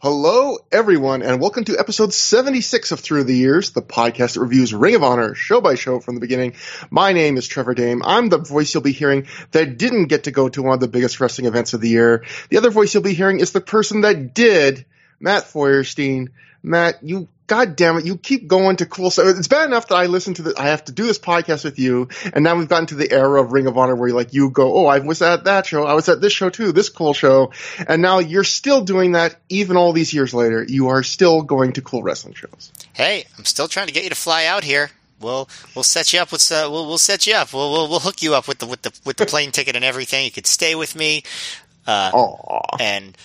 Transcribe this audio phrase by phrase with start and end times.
[0.00, 4.72] Hello, everyone, and welcome to episode 76 of Through the Years, the podcast that reviews
[4.72, 6.54] Ring of Honor show by show from the beginning.
[6.88, 8.04] My name is Trevor Dame.
[8.04, 10.86] I'm the voice you'll be hearing that didn't get to go to one of the
[10.86, 12.24] biggest wrestling events of the year.
[12.48, 14.86] The other voice you'll be hearing is the person that did,
[15.18, 16.30] Matt Feuerstein.
[16.62, 19.26] Matt, you God damn it, you keep going to cool stuff.
[19.26, 21.78] It's bad enough that I listen to the, I have to do this podcast with
[21.78, 24.50] you, and now we've gotten to the era of Ring of Honor where like you
[24.50, 27.14] go, oh, I was at that show, I was at this show too, this cool
[27.14, 27.52] show,
[27.88, 30.62] and now you're still doing that even all these years later.
[30.62, 32.70] You are still going to cool wrestling shows.
[32.92, 34.90] Hey, I'm still trying to get you to fly out here.
[35.18, 37.54] We'll we'll set you up with uh, we'll we'll set you up.
[37.54, 39.84] We'll we'll, we'll hook you up with the with the with the plane ticket and
[39.84, 40.26] everything.
[40.26, 41.22] You could stay with me.
[41.86, 42.76] Uh, Aww.
[42.78, 43.16] and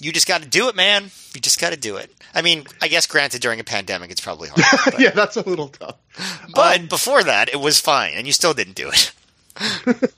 [0.00, 1.10] you just got to do it, man.
[1.34, 2.12] You just got to do it.
[2.34, 4.64] I mean, I guess granted, during a pandemic, it's probably hard.
[4.84, 5.96] But, yeah, that's a little tough.
[6.54, 9.12] but before that, it was fine, and you still didn't do it.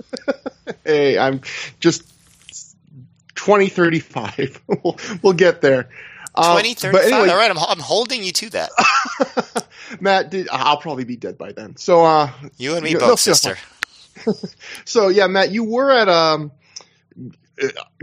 [0.84, 1.40] Hey, I'm
[1.80, 2.02] just
[3.34, 4.60] 2035.
[4.84, 5.88] we'll, we'll get there.
[6.36, 7.12] Twenty thirty but five.
[7.12, 8.70] anyway, All right, I'm I'm holding you to that.
[10.00, 11.76] Matt, did, I'll probably be dead by then.
[11.76, 13.59] So, uh, You and me You- both, sister.
[14.84, 16.52] So yeah, Matt, you were at um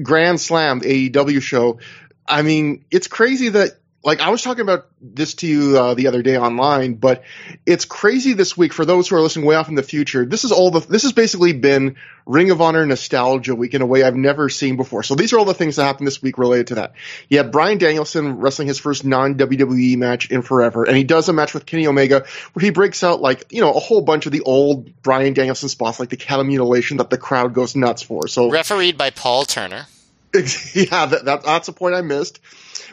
[0.02, 1.80] Grand Slam AEW show.
[2.28, 3.72] I mean, it's crazy that
[4.08, 7.24] like I was talking about this to you uh, the other day online, but
[7.66, 10.26] it's crazy this week for those who are listening way off in the future.
[10.26, 13.86] This is all the this has basically been Ring of Honor nostalgia week in a
[13.86, 15.04] way I've never seen before.
[15.04, 16.94] So these are all the things that happened this week related to that.
[17.28, 21.28] You had Bryan Danielson wrestling his first non WWE match in forever, and he does
[21.28, 24.26] a match with Kenny Omega where he breaks out like you know a whole bunch
[24.26, 28.04] of the old Bryan Danielson spots, like the cattle mutilation that the crowd goes nuts
[28.04, 28.30] for.
[28.30, 29.86] So Refereed by Paul Turner.
[30.34, 32.40] yeah, that, that, that's a point I missed.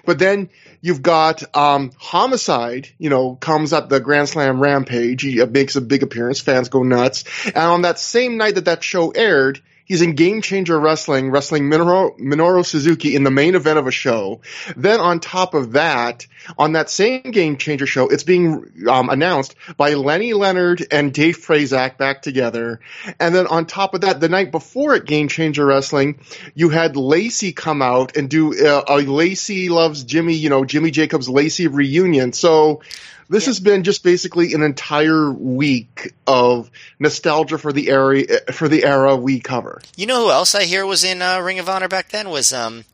[0.04, 0.50] But then
[0.84, 5.22] you've got um, Homicide, you know, comes at the Grand Slam Rampage.
[5.22, 6.40] He makes a big appearance.
[6.40, 7.24] Fans go nuts.
[7.46, 11.64] And on that same night that that show aired, he's in Game Changer Wrestling, wrestling
[11.64, 14.40] Minoru, Minoru Suzuki in the main event of a show.
[14.76, 16.26] Then on top of that,
[16.58, 21.38] on that same Game Changer show, it's being um, announced by Lenny Leonard and Dave
[21.38, 22.80] Prazak back together.
[23.20, 26.20] And then on top of that, the night before at Game Changer Wrestling,
[26.54, 30.90] you had Lacey come out and do uh, a Lacey loves Jimmy, you know, Jimmy
[30.90, 32.32] Jacobs Lacey reunion.
[32.32, 32.80] So
[33.28, 38.84] this has been just basically an entire week of nostalgia for the area for the
[38.84, 39.80] era we cover.
[39.96, 42.52] You know who else I hear was in uh, Ring of Honor back then was
[42.52, 42.84] um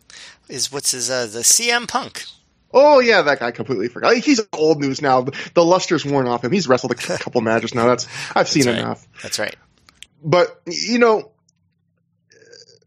[0.48, 2.24] is what's his uh, the CM Punk.
[2.72, 4.16] Oh yeah, that guy completely forgot.
[4.16, 5.26] He's old news now.
[5.54, 6.52] The luster's worn off him.
[6.52, 7.86] He's wrestled a couple matches now.
[7.88, 8.82] That's I've seen That's right.
[8.84, 9.08] enough.
[9.22, 9.56] That's right.
[10.22, 11.30] but you know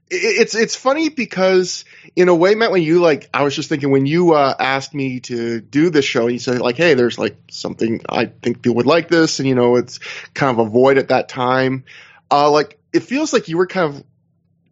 [0.09, 1.85] it- it's it's funny because
[2.15, 4.93] in a way Matt when you like I was just thinking when you uh, asked
[4.93, 8.75] me to do this show you said like hey there's like something I think people
[8.77, 9.99] would like this and you know it's
[10.33, 11.85] kind of a void at that time.
[12.29, 14.03] Uh like it feels like you were kind of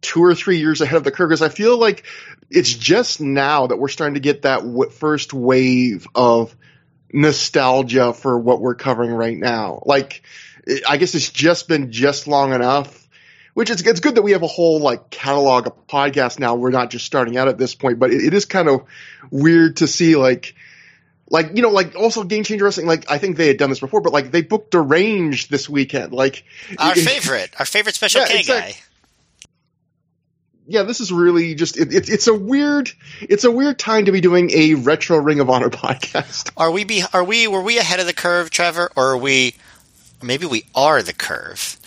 [0.00, 2.04] two or three years ahead of the curve because I feel like
[2.50, 6.54] it's just now that we're starting to get that w- first wave of
[7.12, 9.82] nostalgia for what we're covering right now.
[9.86, 10.22] Like
[10.88, 13.01] I guess it's just been just long enough
[13.54, 16.54] which is it's good that we have a whole like catalog of podcasts now.
[16.54, 18.84] We're not just starting out at this point, but it, it is kind of
[19.30, 20.54] weird to see like
[21.28, 22.86] like you know like also Game Changer Wrestling.
[22.86, 26.12] Like I think they had done this before, but like they booked Deranged this weekend.
[26.12, 26.44] Like
[26.78, 28.74] Our it- favorite, our favorite special Yeah, K guy.
[30.66, 32.90] Yeah, this is really just it, it, it's a weird
[33.20, 36.52] it's a weird time to be doing a retro Ring of Honor podcast.
[36.56, 39.54] Are we be are we were we ahead of the curve, Trevor, or are we
[40.22, 41.78] maybe we are the curve?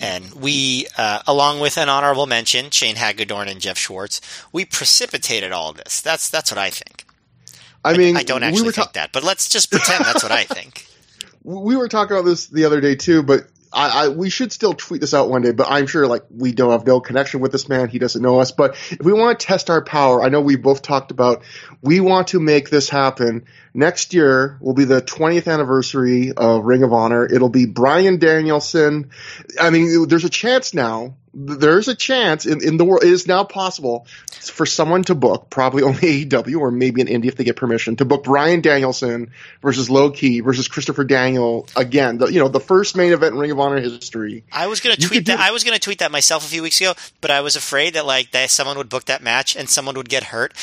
[0.00, 4.20] And we, uh, along with an honorable mention, Shane Hagadorn and Jeff Schwartz,
[4.52, 6.00] we precipitated all this.
[6.00, 7.04] That's that's what I think.
[7.84, 10.32] I mean, I don't we actually were think that, but let's just pretend that's what
[10.32, 10.86] I think.
[11.42, 14.74] we were talking about this the other day too, but I, I we should still
[14.74, 15.52] tweet this out one day.
[15.52, 18.40] But I'm sure like we don't have no connection with this man; he doesn't know
[18.40, 18.52] us.
[18.52, 21.42] But if we want to test our power, I know we both talked about
[21.82, 23.46] we want to make this happen.
[23.74, 27.24] Next year will be the 20th anniversary of Ring of Honor.
[27.24, 29.10] It'll be Bryan Danielson.
[29.60, 31.14] I mean, there's a chance now.
[31.34, 33.04] There's a chance in, in the world.
[33.04, 34.06] It is now possible
[34.40, 37.96] for someone to book, probably only AEW or maybe an indie if they get permission,
[37.96, 39.30] to book Bryan Danielson
[39.62, 42.18] versus Low Ki versus Christopher Daniel again.
[42.18, 44.44] The, you know, the first main event in Ring of Honor history.
[44.50, 45.40] I was going to tweet do- that.
[45.40, 47.94] I was going to tweet that myself a few weeks ago, but I was afraid
[47.94, 50.54] that like that someone would book that match and someone would get hurt,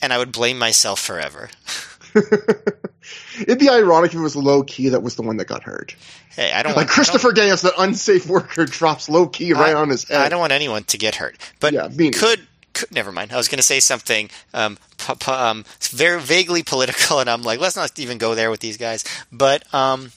[0.00, 1.50] and I would blame myself forever.
[3.40, 5.94] It'd be ironic if it was Low Ki that was the one that got hurt.
[6.30, 9.74] Hey, I don't Like want Christopher Danielson, that unsafe worker, drops Low Ki I right
[9.74, 10.20] on his head.
[10.20, 13.32] I don't want anyone to get hurt, but Yeah, could, could never mind.
[13.32, 17.42] I was going to say something um, p- p- um, very vaguely political, and I'm
[17.42, 19.04] like, let's not even go there with these guys.
[19.30, 20.12] But um,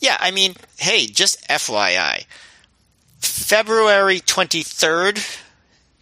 [0.00, 2.24] yeah, I mean, hey, just FYI,
[3.18, 5.16] February 23rd,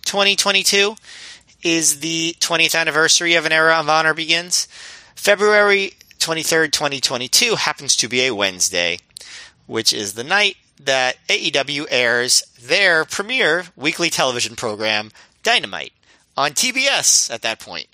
[0.05, 0.95] 2022
[1.63, 4.69] is the 20th anniversary of an era of honor begins.
[5.17, 8.99] February 23rd, 2022 happens to be a Wednesday,
[9.67, 15.11] which is the night that AEW airs their premier weekly television program,
[15.43, 15.93] Dynamite,
[16.37, 17.87] on TBS at that point.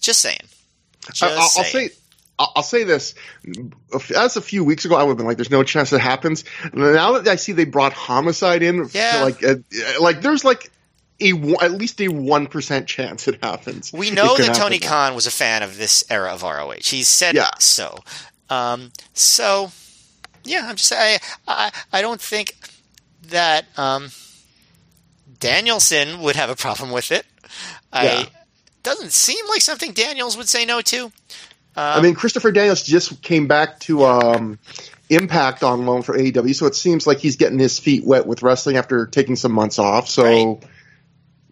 [0.00, 0.40] Just saying.
[1.06, 1.88] Just I'll, I'll saying.
[1.90, 1.94] say.
[2.38, 3.14] I'll say this.
[4.14, 6.44] As a few weeks ago, I would have been like, "There's no chance it happens."
[6.74, 9.22] Now that I see they brought homicide in, Yeah.
[9.22, 9.54] like, uh,
[10.00, 10.70] like there's like
[11.20, 11.32] a
[11.62, 13.92] at least a one percent chance it happens.
[13.92, 14.88] We know that Tony happen.
[14.88, 16.74] Khan was a fan of this era of ROH.
[16.84, 17.50] He's said Yeah.
[17.58, 17.98] so.
[18.48, 19.72] Um, so,
[20.44, 21.18] yeah, I'm just I,
[21.48, 22.54] I I don't think
[23.28, 24.10] that um,
[25.40, 27.26] Danielson would have a problem with it.
[27.92, 28.24] I Yeah.
[28.82, 31.12] doesn't seem like something Daniels would say no to.
[31.78, 34.58] I mean, Christopher Daniels just came back to um,
[35.10, 38.42] Impact on loan for AEW, so it seems like he's getting his feet wet with
[38.42, 40.08] wrestling after taking some months off.
[40.08, 40.58] So, Right.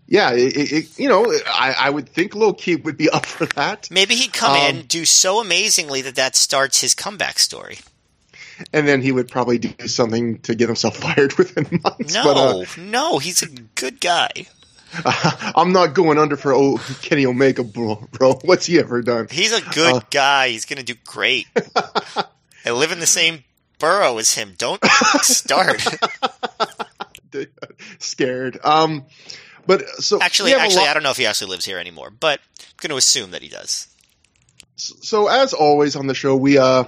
[0.06, 3.90] Yeah, it, it, you know, I, I would think Ki would be up for that,
[3.90, 7.78] Maybe he'd come Um, in, do so amazingly that that starts his comeback story.
[8.72, 12.14] and then he would probably do something to get himself fired within months.
[12.14, 14.30] No, But, uh, no, he's a good guy.
[15.04, 18.34] I'm not going under for oh, Kenny Omega, bro, bro.
[18.44, 19.26] What's he ever done?
[19.30, 20.00] He's a good Uh.
[20.10, 20.50] guy.
[20.50, 21.46] He's going to do great.
[22.64, 23.42] I live in the same
[23.80, 24.54] borough as him.
[24.56, 24.80] Don't
[25.22, 25.82] start.
[27.98, 28.58] Scared.
[28.62, 29.04] Um,
[29.66, 31.64] but so actually, we have a actually, lot- I don't know if he actually lives
[31.64, 33.88] here anymore, but I'm going to assume that he does.
[34.76, 36.84] so as always on the show, we uh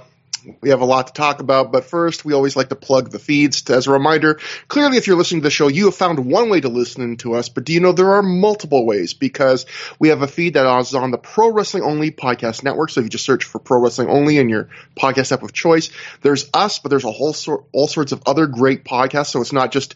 [0.61, 3.19] we have a lot to talk about, but first we always like to plug the
[3.19, 3.67] feeds.
[3.69, 6.61] As a reminder, clearly if you're listening to the show, you have found one way
[6.61, 9.65] to listen to us, but do you know there are multiple ways because
[9.99, 12.89] we have a feed that is on the Pro Wrestling Only podcast network.
[12.89, 15.89] So if you just search for Pro Wrestling Only in your podcast app of choice,
[16.21, 19.27] there's us, but there's a whole sort all sorts of other great podcasts.
[19.27, 19.95] So it's not just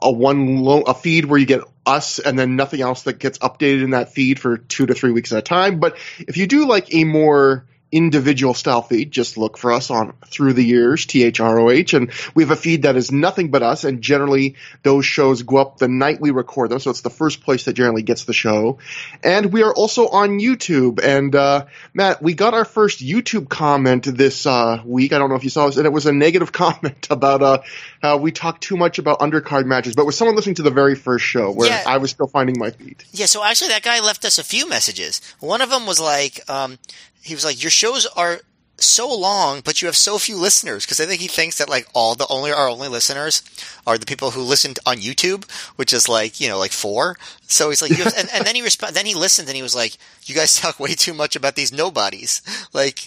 [0.00, 3.38] a one lo- a feed where you get us and then nothing else that gets
[3.38, 5.80] updated in that feed for two to three weeks at a time.
[5.80, 10.12] But if you do like a more individual style feed, just look for us on
[10.26, 14.02] through the years, THROH, and we have a feed that is nothing but us, and
[14.02, 17.64] generally those shows go up the night we record them, so it's the first place
[17.64, 18.78] that generally gets the show.
[19.22, 24.04] And we are also on YouTube, and uh, Matt, we got our first YouTube comment
[24.04, 25.12] this uh, week.
[25.12, 27.58] I don't know if you saw this, and it was a negative comment about uh,
[28.02, 30.94] how we talk too much about undercard matches, but was someone listening to the very
[30.94, 31.84] first show where Yeah.
[31.86, 33.04] I was still finding my feet?
[33.12, 35.20] Yeah, so actually, that guy left us a few messages.
[35.40, 36.78] One of them was like, um,
[37.22, 38.40] he was like, "Your shows are
[38.80, 41.86] so long, but you have so few listeners." Because I think he thinks that like
[41.94, 43.42] all the only our only listeners
[43.86, 47.16] are the people who listened on YouTube, which is like you know like four.
[47.42, 49.62] So he's like, you have, and, and then he resp- then he listened and he
[49.62, 52.42] was like, "You guys talk way too much about these nobodies."
[52.72, 53.00] Like,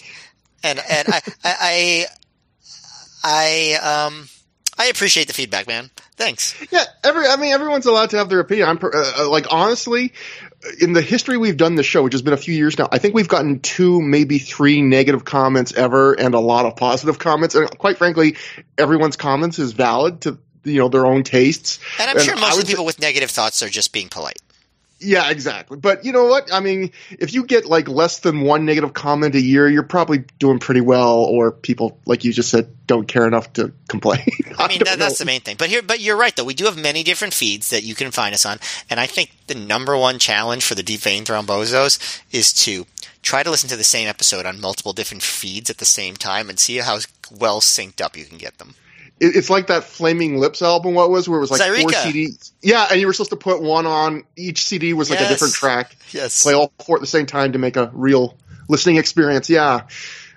[0.62, 2.06] and and I I
[3.24, 4.28] I, I um
[4.78, 5.90] I appreciate the feedback, man.
[6.16, 6.54] Thanks.
[6.70, 8.68] Yeah, every I mean everyone's allowed to have their opinion.
[8.68, 10.12] I'm uh, uh, like honestly,
[10.80, 12.98] in the history we've done the show, which has been a few years now, I
[12.98, 17.54] think we've gotten two, maybe three negative comments ever, and a lot of positive comments.
[17.54, 18.36] And quite frankly,
[18.78, 21.80] everyone's comments is valid to you know their own tastes.
[21.98, 24.40] And I'm And sure most of the people with negative thoughts are just being polite.
[25.02, 25.76] Yeah, exactly.
[25.76, 26.52] But you know what?
[26.52, 30.24] I mean, if you get like less than one negative comment a year, you're probably
[30.38, 31.18] doing pretty well.
[31.18, 34.24] Or people, like you just said, don't care enough to complain.
[34.58, 35.56] I mean, that, that's the main thing.
[35.58, 36.44] But here, but you're right though.
[36.44, 38.58] We do have many different feeds that you can find us on,
[38.88, 42.86] and I think the number one challenge for the deep vein thrombozos is to
[43.22, 46.48] try to listen to the same episode on multiple different feeds at the same time
[46.48, 46.98] and see how
[47.30, 48.74] well synced up you can get them.
[49.22, 50.94] It- it's like that Flaming Lips album.
[50.94, 52.50] What was where it was like four CDs?
[52.60, 55.54] Yeah, and you were supposed to put one on each CD was like a different
[55.54, 55.96] track.
[56.10, 56.42] Yes.
[56.42, 58.36] Play all four at the same time to make a real
[58.68, 59.48] listening experience.
[59.48, 59.82] Yeah.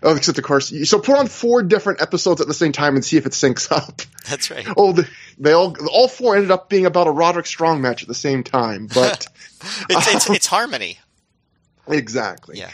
[0.03, 3.03] Oh, except of course, so put on four different episodes at the same time and
[3.03, 4.01] see if it syncs up.
[4.29, 4.67] That's right.
[4.77, 8.07] Oh, the, they all all four ended up being about a Roderick Strong match at
[8.07, 9.25] the same time, but
[9.89, 10.99] It's it's, it's harmony.
[11.87, 12.59] exactly.
[12.59, 12.69] Yeah.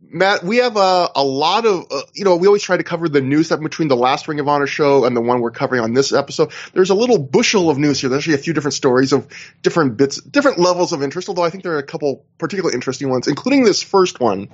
[0.00, 3.08] Matt, we have a, a lot of, uh, you know, we always try to cover
[3.08, 5.82] the news stuff between the last Ring of Honor show and the one we're covering
[5.82, 6.52] on this episode.
[6.72, 8.08] There's a little bushel of news here.
[8.08, 9.26] There's actually a few different stories of
[9.62, 13.10] different bits, different levels of interest, although I think there are a couple particularly interesting
[13.10, 14.48] ones, including this first one.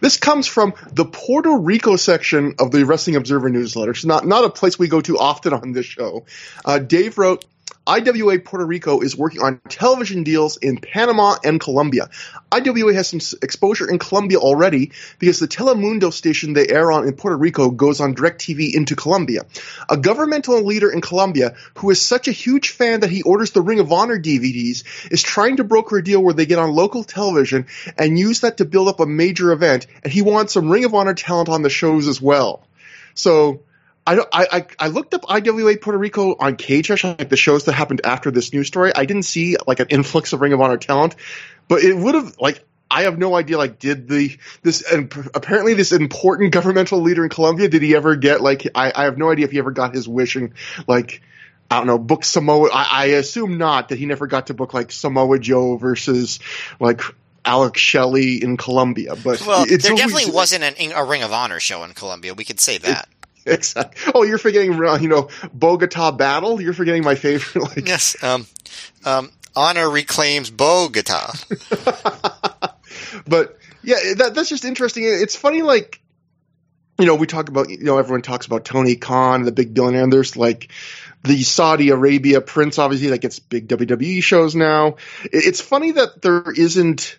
[0.00, 3.92] This comes from the Puerto Rico section of the Wrestling Observer newsletter.
[3.92, 6.26] It's not, not a place we go to often on this show.
[6.64, 7.44] Uh, Dave wrote,
[7.90, 12.08] IWA Puerto Rico is working on television deals in Panama and Colombia.
[12.52, 17.14] IWA has some exposure in Colombia already because the Telemundo station they air on in
[17.14, 19.42] Puerto Rico goes on DirecTV into Colombia.
[19.88, 23.60] A governmental leader in Colombia who is such a huge fan that he orders the
[23.60, 27.02] Ring of Honor DVDs is trying to broker a deal where they get on local
[27.02, 27.66] television
[27.98, 30.94] and use that to build up a major event, and he wants some Ring of
[30.94, 32.64] Honor talent on the shows as well.
[33.14, 33.62] So
[34.06, 37.72] I, I, I I looked up IWA Puerto Rico on Cage like the shows that
[37.72, 38.92] happened after this news story.
[38.94, 41.16] I didn't see like an influx of Ring of Honor talent,
[41.68, 43.56] but it would have like I have no idea.
[43.56, 48.16] Like, did the this and apparently this important governmental leader in Colombia did he ever
[48.16, 50.54] get like I, I have no idea if he ever got his wish and
[50.88, 51.22] like
[51.70, 52.70] I don't know book Samoa.
[52.72, 56.40] I, I assume not that he never got to book like Samoa Joe versus
[56.80, 57.02] like
[57.44, 59.14] Alex Shelley in Colombia.
[59.14, 62.34] But well, there definitely wasn't an, a Ring of Honor show in Colombia.
[62.34, 63.08] We could say that.
[63.46, 64.12] Exactly.
[64.14, 66.60] Oh, you're forgetting, uh, you know, Bogota Battle.
[66.60, 67.64] You're forgetting my favorite.
[67.76, 68.22] Like, yes.
[68.22, 68.46] Um,
[69.04, 71.32] um, honor reclaims Bogota.
[73.26, 75.04] but yeah, that, that's just interesting.
[75.06, 76.00] It's funny, like
[76.98, 80.02] you know, we talk about you know everyone talks about Tony Khan, the big billionaire.
[80.04, 80.70] And there's like
[81.24, 84.96] the Saudi Arabia prince, obviously, that gets big WWE shows now.
[85.24, 87.18] It's funny that there isn't.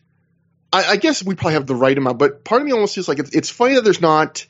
[0.71, 3.07] I, I guess we probably have the right amount, but part of me almost feels
[3.07, 4.45] like it's, it's funny that there's not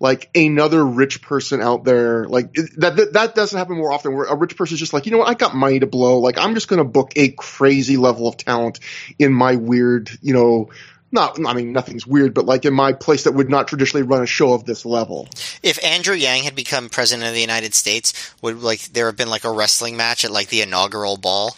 [0.00, 4.26] like another rich person out there like that that, that doesn't happen more often where
[4.26, 6.38] a rich person is just like you know what i got money to blow like
[6.38, 8.80] i'm just going to book a crazy level of talent
[9.18, 10.70] in my weird you know
[11.12, 14.22] not I mean nothing's weird, but like in my place that would not traditionally run
[14.22, 15.28] a show of this level.
[15.62, 19.28] If Andrew Yang had become president of the United States, would like there have been
[19.28, 21.54] like a wrestling match at like the inaugural ball?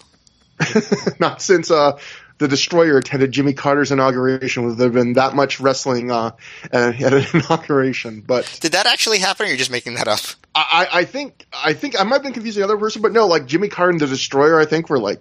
[1.21, 1.99] not since uh
[2.39, 4.65] the Destroyer attended Jimmy Carter's inauguration.
[4.67, 6.33] Would there been that much wrestling uh,
[6.73, 8.23] at an inauguration?
[8.27, 10.21] But did that actually happen, or you're just making that up?
[10.55, 13.27] I, I think I think I might have been confusing the other person, but no,
[13.27, 15.21] like Jimmy Carter and the Destroyer, I think were like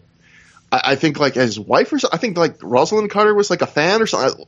[0.84, 2.18] I, think like his wife or something.
[2.18, 4.46] I think like Rosalynn Carter was like a fan or something.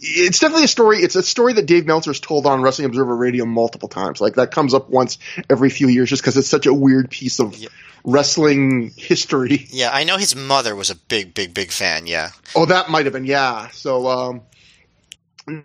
[0.00, 0.98] It's definitely a story.
[0.98, 4.20] It's a story that Dave Meltzer's told on Wrestling Observer Radio multiple times.
[4.20, 5.18] Like that comes up once
[5.50, 7.68] every few years just because it's such a weird piece of yeah.
[8.04, 9.66] wrestling history.
[9.70, 12.06] Yeah, I know his mother was a big, big, big fan.
[12.06, 12.30] Yeah.
[12.54, 13.68] Oh, that might have been yeah.
[13.68, 14.42] So um,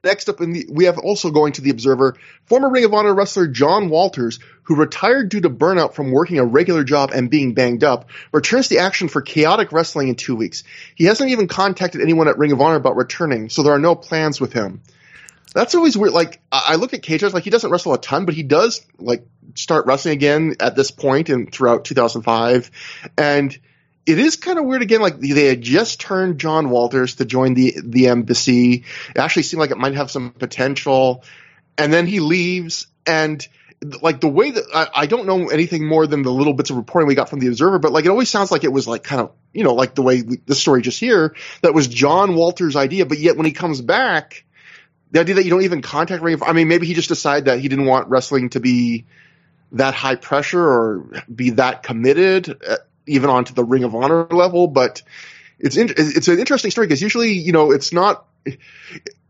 [0.03, 3.15] Next up, in the, we have also going to the Observer, former Ring of Honor
[3.15, 7.55] wrestler John Walters, who retired due to burnout from working a regular job and being
[7.55, 10.63] banged up, returns to action for chaotic wrestling in two weeks.
[10.93, 13.95] He hasn't even contacted anyone at Ring of Honor about returning, so there are no
[13.95, 14.81] plans with him.
[15.53, 16.13] That's always weird.
[16.13, 19.25] Like I look at Cage, like he doesn't wrestle a ton, but he does like
[19.55, 22.71] start wrestling again at this point and throughout 2005,
[23.17, 23.57] and
[24.05, 25.01] it is kind of weird again.
[25.01, 28.85] Like they had just turned John Walters to join the the embassy.
[29.09, 31.23] It actually seemed like it might have some potential,
[31.77, 32.87] and then he leaves.
[33.05, 33.45] And
[34.01, 36.77] like the way that I, I, don't know anything more than the little bits of
[36.77, 39.03] reporting we got from the Observer, but like it always sounds like it was like
[39.03, 42.35] kind of you know like the way we, the story just here that was John
[42.35, 43.05] Walters' idea.
[43.05, 44.45] But yet when he comes back,
[45.11, 47.59] the idea that you don't even contact Ring I mean maybe he just decided that
[47.59, 49.05] he didn't want wrestling to be
[49.73, 52.77] that high pressure or be that committed uh,
[53.07, 54.67] even onto the Ring of Honor level.
[54.67, 55.01] But
[55.59, 58.25] it's in, it's an interesting story because usually you know it's not.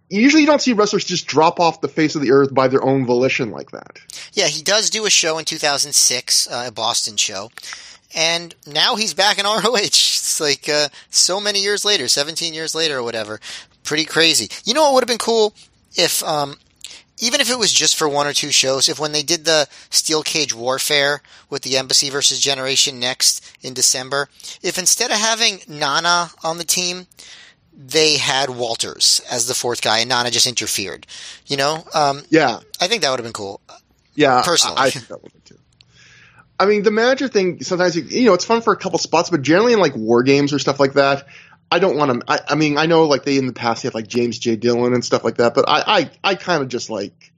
[0.10, 2.84] Usually, you don't see wrestlers just drop off the face of the earth by their
[2.84, 3.98] own volition like that.
[4.34, 7.50] Yeah, he does do a show in 2006, uh, a Boston show,
[8.14, 9.78] and now he's back in ROH.
[9.78, 13.40] It's like uh, so many years later, 17 years later or whatever.
[13.84, 14.50] Pretty crazy.
[14.66, 15.54] You know what would have been cool
[15.96, 16.58] if um,
[17.22, 19.70] even if it was just for one or two shows, if when they did the
[19.92, 24.28] Steel Cage Warfare with the Embassy versus Generation Next in December,
[24.62, 27.08] if instead of having Nana on the team,
[27.74, 31.08] they had Walters as the fourth guy and Nana just interfered,
[31.46, 31.86] you know?
[31.94, 32.60] Um, yeah.
[32.82, 33.62] I think that would have been cool.
[34.16, 34.42] Yeah.
[34.44, 34.78] Personally.
[34.78, 35.62] I, I think that would have been too.
[36.60, 39.42] I mean, the manager thing, sometimes, you know, it's fun for a couple spots, but
[39.42, 41.28] generally in like war games or stuff like that,
[41.72, 42.32] I don't want to.
[42.32, 44.58] I, I, mean, I know like they in the past they have like James J.
[44.58, 47.32] Dillon and stuff like that, but I I, I kind of just like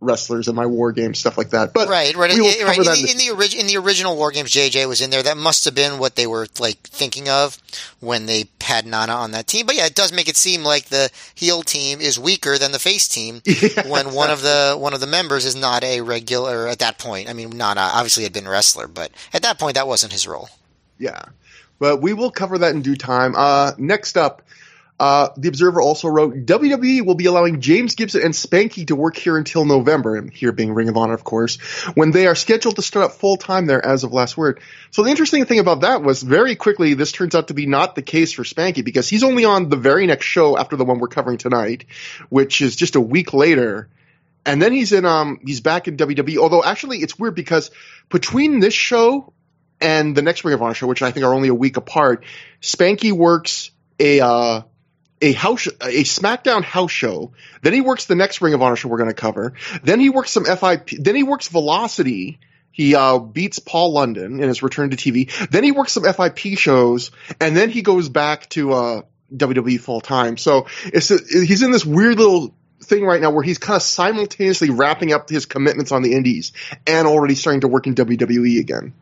[0.00, 1.72] wrestlers in my war games stuff like that.
[1.72, 2.78] But right, right, it, right.
[2.78, 5.22] In, the, in, the in the original war games, JJ was in there.
[5.22, 7.58] That must have been what they were like thinking of
[8.00, 9.66] when they had Nana on that team.
[9.66, 12.78] But yeah, it does make it seem like the heel team is weaker than the
[12.78, 16.68] face team yeah, when one of the one of the members is not a regular
[16.68, 17.28] at that point.
[17.28, 20.26] I mean, Nana obviously had been a wrestler, but at that point that wasn't his
[20.28, 20.48] role.
[20.98, 21.22] Yeah.
[21.78, 23.34] But we will cover that in due time.
[23.36, 24.42] Uh, next up,
[25.00, 29.16] uh, the Observer also wrote WWE will be allowing James Gibson and Spanky to work
[29.16, 31.56] here until November, and here being Ring of Honor, of course,
[31.94, 34.60] when they are scheduled to start up full time there as of last word.
[34.90, 37.94] So the interesting thing about that was very quickly this turns out to be not
[37.94, 40.98] the case for Spanky because he's only on the very next show after the one
[40.98, 41.84] we're covering tonight,
[42.28, 43.88] which is just a week later.
[44.44, 46.38] And then he's in um he's back in WWE.
[46.38, 47.70] Although actually it's weird because
[48.08, 49.32] between this show
[49.80, 52.24] and the next Ring of Honor show, which I think are only a week apart,
[52.60, 54.62] Spanky works a uh,
[55.20, 57.32] a house a SmackDown house show.
[57.62, 59.54] Then he works the next Ring of Honor show we're going to cover.
[59.82, 60.90] Then he works some FIP.
[60.90, 62.38] Then he works Velocity.
[62.70, 65.50] He uh, beats Paul London in his return to TV.
[65.50, 69.02] Then he works some FIP shows, and then he goes back to uh,
[69.34, 70.36] WWE full time.
[70.36, 73.82] So it's a, he's in this weird little thing right now where he's kind of
[73.82, 76.52] simultaneously wrapping up his commitments on the Indies
[76.86, 78.94] and already starting to work in WWE again.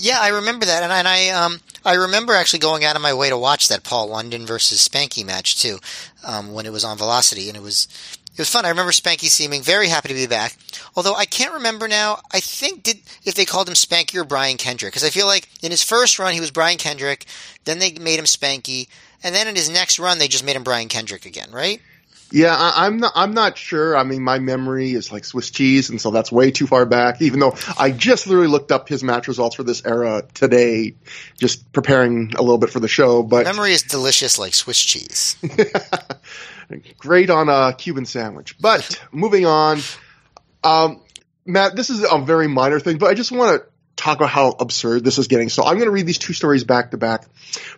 [0.00, 3.02] Yeah, I remember that, and I, and I um I remember actually going out of
[3.02, 5.78] my way to watch that Paul London versus Spanky match too,
[6.24, 7.88] um, when it was on Velocity, and it was
[8.32, 8.64] it was fun.
[8.64, 10.56] I remember Spanky seeming very happy to be back.
[10.94, 12.20] Although I can't remember now.
[12.32, 15.48] I think did if they called him Spanky or Brian Kendrick because I feel like
[15.62, 17.26] in his first run he was Brian Kendrick,
[17.64, 18.86] then they made him Spanky,
[19.24, 21.82] and then in his next run they just made him Brian Kendrick again, right?
[22.30, 23.12] Yeah, I, am not.
[23.14, 23.96] I'm not sure.
[23.96, 27.22] I mean, my memory is like Swiss cheese, and so that's way too far back.
[27.22, 30.94] Even though I just literally looked up his match results for this era today,
[31.38, 33.22] just preparing a little bit for the show.
[33.22, 35.36] But memory is delicious like Swiss cheese.
[36.98, 38.58] Great on a Cuban sandwich.
[38.58, 39.78] But moving on,
[40.62, 41.00] um,
[41.46, 43.68] Matt, this is a very minor thing, but I just want to
[43.98, 45.48] talk about how absurd this is getting.
[45.48, 47.26] So I'm going to read these two stories back to back.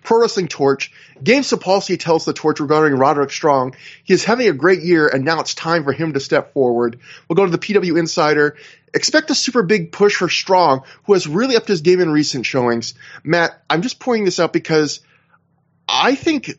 [0.03, 0.93] Pro Wrestling Torch.
[1.23, 3.75] Gabe Sapolsky tells the Torch regarding Roderick Strong.
[4.05, 7.01] He is having a great year, and now it's time for him to step forward.
[7.29, 8.57] We'll go to the PW Insider.
[8.93, 12.45] Expect a super big push for Strong, who has really upped his game in recent
[12.45, 12.95] showings.
[13.25, 15.01] Matt, I'm just pointing this out because
[15.89, 16.53] I think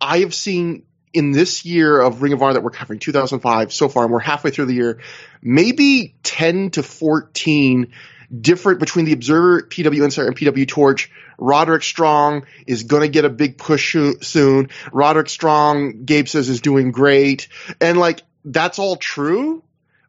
[0.00, 3.88] I have seen in this year of Ring of Honor that we're covering, 2005 so
[3.88, 5.00] far, and we're halfway through the year,
[5.42, 7.92] maybe 10 to 14
[8.40, 11.10] different between the Observer, PW Insider, and PW Torch.
[11.38, 14.70] Roderick Strong is going to get a big push soon.
[14.92, 17.48] Roderick Strong, Gabe says, is doing great.
[17.80, 19.62] And like, that's all true.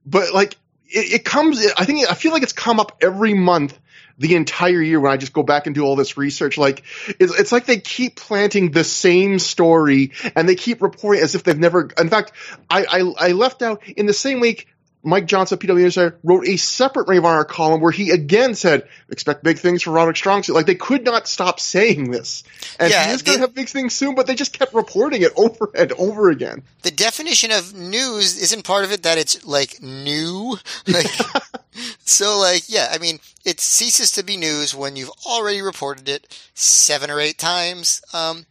[0.05, 0.53] But like,
[0.87, 3.77] it, it comes, I think, I feel like it's come up every month
[4.17, 6.57] the entire year when I just go back and do all this research.
[6.57, 6.83] Like
[7.19, 11.43] it's, it's like they keep planting the same story and they keep reporting as if
[11.43, 11.89] they've never.
[11.97, 12.31] In fact,
[12.69, 14.67] I, I, I left out in the same week
[15.07, 18.89] Mike Johnson, PW Insider, wrote a separate Ring of Honor column where he again said,
[19.09, 20.43] expect big things for Roderick Strong.
[20.49, 22.43] Like they could not stop saying this.
[22.77, 25.21] And yeah, he is going to have big things soon, but they just kept reporting
[25.21, 26.61] it over and over again.
[26.81, 30.57] The definition of news isn't part of it that it's like new.
[30.87, 31.07] Like,
[32.05, 36.49] so like, yeah, I mean, it ceases to be news when you've already reported it
[36.53, 38.01] seven or eight times.
[38.13, 38.45] Um,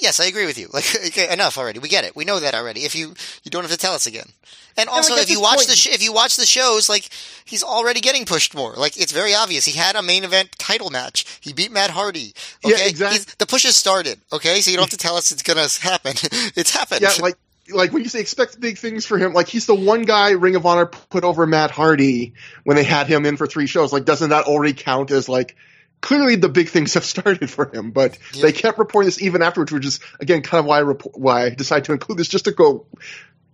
[0.00, 0.68] Yes, I agree with you.
[0.72, 1.78] Like okay, enough already.
[1.78, 2.16] We get it.
[2.16, 2.84] We know that already.
[2.84, 4.30] If you you don't have to tell us again.
[4.76, 7.08] And also, if you watch point, the sh- if you watch the shows, like
[7.44, 8.74] he's already getting pushed more.
[8.74, 9.64] Like it's very obvious.
[9.64, 11.38] He had a main event title match.
[11.40, 12.34] He beat Matt Hardy.
[12.64, 12.76] Okay?
[12.76, 13.18] Yeah, exactly.
[13.18, 14.20] He's, the push has started.
[14.32, 16.12] Okay, so you don't have to tell us it's gonna happen.
[16.56, 17.00] it's happened.
[17.02, 17.36] Yeah, like
[17.70, 20.56] like when you say expect big things for him, like he's the one guy Ring
[20.56, 22.34] of Honor put over Matt Hardy
[22.64, 23.92] when they had him in for three shows.
[23.92, 25.56] Like, doesn't that already count as like
[26.00, 28.42] clearly the big things have started for him, but yeah.
[28.42, 31.44] they kept reporting this even afterwards, which is again kind of why I report, why
[31.44, 32.86] I decided to include this just to go,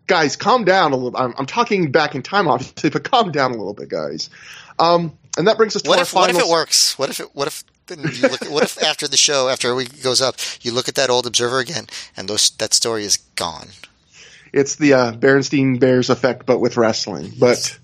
[0.07, 1.17] guys, calm down a little.
[1.17, 4.31] I'm, I'm talking back in time, obviously, but calm down a little bit, guys.
[4.79, 6.35] Um, and that brings us to what our if, final.
[6.35, 6.99] What if it works?
[6.99, 7.29] What if it?
[7.35, 7.65] What if?
[7.87, 10.89] Then you look, what if after the show, after a week goes up, you look
[10.89, 11.87] at that old Observer again,
[12.17, 13.69] and those, that story is gone?
[14.53, 17.33] It's the uh, Berenstein Bears effect, but with wrestling.
[17.39, 17.79] But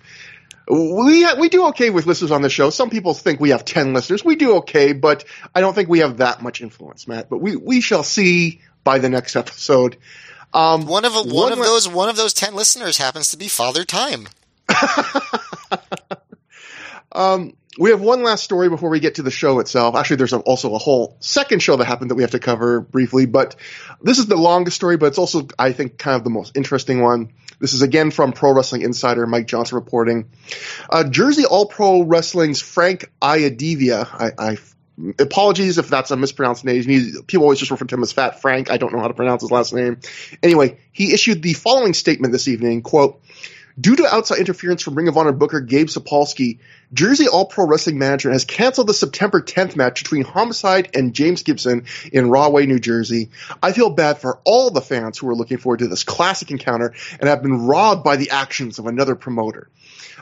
[0.70, 2.70] we we do okay with listeners on the show.
[2.70, 4.24] Some people think we have ten listeners.
[4.24, 7.30] We do okay, but I don't think we have that much influence, Matt.
[7.30, 9.96] But we we shall see by the next episode.
[10.54, 13.36] Um, one of a, one, one, of those one of those ten listeners happens to
[13.36, 14.28] be Father Time.
[17.12, 19.94] um, we have one last story before we get to the show itself.
[19.94, 23.26] Actually, there's also a whole second show that happened that we have to cover briefly,
[23.26, 23.54] but
[24.02, 27.00] this is the longest story, but it's also, I think, kind of the most interesting
[27.00, 27.32] one.
[27.60, 30.30] This is again from Pro Wrestling Insider, Mike Johnson reporting.
[30.90, 34.58] Uh, Jersey All Pro Wrestling's Frank Iadevaia, I, I
[35.18, 36.82] apologies if that's a mispronounced name.
[37.26, 38.70] people always just refer to him as Fat Frank.
[38.70, 40.00] I don't know how to pronounce his last name.
[40.42, 43.20] Anyway, he issued the following statement this evening, quote,
[43.78, 46.58] Due to outside interference from Ring of Honor booker Gabe Sapolsky,
[46.92, 51.42] Jersey All Pro Wrestling Management has canceled the September 10th match between Homicide and James
[51.42, 53.30] Gibson in Rahway, New Jersey.
[53.62, 56.94] I feel bad for all the fans who are looking forward to this classic encounter
[57.20, 59.68] and have been robbed by the actions of another promoter.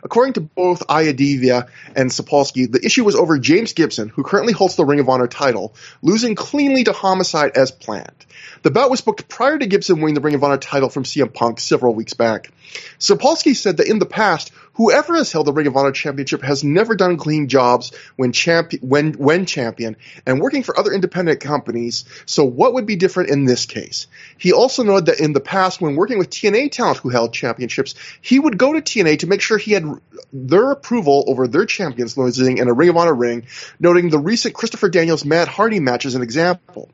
[0.03, 4.77] According to both Iadevaia and Sapolsky, the issue was over James Gibson, who currently holds
[4.77, 8.27] the Ring of Honor title, losing cleanly to Homicide as planned.
[8.67, 11.33] The bout was booked prior to Gibson winning the Ring of Honor title from CM
[11.33, 12.51] Punk several weeks back.
[12.99, 16.63] Sapolsky said that in the past, whoever has held the Ring of Honor championship has
[16.63, 22.05] never done clean jobs when, champion, when, when champion and working for other independent companies.
[22.27, 24.07] So what would be different in this case?
[24.39, 27.95] He also noted that in the past, when working with TNA talent who held championships,
[28.21, 29.85] he would go to TNA to make sure he had
[30.33, 33.47] their approval over their champions losing in a Ring of Honor ring,
[33.81, 36.91] noting the recent Christopher Daniels Matt Hardy match as an example.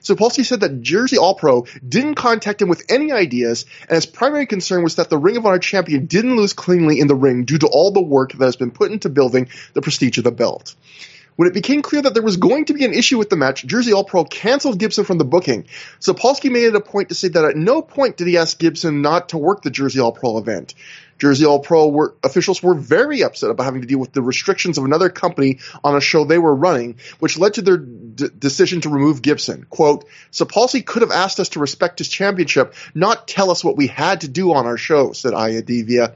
[0.00, 4.06] So Sapolsky said that Jersey All Pro didn't contact him with any ideas, and his
[4.06, 7.44] primary concern was that the Ring of Honor champion didn't lose cleanly in the ring
[7.44, 10.32] due to all the work that has been put into building the prestige of the
[10.32, 10.74] belt.
[11.36, 13.64] When it became clear that there was going to be an issue with the match,
[13.64, 15.66] Jersey All Pro canceled Gibson from the booking.
[15.98, 19.00] Sapolsky made it a point to say that at no point did he ask Gibson
[19.00, 20.74] not to work the Jersey All Pro event.
[21.18, 24.76] Jersey All Pro were, officials were very upset about having to deal with the restrictions
[24.76, 27.76] of another company on a show they were running, which led to their
[28.14, 29.66] d- decision to remove Gibson.
[29.68, 33.86] Quote, Sapolsky could have asked us to respect his championship, not tell us what we
[33.86, 36.14] had to do on our show, said Iadevaia.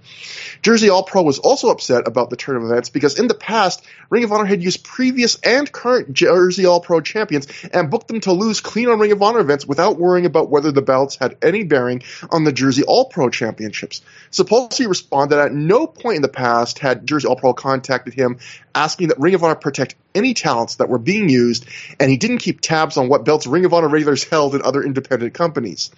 [0.63, 3.85] Jersey All Pro was also upset about the turn of events because in the past,
[4.11, 8.21] Ring of Honor had used previous and current Jersey All Pro champions and booked them
[8.21, 11.37] to lose clean on Ring of Honor events without worrying about whether the belts had
[11.43, 14.03] any bearing on the Jersey All Pro championships.
[14.31, 18.39] Sapolsky responded at no point in the past had Jersey All Pro contacted him
[18.75, 21.67] asking that Ring of Honor protect any talents that were being used,
[22.01, 24.83] and he didn't keep tabs on what belts Ring of Honor regulars held in other
[24.83, 25.91] independent companies.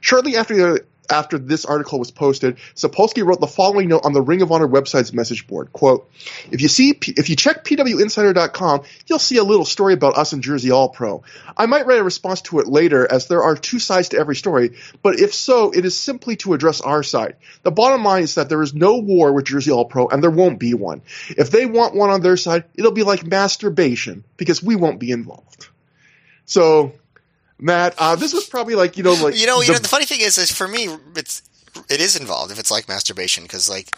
[0.00, 4.22] Shortly after the after this article was posted, Sapolsky wrote the following note on the
[4.22, 5.72] Ring of Honor website's message board.
[5.72, 6.10] Quote,
[6.50, 10.42] if you see, if you check pwinsider.com, you'll see a little story about us and
[10.42, 11.22] Jersey All Pro.
[11.56, 14.36] I might write a response to it later as there are two sides to every
[14.36, 17.36] story, but if so, it is simply to address our side.
[17.62, 20.30] The bottom line is that there is no war with Jersey All Pro and there
[20.30, 21.02] won't be one.
[21.28, 25.10] If they want one on their side, it'll be like masturbation because we won't be
[25.10, 25.68] involved.
[26.44, 26.92] So
[27.60, 29.78] Matt, uh, this was probably like you know, like you know, you the, know.
[29.78, 31.42] The funny thing is, is for me, it's
[31.88, 33.94] it is involved if it's like masturbation because like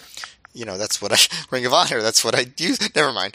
[0.52, 1.18] you know that's what I
[1.50, 2.02] Ring of Honor.
[2.02, 2.78] That's what I use.
[2.94, 3.34] Never mind.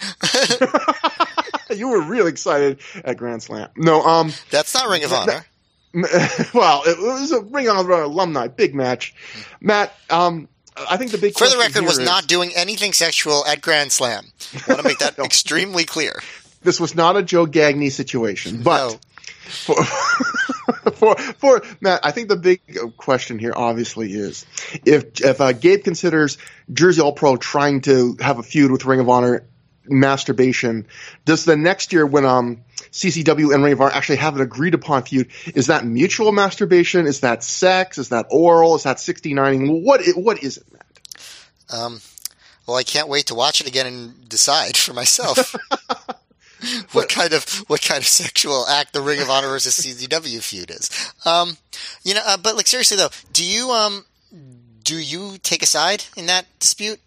[1.70, 3.70] you were real excited at Grand Slam.
[3.78, 5.46] No, um, that's not Ring of Honor.
[6.54, 9.16] well, it was a Ring of Honor alumni big match.
[9.62, 10.50] Matt, um,
[10.90, 13.92] I think the big for the record was is, not doing anything sexual at Grand
[13.92, 14.26] Slam.
[14.54, 15.24] I want to make that no.
[15.24, 16.22] extremely clear.
[16.62, 19.00] This was not a Joe Gagne situation, but.
[19.48, 19.84] For,
[20.94, 22.62] for, for Matt, I think the big
[22.98, 24.46] question here obviously is
[24.86, 26.38] if if uh, Gabe considers
[26.72, 29.46] Jersey All Pro trying to have a feud with Ring of Honor
[29.86, 30.88] masturbation,
[31.24, 34.74] does the next year when um CZW and Ring of Honor actually have an agreed
[34.74, 37.08] upon feud, is that mutual masturbation?
[37.08, 37.98] Is that sex?
[37.98, 38.76] Is that oral?
[38.76, 39.84] Is that 69?
[39.84, 40.84] What what is it, Matt?
[41.70, 42.02] Um,
[42.66, 45.56] well, I can't wait to watch it again and decide for myself.
[46.92, 50.72] what kind of what kind of sexual act the Ring of Honor versus CZW feud
[50.72, 51.14] is.
[51.26, 51.58] Um,
[52.04, 54.06] you know, uh, but like seriously though, do you um
[54.84, 57.00] do you take a side in that dispute?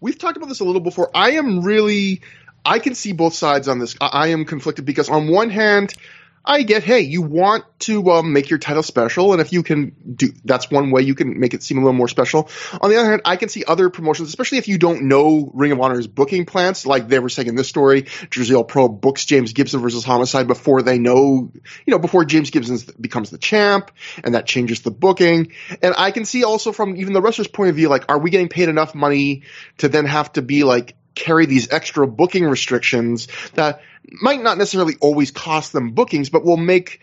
[0.00, 1.10] We've talked about this a little before.
[1.14, 2.22] I am really
[2.64, 3.96] I can see both sides on this.
[4.00, 5.94] I, I am conflicted because on one hand,
[6.44, 9.94] I get, hey, you want to um, make your title special, and if you can
[10.16, 12.48] do, that's one way you can make it seem a little more special.
[12.80, 15.72] On the other hand, I can see other promotions, especially if you don't know Ring
[15.72, 19.52] of Honor's booking plans, like they were saying in this story, Jersey Pro books James
[19.52, 21.52] Gibson versus Homicide before they know,
[21.86, 23.92] you know, before James Gibson becomes the champ,
[24.24, 25.52] and that changes the booking.
[25.80, 28.30] And I can see also from even the wrestler's point of view, like, are we
[28.30, 29.42] getting paid enough money
[29.78, 34.96] to then have to be like carry these extra booking restrictions that might not necessarily
[35.00, 37.00] always cost them bookings, but will make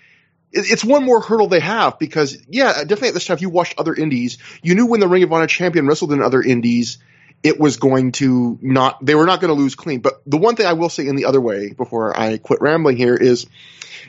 [0.52, 3.78] it's one more hurdle they have because yeah, definitely at this time, if you watched
[3.78, 6.98] other indies, you knew when the Ring of Honor champion wrestled in other indies,
[7.44, 10.00] it was going to not they were not going to lose clean.
[10.00, 12.98] But the one thing I will say in the other way before I quit rambling
[12.98, 13.48] here is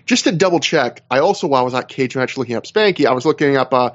[0.07, 1.03] just to double check.
[1.11, 3.74] I also while I was at Cage Match looking up Spanky, I was looking up
[3.74, 3.90] uh,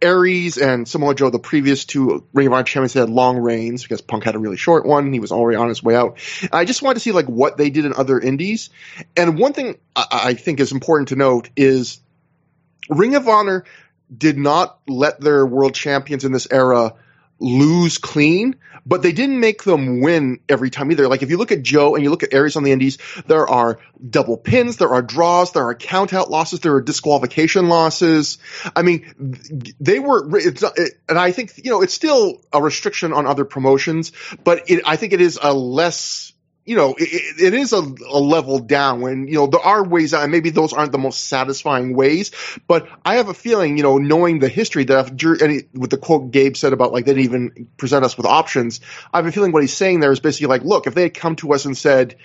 [0.00, 4.00] Aries and Samoa Joe, the previous two Ring of Honor champions, had long reigns because
[4.00, 5.12] Punk had a really short one.
[5.12, 6.18] He was already on his way out.
[6.52, 8.70] I just wanted to see like what they did in other indies.
[9.16, 12.00] And one thing I, I think is important to note is
[12.88, 13.64] Ring of Honor
[14.16, 16.94] did not let their world champions in this era
[17.40, 18.56] lose clean,
[18.88, 21.06] but they didn't make them win every time either.
[21.08, 22.96] Like if you look at Joe and you look at Aries on the Indies,
[23.26, 27.68] there are double pins, there are draws, there are count out losses, there are disqualification
[27.68, 28.38] losses.
[28.74, 29.36] I mean,
[29.78, 30.62] they were, it,
[31.08, 34.96] and I think, you know, it's still a restriction on other promotions, but it, I
[34.96, 36.32] think it is a less
[36.68, 40.12] you know, it, it is a, a, level down when, you know, there are ways
[40.12, 42.30] and maybe those aren't the most satisfying ways,
[42.66, 46.30] but I have a feeling, you know, knowing the history that any, with the quote
[46.30, 48.82] Gabe said about like they didn't even present us with options,
[49.14, 51.14] I have a feeling what he's saying there is basically like, look, if they had
[51.14, 52.16] come to us and said,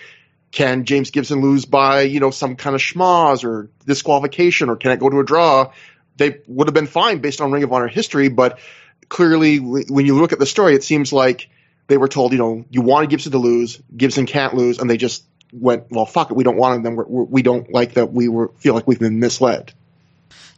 [0.51, 4.91] can James Gibson lose by, you know, some kind of schmoz or disqualification or can
[4.91, 5.71] it go to a draw?
[6.17, 8.59] They would have been fine based on Ring of Honor history, but
[9.07, 11.47] clearly when you look at the story, it seems like
[11.87, 14.97] they were told, you know, you wanted Gibson to lose, Gibson can't lose, and they
[14.97, 16.95] just went, well, fuck it, we don't want them.
[16.95, 18.11] We're, we're, we do not like that.
[18.11, 19.73] We were feel like we've been misled.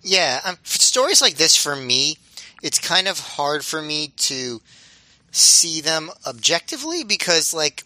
[0.02, 2.18] Yeah, um, stories like this for me,
[2.62, 4.62] it's kind of hard for me to
[5.32, 7.84] see them objectively because, like,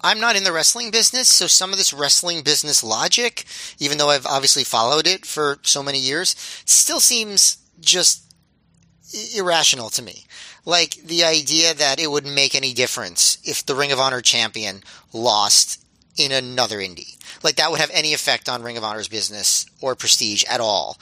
[0.00, 3.44] I'm not in the wrestling business, so some of this wrestling business logic,
[3.78, 8.24] even though I've obviously followed it for so many years, still seems just
[9.36, 10.24] irrational to me.
[10.64, 14.82] Like the idea that it wouldn't make any difference if the Ring of Honor champion
[15.12, 15.84] lost
[16.16, 17.16] in another indie.
[17.42, 20.98] Like that would have any effect on Ring of Honor's business or prestige at all.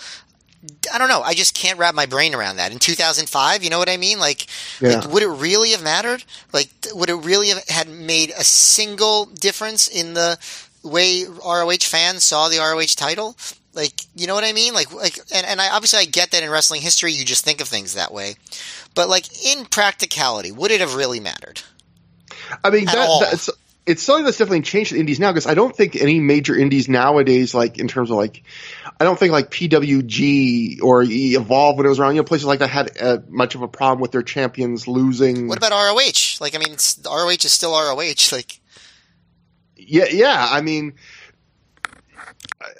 [0.93, 1.23] I don't know.
[1.23, 2.73] I just can't wrap my brain around that.
[2.73, 4.19] In 2005, you know what I mean?
[4.19, 4.47] Like,
[4.81, 4.97] Yeah.
[4.99, 6.25] like, would it really have mattered?
[6.53, 10.37] Like, would it really have had made a single difference in the
[10.83, 13.37] way ROH fans saw the ROH title?
[13.73, 14.75] Like, you know what I mean?
[14.75, 17.61] Like, like, and, and I obviously I get that in wrestling history you just think
[17.61, 18.35] of things that way,
[18.99, 21.63] but like in practicality, would it have really mattered?
[22.65, 23.49] I mean, that, that's
[23.87, 26.89] it's something that's definitely changed in indies now because I don't think any major indies
[26.89, 28.43] nowadays, like in terms of like,
[28.99, 32.59] I don't think like PWG or Evolve when it was around, you know, places like
[32.59, 35.47] that had uh, much of a problem with their champions losing.
[35.47, 36.41] What about ROH?
[36.41, 38.15] Like, I mean, ROH is still ROH.
[38.33, 38.59] Like,
[39.77, 40.49] Yeah, yeah.
[40.51, 40.95] I mean,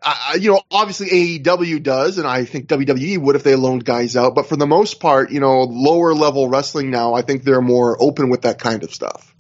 [0.03, 3.85] I, I, you know, obviously AEW does, and I think WWE would if they loaned
[3.85, 4.35] guys out.
[4.35, 7.97] But for the most part, you know, lower level wrestling now, I think they're more
[8.01, 9.35] open with that kind of stuff.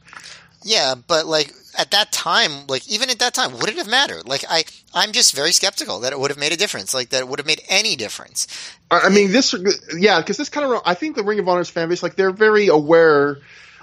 [0.62, 4.26] Yeah, but like at that time, like even at that time, would it have mattered?
[4.26, 6.92] Like I, I'm just very skeptical that it would have made a difference.
[6.92, 8.48] Like that it would have made any difference.
[8.90, 9.54] I I mean, this,
[9.96, 12.32] yeah, because this kind of, I think the Ring of Honor's fan base, like, they're
[12.32, 13.38] very aware,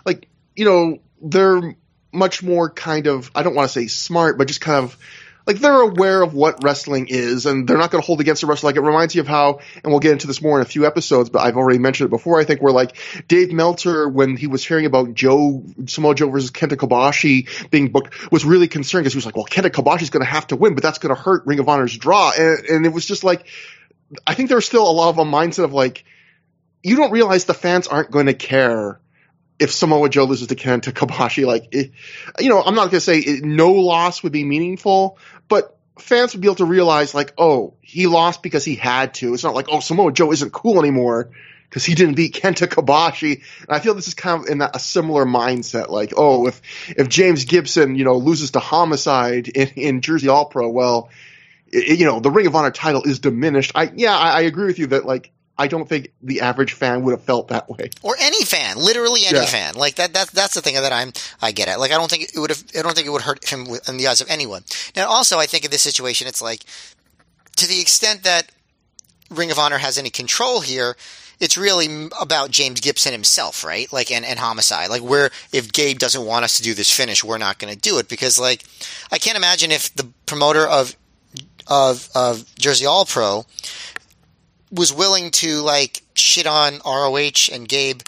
[0.06, 1.76] like, you know, they're
[2.12, 4.98] much more kind of, I don't want to say smart, but just kind of,
[5.46, 8.48] like, they're aware of what wrestling is, and they're not going to hold against a
[8.48, 8.70] wrestler.
[8.70, 10.86] Like, it reminds you of how, and we'll get into this more in a few
[10.86, 14.48] episodes, but I've already mentioned it before, I think, where, like, Dave Meltzer, when he
[14.48, 19.14] was hearing about Joe, Samoa Joe versus Kenta Kobashi being booked, was really concerned because
[19.14, 21.22] he was like, well, Kenta Kobashi's going to have to win, but that's going to
[21.22, 22.32] hurt Ring of Honor's draw.
[22.38, 23.46] And, and it was just like,
[24.26, 26.06] I think there's still a lot of a mindset of like,
[26.84, 29.00] you don't realize the fans aren't going to care
[29.58, 31.46] if Samoa Joe loses to Kenta Kobashi.
[31.46, 31.92] Like, it,
[32.40, 36.34] you know, I'm not going to say it, no loss would be meaningful, but fans
[36.34, 39.34] would be able to realize like, oh, he lost because he had to.
[39.34, 41.30] It's not like, oh, Samoa Joe isn't cool anymore
[41.70, 43.42] because he didn't beat Kenta Kobashi.
[43.62, 45.90] And I feel this is kind of in a similar mindset.
[45.90, 50.46] Like, oh, if if James Gibson, you know, loses to Homicide in, in Jersey All
[50.46, 51.10] Pro, well,
[51.74, 53.72] i- you know, the Ring of Honor title is diminished.
[53.76, 57.04] I yeah, I, I agree with you that like I don't think the average fan
[57.04, 57.90] would have felt that way.
[58.04, 59.46] or any fan, literally any Yeah.
[59.46, 59.76] fan.
[59.76, 61.80] Like that, that that's the thing that I'm I get it.
[61.80, 63.98] Like I don't think it would have I don't think it would hurt him in
[63.98, 64.64] the eyes of anyone.
[64.96, 66.66] Now also I think in this situation it's like
[67.56, 68.52] to the extent that
[69.30, 70.96] Ring of Honor has any control here,
[71.40, 73.92] it's really about James Gibson himself, right?
[73.94, 74.90] Like and, and homicide.
[74.90, 77.80] Like where if Gabe doesn't want us to do this finish, we're not going to
[77.80, 78.64] do it because like
[79.12, 80.96] I can't imagine if the promoter of
[81.68, 83.46] of of Jersey All Pro
[84.76, 88.02] was willing to like shit on ROH and Gabe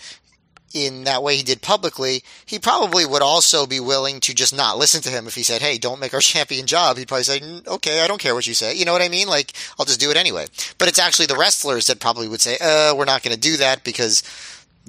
[0.74, 4.78] in that way he did publicly, he probably would also be willing to just not
[4.78, 7.40] listen to him if he said, "Hey, don't make our champion job." He'd probably say,
[7.40, 9.28] "Mm, "Okay, I don't care what you say." You know what I mean?
[9.28, 10.46] Like, I'll just do it anyway.
[10.78, 13.58] But it's actually the wrestlers that probably would say, "Uh, we're not going to do
[13.58, 14.24] that because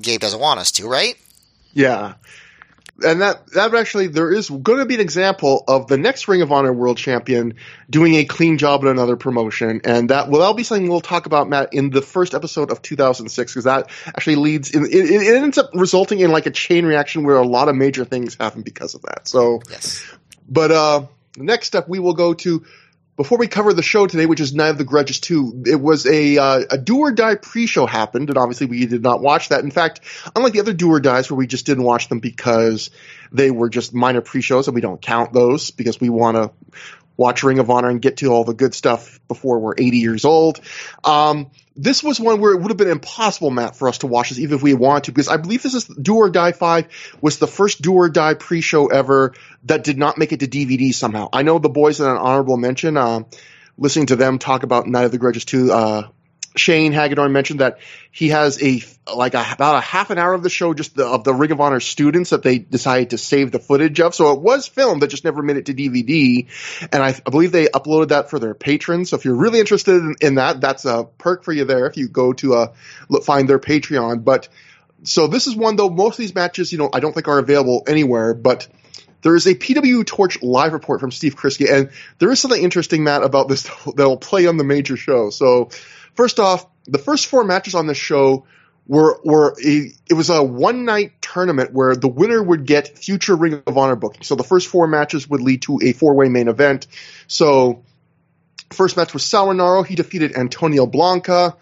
[0.01, 1.17] Gabe doesn't want us to." Right?
[1.73, 2.15] Yeah.
[3.05, 6.43] And that that actually there is going to be an example of the next Ring
[6.43, 7.55] of Honor World Champion
[7.89, 11.27] doing a clean job at another promotion, and that will that'll be something we'll talk
[11.27, 15.37] about, Matt, in the first episode of 2006, because that actually leads in it, it
[15.37, 18.63] ends up resulting in like a chain reaction where a lot of major things happen
[18.63, 19.29] because of that.
[19.29, 20.05] So Yes.
[20.49, 21.07] But uh,
[21.37, 22.65] next up, we will go to
[23.19, 25.65] before we cover the show today, which is Night of the Grudges 2.
[25.67, 29.21] It was a uh, a do or die pre-show happened, and obviously we did not
[29.21, 29.65] watch that.
[29.65, 30.01] In fact,
[30.37, 32.91] unlike the other do or dies where we just didn't watch them because
[33.33, 36.53] they were just minor pre-shows, and we don't count those because we want to
[37.19, 40.25] watch Ring of Honor and get to all the good stuff before we're 80 years
[40.25, 40.61] old.
[41.05, 44.31] Um, this was one where it would have been impossible, Matt, for us to watch
[44.31, 47.19] this, even if we wanted to, because I believe this is Do or Die 5
[47.21, 50.95] was the first Do or Die pre-show ever that did not make it to DVD
[50.95, 51.29] somehow.
[51.33, 53.27] I know the boys in an honorable mention, um,
[53.77, 56.09] listening to them talk about Night of the Grudges 2, uh,
[56.57, 57.79] Shane Hagadorn mentioned that
[58.11, 58.83] he has a
[59.15, 61.53] like a, about a half an hour of the show just the, of the Ring
[61.53, 64.15] of Honor students that they decided to save the footage of.
[64.15, 66.47] So it was filmed, that just never made it to DVD.
[66.93, 69.11] And I, I believe they uploaded that for their patrons.
[69.11, 71.97] So if you're really interested in, in that, that's a perk for you there if
[71.97, 72.75] you go to uh,
[73.09, 74.25] look, find their Patreon.
[74.25, 74.49] But
[75.05, 75.91] so this is one though.
[75.91, 78.69] Most of these matches, you know, I don't think are available anywhere, but.
[79.21, 83.03] There is a PW Torch live report from Steve Krisky, and there is something interesting,
[83.03, 83.65] Matt, about this
[83.97, 85.31] that will play on the major show.
[85.31, 85.71] So,
[86.19, 88.45] first off, the first four matches on the show
[88.89, 93.37] were were a it was a one night tournament where the winner would get future
[93.37, 94.25] Ring of Honor booking.
[94.25, 96.89] So the first four matches would lead to a four way main event.
[97.29, 97.85] So
[98.71, 99.87] first match was Sal Rinauro.
[99.87, 101.57] He defeated Antonio Blanca.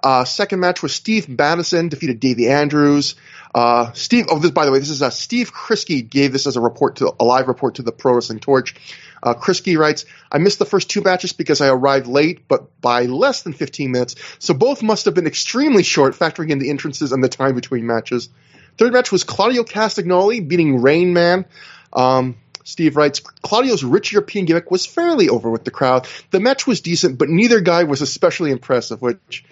[0.00, 3.16] Uh, second match was Steve Madison defeated Davey Andrews.
[3.52, 6.54] Uh, Steve, oh, this by the way, this is uh, Steve Krisky gave this as
[6.54, 8.76] a report to a live report to the Pro Wrestling Torch.
[9.22, 13.06] Uh, Krisky writes, I missed the first two matches because I arrived late, but by
[13.06, 17.12] less than 15 minutes, so both must have been extremely short, factoring in the entrances
[17.12, 18.28] and the time between matches.
[18.76, 21.46] Third match was Claudio Castagnoli beating Rain Man.
[21.92, 26.06] Um, Steve writes, Claudio's rich European gimmick was fairly over with the crowd.
[26.30, 29.44] The match was decent, but neither guy was especially impressive, which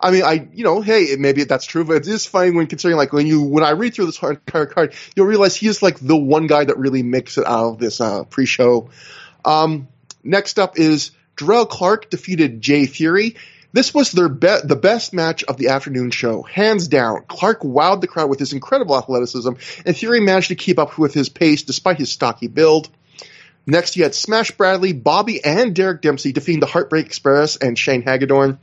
[0.00, 2.96] I mean, I, you know, hey, maybe that's true, but it is funny when considering,
[2.96, 5.98] like, when you, when I read through this entire card, you'll realize he is like
[5.98, 8.90] the one guy that really makes it out of this, uh, pre-show.
[9.44, 9.88] Um,
[10.22, 13.36] next up is Jerrelle Clark defeated Jay Fury.
[13.72, 17.24] This was their be- the best match of the afternoon show, hands down.
[17.28, 19.52] Clark wowed the crowd with his incredible athleticism,
[19.84, 22.88] and Fury managed to keep up with his pace despite his stocky build.
[23.66, 28.02] Next, you had Smash Bradley, Bobby, and Derek Dempsey defeating the Heartbreak Express and Shane
[28.02, 28.56] Hagadorn.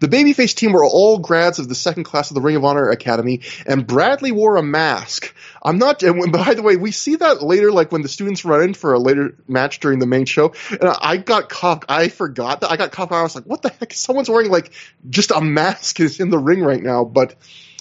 [0.00, 2.90] The babyface team were all grads of the second class of the Ring of Honor
[2.90, 5.34] Academy, and Bradley wore a mask.
[5.62, 6.02] I'm not.
[6.02, 8.92] And by the way, we see that later, like when the students run in for
[8.92, 10.52] a later match during the main show.
[10.70, 11.84] And I got caught.
[11.88, 13.12] I forgot that I got caught.
[13.12, 13.94] I was like, "What the heck?
[13.94, 14.72] Someone's wearing like
[15.08, 17.36] just a mask is in the ring right now." But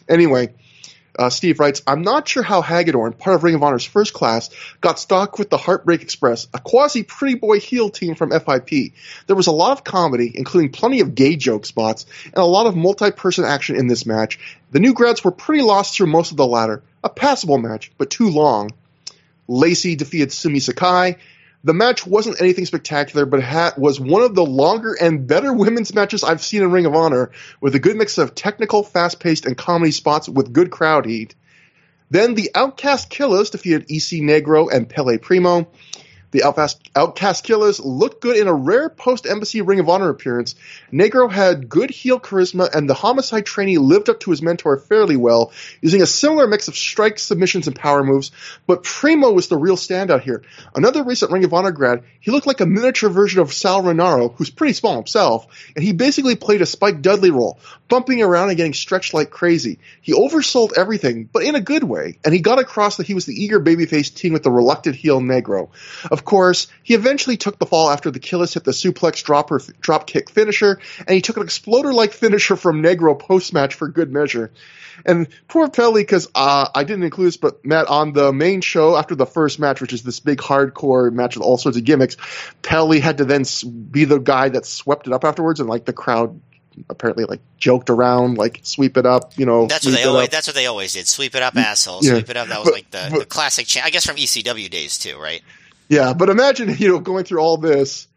[0.07, 0.53] anyway,
[1.17, 4.49] uh, Steve writes, I'm not sure how Hagadorn, part of Ring of Honor's first class,
[4.81, 8.93] got stuck with the Heartbreak Express, a quasi pretty boy heel team from FIP.
[9.27, 12.67] There was a lot of comedy, including plenty of gay joke spots, and a lot
[12.67, 14.39] of multi person action in this match.
[14.71, 16.81] The new grads were pretty lost through most of the latter.
[17.03, 18.71] A passable match, but too long.
[19.47, 21.17] Lacey defeated Sumi Sakai.
[21.65, 25.93] The match wasn't anything spectacular, but it was one of the longer and better women's
[25.93, 29.57] matches I've seen in Ring of Honor, with a good mix of technical, fast-paced, and
[29.57, 31.35] comedy spots with good crowd heat.
[32.11, 35.69] Then the Outcast Killers defeated EC Negro and Pele Primo.
[36.33, 40.55] The Outcast, Outcast Killers looked good in a rare post-Embassy Ring of Honor appearance.
[40.91, 45.15] Negro had good heel charisma, and the Homicide trainee lived up to his mentor fairly
[45.15, 48.31] well, using a similar mix of strikes, submissions, and power moves.
[48.65, 50.41] But Primo was the real standout here.
[50.73, 54.33] Another recent Ring of Honor grad, he looked like a miniature version of Sal Rinauro,
[54.33, 58.57] who's pretty small himself, and he basically played a Spike Dudley role, bumping around and
[58.57, 59.77] getting stretched like crazy.
[60.01, 63.27] He oversold everything, but in a good way, and he got across that he was
[63.27, 65.69] the eager babyface team with the reluctant heel Negro.
[66.09, 70.07] Of course, he eventually took the fall after the Killers hit the suplex dropper, drop
[70.07, 74.11] kick finisher, and he took an exploder like finisher from Negro post match for good
[74.11, 74.51] measure.
[75.05, 78.95] And poor Pele, because uh, I didn't include this, but Matt, on the main show
[78.95, 82.17] after the first match, which is this big hardcore match with all sorts of gimmicks,
[82.61, 83.43] Pele had to then
[83.91, 86.39] be the guy that swept it up afterwards, and like the crowd
[86.89, 89.67] apparently like joked around, like sweep it up, you know.
[89.67, 90.25] That's what they always.
[90.25, 90.31] Up.
[90.31, 91.07] That's what they always did.
[91.07, 91.99] Sweep it up, asshole.
[92.03, 92.13] Yeah.
[92.13, 92.47] Sweep it up.
[92.47, 93.67] That was but, like the, but, the classic.
[93.67, 95.41] Cha- I guess from ECW days too, right?
[95.89, 98.07] Yeah, but imagine you know going through all this.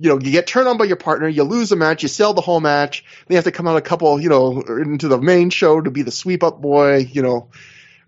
[0.00, 2.32] You know, you get turned on by your partner, you lose a match, you sell
[2.32, 5.18] the whole match, then you have to come out a couple, you know, into the
[5.20, 7.48] main show to be the sweep up boy, you know.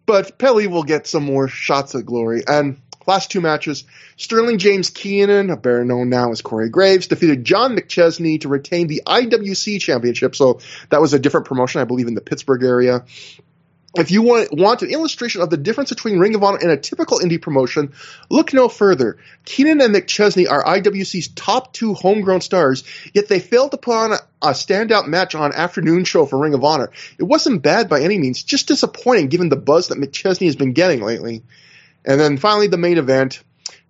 [0.07, 2.45] But Pele will get some more shots of glory.
[2.47, 3.85] And last two matches,
[4.17, 8.87] Sterling James Keenan, a better known now as Corey Graves, defeated John McChesney to retain
[8.87, 10.37] the IWC championship.
[10.37, 13.05] So that was a different promotion, I believe, in the Pittsburgh area.
[13.97, 16.77] If you want, want an illustration of the difference between Ring of Honor and a
[16.77, 17.93] typical indie promotion,
[18.31, 19.19] look no further.
[19.45, 24.13] Keenan and McChesney are IWC's top two homegrown stars, yet they failed to put on
[24.13, 26.93] a, standout match on afternoon show for Ring of Honor.
[27.19, 30.73] It wasn't bad by any means, just disappointing given the buzz that McChesney has been
[30.73, 31.43] getting lately.
[32.05, 33.43] And then finally, the main event.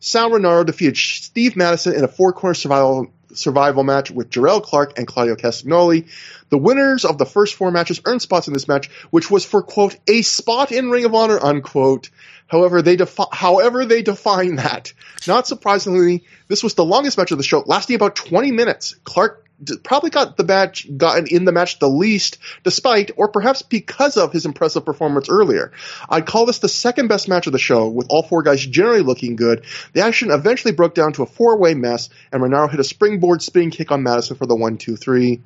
[0.03, 5.07] Sal Rinauro defeated Steve Madison in a four-corner survival survival match with Jerrelle Clark and
[5.07, 6.09] Claudio Castagnoli.
[6.49, 9.63] The winners of the first four matches earned spots in this match, which was for
[9.63, 12.11] quote a spot in Ring of Honor unquote.
[12.47, 14.93] However, they defi- however they define that.
[15.27, 18.97] Not surprisingly, this was the longest match of the show, lasting about 20 minutes.
[19.05, 19.47] Clark
[19.83, 24.33] probably got the match gotten in the match the least, despite or perhaps because of
[24.33, 25.73] his impressive performance earlier.
[26.09, 29.03] I'd call this the second best match of the show, with all four guys generally
[29.03, 29.65] looking good.
[29.93, 33.43] The action eventually broke down to a four way mess, and Rinauro hit a springboard
[33.43, 35.41] spinning kick on Madison for the one two three.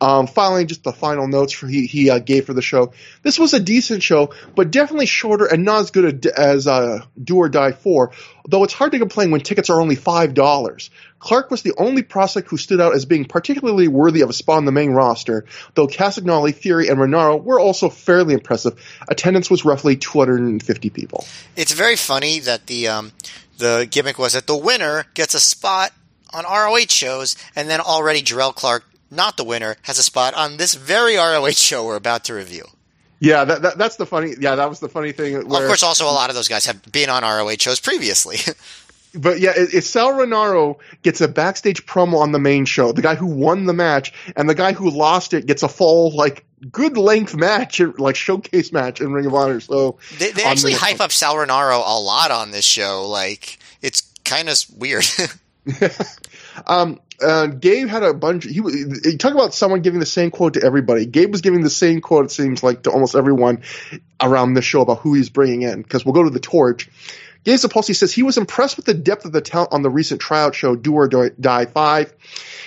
[0.00, 2.92] Um, finally, just the final notes for he, he uh, gave for the show.
[3.22, 7.36] This was a decent show, but definitely shorter and not as good as uh, Do
[7.36, 8.12] or Die 4,
[8.48, 10.90] though it's hard to complain when tickets are only $5.
[11.18, 14.56] Clark was the only prospect who stood out as being particularly worthy of a spot
[14.56, 18.80] on the main roster, though Castagnoli, Fury, and Rinauro were also fairly impressive.
[19.06, 21.26] Attendance was roughly 250 people.
[21.56, 23.12] It's very funny that the um,
[23.58, 25.92] the gimmick was that the winner gets a spot
[26.32, 30.56] on ROH shows, and then already Jerrelle Clark not the winner, has a spot on
[30.56, 32.64] this very ROH show we're about to review.
[33.20, 34.34] Yeah, that, that, that's the funny.
[34.40, 35.34] Yeah, that was the funny thing.
[35.34, 37.78] Where, well, of course, also a lot of those guys have been on ROH shows
[37.78, 38.38] previously.
[39.14, 43.14] but yeah, if Sal Rinauro gets a backstage promo on the main show, the guy
[43.14, 46.96] who won the match and the guy who lost it gets a full like good
[46.96, 49.60] length match, like showcase match in Ring of Honor.
[49.60, 53.06] So they, they actually the, hype up Sal Rinauro a lot on this show.
[53.06, 55.04] Like it's kind of weird.
[56.66, 58.44] um, uh, Gabe had a bunch.
[58.44, 61.06] He, he talked about someone giving the same quote to everybody.
[61.06, 62.26] Gabe was giving the same quote.
[62.26, 63.62] It seems like to almost everyone
[64.20, 65.82] around the show about who he's bringing in.
[65.82, 66.88] Because we'll go to the torch.
[67.42, 70.20] Gabe Sapolsky says he was impressed with the depth of the talent on the recent
[70.20, 72.14] tryout show Do or Die 5.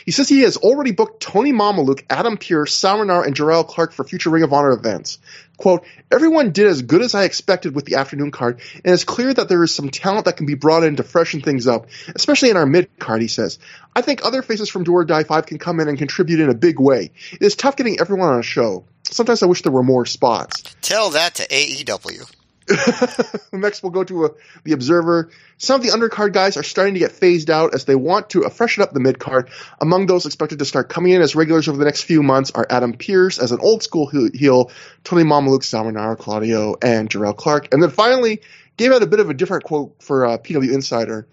[0.05, 3.93] He says he has already booked Tony Mamaluke, Adam Pearce, Sal Rinauro, and Jerrelle Clark
[3.93, 5.19] for future Ring of Honor events.
[5.57, 9.33] Quote, everyone did as good as I expected with the afternoon card, and it's clear
[9.33, 12.49] that there is some talent that can be brought in to freshen things up, especially
[12.49, 13.59] in our mid card, he says.
[13.95, 16.49] I think other faces from Do or Die 5 can come in and contribute in
[16.49, 17.11] a big way.
[17.31, 18.85] It is tough getting everyone on a show.
[19.03, 20.63] Sometimes I wish there were more spots.
[20.81, 22.42] Tell that to AEW.
[23.53, 24.29] Next, we'll go to a,
[24.63, 25.31] the Observer.
[25.57, 28.45] Some of the undercard guys are starting to get phased out as they want to
[28.45, 29.49] uh, freshen up the mid card.
[29.81, 32.65] Among those expected to start coming in as regulars over the next few months are
[32.69, 34.71] Adam Pearce as an old school heel,
[35.03, 37.73] Tony Mamaluke, Sal Rinauro, Claudio, and Jerrelle Clark.
[37.73, 38.41] And then finally,
[38.77, 41.27] gave out a bit of a different quote for uh, PW Insider.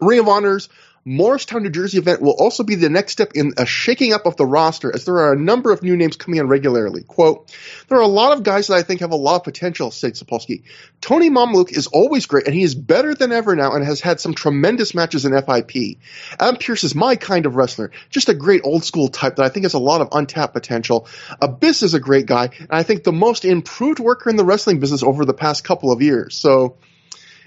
[0.00, 0.68] Ring of Honor's
[1.08, 4.34] Morristown, New Jersey event will also be the next step in a shaking up of
[4.36, 7.04] the roster as there are a number of new names coming in regularly.
[7.04, 9.92] Quote, there are a lot of guys that I think have a lot of potential,
[9.92, 10.64] said Sapolsky.
[11.00, 14.18] Tony Mamaluke is always great and he is better than ever now and has had
[14.18, 15.98] some tremendous matches in FIP.
[16.40, 19.48] Adam Pearce is my kind of wrestler, just a great old school type that I
[19.48, 21.06] think has a lot of untapped potential.
[21.40, 24.80] Abyss is a great guy and I think the most improved worker in the wrestling
[24.80, 26.36] business over the past couple of years.
[26.36, 26.78] So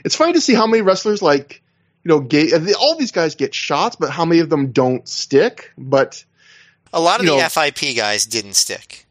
[0.05, 1.61] it's funny to see how many wrestlers like
[2.09, 5.71] you know, gay, all these guys get shots, but how many of them don't stick?
[5.77, 6.25] But
[6.91, 9.05] a lot of the know, FIP guys didn't stick.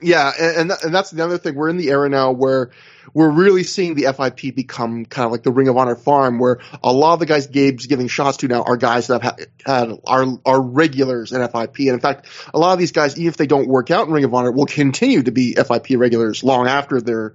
[0.00, 1.56] Yeah, and, and that's the other thing.
[1.56, 2.70] We're in the era now where
[3.12, 6.60] we're really seeing the FIP become kind of like the Ring of Honor farm, where
[6.80, 9.98] a lot of the guys Gabe's giving shots to now are guys that have had
[10.06, 13.36] are are regulars in FIP, and in fact, a lot of these guys, even if
[13.36, 16.68] they don't work out in Ring of Honor, will continue to be FIP regulars long
[16.68, 17.34] after they're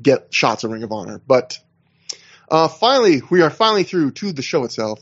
[0.00, 1.20] get shots in Ring of Honor.
[1.26, 1.58] But
[2.50, 5.00] uh, finally, we are finally through to the show itself.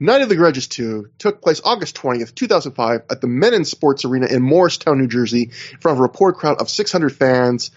[0.00, 4.26] Night of the Grudges 2 took place August 20th, 2005 at the Mennen Sports Arena
[4.26, 7.72] in Morristown, New Jersey, in front of a report crowd of 600 fans.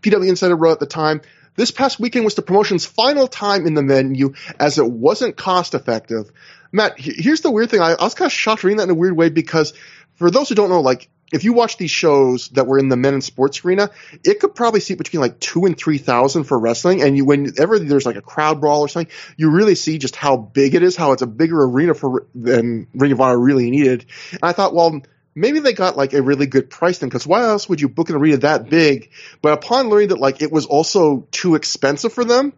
[0.00, 1.20] PW Insider wrote at the time,
[1.54, 5.74] this past weekend was the promotion's final time in the venue as it wasn't cost
[5.74, 6.30] effective.
[6.72, 7.80] Matt, here's the weird thing.
[7.80, 9.72] I, I was kind of shocked reading that in a weird way because
[10.14, 12.96] for those who don't know, like if you watch these shows that were in the
[12.96, 13.90] Mennen Sports Arena,
[14.24, 17.02] it could probably seat between like two and three thousand for wrestling.
[17.02, 20.36] And you, whenever there's like a crowd brawl or something, you really see just how
[20.36, 24.06] big it is, how it's a bigger arena for than Ring of Honor really needed.
[24.32, 25.00] And I thought, well,
[25.34, 28.08] maybe they got like a really good price then, because why else would you book
[28.08, 29.10] an arena that big?
[29.42, 32.52] But upon learning that like it was also too expensive for them,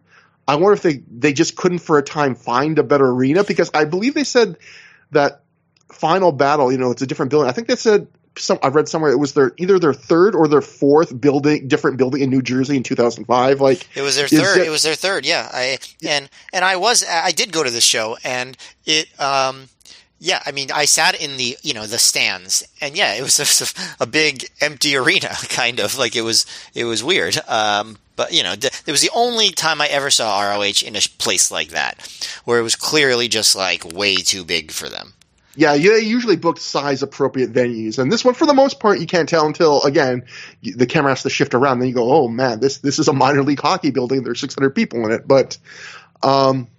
[0.47, 3.71] I wonder if they they just couldn't for a time find a better arena because
[3.73, 4.57] I believe they said
[5.11, 5.43] that
[5.91, 7.49] final battle, you know, it's a different building.
[7.49, 8.07] I think they said
[8.39, 11.97] some I've read somewhere it was their either their third or their fourth building different
[11.97, 15.25] building in New Jersey in 2005 like it was their third it was their third
[15.25, 19.69] yeah I and and I was I did go to the show and it um
[20.21, 23.39] yeah, I mean, I sat in the you know the stands, and yeah, it was
[23.99, 27.37] a, a big empty arena, kind of like it was it was weird.
[27.47, 31.01] Um, but you know, it was the only time I ever saw ROH in a
[31.17, 32.05] place like that,
[32.43, 35.13] where it was clearly just like way too big for them.
[35.59, 39.05] Yeah, you usually booked size appropriate venues, and this one, for the most part, you
[39.05, 40.23] can't tell until again
[40.63, 41.79] the camera has to shift around.
[41.79, 44.23] Then you go, "Oh man, this this is a minor league hockey building.
[44.23, 45.57] There's 600 people in it." But
[46.23, 46.69] um,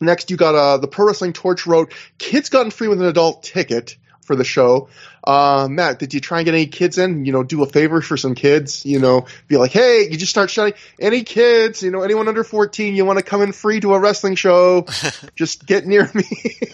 [0.00, 1.92] next, you got uh, the Pro Wrestling Torch Road.
[2.18, 4.88] Kids gotten free with an adult ticket for the show.
[5.24, 7.24] Uh, Matt, did you try and get any kids in?
[7.24, 8.84] You know, do a favor for some kids.
[8.84, 12.44] You know, be like, hey, you just start shouting, any kids, you know, anyone under
[12.44, 14.86] 14, you want to come in free to a wrestling show?
[15.36, 16.24] just get near me.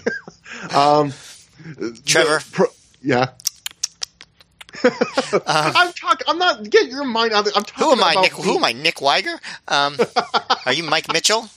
[0.75, 1.13] Um,
[2.05, 2.41] Trevor.
[2.51, 2.67] Pro,
[3.01, 3.31] yeah.
[4.85, 4.93] um,
[5.47, 6.27] I'm talking.
[6.27, 6.69] I'm not.
[6.69, 7.47] Get your mind out.
[7.47, 7.85] Of, I'm talking.
[7.85, 8.21] Who am I?
[8.21, 8.73] Nick, who am I?
[8.73, 9.39] Nick Wiger?
[9.69, 9.97] Um,
[10.67, 11.49] are you Mike Mitchell?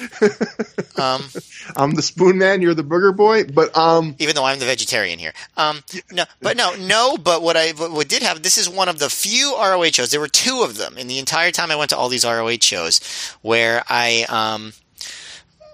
[0.96, 1.22] um,
[1.76, 2.62] I'm the spoon man.
[2.62, 3.44] You're the burger boy.
[3.44, 5.82] But um, even though I'm the vegetarian here, um,
[6.12, 7.16] no, but no, no.
[7.16, 10.10] But what I what did have this is one of the few ROH shows.
[10.10, 12.58] There were two of them in the entire time I went to all these ROH
[12.60, 13.00] shows
[13.42, 14.72] where I um,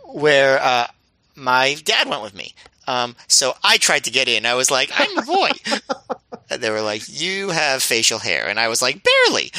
[0.05, 0.87] where uh,
[1.35, 2.55] my dad went with me.
[2.89, 4.47] Um, so I tried to get in.
[4.47, 5.51] I was like, I'm a boy.
[6.49, 8.47] they were like, you have facial hair.
[8.47, 9.51] And I was like, barely.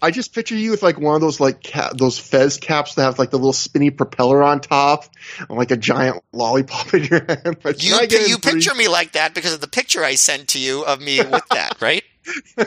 [0.00, 3.02] I just picture you with like one of those like ca- those fez caps that
[3.02, 5.04] have like the little spinny propeller on top,
[5.38, 7.58] and like a giant lollipop in your hand.
[7.62, 10.84] But you you picture me like that because of the picture I sent to you
[10.84, 12.04] of me with that, right?
[12.56, 12.64] yeah,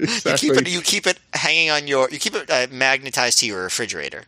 [0.00, 0.30] exactly.
[0.30, 3.46] You keep it you keep it hanging on your you keep it uh, magnetized to
[3.46, 4.24] your refrigerator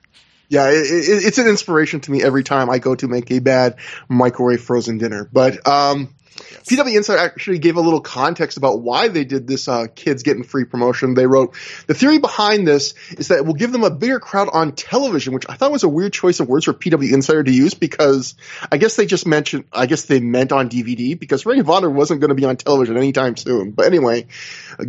[0.49, 3.39] yeah, it, it, it's an inspiration to me every time I go to make a
[3.39, 3.76] bad
[4.09, 5.28] microwave frozen dinner.
[5.30, 9.86] But um, PW Insider actually gave a little context about why they did this uh,
[9.95, 11.14] kids getting free promotion.
[11.14, 11.55] They wrote,
[11.86, 15.34] the theory behind this is that it will give them a bigger crowd on television,
[15.34, 18.34] which I thought was a weird choice of words for PW Insider to use because
[18.70, 21.91] I guess they just mentioned, I guess they meant on DVD because Ring of Honor
[21.91, 23.72] wasn't going to be on television anytime soon.
[23.72, 24.26] But anyway,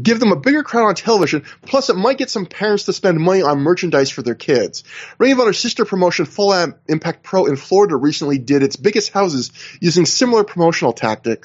[0.01, 3.19] give them a bigger crowd on television, plus it might get some parents to spend
[3.19, 4.83] money on merchandise for their kids.
[5.17, 6.53] Ring of Honor's sister promotion, Full
[6.87, 11.38] Impact Pro in Florida recently did its biggest houses using similar promotional tactics.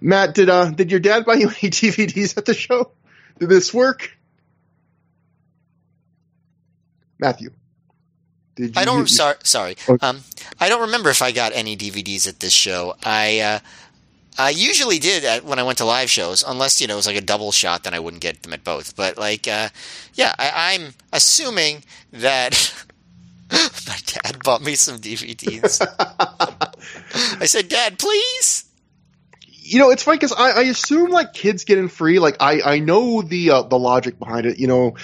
[0.00, 2.92] Matt, did uh did your dad buy you any DVDs at the show?
[3.38, 4.16] Did this work?
[7.18, 7.50] Matthew.
[8.56, 9.00] Did you, I don't.
[9.00, 9.76] You, sorry, sorry.
[9.88, 10.06] Okay.
[10.06, 10.20] Um,
[10.58, 12.94] I don't remember if I got any DVDs at this show.
[13.04, 13.58] I uh,
[14.38, 17.06] I usually did at, when I went to live shows, unless you know it was
[17.06, 18.96] like a double shot, then I wouldn't get them at both.
[18.96, 19.68] But like, uh,
[20.14, 22.84] yeah, I, I'm assuming that
[23.52, 25.80] my dad bought me some DVDs.
[27.40, 28.69] I said, "Dad, please."
[29.70, 32.18] You know, it's funny because I, I, assume like kids getting free.
[32.18, 34.96] Like I, I know the uh, the logic behind it, you know,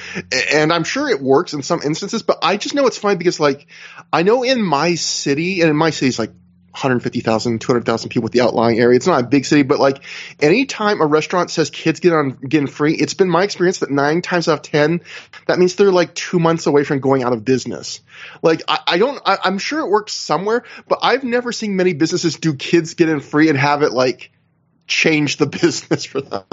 [0.52, 2.24] and I'm sure it works in some instances.
[2.24, 3.68] But I just know it's funny because like
[4.12, 8.32] I know in my city and in my city it's like 150,000, 200,000 people with
[8.32, 8.96] the outlying area.
[8.96, 10.02] It's not a big city, but like
[10.40, 14.20] anytime a restaurant says kids get on getting free, it's been my experience that nine
[14.20, 15.00] times out of 10,
[15.46, 18.00] that means they're like two months away from going out of business.
[18.42, 21.94] Like I, I don't, I, I'm sure it works somewhere, but I've never seen many
[21.94, 24.32] businesses do kids get in free and have it like
[24.86, 26.44] change the business for them.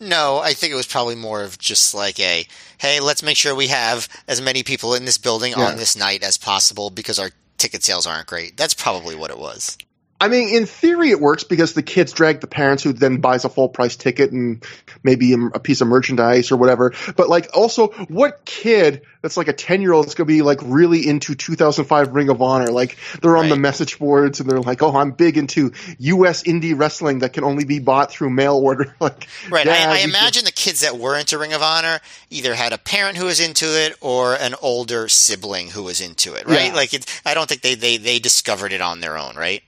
[0.00, 2.46] No, I think it was probably more of just like a,
[2.78, 5.64] hey, let's make sure we have as many people in this building yeah.
[5.64, 8.56] on this night as possible because our ticket sales aren't great.
[8.56, 9.76] That's probably what it was.
[10.20, 13.46] I mean, in theory, it works because the kids drag the parents who then buys
[13.46, 14.62] a full price ticket and
[15.02, 16.92] maybe a piece of merchandise or whatever.
[17.16, 20.42] But like, also, what kid that's like a 10 year old is going to be
[20.42, 22.66] like really into 2005 Ring of Honor?
[22.66, 23.48] Like, they're on right.
[23.48, 26.42] the message boards and they're like, oh, I'm big into U.S.
[26.42, 28.94] indie wrestling that can only be bought through mail order.
[29.00, 29.66] like, right.
[29.66, 31.98] I, I imagine the kids that were into Ring of Honor
[32.28, 36.34] either had a parent who was into it or an older sibling who was into
[36.34, 36.66] it, right?
[36.66, 36.74] Yeah.
[36.74, 39.62] Like, it, I don't think they, they, they discovered it on their own, right?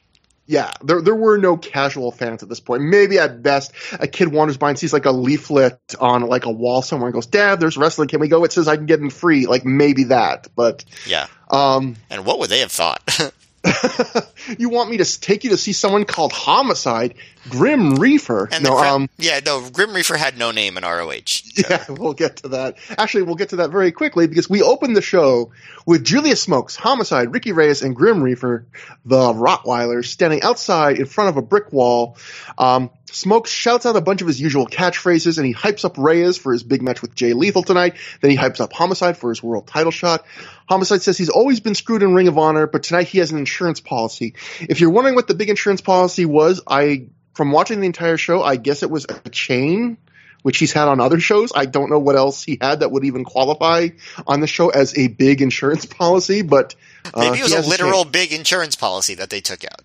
[0.46, 2.82] Yeah, there there were no casual fans at this point.
[2.82, 6.50] Maybe at best, a kid wanders by and sees like a leaflet on like a
[6.50, 8.08] wall somewhere and goes, "Dad, there's wrestling.
[8.08, 9.46] Can we go?" It says I can get in free.
[9.46, 11.28] Like maybe that, but yeah.
[11.48, 13.02] Um, and what would they have thought?
[14.58, 17.14] you want me to take you to see someone called Homicide,
[17.48, 18.48] Grim Reefer?
[18.50, 21.42] And no, um, yeah, no, Grim Reefer had no name in ROH.
[21.56, 22.76] Yeah, we'll get to that.
[22.98, 25.52] Actually, we'll get to that very quickly because we opened the show
[25.86, 28.66] with Julius Smokes, Homicide, Ricky Reyes, and Grim Reefer,
[29.04, 32.16] the Rottweilers, standing outside in front of a brick wall.
[32.58, 36.38] Um, Smokes shouts out a bunch of his usual catchphrases and he hypes up Reyes
[36.38, 37.96] for his big match with Jay Lethal tonight.
[38.20, 40.24] Then he hypes up Homicide for his world title shot.
[40.68, 43.38] Homicide says he's always been screwed in Ring of Honor, but tonight he has an
[43.38, 44.34] insurance policy.
[44.60, 48.42] If you're wondering what the big insurance policy was, I, from watching the entire show,
[48.42, 49.98] I guess it was a chain
[50.42, 51.52] which he's had on other shows.
[51.54, 53.88] I don't know what else he had that would even qualify
[54.26, 56.74] on the show as a big insurance policy, but
[57.12, 59.82] uh, maybe it was a literal a big insurance policy that they took out.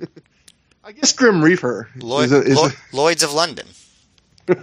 [0.86, 1.88] I guess Grim Reaper.
[1.96, 3.66] Lloyd, is a, is a, Lloyd's of London.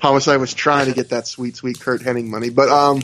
[0.00, 3.02] Homicide was trying to get that sweet, sweet Curt Hennig money, but um,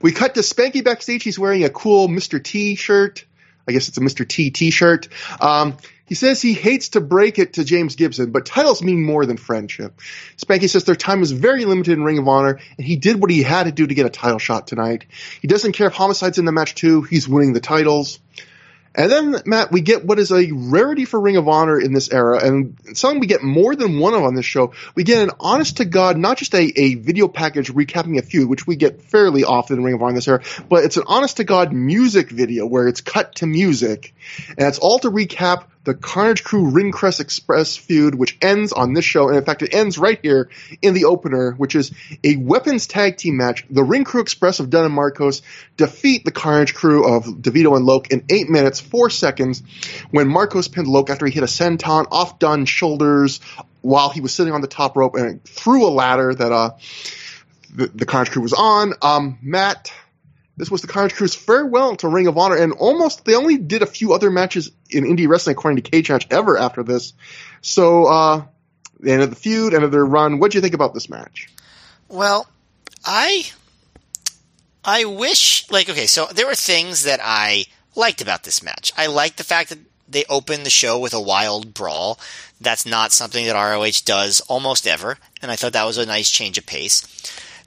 [0.00, 1.24] we cut to Spanky backstage.
[1.24, 2.42] He's wearing a cool Mr.
[2.42, 3.24] T shirt.
[3.66, 4.26] I guess it's a Mr.
[4.26, 5.08] T t-shirt.
[5.40, 9.24] Um, he says he hates to break it to James Gibson, but titles mean more
[9.24, 10.00] than friendship.
[10.36, 13.30] Spanky says their time is very limited in Ring of Honor, and he did what
[13.30, 15.06] he had to do to get a title shot tonight.
[15.40, 17.02] He doesn't care if Homicide's in the match too.
[17.02, 18.18] He's winning the titles.
[18.94, 22.10] And then, Matt, we get what is a rarity for Ring of Honor in this
[22.12, 24.74] era, and something we get more than one of on this show.
[24.94, 28.48] We get an honest to God, not just a, a video package recapping a feud,
[28.48, 31.04] which we get fairly often in Ring of Honor in this era, but it's an
[31.06, 34.14] honest to God music video where it's cut to music,
[34.48, 38.92] and it's all to recap the Carnage Crew Ring Crew Express feud, which ends on
[38.92, 39.28] this show.
[39.28, 40.48] And in fact, it ends right here
[40.80, 41.90] in the opener, which is
[42.22, 43.64] a weapons tag team match.
[43.68, 45.42] The Ring Crew Express of Dunn and Marcos
[45.76, 49.62] defeat the Carnage Crew of DeVito and Loc in eight minutes, four seconds,
[50.10, 53.40] when Marcos pinned Loc after he hit a senton off Dunn's shoulders
[53.80, 56.70] while he was sitting on the top rope and threw a ladder that, uh,
[57.74, 58.92] the, the Carnage Crew was on.
[59.02, 59.92] Um, Matt,
[60.56, 63.82] this was the Carnage Crew's farewell to Ring of Honor, and almost they only did
[63.82, 67.14] a few other matches in indie wrestling according to Cage Match ever after this.
[67.62, 68.44] So, uh,
[69.00, 70.38] the end of the feud, end of their run.
[70.38, 71.48] What do you think about this match?
[72.08, 72.46] Well,
[73.04, 73.50] I
[74.84, 78.92] I wish like okay, so there were things that I liked about this match.
[78.96, 82.18] I liked the fact that they opened the show with a wild brawl.
[82.60, 86.28] That's not something that ROH does almost ever, and I thought that was a nice
[86.28, 87.06] change of pace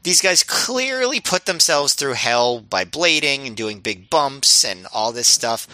[0.06, 5.12] these guys clearly put themselves through hell by blading and doing big bumps and all
[5.12, 5.68] this stuff.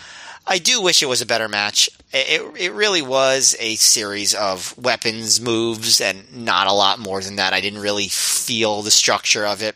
[0.48, 1.90] I do wish it was a better match.
[2.14, 7.36] It, it really was a series of weapons moves and not a lot more than
[7.36, 7.54] that.
[7.54, 9.76] I didn't really feel the structure of it,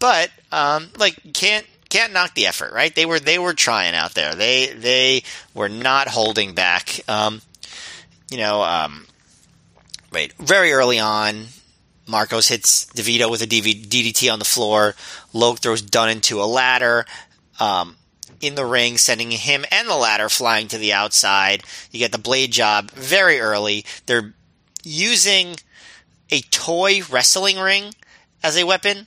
[0.00, 2.92] but um, like can't can't knock the effort, right?
[2.92, 4.34] They were they were trying out there.
[4.34, 5.22] They they
[5.54, 6.98] were not holding back.
[7.08, 7.42] Um,
[8.28, 9.06] you know, um,
[10.12, 11.46] wait, very early on,
[12.06, 14.94] Marcos hits DeVito with a DDT on the floor.
[15.32, 17.06] Loc throws Dunn into a ladder.
[17.58, 17.96] Um,
[18.40, 21.64] in the ring, sending him and the ladder flying to the outside.
[21.90, 23.86] You get the blade job very early.
[24.06, 24.34] They're
[24.82, 25.56] using
[26.30, 27.94] a toy wrestling ring
[28.42, 29.06] as a weapon.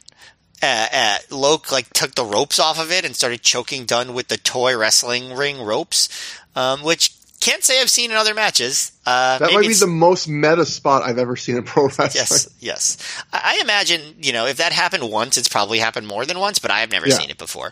[0.62, 4.28] Uh, uh, Loc like took the ropes off of it and started choking Dunn with
[4.28, 6.10] the toy wrestling ring ropes,
[6.56, 7.14] um, which
[7.48, 8.92] can't say I've seen in other matches.
[9.06, 12.12] Uh, that might be the most meta spot I've ever seen in pro wrestling.
[12.14, 13.24] Yes, yes.
[13.32, 16.60] I, I, imagine you know if that happened once, it's probably happened more than once,
[16.60, 17.16] but I have never yeah.
[17.16, 17.72] seen it before.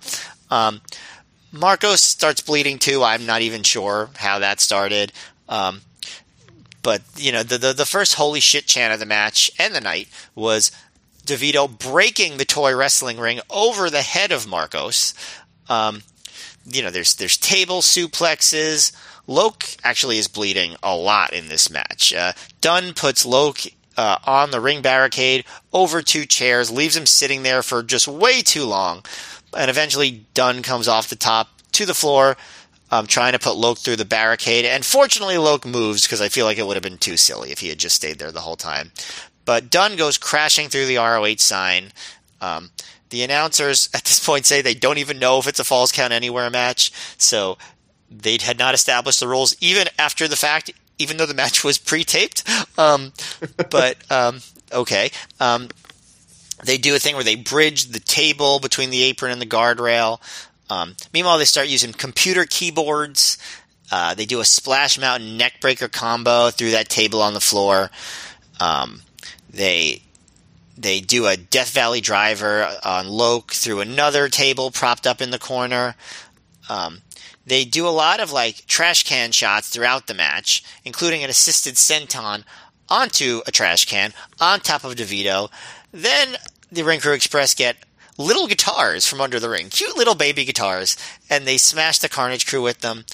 [0.49, 0.81] Um,
[1.51, 3.03] Marcos starts bleeding too.
[3.03, 5.11] I'm not even sure how that started.
[5.49, 5.81] Um,
[6.81, 9.81] but you know, the, the, the first holy shit chant of the match and the
[9.81, 10.71] night was
[11.25, 15.13] DeVito breaking the toy wrestling ring over the head of Marcos.
[15.67, 16.03] Um,
[16.65, 18.95] you know, there's there's table suplexes.
[19.27, 22.13] Loc actually is bleeding a lot in this match.
[22.13, 23.59] Uh, Dunn puts Loc
[23.97, 28.41] uh, on the ring barricade over two chairs, leaves him sitting there for just way
[28.41, 29.03] too long
[29.55, 32.37] and eventually Dunn comes off the top to the floor,
[32.91, 34.65] um, trying to put Loc through the barricade.
[34.65, 37.59] And fortunately, Loc moves because I feel like it would have been too silly if
[37.59, 38.91] he had just stayed there the whole time.
[39.45, 41.91] But Dunn goes crashing through the ROH sign.
[42.41, 42.71] Um,
[43.09, 46.13] the announcers at this point say they don't even know if it's a Falls Count
[46.13, 47.57] Anywhere match, so
[48.09, 51.77] they had not established the rules even after the fact, even though the match was
[51.77, 52.43] pre-taped.
[52.77, 53.13] Um,
[53.69, 54.41] but um,
[54.71, 55.69] okay, um,
[56.63, 60.19] they do a thing where they bridge the table between the apron and the guardrail.
[60.69, 63.37] Um, meanwhile, they start using computer keyboards.
[63.91, 67.91] Uh, they do a Splash Mountain neckbreaker combo through that table on the floor.
[68.59, 69.01] Um,
[69.49, 70.01] they
[70.77, 75.39] they do a Death Valley driver on Loc through another table propped up in the
[75.39, 75.95] corner.
[76.67, 77.01] Um,
[77.45, 81.75] they do a lot of like trash can shots throughout the match, including an assisted
[81.75, 82.43] senton
[82.89, 85.49] onto a trash can on top of DeVito.
[85.91, 86.37] Then
[86.71, 87.77] the Ring Crew Express get
[88.17, 90.97] little guitars from under the ring, cute little baby guitars,
[91.29, 93.05] and they smash the Carnage Crew with them.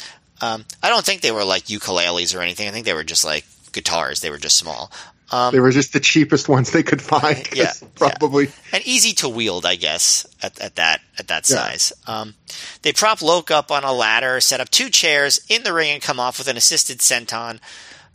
[0.42, 2.68] Um, I don't think they were like ukuleles or anything.
[2.68, 4.22] I think they were just like guitars.
[4.22, 4.92] They were just small.
[5.32, 7.48] Um, they were just the cheapest ones they could find.
[7.54, 8.52] Yeah, probably yeah.
[8.74, 11.56] and easy to wield, I guess, at, at that at that yeah.
[11.56, 11.94] size.
[12.08, 12.36] Um,
[12.82, 16.02] they prop Loc up on a ladder, set up two chairs in the ring, and
[16.02, 17.60] come off with an assisted senton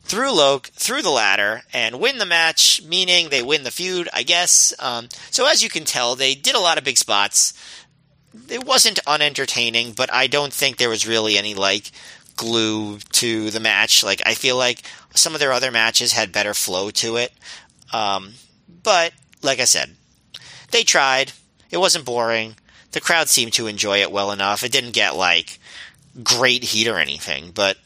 [0.07, 4.23] through Loc, through the ladder, and win the match, meaning they win the feud, I
[4.23, 4.75] guess.
[4.79, 7.53] Um, so as you can tell, they did a lot of big spots.
[8.49, 11.91] It wasn't unentertaining, but I don't think there was really any like
[12.37, 14.05] glue to the match.
[14.05, 14.82] Like I feel like
[15.14, 17.32] some of their other matches had better flow to it.
[17.93, 18.34] Um,
[18.82, 19.12] but
[19.43, 19.97] like I said,
[20.70, 21.32] they tried.
[21.70, 22.57] It wasn't boring.
[22.93, 24.62] The crowd seemed to enjoy it well enough.
[24.62, 25.59] It didn't get like
[26.22, 27.76] great heat or anything, but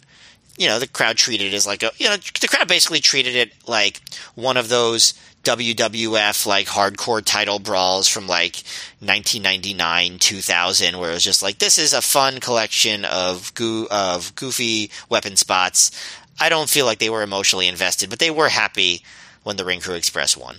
[0.57, 3.34] you know, the crowd treated it as like a, you know, the crowd basically treated
[3.34, 4.03] it like
[4.34, 5.14] one of those
[5.45, 8.62] WWF like hardcore title brawls from like
[9.01, 14.34] 1999, 2000, where it was just like, this is a fun collection of goo, of
[14.34, 15.91] goofy weapon spots.
[16.38, 19.03] I don't feel like they were emotionally invested, but they were happy
[19.43, 20.57] when the Ring Crew Express won.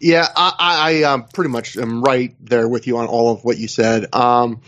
[0.00, 3.58] Yeah, I, I um, pretty much am right there with you on all of what
[3.58, 4.14] you said.
[4.14, 4.60] Um,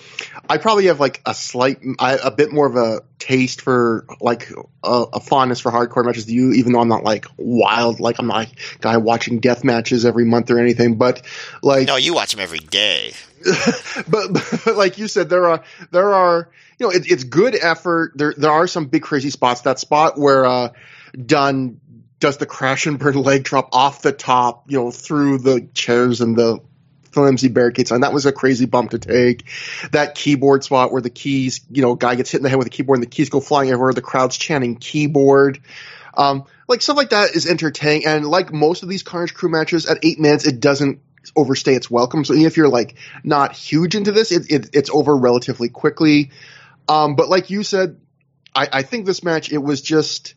[0.48, 4.50] I probably have like a slight, a bit more of a taste for like
[4.82, 8.18] a, a, fondness for hardcore matches than you, even though I'm not like wild, like
[8.18, 10.96] I'm not a guy watching death matches every month or anything.
[10.96, 11.22] But
[11.62, 13.12] like, no, you watch them every day.
[14.08, 15.62] but, but, like you said, there are
[15.92, 18.12] there are you know it, it's good effort.
[18.16, 19.60] There there are some big crazy spots.
[19.62, 20.70] That spot where uh,
[21.14, 21.80] Dunn
[22.20, 26.20] does the crash and burn leg drop off the top, you know, through the chairs
[26.20, 26.60] and the
[27.10, 29.44] flimsy barricades, and that was a crazy bump to take.
[29.90, 32.68] That keyboard spot where the keys, you know, guy gets hit in the head with
[32.68, 35.60] a keyboard and the keys go flying everywhere, the crowd's chanting keyboard.
[36.14, 39.86] Um, like stuff like that is entertaining, and like most of these Carnage Crew matches,
[39.86, 41.00] at eight minutes, it doesn't
[41.34, 42.24] overstay its welcome.
[42.24, 46.30] So even if you're like not huge into this, it, it, it's over relatively quickly.
[46.88, 48.00] Um, but like you said,
[48.54, 50.34] I, I think this match, it was just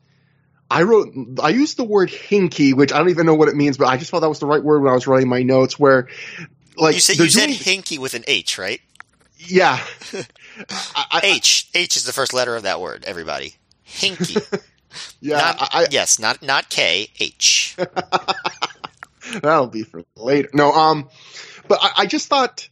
[0.74, 3.78] I wrote, I used the word hinky, which I don't even know what it means,
[3.78, 5.78] but I just thought that was the right word when I was writing my notes.
[5.78, 6.08] Where,
[6.76, 8.82] like, you said, you said hinky with an H, right?
[9.38, 9.80] Yeah.
[10.96, 13.04] I, H H is the first letter of that word.
[13.06, 13.54] Everybody,
[13.88, 14.64] hinky.
[15.22, 15.38] yeah.
[15.38, 17.78] Not, I, yes, not not K H.
[19.44, 20.50] That'll be for later.
[20.54, 21.08] No, um,
[21.68, 22.68] but I, I just thought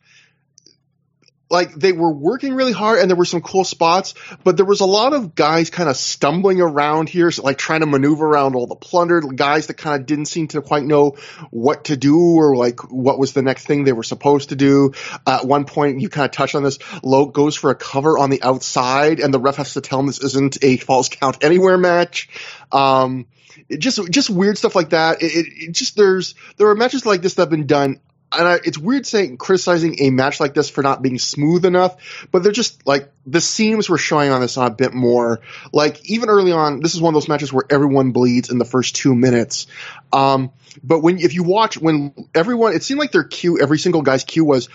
[1.52, 4.80] like they were working really hard and there were some cool spots, but there was
[4.80, 8.68] a lot of guys kind of stumbling around here, like trying to maneuver around all
[8.68, 11.18] the plunder, guys that kind of didn't seem to quite know
[11.50, 14.94] what to do or like what was the next thing they were supposed to do.
[15.28, 16.80] Uh, at one point, you kind of touched on this.
[17.04, 20.08] Loc goes for a cover on the outside and the ref has to tell him
[20.08, 22.30] this isn't a falls count anywhere match.
[22.72, 23.28] Um,
[23.70, 25.22] just just weird stuff like that.
[25.22, 28.00] It, it, it, just there's there are matches like this that have been done
[28.34, 32.28] and I, it's weird saying criticizing a match like this for not being smooth enough,
[32.32, 35.42] but they're just like the seams were showing on this a bit more.
[35.74, 38.66] Like even early on, this is one of those matches where everyone bleeds in the
[38.66, 39.68] first two minutes.
[40.14, 40.52] Um,
[40.84, 44.24] but when if you watch when everyone, it seemed like their cue, every single guy's
[44.24, 44.70] cue was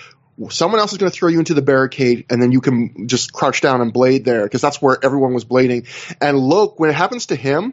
[0.50, 3.32] someone else is going to throw you into the barricade and then you can just
[3.32, 5.86] crouch down and blade there because that's where everyone was blading.
[6.20, 7.72] And look, when it happens to him,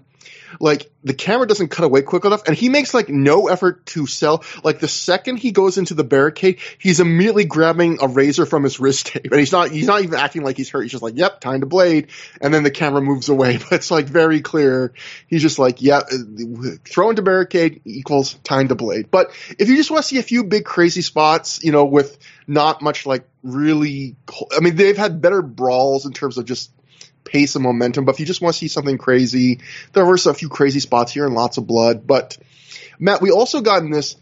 [0.60, 4.06] like the camera doesn't cut away quick enough and he makes like no effort to
[4.06, 4.44] sell.
[4.64, 8.80] Like the second he goes into the barricade he's immediately grabbing a razor from his
[8.80, 10.82] wrist tape and he's not he's not even acting like he's hurt.
[10.82, 12.08] He's just like yep time to blade.
[12.42, 14.94] And then the camera moves away but it's like very clear.
[15.28, 16.18] He's just like yeah uh,
[16.86, 19.10] throw into barricade equals time to blade.
[19.12, 22.18] But if you just want to see a few big crazy spots you know with
[22.48, 24.16] not much like really
[24.56, 26.72] i mean they've had better brawls in terms of just
[27.24, 28.06] pace and momentum.
[28.06, 29.60] But if you just want to see something crazy,
[29.94, 32.06] there were a few crazy spots here and lots of blood.
[32.06, 32.38] But
[33.00, 34.16] Matt, we also got in this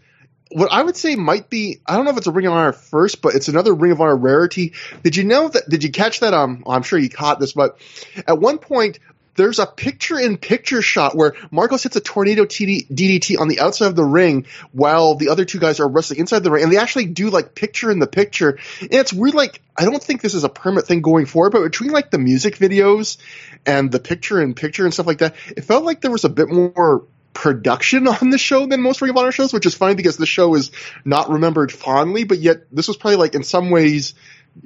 [0.54, 2.72] what I would say might be I don't know if it's a Ring of Honor
[2.72, 4.74] first, but it's another Ring of Honor rarity.
[5.02, 5.68] Did you know that?
[5.68, 6.34] Did you catch that?
[6.34, 7.78] Um, I'm sure you caught this, but
[8.26, 8.98] at one point
[9.34, 13.60] there's a picture in picture shot where Marcos hits a tornado TD, DDT on the
[13.60, 16.64] outside of the ring while the other two guys are wrestling inside the ring.
[16.64, 18.58] And they actually do like picture in the picture.
[18.80, 19.34] And it's weird.
[19.34, 22.18] Like, I don't think this is a permanent thing going forward, but between like the
[22.18, 23.16] music videos
[23.64, 26.28] and the picture in picture and stuff like that, it felt like there was a
[26.28, 27.04] bit more
[27.34, 30.26] production on the show than most Ring of Honor shows, which is funny because the
[30.26, 30.70] show is
[31.04, 34.14] not remembered fondly, but yet this was probably like in some ways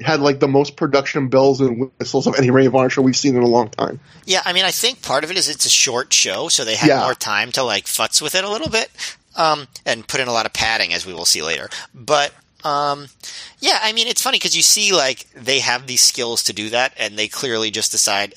[0.00, 3.16] had like the most production bells and whistles of any Ring of Honor show we've
[3.16, 4.00] seen in a long time.
[4.24, 6.76] Yeah, I mean, I think part of it is it's a short show, so they
[6.76, 7.00] had yeah.
[7.00, 8.90] more time to like futz with it a little bit,
[9.36, 11.68] um, and put in a lot of padding, as we will see later.
[11.94, 12.32] But
[12.64, 13.08] um,
[13.60, 16.70] yeah, I mean, it's funny because you see like they have these skills to do
[16.70, 18.34] that, and they clearly just decide.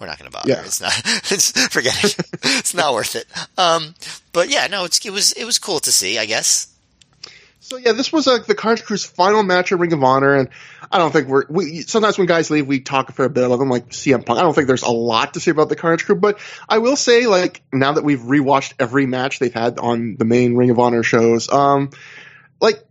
[0.00, 0.50] we're not going to bother.
[0.50, 0.62] Yeah.
[0.64, 0.92] It's not.
[1.30, 2.16] It's, forget it.
[2.42, 3.26] it's not worth it.
[3.56, 3.94] Um,
[4.32, 6.18] but yeah, no, it was it was cool to see.
[6.18, 6.71] I guess.
[7.62, 10.48] So yeah, this was like the Carnage Crew's final match at Ring of Honor, and
[10.90, 13.60] I don't think we're we sometimes when guys leave we talk a fair bit about
[13.60, 14.40] them, like CM Punk.
[14.40, 16.96] I don't think there's a lot to say about the Carnage Crew, but I will
[16.96, 20.80] say like now that we've rewatched every match they've had on the main Ring of
[20.80, 21.90] Honor shows, um,
[22.60, 22.82] like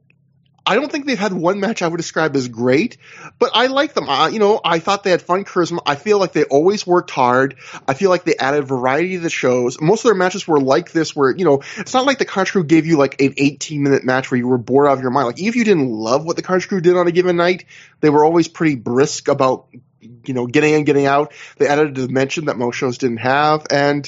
[0.71, 2.95] I don't think they've had one match I would describe as great,
[3.39, 4.07] but I like them.
[4.07, 5.79] Uh, you know, I thought they had fun charisma.
[5.85, 7.57] I feel like they always worked hard.
[7.89, 9.81] I feel like they added variety to the shows.
[9.81, 12.53] Most of their matches were like this, where you know, it's not like the Carnage
[12.53, 15.11] Crew gave you like an 18 minute match where you were bored out of your
[15.11, 15.27] mind.
[15.27, 17.65] Like even if you didn't love what the Carnage Crew did on a given night,
[17.99, 19.67] they were always pretty brisk about
[19.99, 21.33] you know getting in, getting out.
[21.57, 24.07] They added a dimension that most shows didn't have, and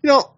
[0.00, 0.30] you know,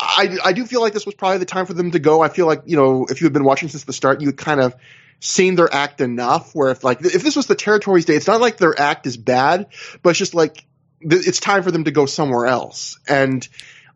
[0.00, 2.22] I, I do feel like this was probably the time for them to go.
[2.22, 4.60] I feel like, you know, if you had been watching since the start, you kind
[4.60, 4.74] of
[5.22, 8.40] seen their act enough where if like if this was the territories day, it's not
[8.40, 9.68] like their act is bad,
[10.02, 10.64] but it's just like
[11.00, 12.98] it's time for them to go somewhere else.
[13.08, 13.46] And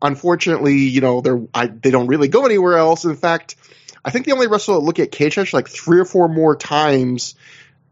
[0.00, 3.04] unfortunately, you know, they're I, they don't really go anywhere else.
[3.04, 3.56] In fact,
[4.04, 7.34] I think they only wrestle look at Cage like three or four more times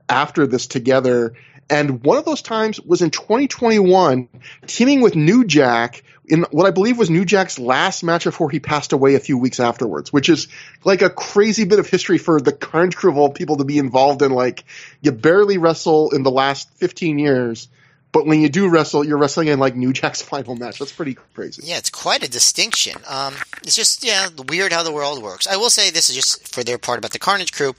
[0.08, 1.34] after this together.
[1.70, 4.28] And one of those times was in 2021,
[4.66, 8.60] teaming with New Jack in what I believe was New Jack's last match before he
[8.60, 10.48] passed away a few weeks afterwards, which is
[10.82, 13.78] like a crazy bit of history for the Carnage Crew of all people to be
[13.78, 14.32] involved in.
[14.32, 14.64] Like,
[15.02, 17.68] you barely wrestle in the last 15 years,
[18.14, 20.78] but when you do wrestle, you're wrestling in like New Jack's final match.
[20.78, 21.62] That's pretty crazy.
[21.66, 22.96] Yeah, it's quite a distinction.
[23.08, 23.34] Um,
[23.64, 25.48] it's just yeah, weird how the world works.
[25.48, 27.74] I will say this is just for their part about the Carnage Crew.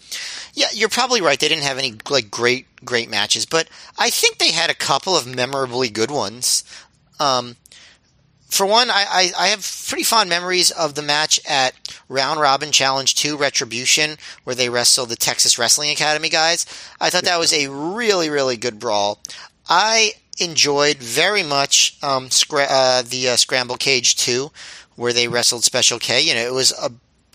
[0.53, 1.39] Yeah, you're probably right.
[1.39, 5.15] They didn't have any like great great matches, but I think they had a couple
[5.15, 6.65] of memorably good ones.
[7.17, 7.55] Um,
[8.49, 11.73] for one, I, I, I, have pretty fond memories of the match at
[12.09, 16.65] Round Robin Challenge 2 Retribution, where they wrestled the Texas Wrestling Academy guys.
[16.99, 19.19] I thought that was a really, really good brawl.
[19.67, 24.51] I enjoyed very much um, scra- uh, the uh, Scramble Cage 2,
[24.95, 26.21] where they wrestled Special K.
[26.21, 26.91] You know, it was a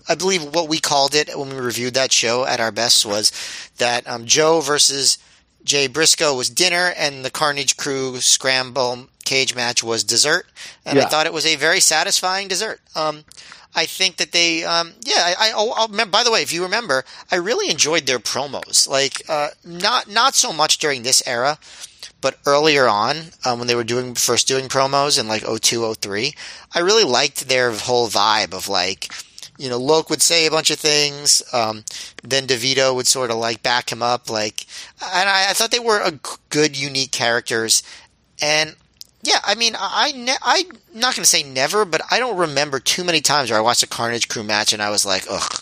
[0.09, 3.31] I believe what we called it when we reviewed that show at our best was
[3.77, 5.17] that um, Joe versus
[5.63, 10.47] Jay Briscoe was dinner, and the Carnage Crew Scramble cage match was dessert,
[10.85, 11.05] and yeah.
[11.05, 12.81] I thought it was a very satisfying dessert.
[12.95, 13.23] Um,
[13.73, 16.63] I think that they, um, yeah, I, I I'll, I'll by the way, if you
[16.63, 18.89] remember, I really enjoyed their promos.
[18.89, 21.57] Like, uh, not not so much during this era,
[22.21, 26.33] but earlier on um, when they were doing first doing promos in like 02, 03,
[26.73, 29.11] I really liked their whole vibe of like
[29.61, 31.43] you know, Loc would say a bunch of things.
[31.53, 31.83] Um,
[32.23, 34.27] then DeVito would sort of like back him up.
[34.27, 34.65] Like,
[35.13, 36.19] and I, I thought they were a
[36.49, 37.83] good, unique characters.
[38.41, 38.75] And
[39.21, 40.65] yeah, I mean, I, ne- I'm
[40.95, 43.83] not going to say never, but I don't remember too many times where I watched
[43.83, 45.61] a Carnage Crew match and I was like, ugh,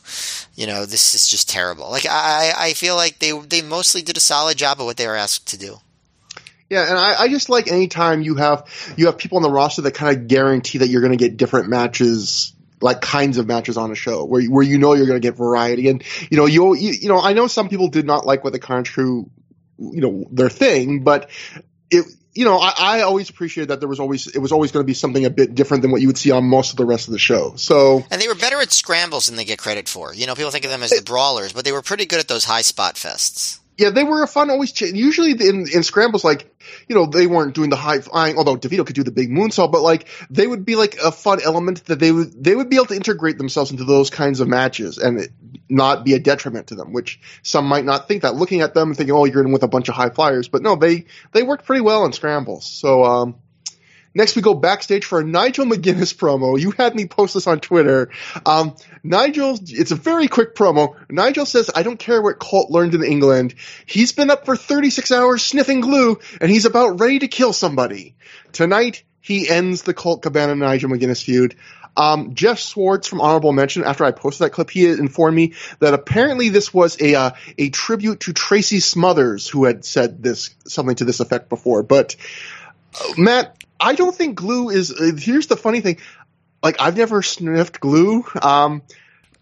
[0.55, 1.89] you know, this is just terrible.
[1.91, 5.07] Like, I, I feel like they, they mostly did a solid job of what they
[5.07, 5.79] were asked to do.
[6.69, 9.81] Yeah, and I, I just like anytime you have you have people on the roster
[9.81, 13.77] that kind of guarantee that you're going to get different matches like kinds of matches
[13.77, 15.89] on a show where where you know you're going to get variety.
[15.89, 18.59] And you know you you know I know some people did not like what the
[18.59, 19.29] Carnage Crew
[19.77, 21.29] you know their thing but
[21.89, 24.83] it you know I, I always appreciated that there was always it was always going
[24.83, 26.85] to be something a bit different than what you would see on most of the
[26.85, 27.55] rest of the show.
[27.55, 30.13] So and they were better at scrambles than they get credit for.
[30.13, 32.27] You know people think of them as the brawlers but they were pretty good at
[32.27, 34.73] those high spot fests yeah, they were a fun always.
[34.73, 36.53] Ch- usually in in scrambles, like
[36.89, 38.37] you know, they weren't doing the high flying.
[38.37, 41.39] Although Devito could do the big moonsault, but like they would be like a fun
[41.41, 44.49] element that they would they would be able to integrate themselves into those kinds of
[44.49, 45.29] matches and it
[45.69, 46.91] not be a detriment to them.
[46.91, 49.63] Which some might not think that looking at them and thinking, oh, you're in with
[49.63, 52.69] a bunch of high flyers, but no, they they worked pretty well in scrambles.
[52.69, 53.35] So um,
[54.19, 56.59] Next, we go backstage for a Nigel McGuinness promo.
[56.59, 58.09] You had me post this on Twitter.
[58.45, 60.97] Um, Nigel, it's a very quick promo.
[61.09, 63.55] Nigel says, I don't care what Colt learned in England.
[63.85, 68.17] He's been up for 36 hours sniffing glue, and he's about ready to kill somebody.
[68.51, 71.55] Tonight, he ends the Colt Cabana Nigel McGuinness feud.
[71.95, 75.93] Um, Jeff Swartz from Honorable Mention, after I posted that clip, he informed me that
[75.93, 80.97] apparently this was a uh, a tribute to Tracy Smothers, who had said this something
[80.97, 81.83] to this effect before.
[81.83, 82.17] But
[82.99, 84.91] uh, Matt, I don't think glue is.
[84.91, 85.97] Uh, here's the funny thing:
[86.61, 88.25] like I've never sniffed glue.
[88.41, 88.81] Um,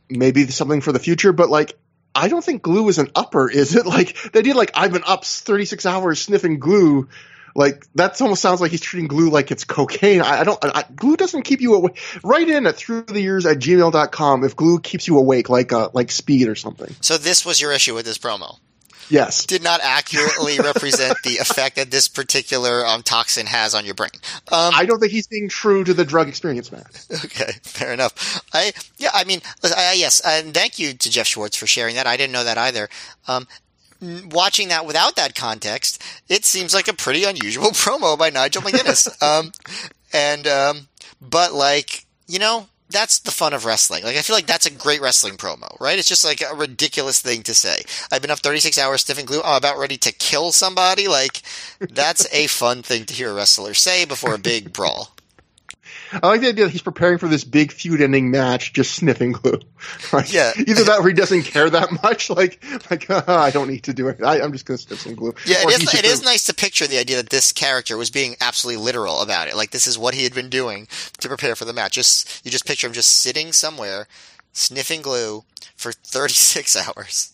[0.09, 1.77] maybe something for the future, but like
[2.13, 3.85] I don't think glue is an upper, is it?
[3.97, 7.07] Like they did like I've been up 36 hours sniffing glue.
[7.55, 10.21] Like that almost sounds like he's treating glue like it's cocaine.
[10.21, 10.59] I, I don't.
[10.63, 11.99] I, glue doesn't keep you awake.
[12.23, 15.89] Write in at through the years at gmail.com if glue keeps you awake like uh,
[15.93, 16.93] like speed or something.
[17.01, 18.59] So this was your issue with this promo.
[19.09, 19.45] Yes.
[19.45, 24.09] Did not accurately represent the effect that this particular um, toxin has on your brain.
[24.51, 26.85] Um, I don't think he's being true to the drug experience, man.
[27.25, 28.43] Okay, fair enough.
[28.53, 32.07] I yeah, I mean, I, yes, and thank you to Jeff Schwartz for sharing that.
[32.07, 32.89] I didn't know that either.
[33.27, 33.47] Um,
[34.01, 39.21] watching that without that context, it seems like a pretty unusual promo by Nigel McGuinness.
[39.21, 39.51] um,
[40.13, 40.87] and um,
[41.21, 44.03] but like you know, that's the fun of wrestling.
[44.03, 45.99] Like I feel like that's a great wrestling promo, right?
[45.99, 47.83] It's just like a ridiculous thing to say.
[48.11, 49.41] I've been up 36 hours stiff and glue.
[49.43, 51.07] I'm about ready to kill somebody.
[51.07, 51.41] Like
[51.79, 55.11] that's a fun thing to hear a wrestler say before a big brawl.
[56.11, 59.59] I like the idea that he's preparing for this big feud-ending match, just sniffing glue.
[60.13, 62.29] Like, yeah, either that or he doesn't care that much.
[62.37, 64.21] Like, like uh, I don't need to do it.
[64.23, 65.33] I, am just going to sniff some glue.
[65.45, 68.35] Yeah, it is, it is nice to picture the idea that this character was being
[68.41, 69.55] absolutely literal about it.
[69.55, 70.87] Like, this is what he had been doing
[71.19, 71.93] to prepare for the match.
[71.93, 74.07] Just you just picture him just sitting somewhere,
[74.53, 75.45] sniffing glue
[75.75, 77.33] for 36 hours.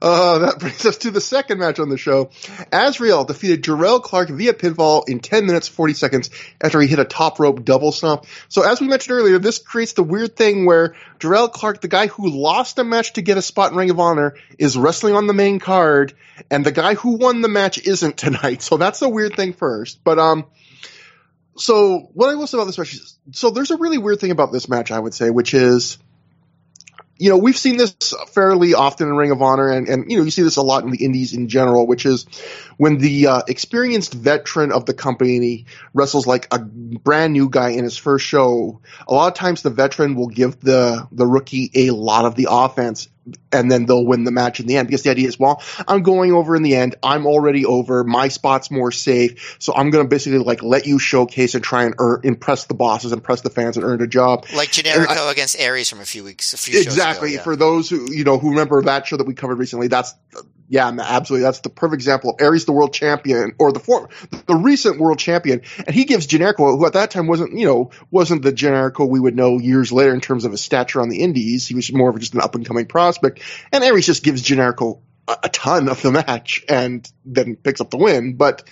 [0.00, 2.30] Uh, that brings us to the second match on the show.
[2.72, 7.04] Azrael defeated Jerrelle Clark via pinfall in 10 minutes 40 seconds after he hit a
[7.04, 8.26] top rope double stomp.
[8.48, 12.06] So as we mentioned earlier, this creates the weird thing where Jerrelle Clark, the guy
[12.06, 15.26] who lost a match to get a spot in Ring of Honor, is wrestling on
[15.26, 16.14] the main card,
[16.50, 18.62] and the guy who won the match isn't tonight.
[18.62, 20.02] So that's a weird thing first.
[20.02, 20.46] But um,
[21.56, 24.30] so what I will say about this match is, so there's a really weird thing
[24.30, 25.98] about this match, I would say, which is
[27.22, 27.94] you know, we've seen this
[28.32, 30.82] fairly often in Ring of Honor, and, and you know, you see this a lot
[30.82, 32.26] in the Indies in general, which is
[32.78, 37.84] when the uh, experienced veteran of the company wrestles like a brand new guy in
[37.84, 38.80] his first show.
[39.06, 42.48] A lot of times, the veteran will give the the rookie a lot of the
[42.50, 43.06] offense,
[43.52, 46.02] and then they'll win the match in the end because the idea is, well, I'm
[46.02, 46.96] going over in the end.
[47.02, 48.04] I'm already over.
[48.04, 49.56] My spot's more safe.
[49.58, 52.74] So I'm going to basically like let you showcase and try and earn, impress the
[52.74, 54.46] bosses, impress the fans and earn a job.
[54.54, 57.30] Like Generico I, against Aries from a few weeks, a few Exactly.
[57.30, 57.42] Ago, yeah.
[57.44, 60.14] For those who, you know, who remember that show that we covered recently, that's,
[60.72, 61.44] yeah, absolutely.
[61.44, 64.08] That's the perfect example of Aries, the world champion, or the form,
[64.46, 67.90] the recent world champion, and he gives Generico, who at that time wasn't, you know,
[68.10, 71.20] wasn't the Generico we would know years later in terms of his stature on the
[71.20, 71.68] Indies.
[71.68, 75.00] He was more of just an up and coming prospect, and Aries just gives Generico
[75.28, 78.36] a, a ton of the match and then picks up the win.
[78.36, 78.64] But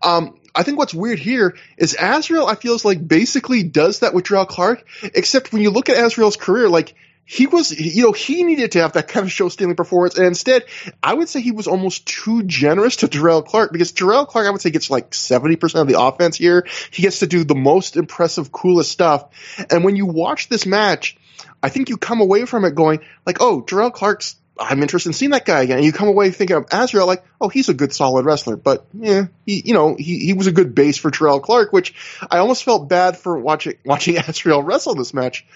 [0.00, 2.46] um, I think what's weird here is Azrael.
[2.46, 5.98] I feel is like basically does that with Jerrelle Clark, except when you look at
[5.98, 6.94] Azrael's career, like
[7.32, 10.18] he was, you know, he needed to have that kind of show stealing performance.
[10.18, 10.66] And instead,
[11.02, 14.50] I would say he was almost too generous to Jerrelle Clark because Jerrelle Clark, I
[14.50, 16.66] would say, gets like 70% of the offense here.
[16.90, 19.30] He gets to do the most impressive, coolest stuff.
[19.70, 21.16] And when you watch this match,
[21.62, 25.14] I think you come away from it going like, oh, Jerrelle Clark's I'm interested in
[25.14, 25.78] seeing that guy again.
[25.78, 28.56] And you come away thinking of Azrael like, oh, he's a good, solid wrestler.
[28.56, 31.94] But yeah, he, you know, he, he was a good base for Jerrelle Clark, which
[32.30, 35.46] I almost felt bad for watching watching Azrael wrestle this match.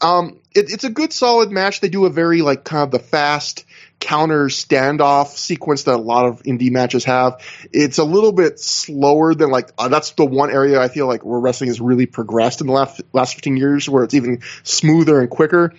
[0.00, 1.80] Um, it, it's a good, solid match.
[1.80, 3.64] They do a very like kind of the fast
[4.00, 7.40] counter standoff sequence that a lot of indie matches have.
[7.72, 11.24] It's a little bit slower than like uh, that's the one area I feel like
[11.24, 15.20] where wrestling has really progressed in the last last 15 years, where it's even smoother
[15.20, 15.74] and quicker.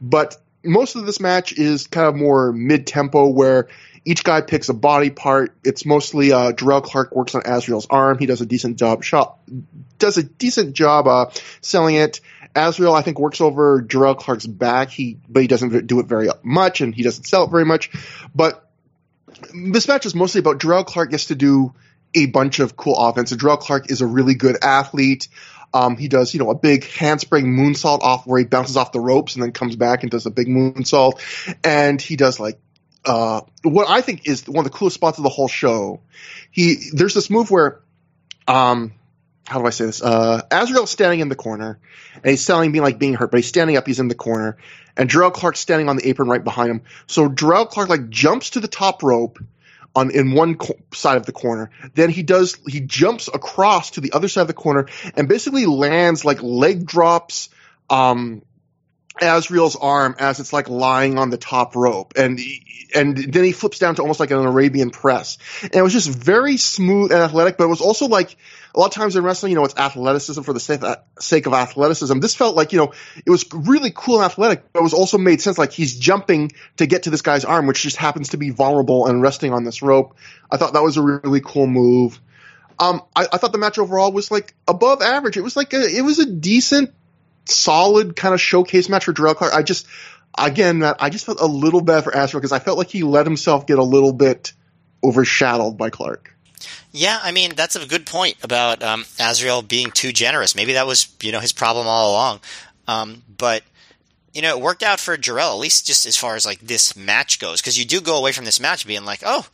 [0.00, 3.68] But most of this match is kind of more mid tempo where
[4.04, 5.54] each guy picks a body part.
[5.64, 8.18] It's mostly uh, Jerrelle Clark works on Azrael's arm.
[8.18, 9.02] He does a decent job
[9.98, 11.30] does a decent job uh,
[11.60, 12.20] selling it.
[12.56, 14.90] Azrael, I think, works over Jerrelle Clark's back.
[14.90, 17.90] He, but he doesn't do it very much, and he doesn't sell it very much.
[18.34, 18.68] But
[19.54, 21.74] this match is mostly about Jerrelle Clark gets to do
[22.14, 23.32] a bunch of cool offense.
[23.32, 25.28] Jerrelle Clark is a really good athlete.
[25.72, 29.00] Um, he does, you know, a big handspring moonsault off where he bounces off the
[29.00, 31.20] ropes and then comes back and does a big moonsault.
[31.64, 32.58] And he does like,
[33.04, 36.00] uh, what I think is one of the coolest spots of the whole show.
[36.50, 37.80] He, there's this move where,
[38.48, 38.92] um,
[39.46, 40.02] how do I say this?
[40.02, 41.78] Uh, Azrael's standing in the corner
[42.14, 44.58] and he's selling being like being hurt, but he's standing up, he's in the corner,
[44.96, 46.82] and Jerrelle Clark's standing on the apron right behind him.
[47.06, 49.38] So Jerrelle Clark like jumps to the top rope
[49.94, 51.70] on in one co- side of the corner.
[51.94, 55.66] Then he does he jumps across to the other side of the corner and basically
[55.66, 57.48] lands like leg drops
[57.88, 58.42] um
[59.20, 62.40] Azrael's arm as it's like lying on the top rope, and
[62.94, 66.08] and then he flips down to almost like an Arabian press, and it was just
[66.08, 67.58] very smooth and athletic.
[67.58, 68.36] But it was also like
[68.74, 70.60] a lot of times in wrestling, you know, it's athleticism for the
[71.18, 72.18] sake of athleticism.
[72.20, 72.92] This felt like you know
[73.24, 75.58] it was really cool and athletic, but it was also made sense.
[75.58, 79.06] Like he's jumping to get to this guy's arm, which just happens to be vulnerable
[79.06, 80.16] and resting on this rope.
[80.50, 82.20] I thought that was a really cool move.
[82.78, 85.36] Um, I, I thought the match overall was like above average.
[85.36, 86.94] It was like a, it was a decent
[87.44, 89.52] solid kind of showcase match for Jerrelle Clark.
[89.52, 89.86] I just,
[90.36, 93.26] again, I just felt a little bad for Astro because I felt like he let
[93.26, 94.52] himself get a little bit
[95.02, 96.34] overshadowed by Clark.
[96.92, 100.54] Yeah, I mean that's a good point about um, Azrael being too generous.
[100.54, 102.40] Maybe that was you know his problem all along.
[102.88, 103.62] Um, but
[104.32, 106.96] you know it worked out for Jerrelle at least just as far as like this
[106.96, 109.46] match goes because you do go away from this match being like, oh,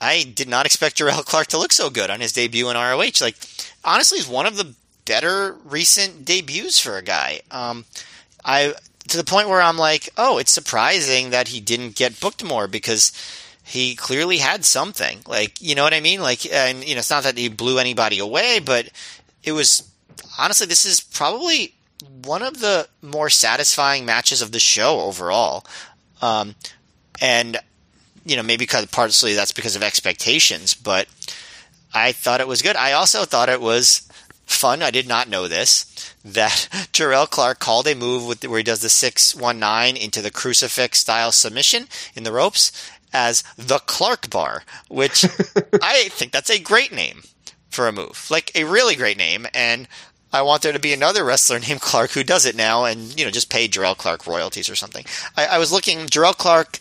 [0.00, 3.20] I did not expect Jerrelle Clark to look so good on his debut in ROH.
[3.20, 3.36] Like
[3.84, 4.74] honestly, he's one of the
[5.04, 7.40] better recent debuts for a guy.
[7.50, 7.84] Um,
[8.44, 8.74] I
[9.08, 12.66] to the point where I'm like, oh, it's surprising that he didn't get booked more
[12.66, 13.12] because
[13.66, 15.18] he clearly had something.
[15.26, 16.22] Like, you know what I mean?
[16.22, 18.88] Like, and you know, it's not that he blew anybody away, but
[19.42, 19.90] it was
[20.38, 21.74] honestly, this is probably
[22.22, 25.66] one of the more satisfying matches of the show overall.
[26.22, 26.54] Um,
[27.20, 27.58] and
[28.24, 31.08] you know, maybe because partially that's because of expectations, but
[31.92, 32.76] I thought it was good.
[32.76, 34.08] I also thought it was
[34.46, 34.80] fun.
[34.80, 35.92] I did not know this.
[36.26, 40.20] That Jerrelle Clark called a move with, where he does the six one nine into
[40.20, 41.86] the crucifix style submission
[42.16, 42.72] in the ropes
[43.12, 45.24] as the Clark Bar, which
[45.82, 47.22] I think that's a great name
[47.70, 49.46] for a move, like a really great name.
[49.54, 49.88] And
[50.32, 53.24] I want there to be another wrestler named Clark who does it now, and you
[53.24, 55.04] know just pay Jerrelle Clark royalties or something.
[55.36, 56.78] I, I was looking Jerrelle Clark.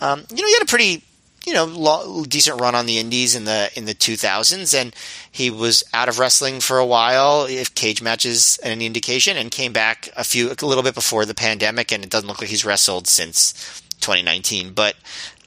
[0.00, 1.04] Um, you know, he had a pretty
[1.46, 4.94] you know decent run on the indies in the in the 2000s and
[5.30, 10.08] he was out of wrestling for a while if Cagematch's any indication and came back
[10.16, 13.06] a few a little bit before the pandemic and it doesn't look like he's wrestled
[13.06, 14.96] since 2019 but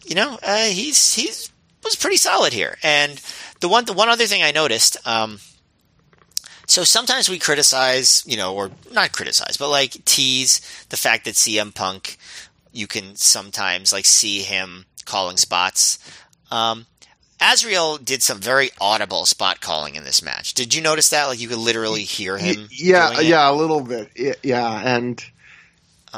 [0.08, 1.52] you know uh, he's he's
[1.84, 3.22] was pretty solid here and
[3.62, 5.40] the one the one other thing I noticed um,
[6.68, 11.36] so sometimes we criticize, you know, or not criticize, but like tease the fact that
[11.36, 12.18] CM Punk,
[12.74, 15.98] you can sometimes like see him calling spots.
[16.52, 16.86] Um,
[17.40, 20.56] Azrael did some very audible spot calling in this match.
[20.56, 21.28] Did you notice that?
[21.28, 22.68] Like you could literally hear him.
[22.70, 24.12] Yeah, yeah, a little bit.
[24.44, 25.24] Yeah, and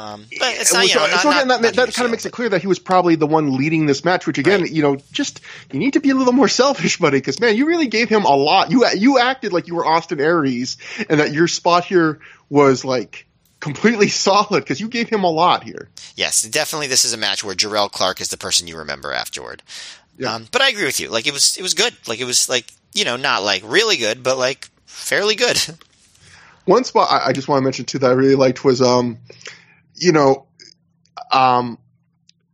[0.00, 2.24] um, but it's not, you know, not, so again, not, that, that kind of makes
[2.24, 4.26] it clear that he was probably the one leading this match.
[4.26, 4.70] Which again, right.
[4.70, 5.40] you know, just
[5.70, 8.24] you need to be a little more selfish, buddy, because man, you really gave him
[8.24, 8.70] a lot.
[8.70, 10.78] You you acted like you were Austin Aries,
[11.08, 13.26] and that your spot here was like
[13.60, 15.90] completely solid because you gave him a lot here.
[16.16, 16.86] Yes, definitely.
[16.86, 19.62] This is a match where Jerrelle Clark is the person you remember afterward.
[20.16, 20.34] Yeah.
[20.34, 21.10] Um, but I agree with you.
[21.10, 21.94] Like it was, it was good.
[22.08, 25.60] Like it was like you know not like really good, but like fairly good.
[26.64, 29.18] One spot I, I just want to mention too that I really liked was um,
[30.00, 30.46] you know,
[31.30, 31.78] um,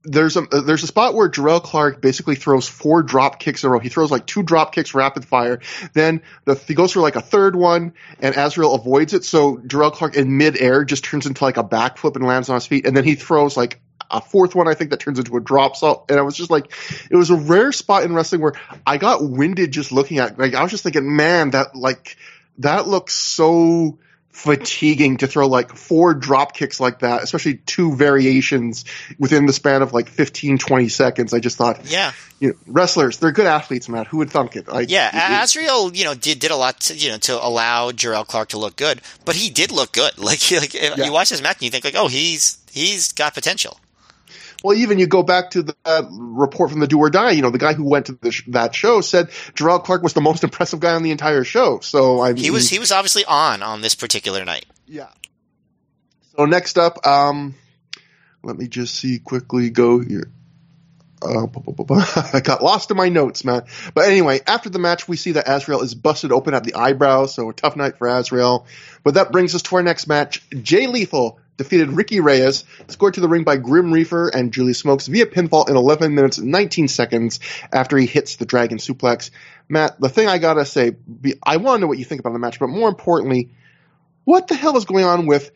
[0.07, 3.73] there's a there's a spot where Jerrelle Clark basically throws four drop kicks in a
[3.73, 3.81] row.
[3.81, 5.61] He throws like two drop kicks rapid fire.
[5.95, 9.25] Then the, he goes for like a third one, and Azrael avoids it.
[9.25, 12.67] So Jerrelle Clark in midair just turns into like a backflip and lands on his
[12.67, 12.87] feet.
[12.87, 15.75] And then he throws like a fourth one, I think, that turns into a drop.
[15.75, 16.73] So, and I was just like,
[17.11, 18.55] it was a rare spot in wrestling where
[18.87, 20.39] I got winded just looking at.
[20.39, 22.17] Like I was just thinking, man, that like
[22.59, 23.99] that looks so
[24.37, 28.85] fatiguing to throw like four drop kicks like that, especially two variations
[29.19, 31.33] within the span of like 15, 20 seconds.
[31.33, 32.13] I just thought, Yeah.
[32.39, 34.05] you know, wrestlers, they're good athletes, man.
[34.05, 34.69] Who would thunk it?
[34.69, 37.91] Like, Yeah, it- Azrael, you know, did did a lot to you know to allow
[37.93, 40.13] Jerrelle Clark to look good, but he did look good.
[40.27, 43.81] Like, like you watch this match and you think like, oh, he's he's got potential.
[44.67, 47.31] Well, even you go back to the uh, report from the Do or Die.
[47.31, 50.13] You know, the guy who went to the sh- that show said Jerrelle Clark was
[50.13, 51.79] the most impressive guy on the entire show.
[51.79, 54.67] So I mean, He was he was obviously on on this particular night.
[54.89, 55.07] yeah.
[56.37, 57.55] So next up, um,
[58.43, 59.71] let me just see quickly.
[59.71, 60.33] Go here.
[61.23, 61.47] Uh,
[62.35, 63.67] I got lost in my notes, man.
[63.95, 67.27] But anyway, after the match, we see that Azrael is busted open at the eyebrow,
[67.27, 68.67] so a tough night for Azrael.
[69.05, 70.43] But that brings us to our next match.
[70.51, 75.07] Jay Lethal defeated Ricky Reyes, scored to the ring by Grim Reaper and Julius Smokes
[75.07, 77.41] via pinfall in 11 minutes and 19 seconds
[77.73, 79.31] after he hits the Dragon Suplex.
[79.69, 80.97] Matt, the thing I gotta say,
[81.43, 83.51] I want to know what you think about the match, but more importantly,
[84.25, 85.51] what the hell is going on with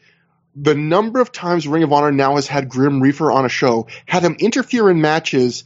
[0.57, 3.86] the number of times Ring of Honor now has had Grim Reaper on a show,
[4.07, 5.64] had him interfere in matches,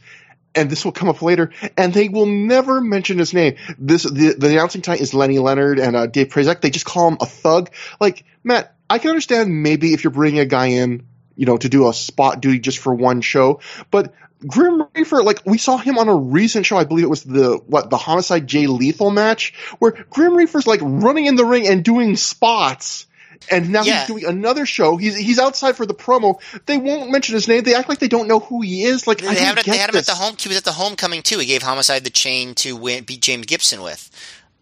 [0.53, 3.55] and this will come up later, and they will never mention his name.
[3.77, 6.61] This the, the announcing time is Lenny Leonard and uh, Dave Prazak.
[6.61, 7.71] They just call him a thug.
[7.99, 11.69] Like Matt, I can understand maybe if you're bringing a guy in, you know, to
[11.69, 13.59] do a spot duty just for one show,
[13.91, 14.13] but
[14.45, 17.57] Grim Reaper, like we saw him on a recent show, I believe it was the
[17.65, 21.83] what the Homicide Jay Lethal match, where Grim Reaper's like running in the ring and
[21.83, 23.07] doing spots.
[23.51, 23.99] And now Yeah.
[23.99, 24.97] he's doing another show.
[24.97, 26.39] He's he's outside for the promo.
[26.65, 27.63] They won't mention his name.
[27.63, 29.07] They act like they don't know who he is.
[29.07, 30.35] Like They I had, it, they had him at the home.
[30.37, 31.39] He was at the homecoming too.
[31.39, 34.09] He gave Homicide the chain to win, beat James Gibson with.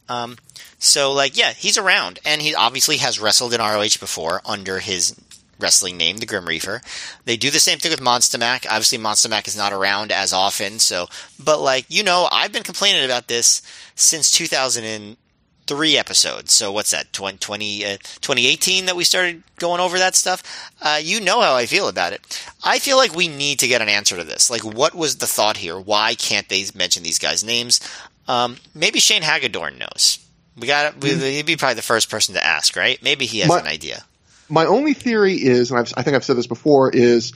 [0.09, 0.37] Um,
[0.77, 5.15] so like, yeah, he's around, and he obviously has wrestled in ROH before under his
[5.59, 6.81] wrestling name, the Grim Reaper.
[7.25, 8.65] They do the same thing with Monsta Mack.
[8.65, 10.79] Obviously, Monsta Mack is not around as often.
[10.79, 11.07] So,
[11.43, 13.61] but like you know, I've been complaining about this
[13.95, 16.51] since 2003 episodes.
[16.51, 17.13] So what's that?
[17.13, 20.71] 20, 20, uh, 2018 that we started going over that stuff.
[20.81, 22.45] Uh, you know how I feel about it.
[22.63, 24.49] I feel like we need to get an answer to this.
[24.49, 25.79] Like, what was the thought here?
[25.79, 27.79] Why can't they mention these guys' names?
[28.27, 30.19] Um, maybe Shane Hagadorn knows.
[30.57, 30.99] We got.
[30.99, 33.01] to He'd be probably the first person to ask, right?
[33.03, 34.03] Maybe he has My- an idea.
[34.49, 37.33] My only theory is, and I've, I think I've said this before, is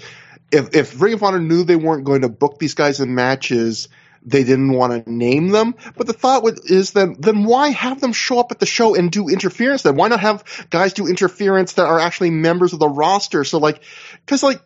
[0.51, 3.87] if if Ring of Honor knew they weren't going to book these guys in matches,
[4.23, 5.73] they didn't want to name them.
[5.95, 8.93] But the thought would, is then then why have them show up at the show
[8.93, 9.81] and do interference?
[9.81, 13.43] Then why not have guys do interference that are actually members of the roster?
[13.43, 13.81] So like,
[14.25, 14.61] because like.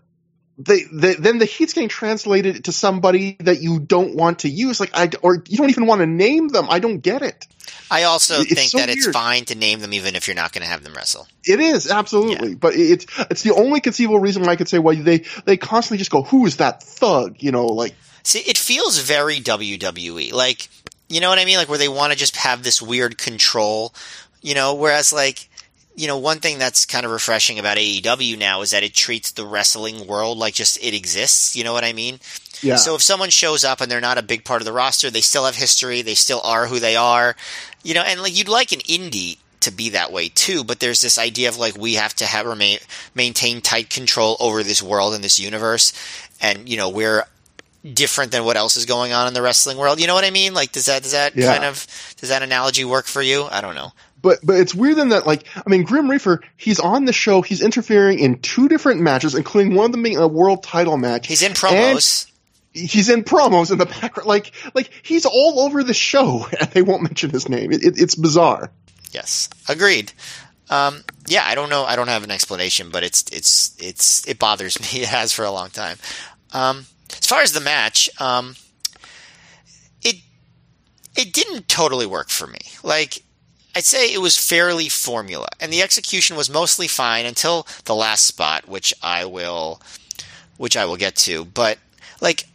[0.65, 5.09] Then the heat's getting translated to somebody that you don't want to use, like I,
[5.21, 6.67] or you don't even want to name them.
[6.69, 7.47] I don't get it.
[7.89, 10.53] I also It's think so that it's fine to name them even if you're not
[10.53, 11.27] going to have them wrestle.
[11.45, 14.95] It is absolutely, but it's it's the only conceivable reason why I could say why
[14.95, 17.93] they they constantly just go, "Who is that thug?" You know, like
[18.23, 20.33] See, it feels very WWE.
[20.33, 20.69] Like,
[21.09, 21.57] you know what I mean?
[21.57, 23.93] Like where they want to just have this weird control,
[24.41, 25.49] you know, whereas like,
[25.95, 29.31] you know, one thing that's kind of refreshing about AEW now is that it treats
[29.31, 31.55] the wrestling world like just it exists.
[31.55, 32.19] You know what I mean?
[32.61, 35.09] yeah, So if someone shows up and they're not a big part of the roster,
[35.09, 37.35] they still have history, they still are who they are.
[37.83, 41.01] You know, and like you'd like an indie to be that way too, but there's
[41.01, 42.79] this idea of like we have to have remain
[43.13, 45.93] maintain tight control over this world and this universe
[46.39, 47.25] and you know, we're
[47.93, 49.99] different than what else is going on in the wrestling world.
[49.99, 50.53] You know what I mean?
[50.53, 51.51] Like does that does that Yeah.
[51.51, 51.85] kind of
[52.19, 53.47] does that analogy work for you?
[53.51, 53.91] I don't know.
[54.21, 57.41] But but it's weird then that like I mean, Grim Reaper, he's on the show,
[57.41, 61.27] he's interfering in two different matches, including one of them being a world title match.
[61.27, 62.29] He's in promos.
[62.73, 66.81] he's in promos in the background, like like he's all over the show, and they
[66.81, 67.71] won't mention his name.
[67.71, 68.71] It, it, it's bizarre.
[69.11, 70.13] Yes, agreed.
[70.69, 71.83] Um, yeah, I don't know.
[71.83, 75.01] I don't have an explanation, but it's it's it's it bothers me.
[75.01, 75.97] It has for a long time.
[76.53, 78.55] Um, as far as the match, um,
[80.03, 80.17] it
[81.15, 82.59] it didn't totally work for me.
[82.83, 83.23] Like
[83.75, 88.25] I'd say it was fairly formula, and the execution was mostly fine until the last
[88.25, 89.81] spot, which I will
[90.57, 91.45] which I will get to.
[91.45, 91.79] But
[92.19, 92.45] like,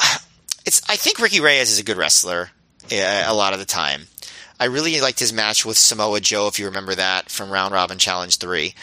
[0.66, 2.50] it's I think Ricky Reyes is a good wrestler
[2.92, 4.06] uh, a lot of the time.
[4.60, 7.98] I really liked his match with Samoa Joe, if you remember that from Round Robin
[7.98, 8.74] Challenge Three.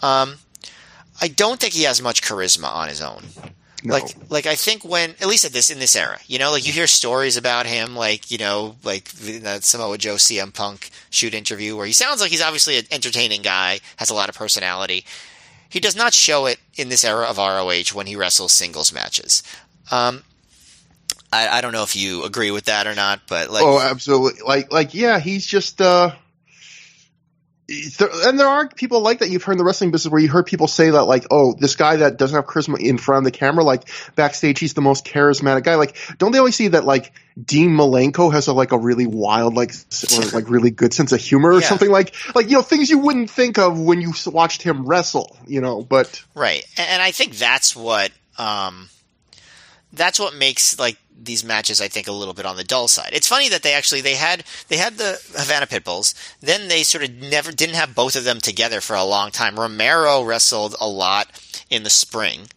[0.00, 0.36] Um,
[1.20, 3.24] I don't think he has much charisma on his own.
[3.84, 3.94] No.
[3.94, 6.66] Like, like I think when at least at this in this era, you know, like
[6.66, 10.90] you hear stories about him, like you know, like the the Samoa Joe CM Punk
[11.10, 14.34] shoot interview where he sounds like he's obviously an entertaining guy, has a lot of
[14.34, 15.04] personality.
[15.68, 19.42] He does not show it in this era of ROH when he wrestles singles matches.
[19.90, 20.24] Um,
[21.32, 24.40] I, I don't know if you agree with that or not, but like, oh, absolutely.
[24.44, 26.12] Like like yeah, he's just uh
[27.68, 30.46] and there are people like that you've heard in the wrestling business where you heard
[30.46, 33.38] people say that like, oh, this guy that doesn't have charisma in front of the
[33.38, 35.74] camera, like backstage, he's the most charismatic guy.
[35.74, 37.12] Like, don't they always see that like
[37.42, 39.74] Dean Malenko has a like a really wild, like,
[40.10, 41.68] or, like really good sense of humor or Yeah.
[41.68, 45.36] something like, like you know things you wouldn't think of when you watched him wrestle,
[45.46, 45.82] you know.
[45.82, 48.88] But Right, and, and I think that's what um,
[49.92, 53.10] that's what makes like these matches I think a little bit on the dull side.
[53.12, 57.04] It's funny that they actually they had they had the Havana Pitbulls, then they sort
[57.04, 59.58] of never didn't have both of them together for a long time.
[59.58, 61.28] Romero wrestled a lot
[61.70, 62.48] in the spring.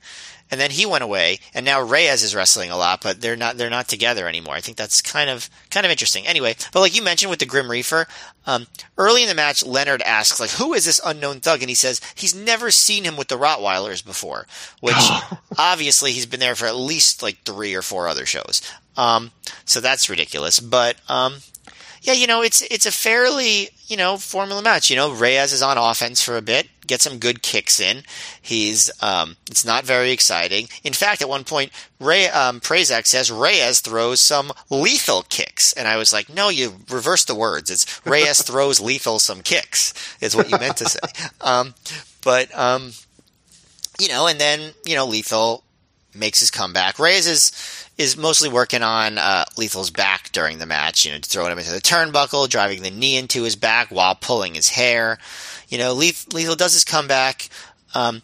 [0.52, 3.58] And then he went away, and now Reyes is wrestling a lot, but they're not
[3.58, 4.54] they're not together anymore.
[4.54, 6.28] I think that's kind of kind of interesting.
[6.28, 8.06] Anyway, but like you mentioned with the Grim Reaper,
[8.46, 8.68] um,
[8.98, 12.02] early in the match, Leonard asks like, "Who is this unknown thug?" And he says
[12.16, 14.46] he's never seen him with the Rottweilers before,
[14.82, 15.10] which
[15.58, 18.62] obviously he's been there for at least like three or four other shows.
[18.98, 19.32] Um,
[19.64, 20.60] so that's ridiculous.
[20.60, 21.38] But um,
[22.02, 24.90] yeah, you know, it's it's a fairly you know formula match.
[24.90, 28.04] You know, Reyes is on offense for a bit, get some good kicks in.
[28.42, 30.68] He's um, it's not very exciting.
[30.84, 35.88] In fact, at one point, Ray um, Prazak says Reyes throws some lethal kicks, and
[35.88, 37.72] I was like, no, you reverse the words.
[37.72, 41.00] It's Reyes throws lethal some kicks is what you meant to say.
[41.40, 41.74] Um,
[42.24, 42.92] but um,
[43.98, 45.64] you know, and then you know, lethal
[46.14, 47.00] makes his comeback.
[47.00, 51.52] Reyes is is mostly working on uh, Lethal's back during the match, you know, throwing
[51.52, 55.20] him into the turnbuckle, driving the knee into his back while pulling his hair.
[55.72, 57.50] You know, Lethal does his comeback
[57.96, 58.22] um,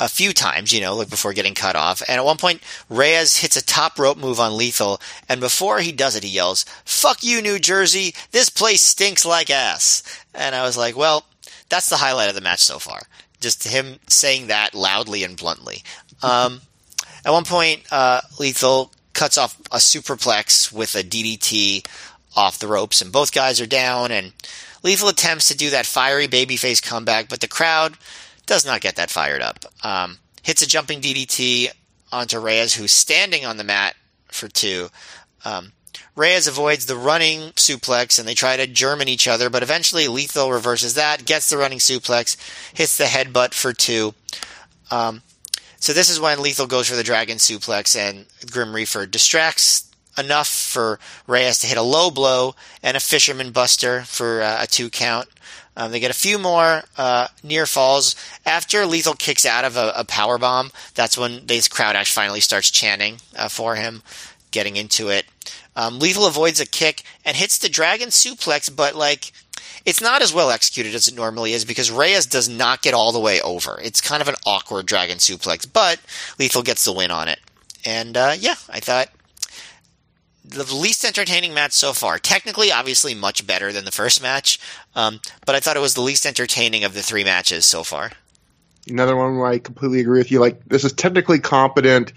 [0.00, 2.02] a few times, you know, like before getting cut off.
[2.08, 5.92] And at one point, Reyes hits a top rope move on Lethal, and before he
[5.92, 8.14] does it, he yells, "Fuck you, New Jersey!
[8.32, 10.02] This place stinks like ass."
[10.34, 11.24] And I was like, well,
[11.68, 13.02] that's the highlight of the match so far.
[13.40, 15.82] Just him saying that loudly and bluntly.
[16.22, 16.62] Um,
[17.24, 21.86] at one point, uh, Lethal cuts off a superplex with a DDT
[22.36, 24.12] off the ropes, and both guys are down.
[24.12, 24.32] And
[24.82, 27.96] Lethal attempts to do that fiery babyface comeback, but the crowd
[28.46, 29.64] does not get that fired up.
[29.82, 31.68] Um, hits a jumping DDT
[32.12, 33.94] onto Reyes, who's standing on the mat
[34.28, 34.88] for two.
[35.44, 35.72] Um,
[36.14, 40.50] Reyes avoids the running suplex, and they try to German each other, but eventually Lethal
[40.50, 42.36] reverses that, gets the running suplex,
[42.76, 44.14] hits the headbutt for two.
[44.90, 45.22] Um,
[45.80, 49.87] so this is when Lethal goes for the Dragon Suplex, and Grim Reaper distracts
[50.18, 54.66] enough for Reyes to hit a low blow and a Fisherman Buster for uh, a
[54.66, 55.28] two count.
[55.76, 59.92] Um, they get a few more uh, near falls after Lethal kicks out of a,
[59.94, 60.72] a power bomb.
[60.94, 64.02] That's when this crowd actually finally starts chanting uh, for him,
[64.50, 65.26] getting into it.
[65.76, 69.32] Um, Lethal avoids a kick and hits the Dragon Suplex, but like
[69.84, 73.12] it's not as well executed as it normally is because Reyes does not get all
[73.12, 73.80] the way over.
[73.82, 76.00] It's kind of an awkward dragon suplex, but
[76.38, 77.40] Lethal gets the win on it.
[77.84, 79.08] And uh, yeah, I thought
[80.48, 82.18] the least entertaining match so far.
[82.18, 84.58] Technically, obviously, much better than the first match,
[84.94, 88.12] um, but I thought it was the least entertaining of the three matches so far.
[88.88, 90.40] another one where I completely agree with you.
[90.40, 92.12] Like this is technically competent,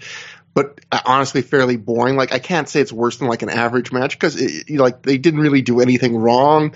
[0.54, 2.16] but uh, honestly fairly boring.
[2.16, 4.40] Like I can't say it's worse than like an average match because
[4.70, 6.74] like they didn't really do anything wrong.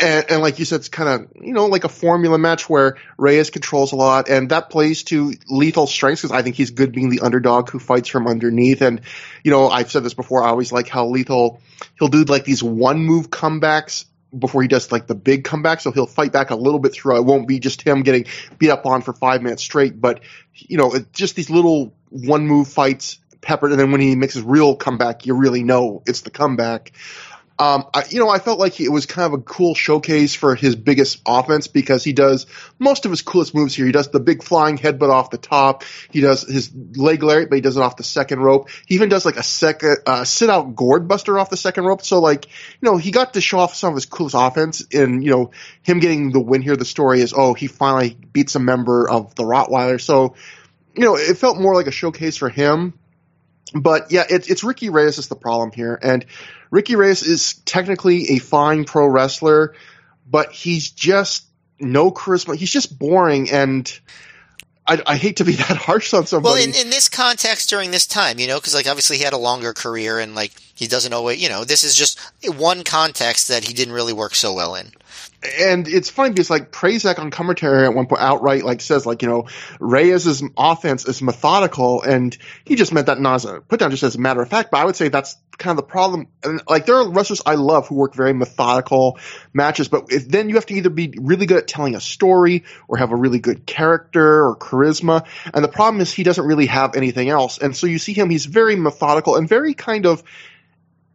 [0.00, 2.96] And, and like you said, it's kind of you know like a formula match where
[3.16, 6.92] Reyes controls a lot, and that plays to Lethal's strengths because I think he's good
[6.92, 8.82] being the underdog who fights from underneath.
[8.82, 9.00] And
[9.42, 10.42] you know I've said this before.
[10.42, 11.60] I always like how Lethal
[11.98, 14.04] he'll do like these one move comebacks
[14.36, 15.80] before he does like the big comeback.
[15.80, 17.16] So he'll fight back a little bit through.
[17.16, 18.26] It won't be just him getting
[18.58, 20.20] beat up on for five minutes straight, but
[20.54, 23.70] you know, it's just these little one move fights peppered.
[23.70, 26.92] And then when he makes his real comeback, you really know it's the comeback.
[27.60, 30.54] Um, I, you know, I felt like it was kind of a cool showcase for
[30.54, 32.46] his biggest offense because he does
[32.78, 33.84] most of his coolest moves here.
[33.84, 35.82] He does the big flying headbutt off the top.
[36.10, 38.68] He does his leg lariat, but he does it off the second rope.
[38.86, 42.02] He even does like a second, uh, sit out gourd buster off the second rope.
[42.02, 45.24] So like, you know, he got to show off some of his coolest offense and,
[45.24, 45.50] you know,
[45.82, 46.76] him getting the win here.
[46.76, 50.00] The story is, oh, he finally beats a member of the Rottweiler.
[50.00, 50.36] So,
[50.94, 52.94] you know, it felt more like a showcase for him.
[53.74, 56.24] But yeah, it's it's Ricky Reyes is the problem here, and
[56.70, 59.74] Ricky Reyes is technically a fine pro wrestler,
[60.30, 61.44] but he's just
[61.80, 62.56] no charisma.
[62.56, 64.00] He's just boring, and
[64.86, 66.52] I, I hate to be that harsh on somebody.
[66.52, 69.34] Well, in, in this context during this time, you know, because like obviously he had
[69.34, 73.48] a longer career and like he doesn't always, you know, this is just one context
[73.48, 74.92] that he didn't really work so well in.
[75.42, 79.22] And it's funny because like Prazak on commentary at one point outright like says like
[79.22, 79.46] you know
[79.78, 84.02] Reyes' offense is methodical and he just meant that not as a put down just
[84.02, 86.28] as a matter of fact but I would say that's kind of the problem.
[86.42, 89.18] And like there are wrestlers I love who work very methodical
[89.52, 92.64] matches but if, then you have to either be really good at telling a story
[92.88, 95.24] or have a really good character or charisma
[95.54, 97.58] and the problem is he doesn't really have anything else.
[97.58, 100.24] And so you see him he's very methodical and very kind of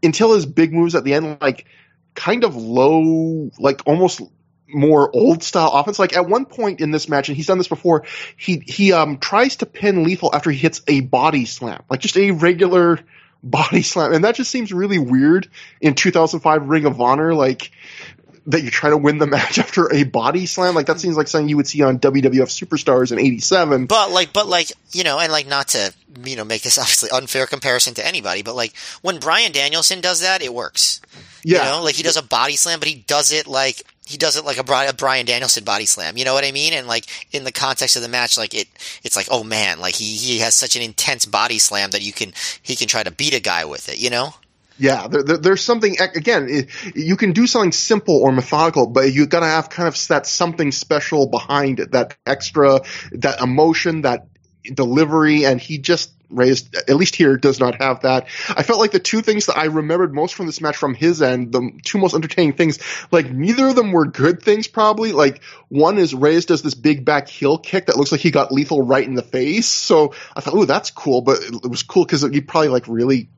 [0.01, 1.65] until his big moves at the end like
[2.15, 4.22] kind of low, like almost
[4.73, 5.99] more old style offense.
[5.99, 8.03] Like at one point in this match, and he's done this before,
[8.38, 12.18] he he um tries to pin Lethal after he hits a body slam, like just
[12.18, 12.99] a regular
[13.44, 15.49] body slam, and that just seems really weird
[15.81, 17.34] in 2005 Ring of Honor.
[17.34, 17.72] Like
[18.48, 20.76] that you're trying to win the match after a body slam.
[20.76, 23.86] Like that seems like something you would see on WWF Superstars in '87.
[23.86, 25.94] But like, but like, you know, and like, not to
[26.24, 30.22] you know make this obviously unfair comparison to anybody, but like when Bryan Danielson does
[30.22, 31.02] that, it works.
[31.44, 34.18] Yeah, you know, like he does a body slam, but he does it like he
[34.18, 36.18] does it like a, Bryan Danielson body slam.
[36.18, 36.74] You know what I mean?
[36.74, 38.68] And like in the context of the match, like it,
[39.03, 42.11] it's like, oh man, like he he has such an intense body slam that you
[42.11, 43.99] can he can try to beat a guy with it.
[43.99, 44.36] You know?
[44.77, 46.47] Yeah, there, there, there's something again.
[46.49, 50.07] It, you can do something simple or methodical, but you got to have kind of
[50.07, 52.81] that something special behind it, that extra,
[53.11, 54.27] that emotion, that
[54.63, 58.27] delivery, and he just raised at least here does not have that.
[58.49, 61.21] I felt like the two things that I remembered most from this match from his
[61.21, 62.79] end, the two most entertaining things,
[63.11, 65.11] like neither of them were good things probably.
[65.11, 68.51] Like one is Reyes does this big back heel kick that looks like he got
[68.51, 69.67] lethal right in the face.
[69.67, 73.29] So I thought, oh, that's cool, but it was cool because he probably like really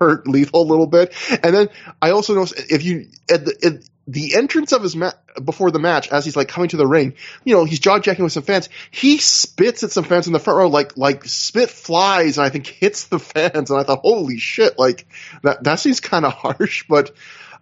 [0.00, 1.14] hurt Lethal a little bit.
[1.42, 1.68] And then
[2.00, 5.12] I also noticed if you at the, at the entrance of his ma-
[5.42, 7.14] before the match, as he's like coming to the ring,
[7.44, 8.68] you know, he's jaw jacking with some fans.
[8.90, 12.50] He spits at some fans in the front row, like like spit flies, and I
[12.50, 13.70] think hits the fans.
[13.70, 15.06] And I thought, holy shit, like
[15.42, 16.84] that that seems kind of harsh.
[16.88, 17.12] But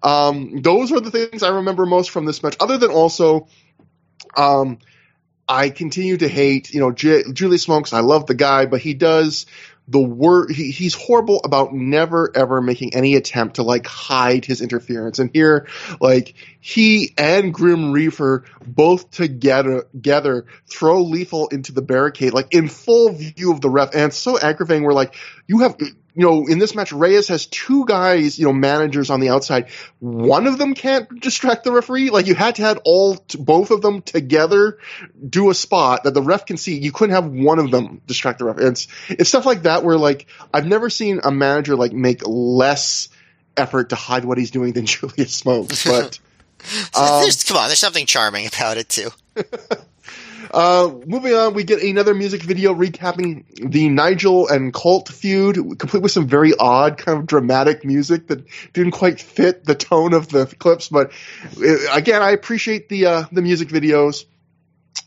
[0.03, 2.57] um, those are the things I remember most from this match.
[2.61, 3.49] Other than also,
[4.37, 4.79] um,
[5.49, 7.93] I continue to hate, you know, J- Julius Smokes.
[7.93, 9.47] I love the guy, but he does
[9.87, 14.63] the word he, he's horrible about never ever making any attempt to like hide his
[14.63, 15.19] interference.
[15.19, 15.69] And here
[16.01, 22.69] like he and grim reaper both together together throw lethal into the barricade like in
[22.69, 23.95] full view of the ref.
[23.95, 25.15] And it's so aggravating we're like
[25.47, 25.77] you have
[26.15, 29.69] you know, in this match, Reyes has two guys, you know, managers on the outside.
[29.99, 32.11] One of them can't distract the referee.
[32.11, 34.79] Like you had to have all, both of them together
[35.29, 36.79] do a spot that the ref can see.
[36.79, 38.59] You couldn't have one of them distract the ref.
[38.59, 43.09] It's, it's stuff like that where like, I've never seen a manager like make less
[43.57, 46.19] effort to hide what he's doing than Julius Smokes, but.
[46.95, 49.11] um, come on, there's something charming about it too.
[50.53, 56.03] Uh, moving on, we get another music video recapping the Nigel and Colt feud, complete
[56.03, 60.29] with some very odd, kind of dramatic music that didn't quite fit the tone of
[60.29, 60.89] the clips.
[60.89, 61.13] But
[61.57, 64.25] uh, again, I appreciate the uh, the music videos.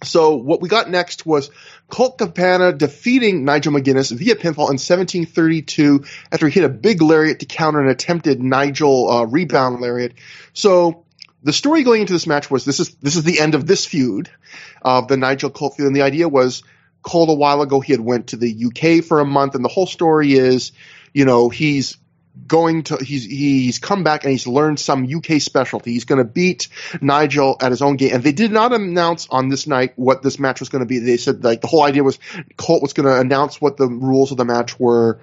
[0.03, 1.49] So what we got next was
[1.89, 7.39] Colt Cabana defeating Nigel McGuinness via pinfall in 1732 after he hit a big lariat
[7.39, 10.13] to counter an attempted Nigel uh, rebound lariat.
[10.53, 11.05] So
[11.47, 13.85] the story going into this match was this is this is the end of this
[13.85, 14.29] feud
[14.81, 16.61] of the Nigel Colt feud, and the idea was
[17.01, 19.69] Colt a while ago he had went to the UK for a month, and the
[19.69, 20.73] whole story is,
[21.13, 21.95] you know, he's
[22.47, 25.93] going to he's he's come back and he's learned some UK specialty.
[25.93, 26.67] He's going to beat
[26.99, 30.39] Nigel at his own game, and they did not announce on this night what this
[30.39, 30.99] match was going to be.
[30.99, 32.19] They said like the whole idea was
[32.57, 35.21] Colt was going to announce what the rules of the match were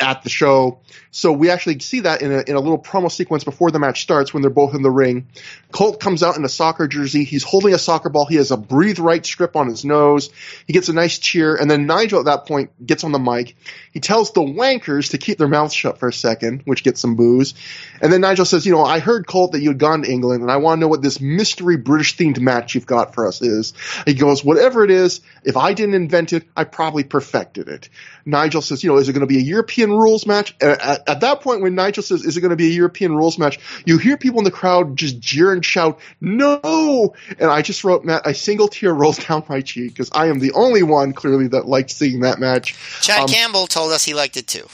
[0.00, 0.80] at the show.
[1.12, 4.02] So we actually see that in a, in a little promo sequence before the match
[4.02, 5.28] starts when they're both in the ring.
[5.70, 7.24] Colt comes out in a soccer jersey.
[7.24, 8.26] He's holding a soccer ball.
[8.26, 10.30] He has a breathe right strip on his nose.
[10.66, 11.54] He gets a nice cheer.
[11.54, 13.56] And then Nigel at that point gets on the mic.
[13.92, 17.14] He tells the wankers to keep their mouths shut for a second, which gets some
[17.14, 17.54] boos.
[18.00, 20.42] And then Nigel says, you know, I heard Colt that you had gone to England
[20.42, 23.42] and I want to know what this mystery British themed match you've got for us
[23.42, 23.74] is.
[24.06, 27.88] He goes, whatever it is, if I didn't invent it, I probably perfected it.
[28.24, 30.54] Nigel says, you know, is it going to be a European rules match?
[30.60, 33.38] At, at that point, when Nigel says, is it going to be a European rules
[33.38, 33.58] match?
[33.84, 37.14] You hear people in the crowd just jeer and shout, no!
[37.38, 40.38] And I just wrote, Matt, a single tear rolls down my cheek because I am
[40.38, 42.74] the only one clearly that liked seeing that match.
[43.02, 44.66] Chad um, Campbell told us he liked it too.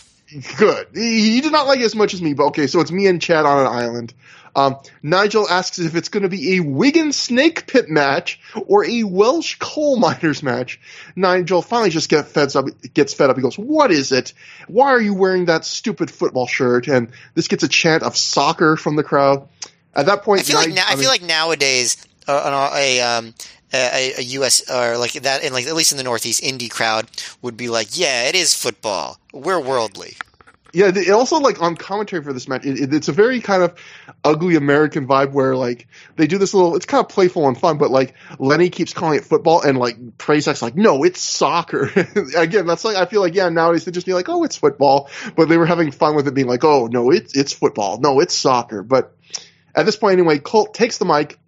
[0.59, 0.89] Good.
[0.95, 3.07] He, he, did not like it as much as me, but okay, so it's me
[3.07, 4.13] and Chad on an island.
[4.55, 9.05] Um, Nigel asks if it's going to be a Wigan Snake Pit match or a
[9.05, 10.81] Welsh coal miners match.
[11.16, 13.37] Nigel finally just get fed up, gets fed up.
[13.37, 14.33] He goes, "What is it?
[14.66, 18.77] Why are you wearing that stupid football shirt?" And this gets a chant of soccer
[18.77, 19.49] from the crowd.
[19.95, 21.97] At that point, I feel, Nigel, like, na- I, I feel like nowadays
[22.29, 23.35] uh, a, um,
[23.73, 24.70] a, a, U.S.
[24.70, 27.09] or like that, and like at least in the Northeast, indie crowd
[27.43, 29.19] would be like, "Yeah, it is football.
[29.33, 30.16] We're worldly."
[30.79, 33.65] Yeah, it also like on commentary for this match, it, it, it's a very kind
[33.65, 33.77] of
[34.23, 36.77] ugly American vibe where like they do this little.
[36.77, 39.97] It's kind of playful and fun, but like Lenny keeps calling it football, and like
[40.19, 41.91] Prazak's like, no, it's soccer.
[42.37, 45.11] Again, that's like I feel like yeah nowadays they just be like, oh, it's football,
[45.35, 48.21] but they were having fun with it being like, oh no, it's it's football, no,
[48.21, 48.85] it's soccer.
[48.85, 49.17] But
[49.75, 51.41] at this point anyway, Colt takes the mic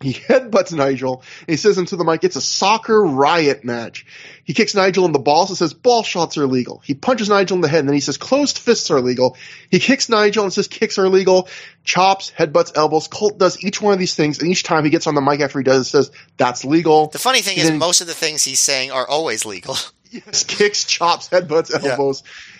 [0.00, 1.24] He headbutts Nigel.
[1.40, 4.06] And he says into the mic, it's a soccer riot match.
[4.44, 6.80] He kicks Nigel in the balls and says ball shots are illegal.
[6.84, 9.36] He punches Nigel in the head and then he says closed fists are illegal.
[9.70, 11.48] He kicks Nigel and says kicks are illegal.
[11.82, 13.08] Chops, headbutts, elbows.
[13.08, 15.40] Colt does each one of these things and each time he gets on the mic
[15.40, 17.08] after he does it says that's legal.
[17.08, 19.76] The funny thing And is, most of the things he's saying are always legal.
[20.10, 21.96] Yes, kicks, chops, headbutts, Yeah.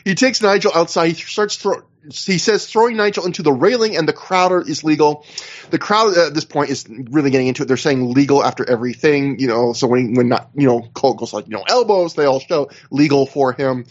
[0.08, 1.08] He takes Nigel outside.
[1.08, 1.82] He starts throw.
[2.02, 5.26] He says throwing Nigel into the railing and the crowd is legal.
[5.68, 7.66] The crowd at this point is really getting into it.
[7.66, 9.74] They're saying legal after everything, you know.
[9.74, 12.70] So when when not, you know, Colt goes like, you know, elbows, they all show
[12.90, 13.84] legal for him.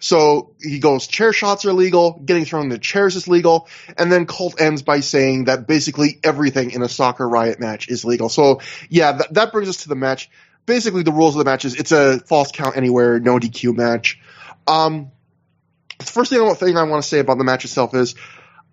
[0.00, 4.26] So he goes, chair shots are legal, getting thrown into chairs is legal, and then
[4.26, 8.28] Colt ends by saying that basically everything in a soccer riot match is legal.
[8.28, 10.30] So yeah, that, that brings us to the match.
[10.66, 14.18] Basically, the rules of the match is it's a falls count anywhere, no DQ match.
[14.66, 15.12] Um,
[16.00, 18.14] the first thing I, thing I want to say about the match itself is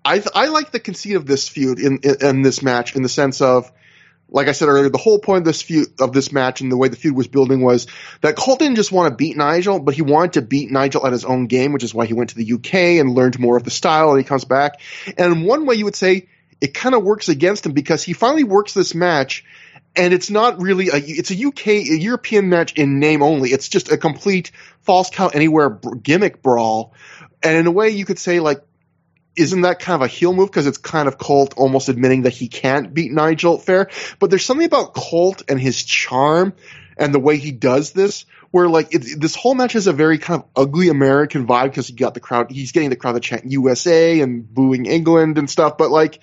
[0.03, 3.03] I th- I like the conceit of this feud in, in in this match in
[3.03, 3.71] the sense of
[4.29, 6.77] like I said earlier, the whole point of this feud of this match and the
[6.77, 7.87] way the feud was building was
[8.21, 11.13] that Colt didn't just want to beat Nigel, but he wanted to beat Nigel at
[11.13, 13.63] his own game, which is why he went to the UK and learned more of
[13.63, 14.81] the style, and he comes back.
[15.17, 16.27] And one way you would say
[16.59, 19.45] it kind of works against him because he finally works this match,
[19.95, 23.51] and it's not really a it's a UK a European match in name only.
[23.51, 24.51] It's just a complete
[24.81, 26.93] falls count anywhere gimmick brawl,
[27.43, 28.61] and in a way you could say like
[29.35, 32.33] isn't that kind of a heel move because it's kind of Colt almost admitting that
[32.33, 33.89] he can't beat Nigel fair?
[34.17, 36.53] But there's something about Colt and his charm
[36.97, 40.17] and the way he does this where like it, this whole match has a very
[40.17, 43.19] kind of ugly American vibe because he got the crowd, he's getting the crowd to
[43.19, 45.77] chant USA and booing England and stuff.
[45.77, 46.19] But like,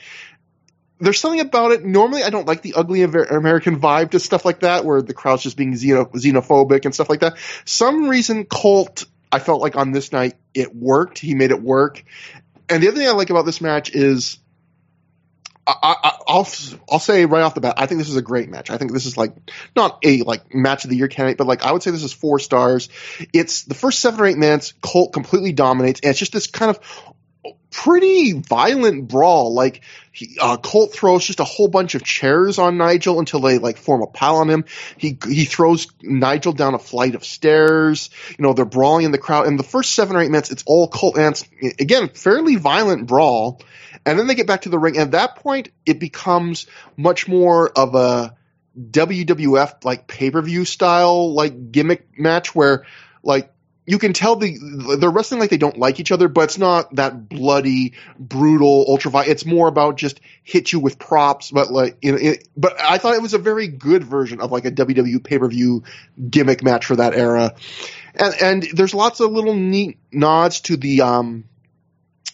[1.00, 1.84] there's something about it.
[1.84, 5.42] Normally, I don't like the ugly American vibe to stuff like that, where the crowd's
[5.42, 7.36] just being xenophobic and stuff like that.
[7.64, 9.04] Some reason Colt,
[9.34, 11.18] I felt like on this night it worked.
[11.18, 12.04] He made it work.
[12.68, 14.38] And the other thing I like about this match is,
[15.66, 16.48] I, I, I'll
[16.88, 18.70] I'll say right off the bat, I think this is a great match.
[18.70, 19.34] I think this is like
[19.74, 22.12] not a like match of the year candidate, but like I would say this is
[22.12, 22.88] four stars.
[23.32, 26.70] It's the first seven or eight minutes, Colt completely dominates, and it's just this kind
[26.70, 26.78] of
[27.70, 29.54] pretty violent brawl.
[29.54, 33.58] Like he, uh, Colt throws just a whole bunch of chairs on Nigel until they
[33.58, 34.64] like form a pile on him.
[34.96, 38.10] He he throws Nigel down a flight of stairs.
[38.38, 39.46] You know they're brawling in the crowd.
[39.46, 43.06] And the first seven or eight minutes, it's all Colt and it's, again fairly violent
[43.06, 43.60] brawl.
[44.06, 44.96] And then they get back to the ring.
[44.96, 46.66] And at that point, it becomes
[46.96, 48.36] much more of a
[48.78, 52.84] WWF like pay per view style like gimmick match where
[53.22, 53.53] like
[53.86, 56.94] you can tell the they're wrestling like they don't like each other, but it's not
[56.94, 59.30] that bloody, brutal, ultra violent.
[59.30, 62.98] It's more about just hit you with props, but like, you know, it, but I
[62.98, 65.84] thought it was a very good version of like a WWE pay per view
[66.30, 67.54] gimmick match for that era,
[68.14, 71.44] and and there's lots of little neat nods to the um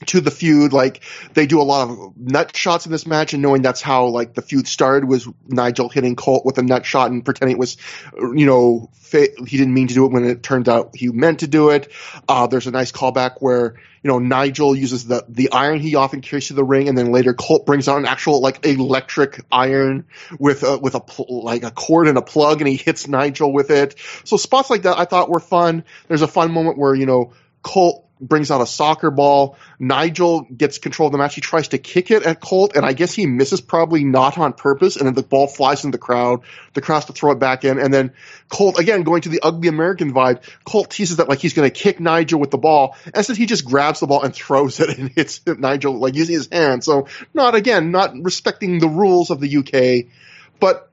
[0.06, 0.72] to the feud.
[0.72, 1.02] Like
[1.34, 4.34] they do a lot of nut shots in this match, and knowing that's how like
[4.34, 7.76] the feud started was Nigel hitting Colt with a nut shot and pretending it was,
[8.14, 11.40] you know, fa- he didn't mean to do it when it turned out he meant
[11.40, 11.92] to do it.
[12.28, 16.20] Uh, there's a nice callback where you know Nigel uses the the iron he often
[16.20, 20.06] carries to the ring, and then later Colt brings out an actual like electric iron
[20.38, 23.52] with a, with a pl- like a cord and a plug, and he hits Nigel
[23.52, 23.96] with it.
[24.24, 25.84] So spots like that I thought were fun.
[26.08, 27.32] There's a fun moment where you know
[27.62, 29.56] Colt brings out a soccer ball.
[29.78, 31.34] Nigel gets control of the match.
[31.34, 34.52] He tries to kick it at Colt, and I guess he misses probably not on
[34.52, 36.42] purpose, and then the ball flies in the crowd.
[36.74, 38.12] The crowd has to throw it back in, and then
[38.48, 41.74] Colt, again, going to the ugly American vibe, Colt teases that like he's going to
[41.74, 44.90] kick Nigel with the ball, and instead he just grabs the ball and throws it
[44.98, 46.84] and hits Nigel like using his hand.
[46.84, 50.12] So not, again, not respecting the rules of the UK,
[50.58, 50.89] but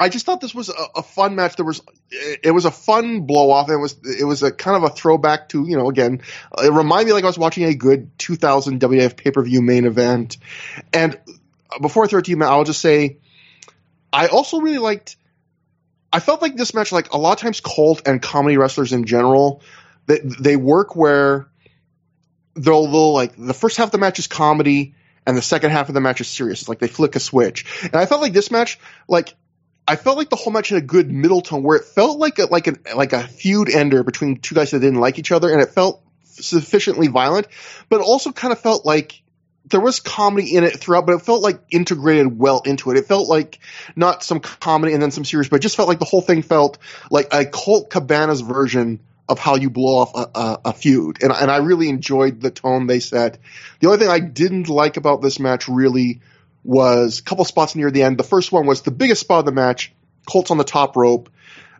[0.00, 1.56] I just thought this was a, a fun match.
[1.56, 3.68] There was, it was a fun blow off.
[3.68, 6.22] It was, it was a kind of a throwback to, you know, again,
[6.56, 9.84] it reminded me like I was watching a good 2000 WWF pay per view main
[9.84, 10.38] event.
[10.94, 11.20] And
[11.82, 13.18] before I throw it to you, Matt, I'll just say,
[14.10, 15.16] I also really liked.
[16.10, 19.04] I felt like this match, like a lot of times, Colt and comedy wrestlers in
[19.04, 19.62] general,
[20.06, 21.48] they they work where
[22.54, 24.94] they'll, they'll like the first half of the match is comedy
[25.26, 26.62] and the second half of the match is serious.
[26.62, 27.64] It's like they flick a switch.
[27.84, 29.34] And I felt like this match, like
[29.90, 32.38] I felt like the whole match had a good middle tone where it felt like
[32.38, 35.52] a like a like a feud ender between two guys that didn't like each other,
[35.52, 37.48] and it felt sufficiently violent,
[37.88, 39.20] but also kind of felt like
[39.64, 42.98] there was comedy in it throughout, but it felt like integrated well into it.
[42.98, 43.58] It felt like
[43.96, 46.42] not some comedy and then some serious, but it just felt like the whole thing
[46.42, 46.78] felt
[47.10, 51.32] like a Colt Cabana's version of how you blow off a, a, a feud, and
[51.32, 53.38] and I really enjoyed the tone they set.
[53.80, 56.20] The only thing I didn't like about this match really
[56.64, 58.18] was a couple spots near the end.
[58.18, 59.92] The first one was the biggest spot of the match.
[60.28, 61.30] Colt's on the top rope.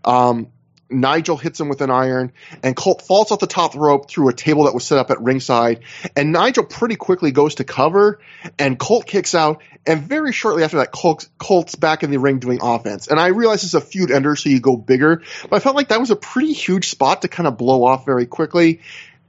[0.05, 0.49] Um,
[0.91, 2.33] Nigel hits him with an iron,
[2.63, 5.21] and Colt falls off the top rope through a table that was set up at
[5.21, 5.81] ringside.
[6.17, 8.21] And Nigel pretty quickly goes to cover,
[8.59, 9.63] and Colt kicks out.
[9.87, 13.07] And very shortly after that, Colt, Colt's back in the ring doing offense.
[13.07, 15.23] And I realize it's a feud ender, so you go bigger.
[15.49, 18.05] But I felt like that was a pretty huge spot to kind of blow off
[18.05, 18.81] very quickly.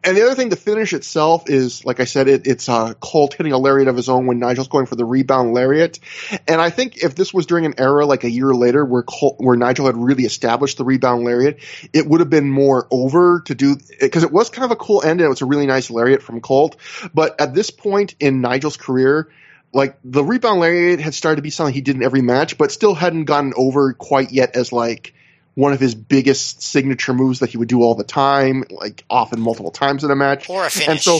[0.03, 3.35] And the other thing, the finish itself is, like I said, it, it's uh, Colt
[3.35, 5.99] hitting a lariat of his own when Nigel's going for the rebound lariat.
[6.47, 9.35] And I think if this was during an era like a year later where Colt,
[9.37, 11.59] where Nigel had really established the rebound lariat,
[11.93, 15.03] it would have been more over to do because it was kind of a cool
[15.03, 16.77] end and it was a really nice lariat from Colt.
[17.13, 19.29] But at this point in Nigel's career,
[19.71, 22.71] like the rebound lariat had started to be something he did in every match, but
[22.71, 25.13] still hadn't gotten over quite yet as like
[25.61, 29.39] one of his biggest signature moves that he would do all the time, like often
[29.39, 30.49] multiple times in a match.
[30.49, 30.87] Or a finish.
[30.87, 31.19] And so,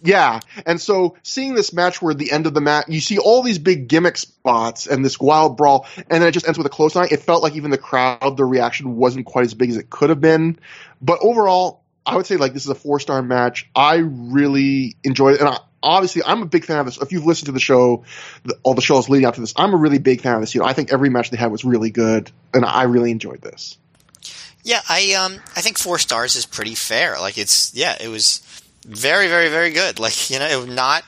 [0.00, 0.38] yeah.
[0.64, 3.42] And so seeing this match where at the end of the match, you see all
[3.42, 6.70] these big gimmick spots and this wild brawl, and then it just ends with a
[6.70, 7.08] close line.
[7.10, 10.10] It felt like even the crowd, the reaction wasn't quite as big as it could
[10.10, 10.60] have been.
[11.02, 13.68] But overall, I would say like this is a four star match.
[13.74, 15.40] I really enjoyed it.
[15.40, 17.00] And I, obviously I'm a big fan of this.
[17.00, 18.04] If you've listened to the show,
[18.44, 20.54] the, all the shows leading up to this, I'm a really big fan of this.
[20.54, 23.42] You know, I think every match they had was really good, and I really enjoyed
[23.42, 23.76] this.
[24.62, 27.18] Yeah, I um I think four stars is pretty fair.
[27.18, 28.42] Like it's yeah, it was
[28.86, 29.98] very very very good.
[29.98, 31.04] Like you know, it was not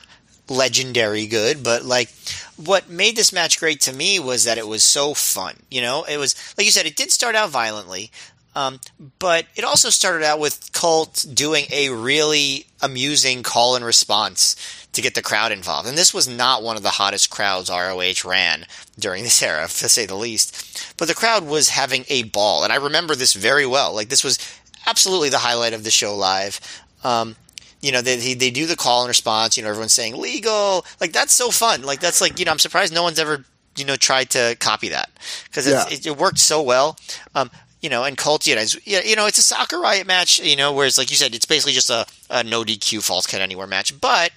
[0.49, 2.09] legendary good, but like
[2.57, 5.55] what made this match great to me was that it was so fun.
[5.69, 8.11] You know, it was like you said, it did start out violently,
[8.55, 8.79] um,
[9.19, 14.55] but it also started out with Colt doing a really amusing call and response
[14.93, 15.87] to get the crowd involved.
[15.87, 18.65] And this was not one of the hottest crowds ROH ran
[18.97, 20.95] during this era, to say the least.
[20.97, 22.63] But the crowd was having a ball.
[22.63, 23.93] And I remember this very well.
[23.93, 24.37] Like, this was
[24.85, 26.59] absolutely the highlight of the show live.
[27.03, 27.35] Um,
[27.81, 29.57] you know, they, they do the call and response.
[29.57, 30.85] You know, everyone's saying legal.
[31.01, 31.81] Like, that's so fun.
[31.81, 33.43] Like, that's like, you know, I'm surprised no one's ever
[33.77, 35.09] you know tried to copy that
[35.45, 35.85] because yeah.
[35.89, 36.97] it, it, worked so well.
[37.33, 37.49] Um,
[37.83, 40.71] you know, and Colt, you know, you know, it's a soccer riot match, you know,
[40.71, 43.99] whereas like you said, it's basically just a, a no DQ falls count anywhere match,
[43.99, 44.31] but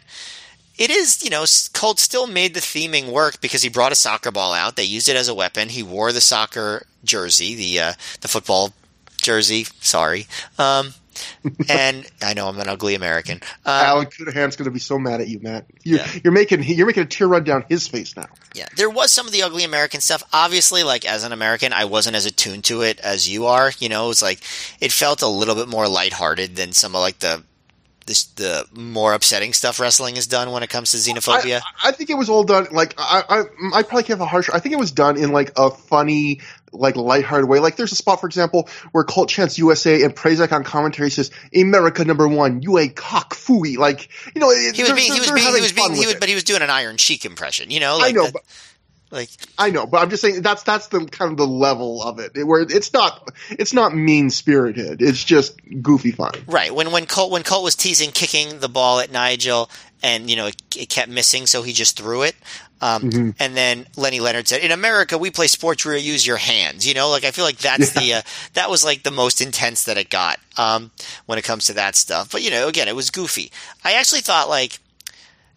[0.77, 4.33] it is, you know, Colt still made the theming work because he brought a soccer
[4.33, 4.75] ball out.
[4.75, 5.69] They used it as a weapon.
[5.69, 8.75] He wore the soccer jersey, the uh, the football
[9.23, 9.67] jersey.
[9.81, 10.27] Sorry,
[10.59, 10.95] um,
[11.69, 13.37] and I know I'm an ugly American.
[13.65, 15.67] Um, Alan Cudahan's going to be so mad at you, Matt.
[15.83, 16.09] You're, yeah.
[16.25, 18.27] you're, making you're making a tear run down his face now.
[18.55, 20.23] Yeah, there was some of the ugly American stuff.
[20.33, 23.73] Obviously, like as an American, I wasn't as attuned to it as you are.
[23.79, 24.41] You know, it's like
[24.81, 27.43] it felt a little bit more lighthearted than some of like the
[28.07, 31.61] this, the more upsetting stuff wrestling has done when it comes to xenophobia?
[31.83, 34.27] I, I think it was all done like I, I I probably can't have a
[34.27, 34.49] harsh.
[34.53, 36.41] I think it was done in like a funny,
[36.79, 37.59] like lighthearted way.
[37.59, 41.31] Like there's a spot, for example, where Colt chants USA and Prazak on commentary says
[41.55, 45.31] "America number one, you a cock fooey." Like you know, he was being, he was
[45.31, 47.71] being, he was being, he was, but he was doing an Iron Cheek impression.
[47.71, 48.43] You know, like I know, but
[49.11, 52.19] like I know, but I'm just saying that's that's the kind of the level of
[52.19, 55.01] it where it's not it's not mean spirited.
[55.01, 56.33] It's just goofy fun.
[56.47, 56.75] Right.
[56.75, 59.71] When when Colt when Colt was teasing kicking the ball at Nigel
[60.07, 62.37] and you know it, it kept missing, so he just threw it.
[62.81, 63.31] Um, mm-hmm.
[63.41, 66.87] And then Lenny Leonard said, "In America, we play sports where you use your hands."
[66.87, 68.01] You know, like I feel like that's yeah.
[68.01, 68.23] the uh,
[68.55, 70.93] that was like the most intense that it got um,
[71.27, 72.31] when it comes to that stuff.
[72.31, 73.51] But you know, again, it was goofy.
[73.85, 74.79] I actually thought like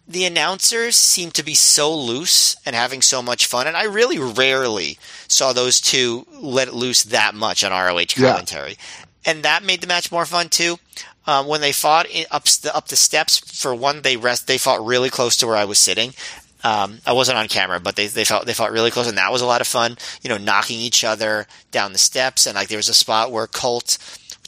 [0.08, 4.18] the announcers seem to be so loose and having so much fun, and I really
[4.18, 4.98] rarely
[5.28, 9.32] saw those two let it loose that much on ROH commentary, yeah.
[9.32, 10.80] and that made the match more fun too.
[11.26, 14.84] Um, when they fought up the, up the steps, for one, they rest they fought
[14.84, 16.14] really close to where I was sitting.
[16.62, 19.32] Um, I wasn't on camera, but they they fought they fought really close, and that
[19.32, 19.96] was a lot of fun.
[20.22, 23.46] You know, knocking each other down the steps, and like there was a spot where
[23.46, 23.98] Colt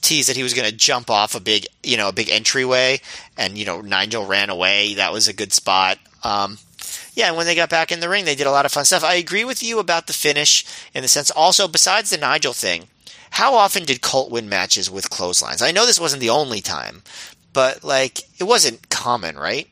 [0.02, 3.00] teased that he was going to jump off a big, you know, a big entryway,
[3.38, 4.94] and you know, Nigel ran away.
[4.94, 5.98] That was a good spot.
[6.22, 6.58] Um,
[7.14, 8.84] yeah, and when they got back in the ring, they did a lot of fun
[8.84, 9.04] stuff.
[9.04, 11.30] I agree with you about the finish in the sense.
[11.30, 12.88] Also, besides the Nigel thing,
[13.32, 15.62] how often did Colt win matches with clotheslines?
[15.62, 17.02] I know this wasn't the only time,
[17.54, 19.68] but like it wasn't common, right?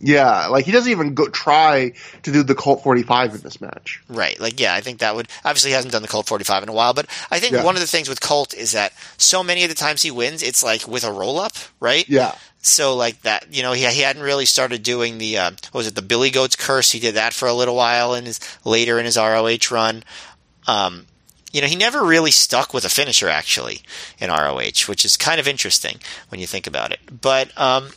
[0.00, 1.92] Yeah, like he doesn't even go try
[2.24, 4.02] to do the Colt 45 in this match.
[4.08, 4.38] Right.
[4.40, 6.72] Like, yeah, I think that would obviously he hasn't done the Colt 45 in a
[6.72, 7.64] while, but I think yeah.
[7.64, 10.42] one of the things with Colt is that so many of the times he wins,
[10.42, 12.06] it's like with a roll up, right?
[12.08, 12.34] Yeah.
[12.58, 15.86] So like that, you know, he he hadn't really started doing the uh, what was
[15.86, 16.90] it the Billy Goats curse?
[16.90, 20.02] He did that for a little while in his later in his ROH run.
[20.66, 21.06] Um,
[21.52, 23.82] you know, he never really stuck with a finisher actually
[24.18, 25.98] in ROH, which is kind of interesting
[26.28, 27.00] when you think about it.
[27.20, 27.90] But um,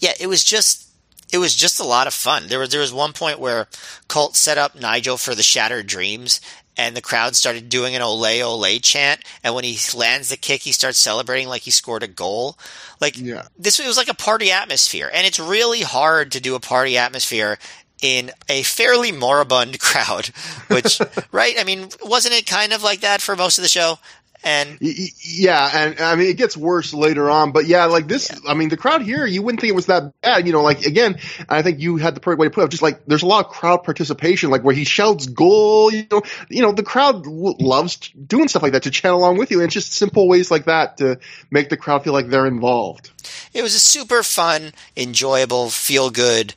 [0.00, 0.88] yeah, it was just
[1.32, 2.48] it was just a lot of fun.
[2.48, 3.66] There was there was one point where
[4.08, 6.40] Colt set up Nigel for the Shattered Dreams,
[6.76, 9.20] and the crowd started doing an "Ole Ole" chant.
[9.42, 12.58] And when he lands the kick, he starts celebrating like he scored a goal.
[13.00, 13.48] Like yeah.
[13.58, 16.96] this, it was like a party atmosphere, and it's really hard to do a party
[16.96, 17.58] atmosphere
[18.02, 20.26] in a fairly moribund crowd.
[20.68, 21.00] Which,
[21.32, 21.54] right?
[21.58, 23.98] I mean, wasn't it kind of like that for most of the show?
[24.46, 28.50] And yeah, and I mean it gets worse later on, but yeah, like this, yeah.
[28.50, 30.60] I mean the crowd here, you wouldn't think it was that bad, you know.
[30.60, 31.16] Like again,
[31.48, 32.70] I think you had the perfect way to put it.
[32.70, 36.20] Just like there's a lot of crowd participation, like where he shouts "goal," you know,
[36.50, 39.64] you know the crowd loves doing stuff like that to chant along with you, and
[39.64, 43.10] it's just simple ways like that to make the crowd feel like they're involved.
[43.54, 46.54] It was a super fun, enjoyable, feel good.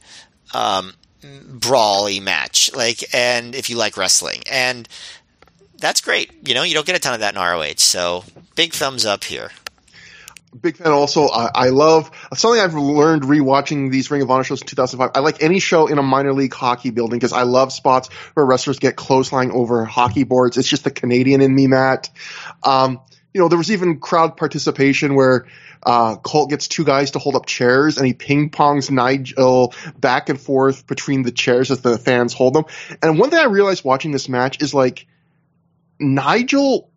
[0.54, 0.92] Um,
[1.22, 4.88] brawly match like and if you like wrestling and
[5.80, 6.32] that's great.
[6.48, 7.78] You know, you don't get a ton of that in ROH.
[7.78, 8.24] So
[8.56, 9.52] big thumbs up here.
[10.60, 10.92] Big fan.
[10.92, 15.12] Also, I, I love something I've learned rewatching these Ring of Honor shows in 2005.
[15.14, 18.46] I like any show in a minor league hockey building because I love spots where
[18.46, 20.58] wrestlers get clothesline over hockey boards.
[20.58, 22.10] It's just the Canadian in me, Matt.
[22.64, 23.02] Um,
[23.34, 25.48] you know, there was even crowd participation where
[25.84, 30.30] uh, Colt gets two guys to hold up chairs and he ping pongs Nigel back
[30.30, 32.66] and forth between the chairs as the fans hold them.
[33.02, 35.08] And one thing I realized watching this match is like
[36.00, 36.90] Nigel,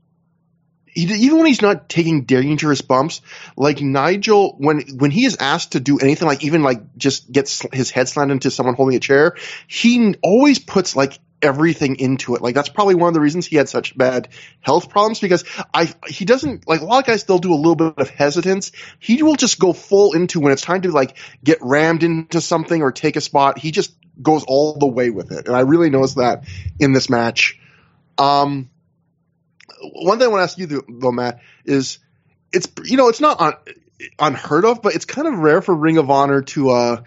[0.94, 3.20] even when he's not taking dangerous bumps,
[3.56, 7.66] like Nigel, when when he is asked to do anything, like even like just gets
[7.72, 9.36] his head slammed into someone holding a chair,
[9.66, 12.42] he always puts like everything into it.
[12.42, 14.28] Like that's probably one of the reasons he had such bad
[14.60, 17.76] health problems because I he doesn't like a lot of guys still do a little
[17.76, 18.72] bit of hesitance.
[18.98, 22.82] He will just go full into when it's time to like get rammed into something
[22.82, 23.58] or take a spot.
[23.58, 26.44] He just goes all the way with it, and I really noticed that
[26.78, 27.58] in this match.
[28.18, 28.70] Um,
[29.80, 31.98] one thing I want to ask you though, Matt, is
[32.52, 33.54] it's you know it's not un,
[34.18, 37.02] unheard of, but it's kind of rare for Ring of Honor to uh,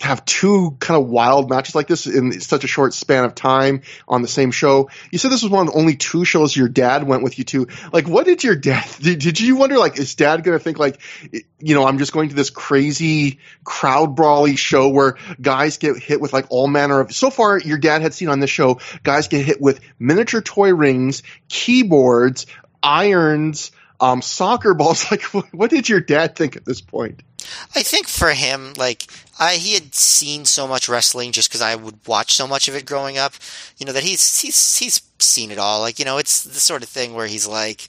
[0.00, 3.82] have two kind of wild matches like this in such a short span of time
[4.06, 4.90] on the same show.
[5.10, 7.44] You said this was one of the only two shows your dad went with you
[7.44, 7.68] to.
[7.92, 8.86] Like, what did your dad?
[9.00, 11.00] Did, did you wonder like is dad going to think like,
[11.32, 16.20] you know, I'm just going to this crazy crowd brawly show where guys get hit
[16.20, 17.12] with like all manner of.
[17.12, 20.74] So far, your dad had seen on this show guys get hit with miniature toy
[20.74, 22.46] rings, keyboards,
[22.82, 23.72] irons.
[24.00, 25.06] Um, soccer balls.
[25.10, 25.22] Like,
[25.52, 27.24] what did your dad think at this point?
[27.74, 29.06] I think for him, like
[29.38, 32.74] I, he had seen so much wrestling just because I would watch so much of
[32.74, 33.34] it growing up.
[33.76, 35.80] You know that he's he's he's seen it all.
[35.80, 37.86] Like you know, it's the sort of thing where he's like,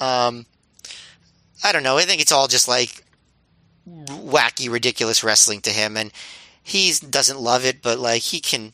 [0.00, 0.46] um,
[1.62, 1.98] I don't know.
[1.98, 3.04] I think it's all just like
[3.86, 6.12] wacky, ridiculous wrestling to him, and
[6.62, 8.72] he doesn't love it, but like he can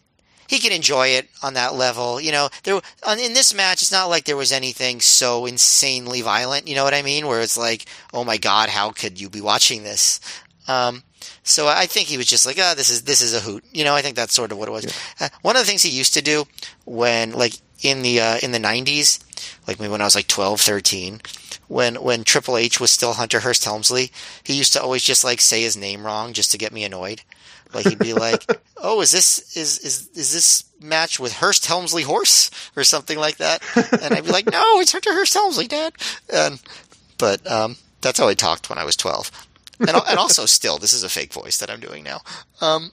[0.54, 2.20] he can enjoy it on that level.
[2.20, 2.80] You know, there
[3.18, 6.68] in this match, it's not like there was anything so insanely violent.
[6.68, 7.26] You know what I mean?
[7.26, 10.20] Where it's like, oh my god, how could you be watching this?
[10.68, 11.02] Um,
[11.42, 13.64] so I think he was just like, oh, this is this is a hoot.
[13.72, 14.84] You know, I think that's sort of what it was.
[14.84, 15.26] Yeah.
[15.26, 16.44] Uh, one of the things he used to do
[16.84, 19.22] when, like, in the uh, in the '90s,
[19.66, 21.20] like maybe when I was like 12, 13,
[21.68, 24.10] when when Triple H was still Hunter Hearst Helmsley,
[24.42, 27.22] he used to always just like say his name wrong just to get me annoyed.
[27.74, 28.44] Like he'd be like,
[28.76, 33.36] "Oh, is this is is is this match with Hurst Helmsley Horse or something like
[33.38, 33.62] that?"
[34.02, 35.94] And I'd be like, "No, it's Hunter Hearst Helmsley, Dad."
[36.32, 36.62] And
[37.18, 39.30] but um, that's how I talked when I was twelve
[39.80, 42.20] and, and also still, this is a fake voice that I'm doing now.
[42.60, 42.92] Um,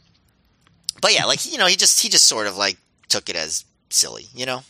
[1.01, 2.77] but yeah, like you know, he just he just sort of like
[3.07, 4.63] took it as silly, you know.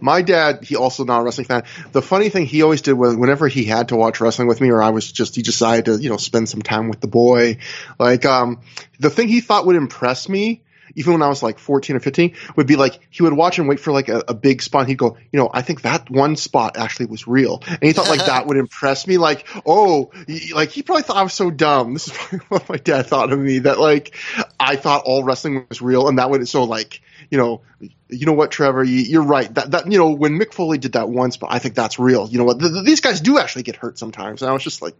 [0.00, 1.64] My dad, he also not a wrestling fan.
[1.92, 4.70] The funny thing he always did was whenever he had to watch wrestling with me,
[4.70, 7.58] or I was just he decided to you know spend some time with the boy.
[7.98, 8.60] Like um,
[9.00, 10.62] the thing he thought would impress me
[10.94, 13.68] even when I was like 14 or 15, would be like, he would watch and
[13.68, 14.88] wait for like a, a big spot.
[14.88, 17.62] he'd go, you know, I think that one spot actually was real.
[17.66, 19.18] And he thought like that would impress me.
[19.18, 21.94] Like, oh, he, like he probably thought I was so dumb.
[21.94, 24.14] This is probably what my dad thought of me that like,
[24.58, 26.08] I thought all wrestling was real.
[26.08, 27.00] And that would, so like,
[27.30, 27.62] you know,
[28.08, 29.52] you know what, Trevor, you, are right.
[29.54, 32.28] That, that, you know, when Mick Foley did that once, but I think that's real.
[32.28, 32.58] You know what?
[32.84, 34.42] these guys do actually get hurt sometimes.
[34.42, 34.94] And I was just like,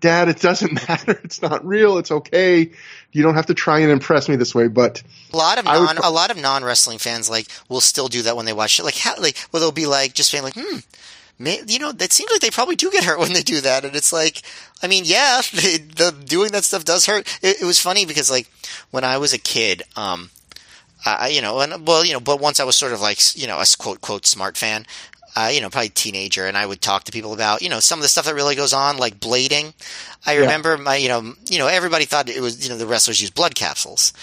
[0.00, 1.18] Dad, it doesn't matter.
[1.24, 1.98] It's not real.
[1.98, 2.70] It's okay.
[3.12, 4.68] You don't have to try and impress me this way.
[4.68, 5.02] But
[5.32, 8.22] a lot of non, would, a lot of non wrestling fans like will still do
[8.22, 8.84] that when they watch it.
[8.84, 10.78] Like how, like, well, they'll be like just being like, hmm,
[11.38, 13.84] may, you know, it seems like they probably do get hurt when they do that.
[13.84, 14.42] And it's like,
[14.82, 17.26] I mean, yeah, they, the doing that stuff does hurt.
[17.42, 18.50] It, it, was funny because like
[18.90, 20.30] when I was a kid, um,
[21.04, 23.46] I, you know, and well, you know, but once I was sort of like, you
[23.46, 24.86] know, a quote quote smart fan,
[25.36, 27.98] uh, you know, probably teenager, and I would talk to people about, you know, some
[27.98, 29.74] of the stuff that really goes on, like blading.
[30.24, 30.40] I yeah.
[30.40, 33.30] remember my, you know, you know, everybody thought it was, you know, the wrestlers use
[33.30, 34.14] blood capsules.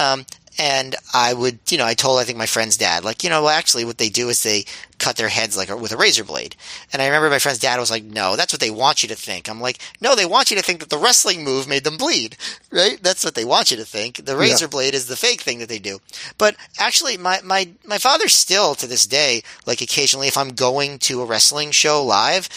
[0.00, 0.24] Um,
[0.58, 3.42] and I would, you know, I told I think my friend's dad, like, you know,
[3.42, 4.64] well, actually, what they do is they
[4.98, 6.56] cut their heads like with a razor blade.
[6.92, 9.14] And I remember my friend's dad was like, "No, that's what they want you to
[9.14, 11.96] think." I'm like, "No, they want you to think that the wrestling move made them
[11.96, 12.36] bleed,
[12.70, 12.98] right?
[13.02, 14.24] That's what they want you to think.
[14.24, 14.70] The razor yeah.
[14.70, 16.00] blade is the fake thing that they do."
[16.38, 20.98] But actually, my my my father still to this day, like occasionally, if I'm going
[21.00, 22.48] to a wrestling show live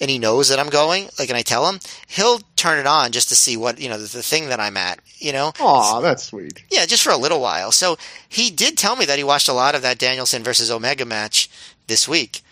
[0.00, 3.12] and he knows that I'm going, like, and I tell him, he'll turn it on
[3.12, 5.52] just to see what, you know, the, the thing that I'm at, you know?
[5.58, 6.62] Aw, that's sweet.
[6.70, 7.72] Yeah, just for a little while.
[7.72, 7.96] So
[8.28, 11.50] he did tell me that he watched a lot of that Danielson versus Omega match
[11.88, 12.42] this week.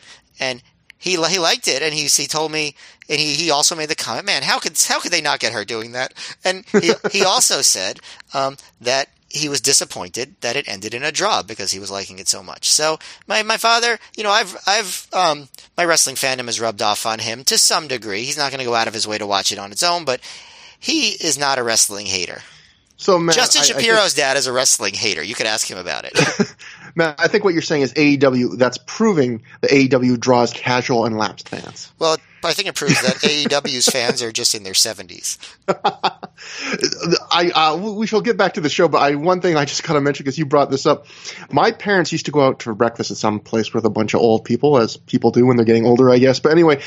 [0.40, 0.62] And
[0.98, 2.74] he he liked it, and he he told me,
[3.08, 5.52] and he, he also made the comment, man, how could how could they not get
[5.52, 6.12] her doing that?
[6.44, 8.00] And he he also said
[8.34, 12.18] um, that he was disappointed that it ended in a draw because he was liking
[12.18, 12.70] it so much.
[12.70, 17.06] So my my father, you know, I've I've um, my wrestling fandom has rubbed off
[17.06, 18.24] on him to some degree.
[18.24, 20.04] He's not going to go out of his way to watch it on its own,
[20.04, 20.20] but
[20.78, 22.40] he is not a wrestling hater.
[22.96, 25.22] So Justin I- I Shapiro's dad is a wrestling hater.
[25.22, 26.18] You could ask him about it.
[26.96, 28.56] Matt, I think what you're saying is AEW.
[28.58, 31.92] That's proving that AEW draws casual and lapsed fans.
[31.98, 32.16] well,
[32.46, 35.38] I think it proves that AEW's fans are just in their seventies.
[35.68, 39.82] I uh, we shall get back to the show, but I one thing I just
[39.82, 41.06] gotta mention because you brought this up.
[41.50, 44.20] My parents used to go out for breakfast at some place with a bunch of
[44.20, 46.40] old people, as people do when they're getting older, I guess.
[46.40, 46.82] But anyway,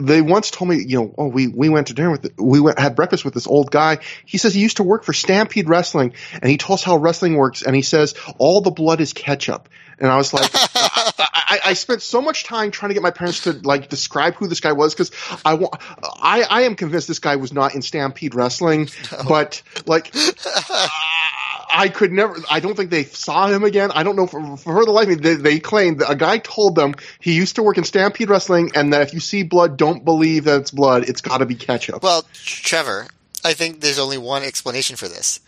[0.00, 2.78] they once told me, you know, oh, we we went to dinner with we went
[2.78, 3.98] had breakfast with this old guy.
[4.24, 7.36] He says he used to work for Stampede Wrestling, and he told us how wrestling
[7.36, 7.62] works.
[7.62, 9.68] And he says all the blood is ketchup.
[9.98, 13.10] And I was like, I, I, I spent so much time trying to get my
[13.10, 15.74] parents to like describe who this guy was because I want.
[16.20, 18.88] I, I am convinced this guy was not in Stampede Wrestling,
[19.28, 20.14] but like
[21.74, 22.36] I could never.
[22.50, 23.90] I don't think they saw him again.
[23.92, 25.14] I don't know for, for the life of me.
[25.16, 28.72] They, they claimed that a guy told them he used to work in Stampede Wrestling,
[28.74, 31.08] and that if you see blood, don't believe that it's blood.
[31.08, 32.02] It's got to be ketchup.
[32.02, 33.08] Well, Trevor,
[33.44, 35.40] I think there's only one explanation for this.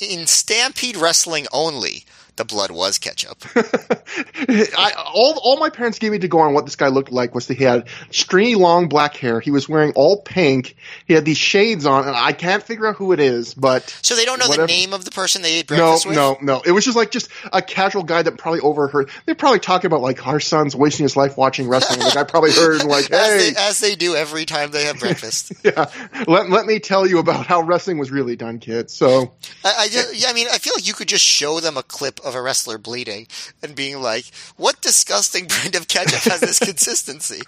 [0.00, 2.04] In Stampede Wrestling only,
[2.36, 3.38] the blood was ketchup.
[3.56, 7.34] I, all all my parents gave me to go on what this guy looked like
[7.34, 9.40] was that he had stringy long black hair.
[9.40, 10.76] He was wearing all pink.
[11.06, 14.14] He had these shades on, and I can't figure out who it is, but So
[14.14, 14.66] they don't know Whatever.
[14.66, 16.16] the name of the person they ate no, breakfast with?
[16.16, 16.56] no, no.
[16.56, 16.62] no.
[16.64, 19.10] It was just like just a casual guy that probably overheard.
[19.24, 22.00] They're probably talking about like our son's wasting his life watching wrestling.
[22.00, 24.98] like I probably heard like, As, hey, they, as they do every time they have
[25.00, 25.52] breakfast.
[25.64, 25.90] yeah,
[26.26, 28.92] let let me tell you about how wrestling was really done, kids.
[28.92, 29.32] So
[29.64, 31.82] I, I, just, yeah, I mean, I feel like you could just show them a
[31.82, 33.26] clip of a wrestler bleeding
[33.62, 34.24] and being like,
[34.56, 37.40] "What disgusting brand of ketchup has this consistency?"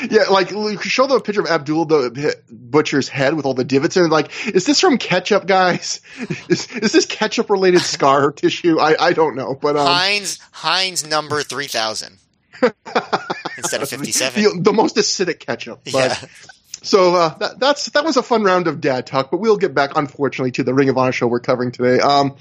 [0.10, 0.50] yeah, like
[0.82, 4.04] show them a picture of Abdullah the Butcher's head with all the divots in.
[4.04, 4.10] it.
[4.10, 6.00] Like, is this from ketchup, guys?
[6.48, 8.78] Is is this ketchup related scar tissue?
[8.78, 12.18] I I don't know, but um, Heinz Heinz number three thousand
[13.56, 14.42] instead of fifty seven.
[14.42, 15.80] the, the most acidic ketchup.
[15.84, 16.28] But, Yeah.
[16.82, 19.74] So uh, that, that's that was a fun round of dad talk, but we'll get
[19.74, 22.00] back, unfortunately, to the Ring of Honor show we're covering today.
[22.00, 22.36] Um,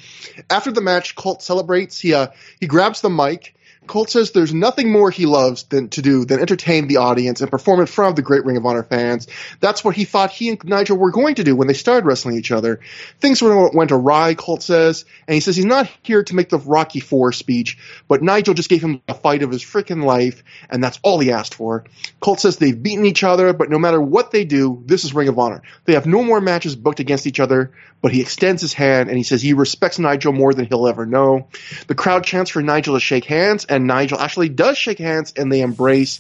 [0.50, 2.00] after the match, Colt celebrates.
[2.00, 2.28] He uh,
[2.60, 3.56] he grabs the mic.
[3.88, 7.50] Colt says there's nothing more he loves than to do than entertain the audience and
[7.50, 9.28] perform in front of the great Ring of Honor fans.
[9.60, 12.38] That's what he thought he and Nigel were going to do when they started wrestling
[12.38, 12.80] each other.
[13.20, 17.00] Things went awry, Colt says, and he says he's not here to make the Rocky
[17.00, 17.78] Four speech,
[18.08, 21.32] but Nigel just gave him a fight of his freaking life, and that's all he
[21.32, 21.84] asked for.
[22.20, 25.28] Colt says they've beaten each other, but no matter what they do, this is Ring
[25.28, 25.64] of Honor.
[25.86, 27.72] They have no more matches booked against each other,
[28.02, 31.06] but he extends his hand and he says he respects Nigel more than he'll ever
[31.06, 31.48] know.
[31.88, 35.52] The crowd chants for Nigel to shake hands, and Nigel actually does shake hands and
[35.52, 36.20] they embrace.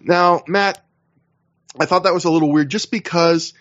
[0.00, 0.82] Now, Matt,
[1.78, 3.54] I thought that was a little weird just because,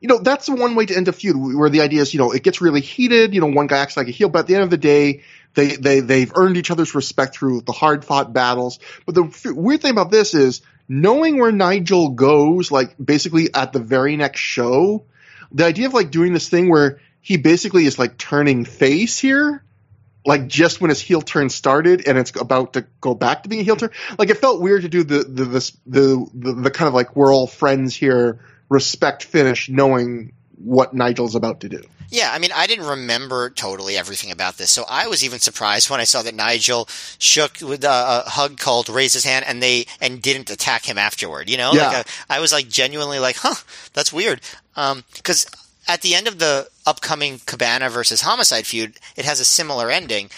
[0.00, 2.18] you know, that's the one way to end a feud where the idea is, you
[2.18, 4.46] know, it gets really heated, you know, one guy acts like a heel, but at
[4.46, 5.22] the end of the day,
[5.54, 8.78] they, they, they've earned each other's respect through the hard fought battles.
[9.06, 13.80] But the weird thing about this is knowing where Nigel goes, like basically at the
[13.80, 15.04] very next show,
[15.52, 19.62] the idea of like doing this thing where he basically is like turning face here,
[20.24, 23.60] like just when his heel turn started and it's about to go back to being
[23.60, 23.90] a heel turn.
[24.18, 27.16] Like it felt weird to do the the this, the, the the kind of like
[27.16, 28.38] we're all friends here
[28.68, 31.82] respect finish, knowing what Nigel's about to do.
[32.08, 35.88] Yeah, I mean, I didn't remember totally everything about this, so I was even surprised
[35.88, 36.86] when I saw that Nigel
[37.18, 40.98] shook with uh, a hug called, raised his hand, and they and didn't attack him
[40.98, 41.48] afterward.
[41.48, 41.88] You know, Yeah.
[41.88, 43.54] like I, I was like genuinely like, huh,
[43.94, 44.42] that's weird.
[44.74, 45.46] Because
[45.88, 50.30] at the end of the upcoming Cabana versus Homicide feud, it has a similar ending,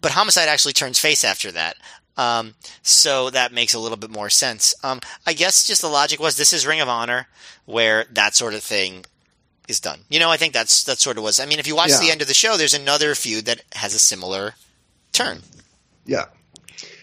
[0.00, 1.76] but Homicide actually turns face after that.
[2.16, 4.74] Um, so that makes a little bit more sense.
[4.82, 7.28] Um, I guess just the logic was this is Ring of Honor,
[7.66, 9.04] where that sort of thing
[9.68, 10.00] is done.
[10.08, 11.38] You know, I think that's that sort of was.
[11.40, 12.00] I mean, if you watch Yeah.
[12.00, 14.54] the end of the show, there's another feud that has a similar
[15.12, 15.42] turn.
[16.06, 16.26] Yeah.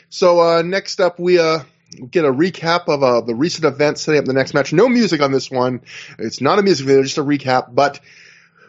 [0.09, 1.59] So uh, next up, we uh,
[1.93, 4.73] get a recap of uh, the recent events setting up the next match.
[4.73, 5.81] No music on this one.
[6.19, 7.73] It's not a music video, just a recap.
[7.73, 7.99] But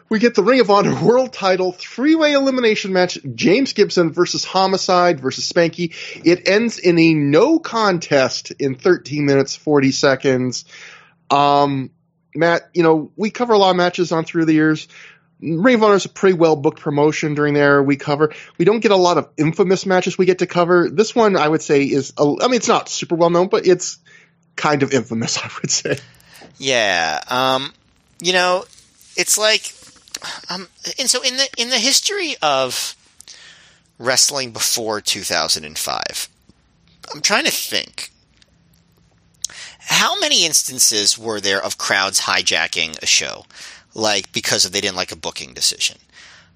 [0.09, 5.19] we get the Ring of Honor World Title three-way elimination match: James Gibson versus Homicide
[5.19, 5.93] versus Spanky.
[6.23, 10.65] It ends in a no contest in 13 minutes 40 seconds.
[11.29, 11.91] Um,
[12.35, 14.87] Matt, you know we cover a lot of matches on through the years.
[15.41, 17.83] Ring of Honor is a pretty well booked promotion during there.
[17.83, 20.89] We cover, we don't get a lot of infamous matches we get to cover.
[20.89, 23.67] This one, I would say, is, a, I mean, it's not super well known, but
[23.67, 23.97] it's
[24.55, 25.97] kind of infamous, I would say.
[26.57, 27.19] Yeah.
[27.29, 27.73] Um,
[28.21, 28.65] you know,
[29.17, 29.73] it's like,
[30.49, 30.67] um,
[30.97, 32.95] and so in the in the history of
[33.99, 36.29] wrestling before 2005,
[37.13, 38.11] I'm trying to think.
[39.79, 43.45] how many instances were there of crowds hijacking a show,
[43.95, 45.97] like because of they didn't like a booking decision?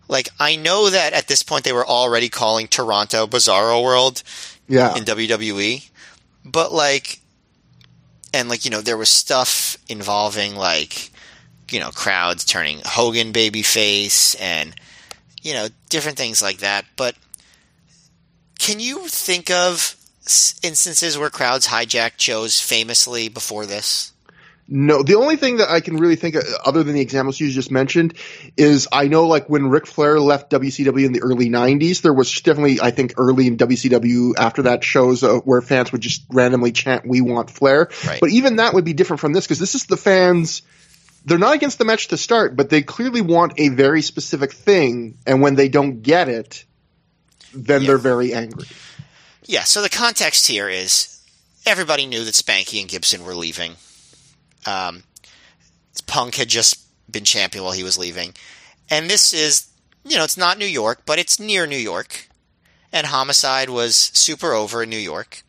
[0.07, 4.22] Like I know that at this point they were already calling Toronto Bizarro World
[4.68, 4.95] Yeah.
[4.95, 5.90] in WWE,
[6.45, 7.20] but like,
[8.34, 11.11] and like you know there was stuff involving like
[11.72, 14.74] you know crowds turning Hogan babyface and
[15.41, 16.86] you know different things like that.
[16.95, 17.16] But
[18.57, 19.95] can you think of
[20.64, 24.11] instances where crowds hijacked shows famously before this?
[24.71, 27.49] No, the only thing that I can really think of, other than the examples you
[27.49, 28.13] just mentioned,
[28.55, 32.31] is I know like when Ric Flair left WCW in the early '90s, there was
[32.41, 36.71] definitely, I think, early in WCW after that shows uh, where fans would just randomly
[36.71, 38.19] chant "We want Flair," Right.
[38.19, 40.61] but even that would be different from this because this is the fans.
[41.25, 45.17] They're not against the match to start, but they clearly want a very specific thing,
[45.25, 46.63] and when they don't get it,
[47.55, 47.87] then Yeah.
[47.87, 48.67] they're very angry.
[49.45, 49.63] Yeah.
[49.63, 51.19] So the context here is
[51.65, 53.75] everybody knew that Spanky and Gibson were leaving.
[54.65, 55.03] Um,
[56.07, 56.80] Punk had just
[57.11, 58.34] been champion while he was leaving,
[58.90, 59.69] and this is
[60.03, 62.30] you know it's not New York, but it's near New York,
[62.91, 65.44] and Homicide was super over in New York.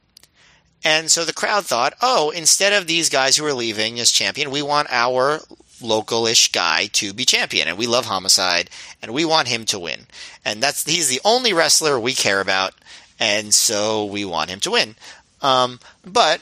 [0.82, 4.50] And so the crowd thought, oh, instead of these guys who are leaving as champion,
[4.50, 5.40] we want our
[5.80, 7.68] localish guy to be champion.
[7.68, 8.70] And we love Homicide,
[9.02, 10.06] and we want him to win.
[10.44, 12.74] And that's he's the only wrestler we care about,
[13.18, 14.96] and so we want him to win.
[15.42, 16.40] Um, but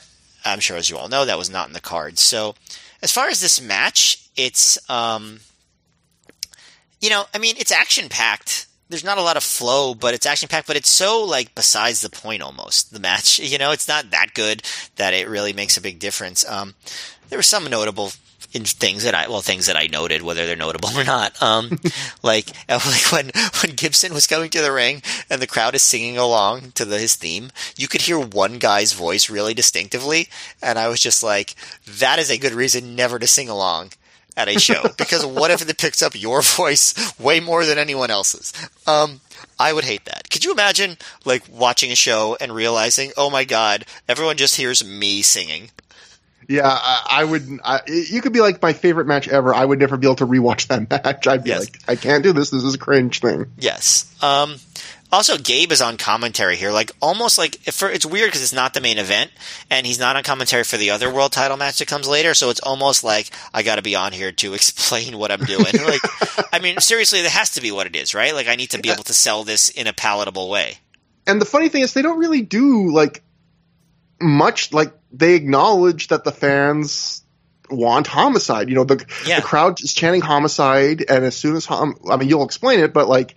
[0.48, 2.20] I'm sure, as you all know, that was not in the cards.
[2.20, 2.54] So
[3.02, 5.40] as far as this match, it's um,
[7.00, 8.66] you know, I mean, it's action packed.
[8.88, 10.66] There's not a lot of flow, but it's action packed.
[10.66, 12.92] But it's so like besides the point almost.
[12.92, 14.62] The match, you know, it's not that good
[14.96, 16.48] that it really makes a big difference.
[16.48, 16.74] Um,
[17.28, 18.12] there were some notable
[18.52, 21.40] in things that I well things that I noted, whether they're notable or not.
[21.42, 21.78] Um,
[22.22, 23.30] like like when
[23.62, 26.98] when Gibson was coming to the ring and the crowd is singing along to the,
[26.98, 30.28] his theme, you could hear one guy's voice really distinctively,
[30.62, 31.54] and I was just like,
[31.86, 33.90] that is a good reason never to sing along
[34.38, 38.10] at a show because what if it picks up your voice way more than anyone
[38.10, 38.52] else's?
[38.86, 39.20] Um,
[39.58, 40.30] I would hate that.
[40.30, 44.82] Could you imagine like watching a show and realizing, oh my god, everyone just hears
[44.84, 45.70] me singing?
[46.48, 47.46] Yeah, I, I would.
[47.62, 49.54] I, you could be like my favorite match ever.
[49.54, 51.26] I would never be able to rewatch that match.
[51.26, 51.60] I'd be Yes.
[51.60, 52.48] like, I can't do this.
[52.48, 53.52] This is a cringe thing.
[53.58, 54.10] Yes.
[54.22, 54.56] Um,
[55.10, 58.74] also, Gabe is on commentary here, like almost like for, it's weird because it's not
[58.74, 59.30] the main event,
[59.70, 62.34] and he's not on commentary for the other world title match that comes later.
[62.34, 65.64] So it's almost like I got to be on here to explain what I'm doing.
[65.86, 66.00] like,
[66.52, 68.34] I mean, seriously, that has to be what it is, right?
[68.34, 70.74] Like, I need to be able to sell this in a palatable way.
[71.26, 73.22] And the funny thing is, they don't really do like
[74.20, 74.72] much.
[74.72, 77.22] Like they acknowledge that the fans
[77.70, 78.68] want homicide.
[78.68, 79.36] You know, the Yeah.
[79.36, 82.92] the crowd is chanting homicide, and as soon as hom- I mean, you'll explain it,
[82.92, 83.34] but like.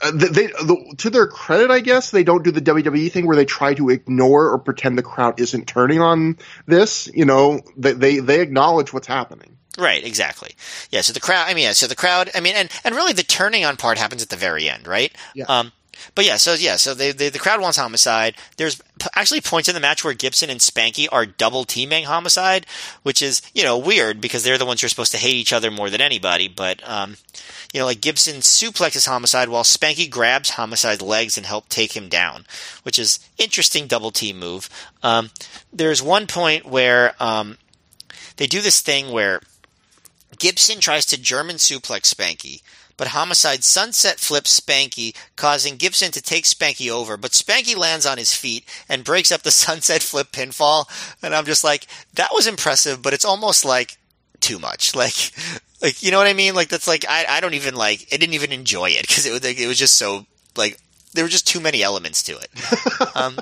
[0.00, 3.26] Uh, they, they the, to their credit, I guess they don't do the WWE thing
[3.26, 7.08] where they try to ignore or pretend the crowd isn't turning on this.
[7.12, 9.56] You know, they they, they acknowledge what's happening.
[9.78, 10.54] Right, exactly.
[10.90, 13.12] Yeah, so the crowd, I mean, yeah, so the crowd, I mean, and, and really
[13.12, 15.12] the turning on part happens at the very end, right?
[15.34, 15.44] Yeah.
[15.48, 15.72] Um,
[16.14, 18.36] but yeah, so yeah, so they, they, the crowd wants homicide.
[18.56, 22.66] There's p- actually points in the match where Gibson and Spanky are double teaming homicide,
[23.02, 25.52] which is, you know, weird because they're the ones who are supposed to hate each
[25.52, 26.48] other more than anybody.
[26.48, 27.16] But, um,
[27.72, 32.08] you know, like Gibson suplexes homicide while Spanky grabs homicide's legs and help take him
[32.08, 32.44] down,
[32.82, 34.68] which is interesting double team move.
[35.02, 35.30] Um,
[35.72, 37.58] there's one point where, um,
[38.36, 39.40] they do this thing where
[40.38, 42.62] Gibson tries to German suplex Spanky,
[42.96, 47.16] but Homicide sunset flips Spanky, causing Gibson to take Spanky over.
[47.16, 50.86] But Spanky lands on his feet and breaks up the sunset flip pinfall.
[51.22, 53.98] And I'm just like, that was impressive, but it's almost like
[54.40, 54.94] too much.
[55.06, 55.32] Like,
[55.82, 56.54] like you know what I mean?
[56.54, 59.32] Like that's like I, I don't even like I didn't even enjoy it because it
[59.32, 60.26] was like, it was just so
[60.56, 60.78] like
[61.14, 62.50] there were just too many elements to it.
[63.14, 63.38] Um,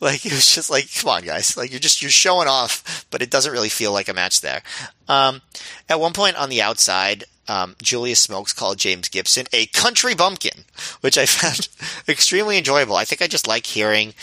[0.00, 1.56] like it was just like, come on, guys!
[1.56, 4.62] Like you're just you're showing off, but it doesn't really feel like a match there.
[5.08, 5.42] Um,
[5.88, 10.64] at one point on the outside, um, Julius Smokes called James Gibson a country bumpkin,
[11.00, 11.68] which I found
[12.08, 12.96] extremely enjoyable.
[12.96, 14.14] I think I just like hearing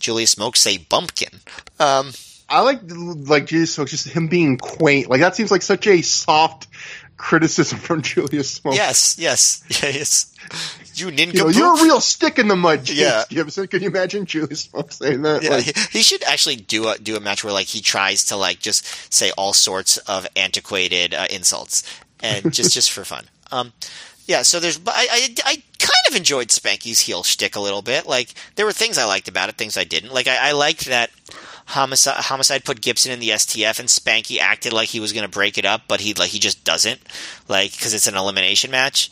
[0.00, 1.40] Julius Smokes say bumpkin.
[1.78, 2.12] Um,
[2.50, 5.08] I like like Julius Smokes, just him being quaint.
[5.08, 6.66] Like that seems like such a soft
[7.16, 8.76] criticism from Julius Smokes.
[8.76, 10.26] yes, yes, yes.
[10.94, 11.54] You You know, nincompoop.
[11.56, 13.22] you're a real stick in the mud, James Yeah.
[13.28, 13.68] Gibson.
[13.68, 15.42] Can you imagine Julius Smokes saying that?
[15.42, 18.24] Yeah, Like, he, he should actually do a do a match where like he tries
[18.26, 21.84] to like just say all sorts of antiquated uh, insults
[22.20, 23.26] and just just for fun.
[23.52, 23.72] Um,
[24.26, 27.82] yeah, so there's but I, I I kind of enjoyed Spanky's heel shtick a little
[27.82, 28.06] bit.
[28.06, 30.12] Like there were things I liked about it, things I didn't.
[30.12, 31.10] Like I, I liked that
[31.70, 35.30] homicide homicide put Gibson in the STF and Spanky acted like he was going to
[35.30, 37.00] break it up, but he like he just doesn't
[37.48, 39.10] like because it's an elimination match,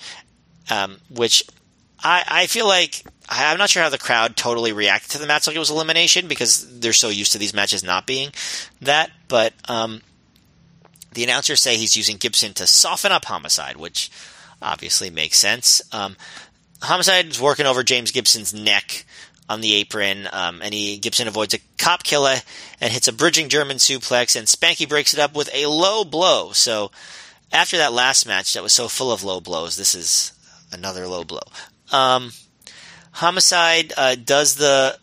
[0.71, 1.45] um, which
[2.03, 5.27] I, I feel like I, I'm not sure how the crowd totally reacted to the
[5.27, 8.31] match like it was elimination because they're so used to these matches not being
[8.83, 9.11] that.
[9.29, 10.03] But um,
[11.13, 14.11] the announcers say he's using Gibson to soften up Homicide, which
[14.61, 15.81] obviously makes sense.
[15.93, 16.17] Um,
[16.83, 19.05] Homicide is working over James Gibson's neck
[19.49, 22.37] on the apron, um, and he Gibson avoids a cop killer
[22.81, 26.53] and hits a bridging German suplex, and Spanky breaks it up with a low blow.
[26.53, 26.91] So
[27.53, 30.33] after that last match that was so full of low blows, this is
[30.73, 31.41] another low blow.
[31.91, 32.33] Um,
[33.13, 34.99] Homicide uh, does the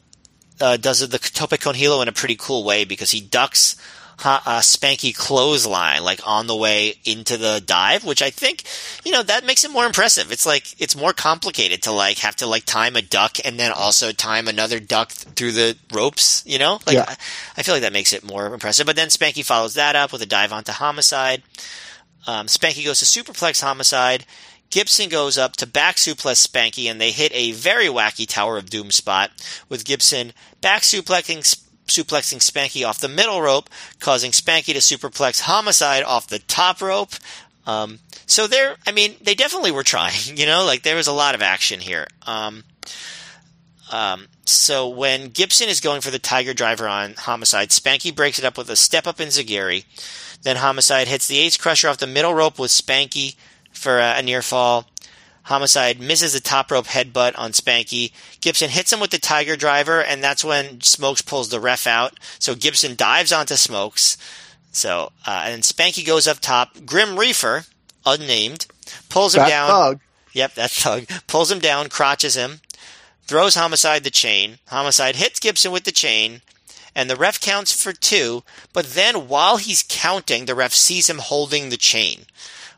[0.61, 3.75] uh, does the tope con hilo in a pretty cool way because he ducks
[4.23, 8.63] uh, Spanky clothesline like on the way into the dive, which I think
[9.03, 10.31] you know that makes it more impressive.
[10.31, 13.71] It's like it's more complicated to like have to like time a duck and then
[13.71, 16.43] also time another duck through the ropes.
[16.45, 17.05] You know, like Yeah.
[17.07, 17.15] I,
[17.57, 18.85] I feel like that makes it more impressive.
[18.85, 21.43] But then Spanky follows that up with a dive onto Homicide.
[22.27, 24.25] Um, Spanky goes to superplex Homicide.
[24.71, 28.69] Gibson goes up to back suplex Spanky, and they hit a very wacky Tower of
[28.69, 29.31] Doom spot
[29.69, 31.45] with Gibson back suplexing
[31.87, 37.13] suplexing Spanky off the middle rope, causing Spanky to superplex Homicide off the top rope.
[37.65, 41.13] Um, so they're, I mean, they definitely were trying, you know, like there was a
[41.13, 42.07] lot of action here.
[42.25, 42.63] Um,
[43.91, 48.45] um, so when Gibson is going for the Tiger Driver on Homicide, Spanky breaks it
[48.45, 49.85] up with a step up enzuigiri.
[50.43, 53.35] Then Homicide hits the Ace Crusher off the middle rope with Spanky
[53.71, 54.87] for a, a near fall.
[55.45, 58.11] Homicide misses a top rope headbutt on Spanky.
[58.41, 62.19] Gibson hits him with the Tiger Driver, and that's when Smokes pulls the ref out.
[62.39, 64.17] So Gibson dives onto Smokes.
[64.71, 66.85] So uh, and Spanky goes up top.
[66.85, 67.65] Grim Reefer,
[68.05, 68.65] unnamed,
[69.09, 69.69] pulls him That down.
[69.69, 69.99] thug.
[70.33, 72.59] Yep, that thug pulls him down, crotches him,
[73.25, 74.57] throws Homicide the chain.
[74.67, 76.41] Homicide hits Gibson with the chain,
[76.95, 78.43] and the ref counts for two.
[78.73, 82.25] But then, while he's counting, the ref sees him holding the chain,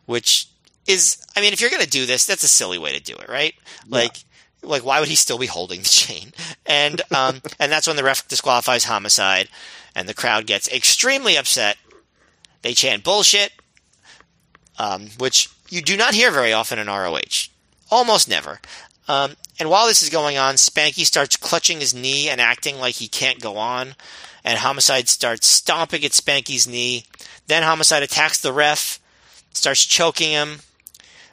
[0.06, 0.48] which
[0.88, 3.14] is, I mean, if you're going to do this, that's a silly way to do
[3.16, 3.54] it, right?
[3.88, 4.18] Like,
[4.64, 6.34] like why would he still be holding the chain?
[6.66, 9.50] And um, and that's when the ref disqualifies Homicide,
[9.96, 11.78] and the crowd gets extremely upset.
[12.62, 13.52] They chant bullshit,
[14.80, 17.50] um, which you do not hear very often in ROH.
[17.90, 18.60] Almost never.
[19.08, 22.96] Um, and while this is going on, Spanky starts clutching his knee and acting like
[22.96, 23.96] he can't go on.
[24.44, 27.06] And Homicide starts stomping at Spanky's knee.
[27.48, 29.00] Then Homicide attacks the ref,
[29.54, 30.60] starts choking him.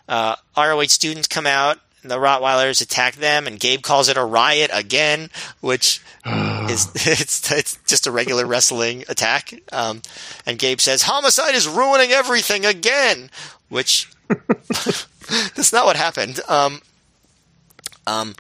[0.09, 1.79] Uh, ROH students come out.
[2.03, 5.31] And the Rottweilers attack them, and Gabe calls it a riot again,
[5.63, 9.55] which is it's it's just a regular wrestling attack.
[9.73, 10.03] Um,
[10.45, 13.31] and Gabe says homicide is ruining everything again,
[13.71, 16.41] which that's not what happened.
[16.47, 16.83] Um,
[18.07, 18.35] um,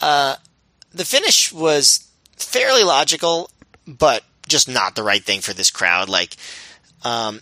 [0.00, 0.36] uh,
[0.92, 3.50] the finish was fairly logical,
[3.86, 6.08] but just not the right thing for this crowd.
[6.08, 6.36] Like,
[7.04, 7.40] um,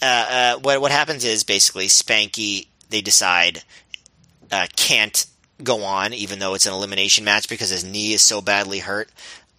[0.00, 3.62] uh, uh, what what happens is basically Spanky they decide
[4.50, 5.26] uh, can't
[5.62, 9.08] go on, even though it's an elimination match because his knee is so badly hurt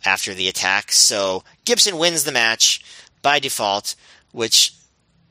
[0.05, 0.91] after the attack.
[0.91, 2.83] So Gibson wins the match
[3.21, 3.95] by default,
[4.31, 4.73] which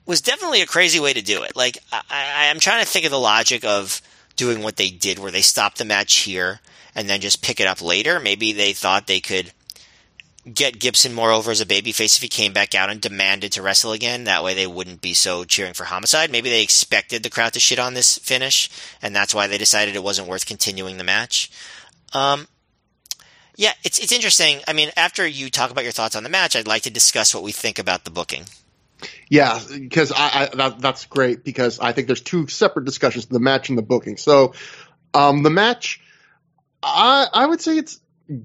[0.04, 1.56] was definitely a crazy way to do it.
[1.56, 4.00] Like I, I'm trying to think of the logic of
[4.36, 6.60] doing what they did, where they stopped the match here
[6.94, 8.20] and then just pick it up later.
[8.20, 9.52] Maybe they thought they could
[10.52, 13.62] get Gibson more over as a babyface if he came back out and demanded to
[13.62, 14.24] wrestle again.
[14.24, 16.30] That way they wouldn't be so cheering for Homicide.
[16.30, 18.70] Maybe they expected the crowd to shit on this finish,
[19.02, 21.50] and that's why they decided it wasn't worth continuing the match.
[22.12, 22.46] Um,
[23.56, 24.60] yeah, it's it's interesting.
[24.68, 27.34] I mean, after you talk about your thoughts on the match, I'd like to discuss
[27.34, 28.44] what we think about the booking.
[29.28, 30.16] Yeah, because I,
[30.52, 33.82] I that, that's great because I think there's two separate discussions: the match and the
[33.82, 34.16] booking.
[34.16, 34.54] So,
[35.12, 36.00] um, the match,
[36.82, 37.98] I I would say it's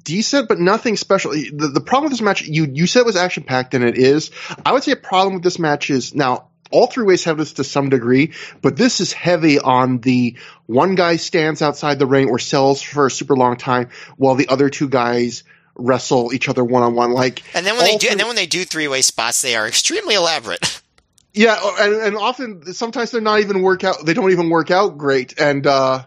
[0.04, 1.32] decent, but nothing special.
[1.32, 3.98] The, the problem with this match, you you said it was action packed, and it
[3.98, 4.32] is.
[4.66, 7.54] I would say a problem with this match is now all three ways have this
[7.54, 10.38] to some degree, but this is heavy on the
[10.68, 14.48] one guy stands outside the ring or sells for a super long time while the
[14.48, 15.44] other two guys
[15.76, 17.12] wrestle each other one on one.
[17.12, 19.42] Like, And then when they do, three- and then when they do three way spots,
[19.42, 20.82] they are extremely elaborate.
[21.34, 24.06] Yeah, and, and often sometimes they're not even work out.
[24.06, 25.40] They don't even work out great.
[25.40, 26.04] And uh,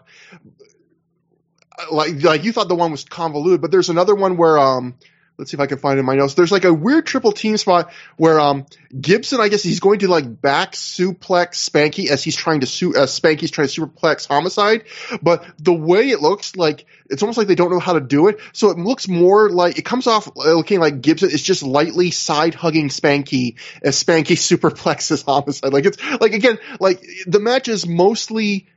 [1.91, 4.95] like like you thought the one was convoluted, but there's another one where um.
[5.37, 6.33] Let's see if I can find it in my notes.
[6.33, 8.65] There's like a weird triple team spot where um
[8.97, 12.95] Gibson, I guess he's going to like back suplex Spanky as he's trying to su-
[12.95, 14.85] uh, Spanky's trying to superplex Homicide,
[15.21, 18.29] but the way it looks like it's almost like they don't know how to do
[18.29, 18.39] it.
[18.53, 22.11] So it looks more like it comes off uh, looking like Gibson is just lightly
[22.11, 25.73] side hugging Spanky as Spanky superplexes Homicide.
[25.73, 28.67] Like it's like again like the match is mostly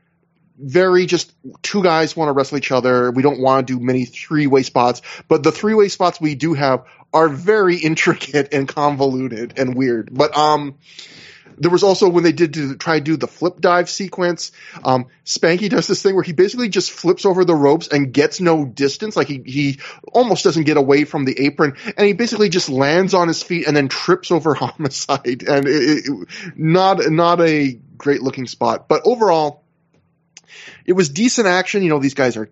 [0.59, 1.33] very just
[1.63, 3.11] two guys want to wrestle each other.
[3.11, 6.35] We don't want to do many three way spots, but the three way spots we
[6.35, 10.11] do have are very intricate and convoluted and weird.
[10.13, 10.77] But um,
[11.59, 14.53] there was also when they did to try to do the flip dive sequence.
[14.85, 18.41] Um, Spanky does this thing where he basically just flips over the ropes and gets
[18.41, 19.17] no distance.
[19.17, 19.81] Like he, he
[20.13, 23.67] almost doesn't get away from the apron and he basically just lands on his feet
[23.67, 25.43] and then trips over homicide.
[25.47, 29.65] And it, it, not, not a great looking spot, but overall,
[30.85, 31.83] it was decent action.
[31.83, 32.51] You know, these guys are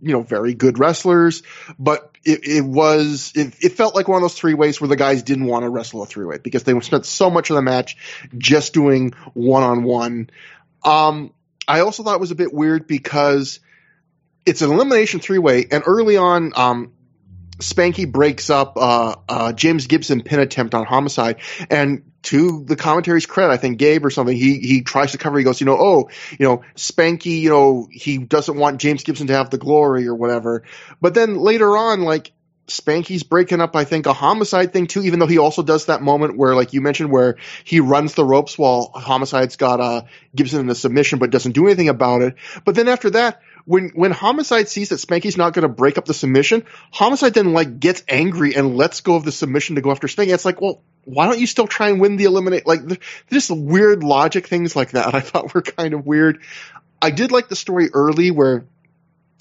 [0.00, 1.42] you know, very good wrestlers,
[1.78, 4.96] but it, it was, it, it, felt like one of those three ways where the
[4.96, 7.62] guys didn't want to wrestle a three way because they spent so much of the
[7.62, 7.96] match
[8.36, 10.28] just doing one on one.
[10.84, 11.32] Um,
[11.66, 13.60] I also thought it was a bit weird because
[14.44, 16.92] it's an elimination three way and early on, um,
[17.58, 21.36] Spanky breaks up uh, uh, James Gibson pin attempt on Homicide,
[21.70, 25.38] and to the commentary's credit, I think Gabe or something, he he tries to cover.
[25.38, 29.28] He goes, you know, oh, you know, Spanky, you know, he doesn't want James Gibson
[29.28, 30.64] to have the glory or whatever.
[31.00, 32.32] But then later on, like
[32.66, 36.02] Spanky's breaking up, I think, a homicide thing too, even though he also does that
[36.02, 40.02] moment where, like you mentioned, where he runs the ropes while homicide's got uh,
[40.34, 42.34] Gibson in a submission but doesn't do anything about it.
[42.64, 46.06] But then after that, when when Homicide sees that Spanky's not going to break up
[46.06, 49.90] the submission, Homicide then like gets angry and lets go of the submission to go
[49.90, 50.32] after Spanky.
[50.32, 52.66] It's like, well, why don't you still try and win the eliminate?
[52.66, 52.80] Like
[53.30, 55.14] just weird logic things like that.
[55.14, 56.42] I thought were kind of weird.
[57.02, 58.66] I did like the story early where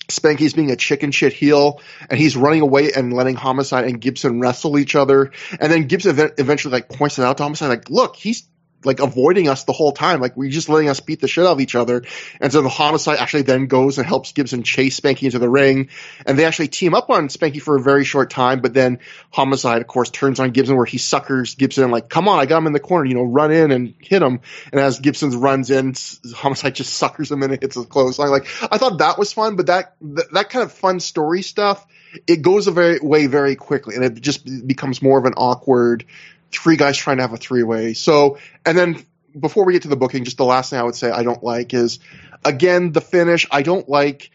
[0.07, 4.39] Spanky's being a chicken shit heel, and he's running away and letting Homicide and Gibson
[4.39, 5.31] wrestle each other.
[5.59, 8.47] And then Gibson eventually like points it out to Homicide, like, look, he's
[8.85, 10.19] like avoiding us the whole time.
[10.21, 12.03] Like we're just letting us beat the shit out of each other.
[12.39, 15.89] And so the homicide actually then goes and helps Gibson chase Spanky into the ring.
[16.25, 18.61] And they actually team up on Spanky for a very short time.
[18.61, 18.99] But then
[19.31, 22.59] homicide, of course, turns on Gibson where he suckers Gibson like, come on, I got
[22.59, 24.41] him in the corner, you know, run in and hit him.
[24.71, 25.93] And as Gibson runs in,
[26.35, 28.29] homicide just suckers him in and hits a close line.
[28.29, 31.85] Like I thought that was fun, but that, that, that kind of fun story stuff,
[32.27, 36.05] it goes away very quickly and it just becomes more of an awkward
[36.51, 37.93] three guys trying to have a three way.
[37.93, 39.05] So, and then
[39.37, 41.43] before we get to the booking, just the last thing I would say I don't
[41.43, 41.99] like is
[42.43, 43.45] again the finish.
[43.51, 44.31] I don't like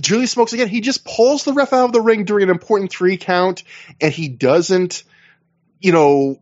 [0.00, 0.68] Julius Smokes again.
[0.68, 3.62] He just pulls the ref out of the ring during an important three count,
[4.00, 5.04] and he doesn't,
[5.80, 6.40] you know,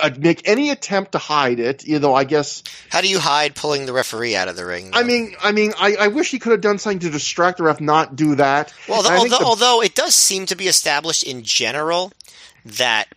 [0.00, 1.84] uh, make any attempt to hide it.
[1.84, 2.64] You know, I guess.
[2.90, 4.90] How do you hide pulling the referee out of the ring?
[4.90, 4.98] Though?
[4.98, 7.64] I mean, I mean, I, I, wish he could have done something to distract the
[7.64, 8.74] ref, not do that.
[8.88, 12.12] Well, the, although, the, although it does seem to be established in general
[12.64, 13.08] that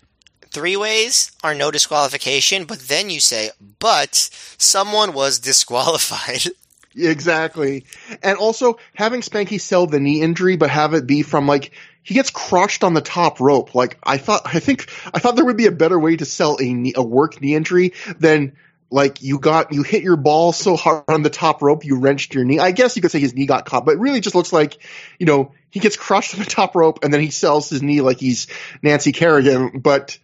[0.56, 3.50] three ways are no disqualification, but then you say,
[3.80, 4.16] but
[4.58, 6.48] someone was disqualified.
[6.98, 7.84] Exactly.
[8.24, 11.74] And also having Spanky sell the knee injury, but have it be from like,
[12.04, 13.76] he gets crushed on the top rope.
[13.76, 16.56] Like I thought, I think, I thought there would be a better way to sell
[16.58, 18.56] a knee, a work knee injury than
[18.90, 22.34] like you got, you hit your ball so hard on the top rope, you wrenched
[22.34, 22.60] your knee.
[22.60, 24.78] I guess you could say his knee got caught, but it really just looks like,
[25.20, 28.00] you know, he gets crushed on the top rope and then he sells his knee
[28.00, 28.48] like he's
[28.82, 30.18] Nancy Kerrigan, but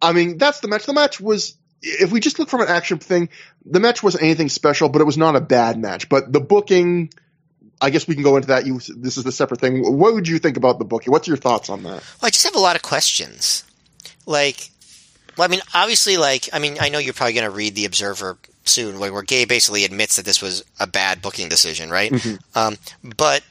[0.00, 0.86] I mean, that's the match.
[0.86, 3.28] The match was, if we just look from an action thing,
[3.64, 6.08] the match wasn't anything special, but it was not a bad match.
[6.08, 7.10] But the booking,
[7.80, 8.66] I guess we can go into that.
[8.66, 9.82] You, this is the separate thing.
[9.98, 11.12] What would you think about the booking?
[11.12, 11.90] What's your thoughts on that?
[11.90, 13.64] Well, I just have a lot of questions.
[14.26, 14.70] Like,
[15.36, 17.84] well, I mean, obviously, like, I mean, I know you're probably going to read the
[17.84, 22.10] Observer soon, where, where Gabe basically admits that this was a bad booking decision, right?
[22.10, 22.58] Mm-hmm.
[22.58, 22.76] Um,
[23.16, 23.42] but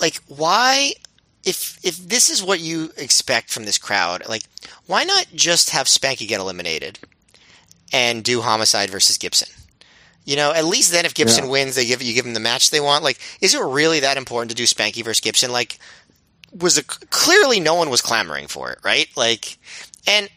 [0.00, 0.92] like, why?
[1.44, 4.42] If if this is what you expect from this crowd, like
[4.86, 6.98] why not just have Spanky get eliminated
[7.92, 9.48] and do Homicide versus Gibson?
[10.24, 11.50] You know, at least then if Gibson yeah.
[11.50, 13.02] wins, they give you give him the match they want.
[13.02, 15.50] Like, is it really that important to do Spanky versus Gibson?
[15.50, 15.78] Like,
[16.56, 19.08] was it clearly no one was clamoring for it, right?
[19.16, 19.58] Like,
[20.06, 20.28] and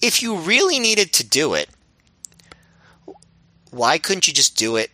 [0.00, 1.68] if you really needed to do it,
[3.70, 4.90] why couldn't you just do it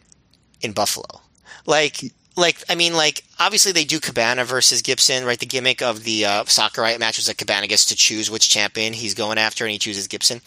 [0.60, 1.20] in Buffalo?
[1.66, 2.00] Like,
[2.38, 5.38] like I mean, like obviously they do Cabana versus Gibson, right?
[5.38, 8.92] The gimmick of the uh, Sakurai match was that Cabana gets to choose which champion
[8.92, 10.40] he's going after, and he chooses Gibson.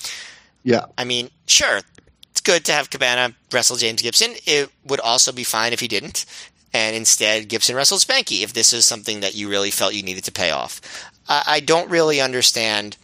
[0.64, 1.82] Yeah, I mean, sure,
[2.32, 4.32] it's good to have Cabana wrestle James Gibson.
[4.46, 6.26] It would also be fine if he didn't,
[6.74, 10.24] and instead Gibson wrestled Spanky if this is something that you really felt you needed
[10.24, 10.82] to pay off.
[11.28, 12.98] I, I don't really understand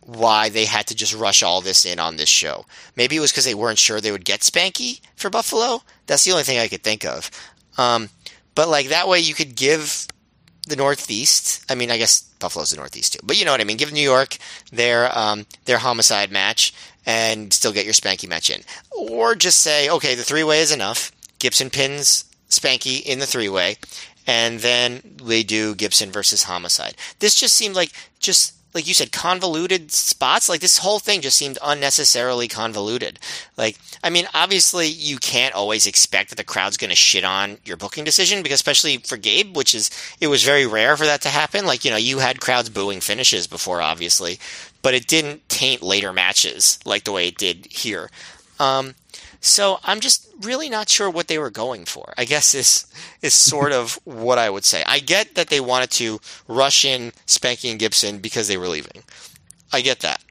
[0.00, 2.64] why they had to just rush all this in on this show.
[2.94, 5.82] Maybe it was because they weren't sure they would get Spanky for Buffalo.
[6.06, 7.28] That's the only thing I could think of.
[7.78, 8.08] Um,
[8.54, 10.06] but like that way you could give
[10.66, 11.64] the Northeast.
[11.70, 13.76] I mean, I guess Buffalo's the Northeast too, but you know what I mean.
[13.76, 14.36] Give New York
[14.72, 16.74] their um, their homicide match
[17.04, 20.72] and still get your Spanky match in, or just say, okay, the three way is
[20.72, 21.12] enough.
[21.38, 23.76] Gibson pins Spanky in the three way,
[24.26, 26.96] and then we do Gibson versus Homicide.
[27.20, 30.48] This just seemed like just like you said, convoluted spots.
[30.48, 33.18] Like this whole thing just seemed unnecessarily convoluted.
[33.56, 37.58] Like, I mean, obviously you can't always expect that the crowd's going to shit on
[37.64, 39.90] your booking decision because especially for Gabe, which is,
[40.20, 41.66] it was very rare for that to happen.
[41.66, 44.38] Like, you know, you had crowds booing finishes before, obviously,
[44.82, 48.10] but it didn't taint later matches like the way it did here.
[48.60, 48.94] Um,
[49.40, 52.12] so I'm just really not sure what they were going for.
[52.16, 52.86] I guess is
[53.22, 54.82] is sort of what I would say.
[54.86, 59.02] I get that they wanted to rush in Spanky and Gibson because they were leaving.
[59.72, 60.22] I get that.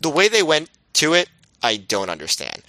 [0.00, 1.28] The way they went to it,
[1.62, 2.62] I don't understand.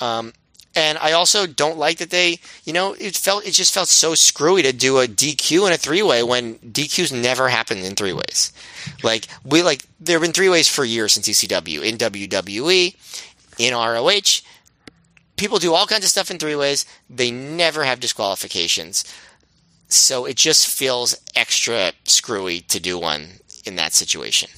[0.00, 0.32] Um,
[0.74, 4.14] and I also don't like that they, you know, it felt it just felt so
[4.14, 8.12] screwy to do a DQ in a three way when DQs never happened in three
[8.12, 8.52] ways.
[9.02, 12.96] Like we like there have been three ways for years since ECW in WWE,
[13.58, 14.42] in ROH.
[15.36, 16.86] People do all kinds of stuff in three ways.
[17.10, 19.04] They never have disqualifications.
[19.88, 23.28] So it just feels extra screwy to do one
[23.64, 24.50] in that situation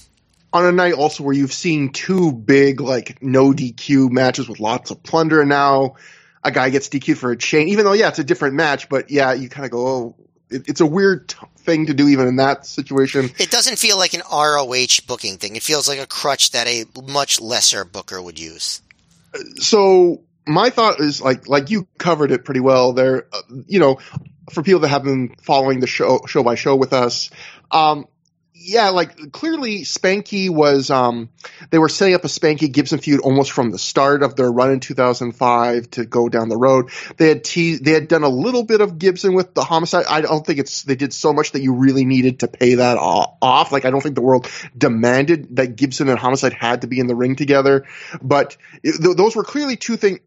[0.55, 4.93] on a night also where you've seen two big like no DQ matches with lots
[4.93, 5.97] of plunder and now
[6.45, 9.11] a guy gets DQ'd for a chain, even though yeah, it's a different match, but
[9.11, 10.15] yeah, you kind of go, oh,
[10.51, 13.31] it, it's a weird t- thing to do even in that situation.
[13.39, 15.57] It doesn't feel like an ROH booking thing.
[15.57, 18.83] It feels like a crutch that a much lesser booker would use.
[19.35, 23.27] Uh, so my thought is like like you covered it pretty well there.
[23.33, 23.99] Uh, you know,
[24.53, 27.31] for people that have been following the show show by show with us,
[27.71, 28.07] um,
[28.65, 31.29] yeah, like clearly Spanky was um
[31.71, 34.71] they were setting up a Spanky Gibson feud almost from the start of their run
[34.71, 36.91] in 2005 to go down the road.
[37.17, 40.07] They had te- they had done a little bit of Gibson with the homicide.
[40.09, 42.97] I don't think it's they did so much that you really needed to pay that
[42.97, 43.71] off.
[43.71, 47.07] Like I don't think the world demanded that Gibson and homicide had to be in
[47.07, 47.87] the ring together,
[48.23, 50.21] but it, th- those were clearly two things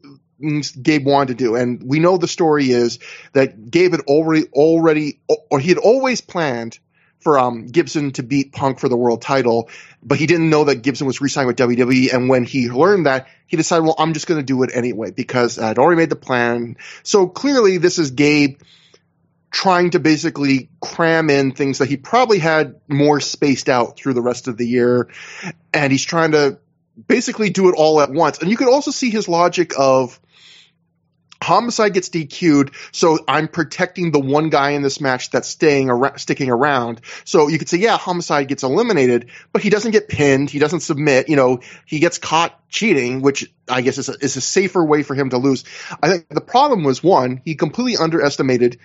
[0.72, 1.55] Gabe wanted to do.
[1.55, 2.99] And we know the story is
[3.34, 5.19] that Gabe had already already
[5.49, 6.80] or he had always planned
[7.19, 9.69] for um, Gibson to beat Punk for the world title,
[10.03, 12.14] but he didn't know that Gibson was re-signed with WWE.
[12.14, 15.11] And when he learned that, he decided, well, I'm just going to do it anyway
[15.11, 16.77] because I'd already made the plan.
[17.03, 18.60] So clearly, this is Gabe
[19.49, 24.22] trying to basically cram in things that he probably had more spaced out through the
[24.22, 25.10] rest of the year,
[25.73, 26.60] and he's trying to
[27.07, 28.39] basically do it all at once.
[28.39, 30.19] And you could also see his logic of
[31.41, 36.18] Homicide gets DQ'd, so I'm protecting the one guy in this match that's staying around,
[36.19, 37.01] sticking around.
[37.26, 40.49] So you could say, yeah, Homicide gets eliminated, but he doesn't get pinned.
[40.49, 41.30] He doesn't submit.
[41.30, 45.03] You know, he gets caught cheating, which I guess is a, is a safer way
[45.03, 45.64] for him to lose.
[46.01, 48.80] I think the problem was one, he completely underestimated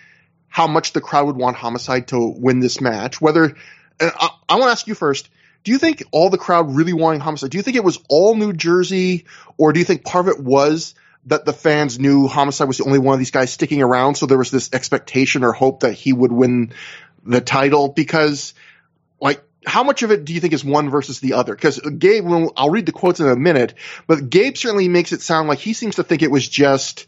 [0.49, 3.21] how much the crowd would want Homicide to win this match.
[3.21, 3.57] Whether,
[3.99, 5.31] I, I want to ask you first,
[5.65, 7.51] do you think all the crowd really wanting Homicide?
[7.51, 9.27] Do you think it was all New Jersey,
[9.57, 10.95] or do you think part of it was
[11.27, 14.27] that the fans knew Homicide was the only one of these guys sticking around, so
[14.27, 16.73] there was this expectation or hope that he would win
[17.25, 18.55] the title because,
[19.21, 21.55] like, how much of it do you think is one versus the other?
[21.55, 22.27] Because Gabe,
[22.57, 23.75] I'll read the quotes in a minute,
[24.07, 27.07] but Gabe certainly makes it sound like he seems to think it was just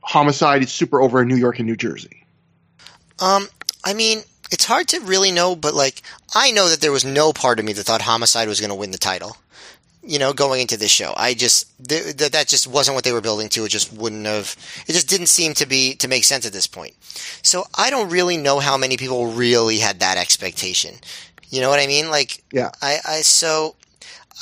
[0.00, 2.26] Homicide is super over in New York and New Jersey.
[3.18, 3.48] Um,
[3.82, 4.20] I mean,
[4.52, 6.02] it's hard to really know, but like,
[6.34, 8.76] I know that there was no part of me that thought Homicide was going to
[8.76, 9.36] win the title
[10.06, 11.12] you know, going into this show.
[11.16, 13.64] I just th- th- that just wasn't what they were building to.
[13.64, 14.56] It just wouldn't have.
[14.86, 16.94] It just didn't seem to be to make sense at this point.
[17.42, 20.94] So I don't really know how many people really had that expectation.
[21.50, 22.10] You know what I mean?
[22.10, 22.70] Like, yeah.
[22.82, 23.76] I, I so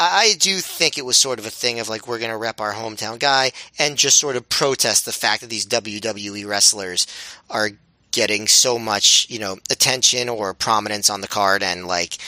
[0.01, 2.61] I do think it was sort of a thing of like we're going to rep
[2.61, 7.07] our hometown guy and just sort of protest the fact that these WWE wrestlers
[7.49, 7.70] are
[8.11, 12.19] getting so much, you know, attention or prominence on the card and like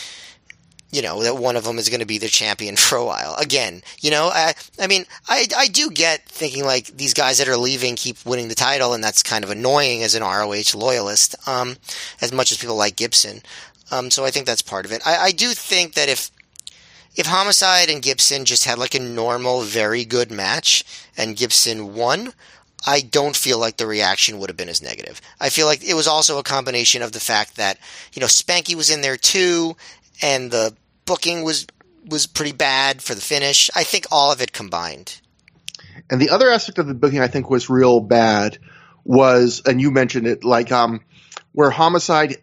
[0.97, 3.35] you know that one of them is going to be the champion for a while.
[3.39, 7.48] Again you know i i mean i i do get thinking like these guys that
[7.48, 11.35] are leaving keep winning the title and that's kind of annoying as an roh loyalist
[11.47, 11.77] um
[12.20, 13.43] as much as people like gibson.
[13.90, 15.02] Um so i think that's part of it.
[15.06, 16.31] I i do think that if
[17.14, 20.85] if homicide and gibson just had like a normal very good match
[21.16, 22.32] and gibson won
[22.89, 25.20] I don't feel like the reaction would have been as negative.
[25.40, 27.78] I feel like it was also a combination of the fact that,
[28.12, 29.77] you know, Spanky was in there too,
[30.23, 31.66] and the booking was
[32.08, 33.70] was pretty bad for the finish.
[33.74, 35.20] I think all of it combined.
[36.08, 38.58] And the other aspect of the booking I think was real bad
[39.04, 41.00] was, and you mentioned it, like um,
[41.52, 42.36] where Homicide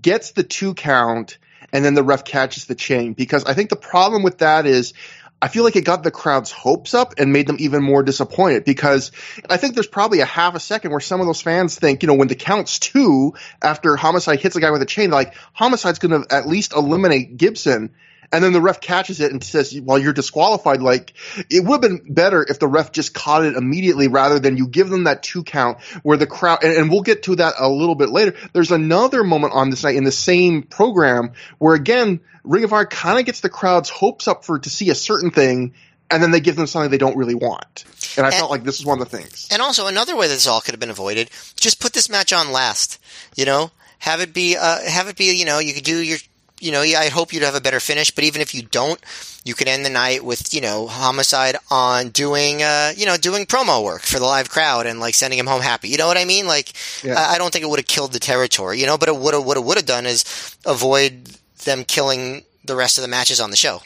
[0.00, 1.38] gets the two count
[1.72, 3.12] and then the ref catches the chain.
[3.12, 4.94] Because I think the problem with that is
[5.40, 8.64] I feel like it got the crowd's hopes up and made them even more disappointed
[8.64, 9.12] because
[9.48, 12.08] I think there's probably a half a second where some of those fans think, you
[12.08, 16.00] know, when the count's two after Homicide hits a guy with a chain, like Homicide's
[16.00, 17.94] going to at least eliminate Gibson
[18.32, 21.14] and then the ref catches it and says, "Well, you're disqualified." Like
[21.50, 24.66] it would have been better if the ref just caught it immediately rather than you
[24.66, 26.62] give them that two count where the crowd.
[26.62, 28.34] And, and we'll get to that a little bit later.
[28.52, 32.86] There's another moment on this night in the same program where again Ring of Honor
[32.86, 35.74] kind of gets the crowd's hopes up for to see a certain thing.
[36.10, 37.84] And then they give them something they don't really want.
[38.16, 39.46] And I and, felt like this is one of the things.
[39.52, 42.32] And also another way that this all could have been avoided, just put this match
[42.32, 42.98] on last.
[43.36, 46.16] You know, have it be, uh, have it be, you know, you could do your
[46.60, 48.10] you know, yeah, I hope you'd have a better finish.
[48.10, 49.00] But even if you don't,
[49.44, 53.46] you could end the night with, you know, Homicide on doing, uh, you know, doing
[53.46, 55.88] promo work for the live crowd and like sending him home happy.
[55.88, 56.46] You know what I mean?
[56.46, 56.72] Like,
[57.02, 57.14] Yeah.
[57.14, 58.98] I, I don't think it would have killed the territory, you know.
[58.98, 61.24] But it would have, would have, would have done is avoid
[61.64, 63.80] them killing the rest of the matches on the show.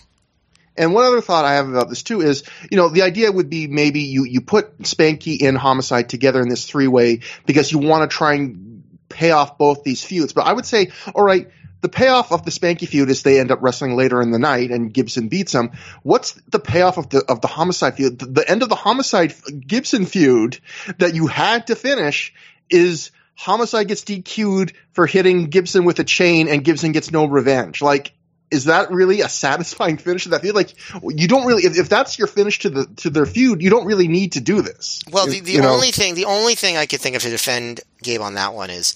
[0.77, 3.51] And one other thought I have about this too is, you know, the idea would
[3.51, 7.79] be maybe you, you put Spanky and Homicide together in this three way because you
[7.79, 10.33] want to try and pay off both these feuds.
[10.33, 11.51] But I would say, all right,
[11.83, 14.71] the payoff of the Spanky feud is they end up wrestling later in the night
[14.71, 15.73] and Gibson beats him.
[16.03, 18.19] What's the payoff of the of the Homicide feud?
[18.21, 19.35] The, the end of the Homicide
[19.67, 20.61] Gibson feud
[20.99, 22.33] that you had to finish
[22.71, 27.83] is Homicide gets DQ'd for hitting Gibson with a chain and Gibson gets no revenge.
[27.83, 28.15] Like
[28.53, 30.55] is that really a satisfying finish to that feud?
[30.55, 33.71] Like you don't really if, if that's your finish to the to their feud, you
[33.71, 35.01] don't really need to do this.
[35.11, 35.75] Well, the, the You know?
[35.75, 38.71] only thing, the only thing I could think of to defend Gabe on that one
[38.71, 38.95] is,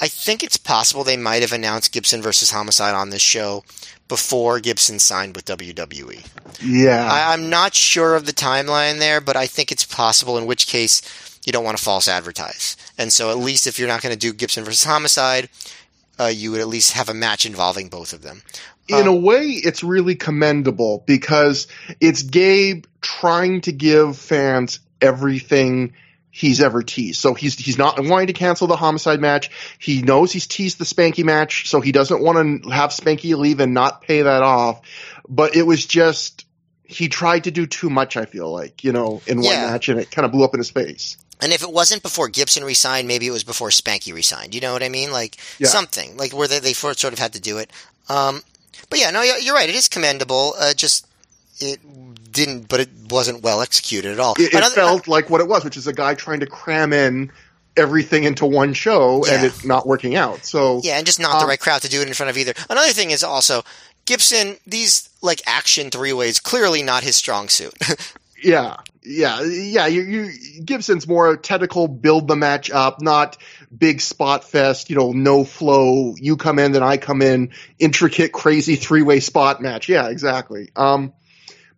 [0.00, 3.64] I think it's possible they might have announced Gibson versus Homicide on this show
[4.08, 6.26] before Gibson signed with WWE.
[6.62, 7.08] yeah.
[7.10, 10.36] I, I'm not sure of the timeline there, but I think it's possible.
[10.36, 11.00] In which case,
[11.46, 14.18] you don't want to false advertise, and so at least if you're not going to
[14.18, 15.48] do Gibson versus Homicide,
[16.18, 18.42] uh, you would at least have a match involving both of them.
[18.88, 21.66] in Um, a way, it's really commendable because
[22.00, 25.92] it's Gabe trying to give fans everything
[26.36, 27.20] he's ever teased.
[27.20, 29.50] So he's he's not wanting to cancel the homicide match.
[29.78, 33.60] He knows he's teased the Spanky match, so he doesn't want to have Spanky leave
[33.60, 34.80] and not pay that off.
[35.28, 36.44] But it was just
[36.82, 38.16] he tried to do too much.
[38.16, 39.70] I feel like you know in one Yeah.
[39.70, 41.16] match, and it kind of blew up in his face.
[41.40, 44.54] And if it wasn't before Gibson resigned, maybe it was before Spanky resigned.
[44.54, 45.12] You know what I mean?
[45.12, 45.68] Like Yeah.
[45.68, 47.70] something like where they, they sort of had to do it.
[48.08, 48.42] Um,
[48.90, 49.68] but yeah, no, you're right.
[49.68, 50.54] It is commendable.
[50.58, 51.06] Uh, just
[51.60, 51.80] it
[52.32, 54.34] didn't, but it wasn't well executed at all.
[54.38, 56.92] It, it Another- felt like what it was, which is a guy trying to cram
[56.92, 57.30] in
[57.76, 59.48] everything into one show and Yeah.
[59.48, 60.44] it not working out.
[60.44, 62.38] So yeah, and just not the Um, right crowd to do it in front of
[62.38, 62.54] either.
[62.70, 63.64] Another thing is also
[64.04, 64.56] Gibson.
[64.66, 67.74] These like action three ways clearly not his strong suit.
[68.42, 69.86] Yeah, yeah, yeah.
[69.86, 73.38] You, you Gibson's more technical, build the match up, not
[73.74, 74.90] big spot fest.
[74.90, 76.14] You know, no flow.
[76.18, 77.52] You come in, then I come in.
[77.78, 79.88] Intricate, crazy three way spot match.
[79.88, 80.68] Yeah, exactly.
[80.76, 81.14] Um,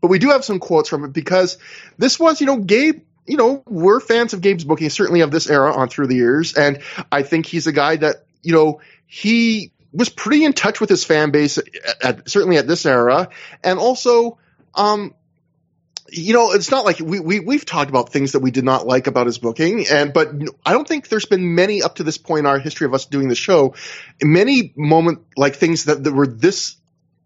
[0.00, 1.58] but we do have some quotes from it because
[1.98, 3.02] this was, you know, Gabe.
[3.26, 6.54] You know, we're fans of Gabe's booking, certainly of this era on through the years,
[6.54, 10.88] and I think he's a guy that you know he was pretty in touch with
[10.88, 11.66] his fan base, at,
[12.02, 13.28] at, certainly at this era,
[13.64, 14.38] and also.
[14.74, 15.14] Um,
[16.08, 18.86] you know, it's not like we, we we've talked about things that we did not
[18.86, 20.30] like about his booking, and but
[20.64, 23.06] I don't think there's been many up to this point in our history of us
[23.06, 23.74] doing the show,
[24.22, 26.76] many moment like things that, that were this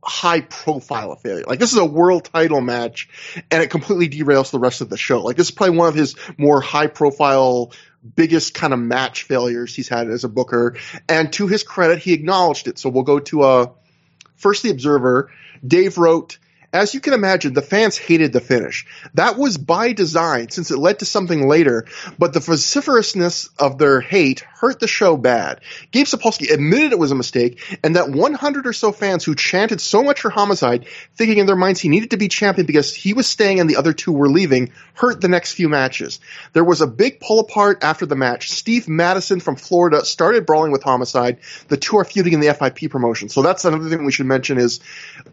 [0.02, 1.44] high profile of failure.
[1.46, 3.08] Like this is a world title match,
[3.50, 5.22] and it completely derails the rest of the show.
[5.22, 7.72] Like this is probably one of his more high profile.
[8.16, 12.14] Biggest kind of match failures he's had as a booker, and to his credit, he
[12.14, 12.78] acknowledged it.
[12.78, 13.66] So we'll go to uh,
[14.36, 15.30] first the Observer.
[15.66, 16.38] Dave wrote,
[16.72, 18.86] as you can imagine, the fans hated the finish.
[19.14, 21.86] That was by design since it led to something later,
[22.18, 25.60] but the vociferousness of their hate hurt the show bad.
[25.90, 29.80] Gabe Sapolsky admitted it was a mistake, and that 100 or so fans who chanted
[29.80, 30.86] so much for Homicide,
[31.16, 33.76] thinking in their minds he needed to be champion because he was staying and the
[33.76, 36.20] other two were leaving, hurt the next few matches.
[36.52, 38.50] There was a big pull apart after the match.
[38.50, 41.38] Steve Madison from Florida started brawling with Homicide.
[41.68, 43.28] The two are feuding in the FIP promotion.
[43.28, 44.80] So that's another thing we should mention is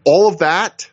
[0.04, 0.90] all of that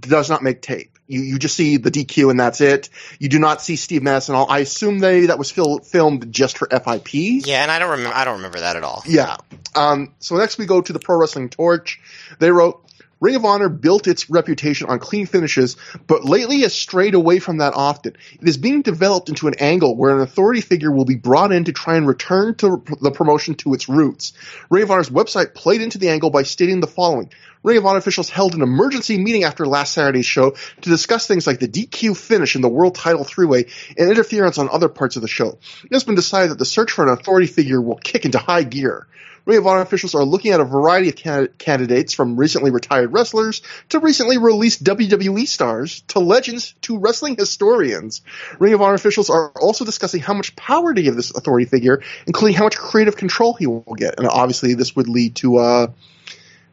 [0.00, 0.90] does not make tape.
[1.06, 2.88] You you just see the DQ and that's it.
[3.18, 4.34] You do not see Steve Madison.
[4.34, 4.46] at all.
[4.50, 7.12] I assume they that was fil- filmed just for FIP.
[7.46, 8.16] yeah, and I don't remember.
[8.16, 9.02] I don't remember that at all.
[9.06, 9.36] Yeah.
[9.74, 12.00] Um, so next we go to the Pro Wrestling Torch.
[12.38, 12.80] They wrote,
[13.24, 17.56] Ring of Honor built its reputation on clean finishes, but lately has strayed away from
[17.56, 18.18] that often.
[18.38, 21.64] It is being developed into an angle where an authority figure will be brought in
[21.64, 24.34] to try and return to the promotion to its roots.
[24.68, 27.30] Ring of Honor's website played into the angle by stating the following.
[27.62, 30.50] Ring of Honor officials held an emergency meeting after last Saturday's show
[30.82, 34.68] to discuss things like the DQ finish in the world title three-way and interference on
[34.68, 35.58] other parts of the show.
[35.82, 38.64] It has been decided that the search for an authority figure will kick into high
[38.64, 39.06] gear.
[39.46, 43.12] Ring of Honor officials are looking at a variety of can- candidates from recently retired
[43.12, 48.22] wrestlers to recently released WWE stars to legends to wrestling historians.
[48.58, 52.02] Ring of Honor officials are also discussing how much power to give this authority figure,
[52.26, 54.18] including how much creative control he will get.
[54.18, 55.86] And obviously this would lead to, uh,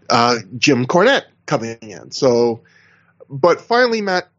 [0.10, 2.12] uh, Jim Cornette coming in.
[2.12, 2.62] So,
[3.30, 4.30] but finally, Matt,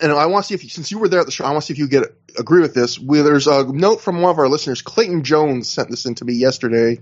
[0.00, 1.62] and I want to see if, since you were there at the show, I want
[1.62, 2.98] to see if you get agree with this.
[2.98, 6.24] Where there's a note from one of our listeners, Clayton Jones, sent this in to
[6.24, 7.00] me yesterday.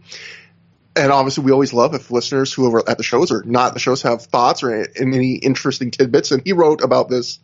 [0.96, 3.74] and obviously we always love if listeners who are at the shows or not at
[3.74, 6.30] the shows have thoughts or any interesting tidbits.
[6.30, 7.40] And he wrote about this.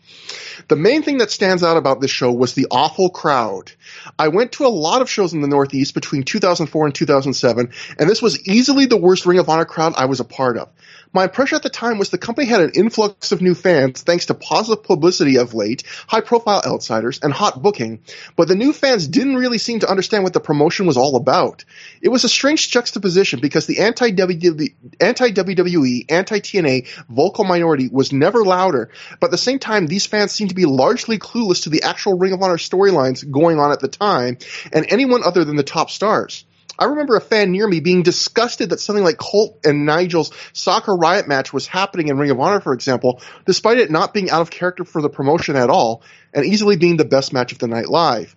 [0.68, 3.72] The main thing that stands out about this show was the awful crowd.
[4.18, 8.08] I went to a lot of shows in the Northeast between 2004 and 2007, and
[8.08, 10.68] this was easily the worst Ring of Honor crowd I was a part of.
[11.12, 14.26] My impression at the time was the company had an influx of new fans thanks
[14.26, 18.00] to positive publicity of late, high profile outsiders, and hot booking,
[18.36, 21.64] but the new fans didn't really seem to understand what the promotion was all about.
[22.00, 28.44] It was a strange juxtaposition because the anti WWE, anti TNA vocal minority was never
[28.44, 31.82] louder, but at the same time, these fans seemed to be largely clueless to the
[31.82, 34.38] actual Ring of Honor storylines going on at the time,
[34.72, 36.44] and anyone other than the top stars.
[36.78, 40.94] I remember a fan near me being disgusted that something like Colt and Nigel's soccer
[40.94, 44.40] riot match was happening in Ring of Honor, for example, despite it not being out
[44.40, 46.02] of character for the promotion at all,
[46.32, 48.34] and easily being the best match of the night live.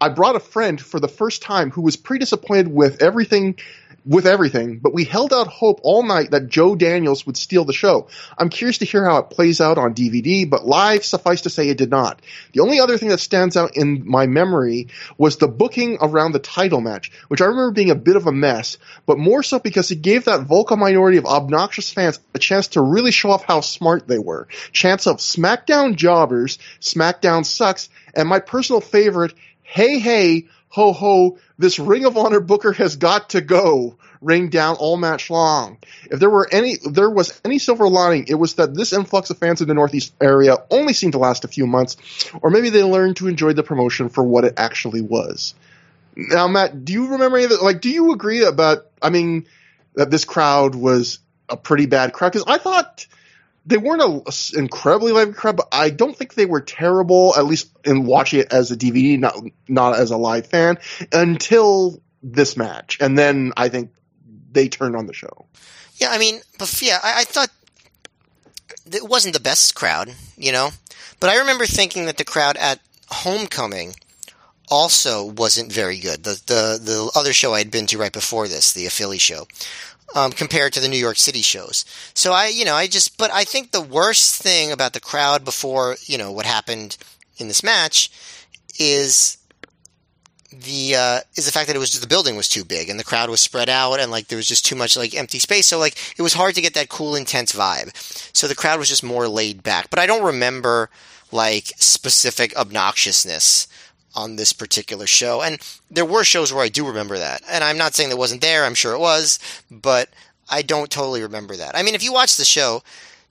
[0.00, 3.56] I brought a friend for the first time who was pretty disappointed with everything
[4.06, 7.72] with everything, but we held out hope all night that Joe Daniels would steal the
[7.72, 8.08] show.
[8.36, 11.68] I'm curious to hear how it plays out on DVD, but live, suffice to say,
[11.68, 12.20] it did not.
[12.52, 16.38] The only other thing that stands out in my memory was the booking around the
[16.38, 18.76] title match, which I remember being a bit of a mess,
[19.06, 22.82] but more so because it gave that vocal minority of obnoxious fans a chance to
[22.82, 24.48] really show off how smart they were.
[24.72, 29.32] Chance of SmackDown jobbers, SmackDown sucks, and my personal favorite,
[29.62, 33.96] hey hey, ho ho, this Ring of Honor booker has got to go.
[34.20, 35.78] Ring down all match long.
[36.10, 39.38] If there were any, there was any silver lining, it was that this influx of
[39.38, 41.96] fans in the Northeast area only seemed to last a few months,
[42.42, 45.54] or maybe they learned to enjoy the promotion for what it actually was.
[46.16, 47.62] Now, Matt, do you remember any of?
[47.62, 48.86] Like, do you agree about?
[49.00, 49.46] I mean,
[49.94, 53.06] that this crowd was a pretty bad crowd because I thought
[53.66, 54.22] they weren't an
[54.58, 57.34] incredibly live crowd, but I don't think they were terrible.
[57.36, 59.36] At least in watching it as a DVD, not
[59.68, 60.78] not as a live fan,
[61.12, 63.90] until this match, and then I think
[64.52, 65.46] they turned on the show.
[65.96, 67.50] Yeah, I mean, but yeah, I, I thought
[68.92, 70.70] it wasn't the best crowd, you know,
[71.20, 73.94] but I remember thinking that the crowd at Homecoming
[74.68, 76.24] also wasn't very good.
[76.24, 79.46] The the the other show I had been to right before this, the Philly show,
[80.14, 81.84] um, compared to the New York City shows.
[82.14, 85.44] So I, you know, I just, but I think the worst thing about the crowd
[85.44, 86.96] before, you know, what happened
[87.38, 88.10] in this match
[88.78, 89.38] is
[90.62, 92.98] the uh, is the fact that it was just the building was too big and
[92.98, 95.66] the crowd was spread out and like there was just too much like empty space.
[95.66, 97.90] So like it was hard to get that cool, intense vibe.
[98.36, 99.90] So the crowd was just more laid back.
[99.90, 100.90] But I don't remember
[101.32, 103.66] like specific obnoxiousness
[104.14, 105.42] on this particular show.
[105.42, 105.58] And
[105.90, 107.42] there were shows where I do remember that.
[107.48, 109.38] And I'm not saying that wasn't there, I'm sure it was,
[109.70, 110.08] but
[110.48, 111.76] I don't totally remember that.
[111.76, 112.82] I mean, if you watch the show,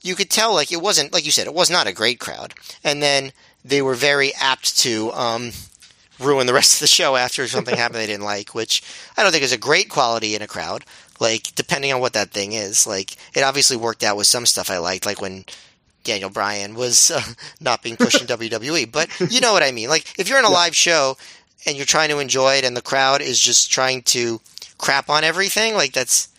[0.02, 2.54] you could tell like it wasn't like you said, it was not a great crowd.
[2.84, 3.32] And then
[3.64, 5.52] they were very apt to um,
[6.20, 8.84] ruin the rest of the show after something happened they didn't like, which
[9.18, 10.86] I don't think is a great quality in a crowd.
[11.20, 14.70] Like depending on what that thing is, like it obviously worked out with some stuff
[14.70, 15.46] I liked, like when
[16.04, 17.22] Daniel Bryan was uh,
[17.62, 18.92] not being pushed in WWE.
[18.92, 19.90] But you know what I mean.
[19.90, 20.56] Like if you're in a yeah.
[20.56, 21.18] live show
[21.66, 24.42] and you're trying to enjoy it, and the crowd is just trying to
[24.78, 26.30] crap on everything, like that's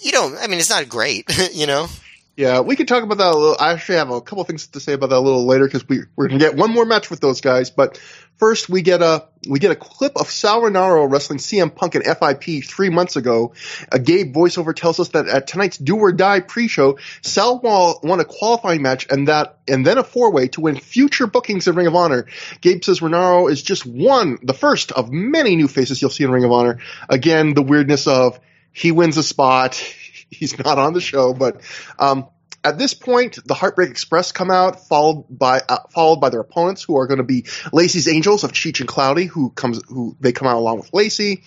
[0.00, 1.88] you know, I mean, it's not great, you know.
[2.36, 3.56] Yeah, we could talk about that a little.
[3.58, 6.02] I actually have a couple things to say about that a little later because we
[6.14, 7.70] we're gonna get one more match with those guys.
[7.70, 8.00] But
[8.36, 12.02] first, we get a we get a clip of Sal Rinauro wrestling CM Punk in
[12.02, 13.54] FIP three months ago.
[13.90, 18.24] A Gabe voiceover tells us that at tonight's Do or Die pre-show, Sal won a
[18.24, 21.86] qualifying match and that and then a four way to win future bookings in Ring
[21.86, 22.26] of Honor.
[22.60, 26.30] Gabe says Rinauro is just one, the first of many new faces you'll see in
[26.30, 26.78] Ring of Honor.
[27.08, 28.38] Again, the weirdness of
[28.72, 29.74] he wins a spot
[30.30, 31.60] he's not on the show, but
[31.98, 32.28] um,
[32.68, 36.82] at this point, the Heartbreak Express come out, followed by uh, followed by their opponents,
[36.82, 40.32] who are going to be Lacey's Angels of Cheech and Cloudy, who comes who they
[40.32, 41.42] come out along with Lacey.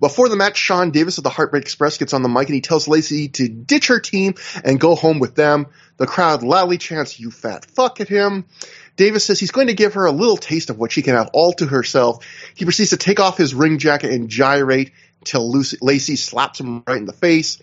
[0.00, 2.60] Before the match, Sean Davis of the Heartbreak Express gets on the mic and he
[2.60, 4.34] tells Lacey to ditch her team
[4.64, 5.66] and go home with them.
[5.98, 8.46] The crowd loudly chants, "You fat fuck!" at him.
[8.96, 11.30] Davis says he's going to give her a little taste of what she can have
[11.32, 12.24] all to herself.
[12.54, 16.96] He proceeds to take off his ring jacket and gyrate until Lacey slaps him right
[16.96, 17.58] in the face.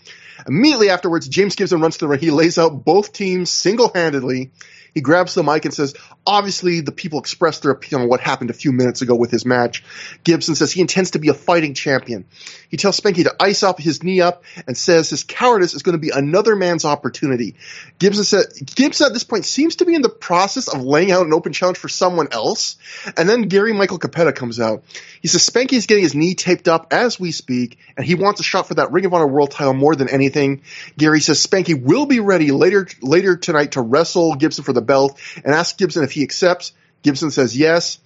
[0.47, 2.19] Immediately afterwards, James Gibson runs to the ring.
[2.19, 4.51] He lays out both teams single handedly.
[4.99, 5.95] He grabs the mic and says,
[6.27, 9.45] obviously the people expressed their opinion on what happened a few minutes ago with his
[9.45, 9.81] match.
[10.25, 12.25] Gibson says he intends to be a fighting champion.
[12.67, 15.93] He tells Spanky to ice up his knee up and says his cowardice is going
[15.93, 17.55] to be another man's opportunity.
[17.97, 21.25] Gibson said, Gibson at this point seems to be in the process of laying out
[21.25, 22.75] an open challenge for someone else.
[23.15, 24.83] And then Gary Michael Cappetta comes out.
[25.21, 28.41] He says Spanky is getting his knee taped up as we speak, and he wants
[28.41, 30.61] a shot for that Ring of Honor World title more than anything.
[30.97, 35.19] Gary says Spanky will be ready later later tonight to wrestle Gibson for the belt,
[35.45, 36.73] and asks Gibson if he accepts.
[37.01, 37.99] Gibson says yes.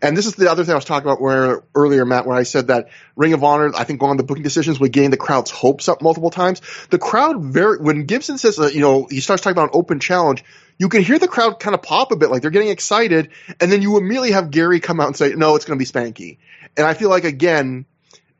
[0.00, 2.44] and this is the other thing I was talking about where earlier, Matt, where I
[2.44, 5.50] said that Ring of Honor, I think, on the booking decisions would gain the crowd's
[5.50, 6.60] hopes up multiple times.
[6.90, 9.98] The crowd very when Gibson says, uh, you know, he starts talking about an open
[9.98, 10.44] challenge.
[10.78, 13.30] You can hear the crowd kind of pop a bit, like they're getting excited,
[13.60, 15.90] and then you immediately have Gary come out and say, "No, it's going to be
[15.90, 16.38] Spanky."
[16.76, 17.86] And I feel like again,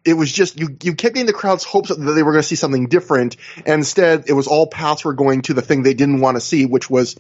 [0.05, 2.49] it was just you you kept getting the crowd's hopes that they were going to
[2.49, 5.95] see something different, and instead it was all paths were going to the thing they
[5.95, 7.17] didn't want to see, which was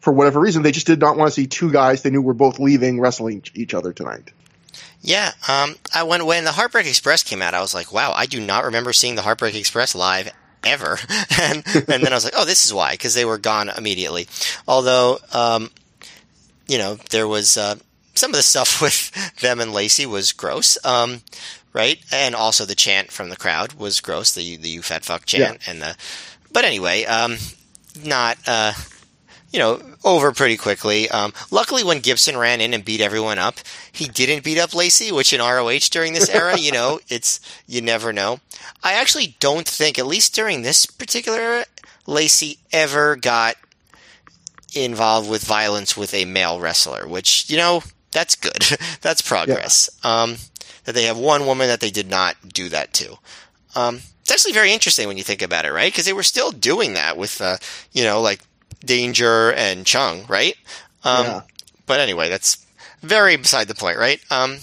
[0.00, 2.34] for whatever reason they just did not want to see two guys they knew were
[2.34, 4.32] both leaving wrestling each other tonight.
[5.00, 8.26] Yeah, um, I when when the Heartbreak Express came out, I was like, wow, I
[8.26, 10.32] do not remember seeing the Heartbreak Express live
[10.64, 10.98] ever,
[11.40, 14.26] and and then I was like, oh, this is why because they were gone immediately.
[14.66, 15.70] Although, um,
[16.66, 17.76] you know, there was uh,
[18.14, 20.84] some of the stuff with them and Lacey was gross.
[20.84, 21.22] Um,
[21.72, 21.98] right?
[22.12, 25.60] And also the chant from the crowd was gross, the the you fat fuck chant
[25.64, 25.70] yeah.
[25.70, 25.96] and the
[26.52, 27.36] but anyway, um
[28.04, 28.72] not uh
[29.50, 31.08] you know, over pretty quickly.
[31.10, 33.56] Um, luckily, when Gibson ran in and beat everyone up,
[33.90, 37.80] he didn't beat up Lacey, which in ROH during this era, you know, it's you
[37.80, 38.40] never know.
[38.82, 41.64] I actually don't think, at least during this particular era,
[42.06, 43.56] Lacey ever got
[44.74, 48.78] involved with violence with a male wrestler, which you know that's good.
[49.00, 49.88] that's progress.
[50.04, 50.22] Yeah.
[50.22, 50.36] Um,
[50.84, 53.18] that they have one woman that they did not do that to.
[53.74, 55.92] Um, it's actually very interesting when you think about it, right?
[55.92, 57.58] Because they were still doing that with, uh,
[57.92, 58.40] you know, like
[58.84, 60.54] Danger and Chung, right?
[61.04, 61.40] Um, yeah.
[61.86, 62.64] But anyway, that's
[63.02, 64.20] very beside the point, right?
[64.30, 64.58] Um,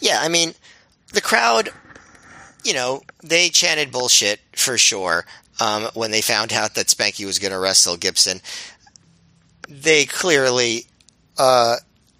[0.00, 0.54] yeah, I mean,
[1.12, 1.70] the crowd,
[2.64, 5.24] you know, they chanted bullshit for sure
[5.60, 8.40] um, when they found out that Spanky was going to wrestle Gibson.
[9.68, 10.86] They clearly
[11.38, 11.76] uh,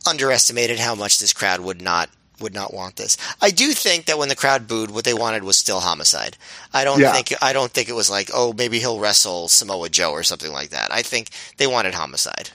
[0.06, 2.08] underestimated how much this crowd would not
[2.42, 3.16] would not want this.
[3.40, 6.36] I do think that when the crowd booed, what they wanted was still homicide.
[6.72, 7.12] I don't yeah.
[7.12, 10.52] think I don't think it was like, oh, maybe he'll wrestle Samoa Joe or something
[10.52, 10.92] like that.
[10.92, 12.50] I think they wanted homicide.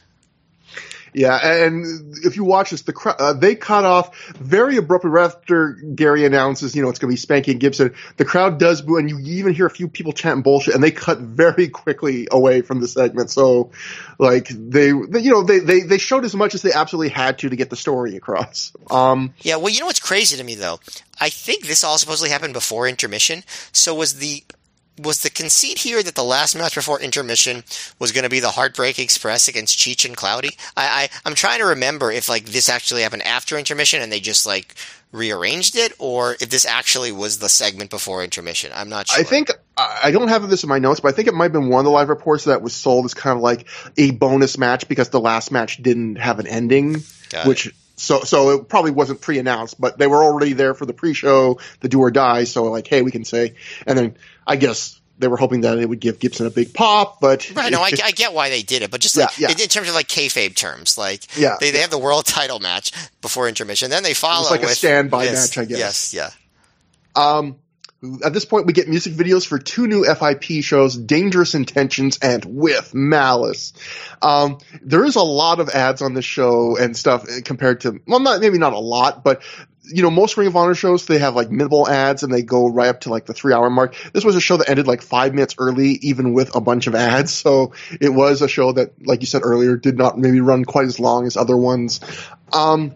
[1.14, 5.74] Yeah, and if you watch this, the uh, they cut off very abruptly right after
[5.74, 7.94] Gary announces, you know, it's going to be Spanky and Gibson.
[8.18, 10.92] The crowd does boo, and you even hear a few people chanting bullshit, and they
[10.92, 13.30] cut very quickly away from the segment.
[13.30, 13.72] So,
[14.20, 17.40] like they, they you know, they, they they showed as much as they absolutely had
[17.40, 18.74] to to get the story across.
[18.92, 20.80] Um, yeah, well, you know what's crazy to me though?
[21.20, 23.44] I think this all supposedly happened before intermission.
[23.72, 24.44] So was the
[24.98, 27.64] was the conceit here that the last match before intermission
[28.00, 30.52] was going to be the Heartbreak Express against Cheech and Cloudy?
[30.76, 34.20] I, I am trying to remember if like this actually happened after intermission and they
[34.20, 34.76] just like
[35.12, 38.72] rearranged it, or if this actually was the segment before intermission.
[38.74, 39.20] I'm not sure.
[39.20, 41.54] I think I don't have this in my notes, but I think it might have
[41.54, 43.68] been one of the live reports that was sold as kind of like
[43.98, 47.68] a bonus match because the last match didn't have an ending, Got which.
[47.68, 47.74] It.
[47.98, 51.90] So, so it probably wasn't pre-announced, but they were already there for the pre-show, the
[51.90, 52.44] do or die.
[52.44, 53.56] So, like, hey, we can say,
[53.86, 57.20] and then I guess they were hoping that it would give Gibson a big pop,
[57.20, 57.72] but right.
[57.72, 59.64] No, I, I, get why they did it, but just like, yeah, yeah.
[59.64, 62.92] in terms of like kayfabe terms, like yeah, they, they have the world title match
[63.22, 65.80] before intermission, then they follow it's like with, a standby match, I guess.
[65.80, 66.30] Yes, yeah.
[67.16, 67.56] Um,
[68.24, 72.46] at this point, we get music videos for two new FIP shows, Dangerous Intentions and
[72.46, 73.74] With Malice.
[74.22, 78.20] Um, there is a lot of ads on this show and stuff compared to, well,
[78.20, 79.42] not, maybe not a lot, but
[79.90, 82.68] you know, most Ring of Honor shows, they have like minimal ads and they go
[82.70, 83.96] right up to like the three hour mark.
[84.14, 86.96] This was a show that ended like five minutes early, even with a bunch of
[86.96, 87.34] ads.
[87.34, 90.88] So it was a show that, like you said earlier, did not maybe run quite
[90.88, 92.02] as long as other ones.
[92.52, 92.96] Um,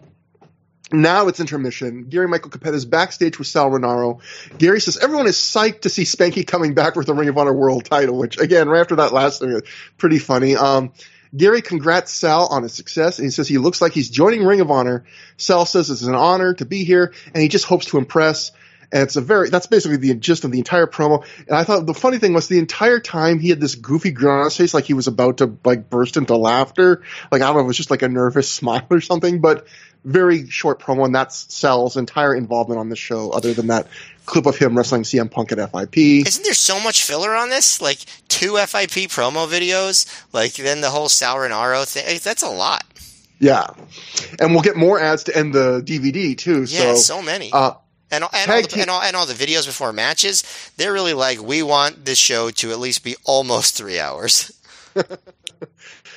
[0.92, 2.04] now it's intermission.
[2.04, 4.20] Gary Michael Cappetta is backstage with Sal Rinauro.
[4.58, 7.52] Gary says everyone is psyched to see Spanky coming back with the Ring of Honor
[7.52, 9.60] World title, which again, right after that last thing,
[9.98, 10.56] pretty funny.
[10.56, 10.92] Um,
[11.34, 14.60] Gary congrats Sal on his success, and he says he looks like he's joining Ring
[14.60, 15.04] of Honor.
[15.38, 18.52] Sal says it's an honor to be here, and he just hopes to impress.
[18.92, 21.24] And it's a very, that's basically the gist of the entire promo.
[21.48, 24.34] And I thought the funny thing was the entire time he had this goofy grin
[24.34, 27.02] on his face, like he was about to like burst into laughter.
[27.30, 29.66] Like, I don't know, it was just like a nervous smile or something, but
[30.04, 31.04] very short promo.
[31.04, 33.86] And that's Sal's entire involvement on the show, other than that
[34.26, 35.96] clip of him wrestling CM Punk at FIP.
[36.26, 37.80] Isn't there so much filler on this?
[37.80, 37.98] Like
[38.28, 42.20] two FIP promo videos, like then the whole Sal Rinauro thing.
[42.22, 42.84] That's a lot.
[43.38, 43.66] Yeah,
[44.38, 46.60] and we'll get more ads to end the DVD too.
[46.60, 47.50] Yeah, so, so many.
[47.52, 47.72] Uh,
[48.12, 50.44] and, and, all the, and, all, and all the videos before matches,
[50.76, 54.52] they're really like, we want this show to at least be almost three hours.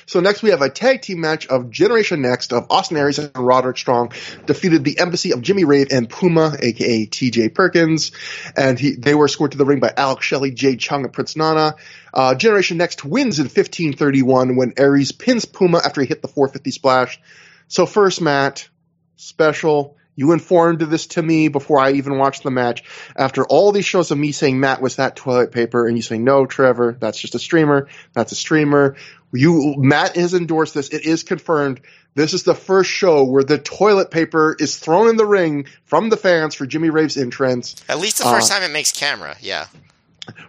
[0.06, 3.32] So next we have a tag team match of Generation Next of Austin Aries and
[3.36, 4.12] Roderick Strong
[4.46, 8.12] defeated the Embassy of Jimmy Rave and Puma, aka TJ Perkins,
[8.56, 11.34] and he, they were escorted to the ring by Alex Shelley, Jade Chung, and Prince
[11.36, 11.74] Nana.
[12.14, 16.70] Uh, Generation Next wins in 1531 when Aries pins Puma after he hit the 450
[16.70, 17.20] splash.
[17.66, 18.68] So first, Matt,
[19.16, 22.82] special You informed this to me before I even watched the match.
[23.14, 26.18] After all these shows of me saying Matt was that toilet paper, and you say
[26.18, 27.88] no, Trevor, that's just a streamer.
[28.14, 28.96] That's a streamer.
[29.32, 30.88] You Matt has endorsed this.
[30.88, 31.80] It is confirmed.
[32.14, 36.08] This is the first show where the toilet paper is thrown in the ring from
[36.08, 37.76] the fans for Jimmy Rave's entrance.
[37.90, 39.36] At least the first uh, time it makes camera.
[39.42, 39.66] Yeah.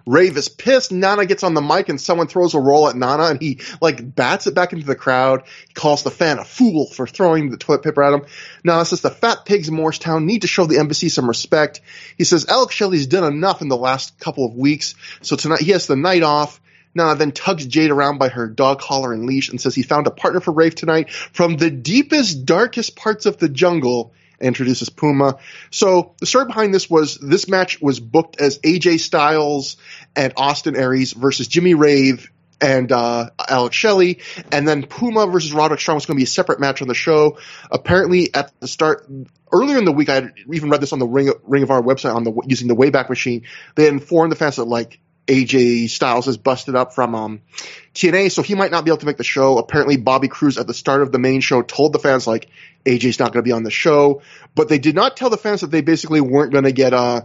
[0.06, 0.92] Rave is pissed.
[0.92, 4.16] Nana gets on the mic and someone throws a roll at Nana and he like
[4.16, 5.44] bats it back into the crowd.
[5.68, 8.26] He calls the fan a fool for throwing the toilet paper at him.
[8.64, 11.82] Nana says the fat pigs in Morristown need to show the embassy some respect.
[12.18, 15.72] He says Alex Shelley's done enough in the last couple of weeks, so tonight he
[15.72, 16.60] has the night off.
[16.96, 20.08] Nana then tugs Jade around by her dog collar and leash and says he found
[20.08, 25.38] a partner for Rave tonight from the deepest, darkest parts of the jungle introduces Puma.
[25.72, 29.78] So the story behind this was this match was booked as AJ Styles
[30.16, 34.20] and Austin Aries versus Jimmy Rave and uh, Alex Shelley,
[34.52, 36.96] and then Puma versus Roderick Strong was going to be a separate match on the
[36.96, 37.38] show.
[37.70, 39.08] Apparently, at the start,
[39.52, 42.16] earlier in the week, I even read this on the Ring, Ring of Honor website
[42.16, 43.44] on the using the Wayback Machine.
[43.76, 47.42] They informed the fans that like AJ Styles is busted up from um,
[47.94, 49.58] TNA, so he might not be able to make the show.
[49.58, 52.50] Apparently, Bobby Cruise at the start of the main show told the fans like
[52.88, 54.22] AJ's not going to be on the show,
[54.56, 57.22] but they did not tell the fans that they basically weren't going to get uh,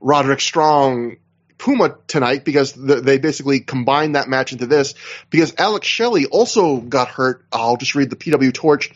[0.00, 1.16] Roderick Strong
[1.58, 4.94] Puma tonight because the, they basically combined that match into this
[5.28, 7.44] because Alex Shelley also got hurt.
[7.52, 8.90] I'll just read the PW Torch.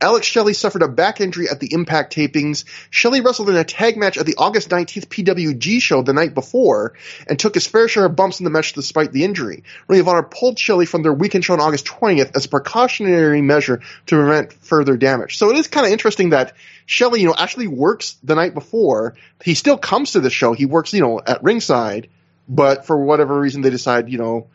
[0.00, 2.64] Alex Shelley suffered a back injury at the Impact tapings.
[2.90, 6.94] Shelley wrestled in a tag match at the August 19th PWG show the night before
[7.26, 9.64] and took his fair share of bumps in the match despite the injury.
[9.88, 13.42] Ring of Honor pulled Shelley from their weekend show on August 20th as a precautionary
[13.42, 15.36] measure to prevent further damage.
[15.36, 16.54] So it is kind of interesting that
[16.86, 19.16] Shelley, you know, actually works the night before.
[19.42, 20.52] He still comes to the show.
[20.52, 22.08] He works, you know, at ringside,
[22.48, 24.46] but for whatever reason they decide, you know,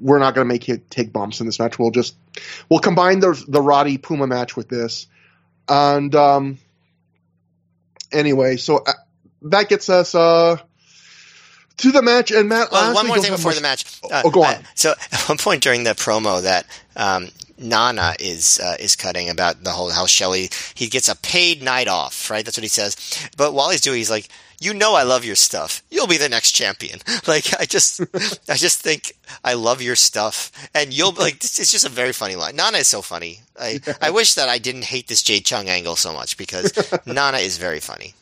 [0.00, 1.78] we're not going to make it take bumps in this match.
[1.78, 2.16] We'll just
[2.68, 5.06] we'll combine the the Roddy Puma match with this,
[5.68, 6.58] and um,
[8.12, 8.92] anyway, so uh,
[9.42, 10.56] that gets us uh
[11.78, 12.30] to the match.
[12.30, 14.00] And Matt, well, one more thing before much, the match.
[14.04, 14.54] Uh, oh, go on.
[14.54, 17.28] Uh, so at one point during the promo that um,
[17.58, 21.88] Nana is uh, is cutting about the whole how Shelley he gets a paid night
[21.88, 22.44] off, right?
[22.44, 22.96] That's what he says.
[23.36, 24.28] But while he's doing, he's like,
[24.64, 25.82] "You know, I love your stuff.
[25.90, 28.00] You'll be the next champion." Like I just,
[28.48, 31.36] I just think I love your stuff, and you'll like.
[31.36, 32.56] It's just a very funny line.
[32.56, 33.40] Nana is so funny.
[33.58, 36.72] I I wish that I didn't hate this Jade Chung angle so much because
[37.06, 38.14] Nana is very funny.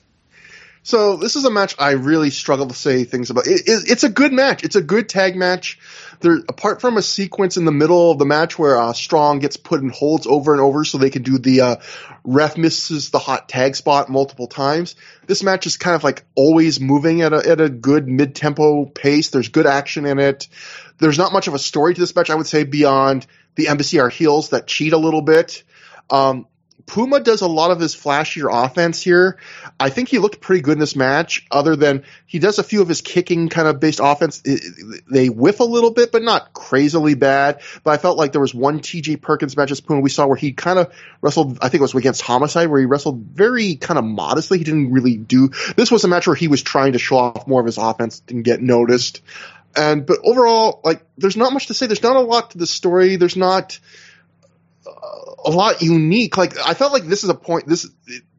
[0.83, 3.47] So this is a match I really struggle to say things about.
[3.47, 4.65] It, it, it's a good match.
[4.65, 5.79] It's a good tag match
[6.21, 9.57] there, apart from a sequence in the middle of the match where uh, Strong gets
[9.57, 11.77] put in holds over and over so they can do the uh,
[12.25, 14.97] ref misses the hot tag spot multiple times.
[15.27, 18.85] This match is kind of like always moving at a at a good mid tempo
[18.87, 19.31] pace.
[19.31, 20.49] There's good action in it.
[20.99, 24.01] There's not much of a story to this match, I would say, beyond the embassy
[24.01, 25.63] are heels that cheat a little bit.
[26.11, 26.47] Um,
[26.87, 29.39] Puma does a lot of his flashier offense here.
[29.79, 32.83] I think he looked pretty good in this match, other than he does a few
[32.83, 34.43] of his kicking kind of based offense.
[35.11, 37.61] They whiff a little bit, but not crazily bad.
[37.83, 40.37] But I felt like there was one TJ Perkins match as Puma we saw where
[40.37, 43.99] he kind of wrestled, I think it was against Homicide, where he wrestled very kind
[43.99, 44.59] of modestly.
[44.59, 47.47] He didn't really do, this was a match where he was trying to show off
[47.47, 49.23] more of his offense and get noticed.
[49.77, 51.87] And, but overall, like, there's not much to say.
[51.87, 53.17] There's not a lot to the story.
[53.17, 53.79] There's not,
[55.45, 56.37] a lot unique.
[56.37, 57.67] Like I felt like this is a point.
[57.67, 57.89] This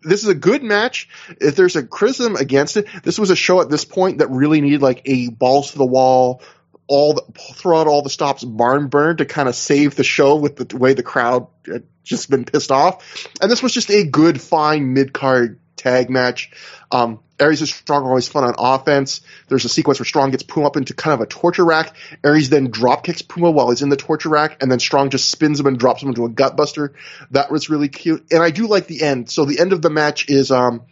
[0.02, 1.10] this is a good match.
[1.40, 4.62] If there's a criticism against it, this was a show at this point that really
[4.62, 6.42] needed like a balls to the wall,
[6.88, 7.24] all the,
[7.56, 10.78] throw out all the stops, barn burn to kind of save the show with the
[10.78, 13.28] way the crowd had just been pissed off.
[13.42, 16.52] And this was just a good, fine mid card tag match.
[16.92, 19.22] Um, Aries is strong, always fun on offense.
[19.48, 21.96] There's a sequence where Strong gets Puma up into kind of a torture rack.
[22.24, 25.30] Aries then drop kicks Puma while he's in the torture rack, and then Strong just
[25.30, 26.94] spins him and drops him into a gutbuster.
[27.32, 28.28] That was really cute.
[28.32, 29.30] And I do like the end.
[29.32, 30.84] So the end of the match is um,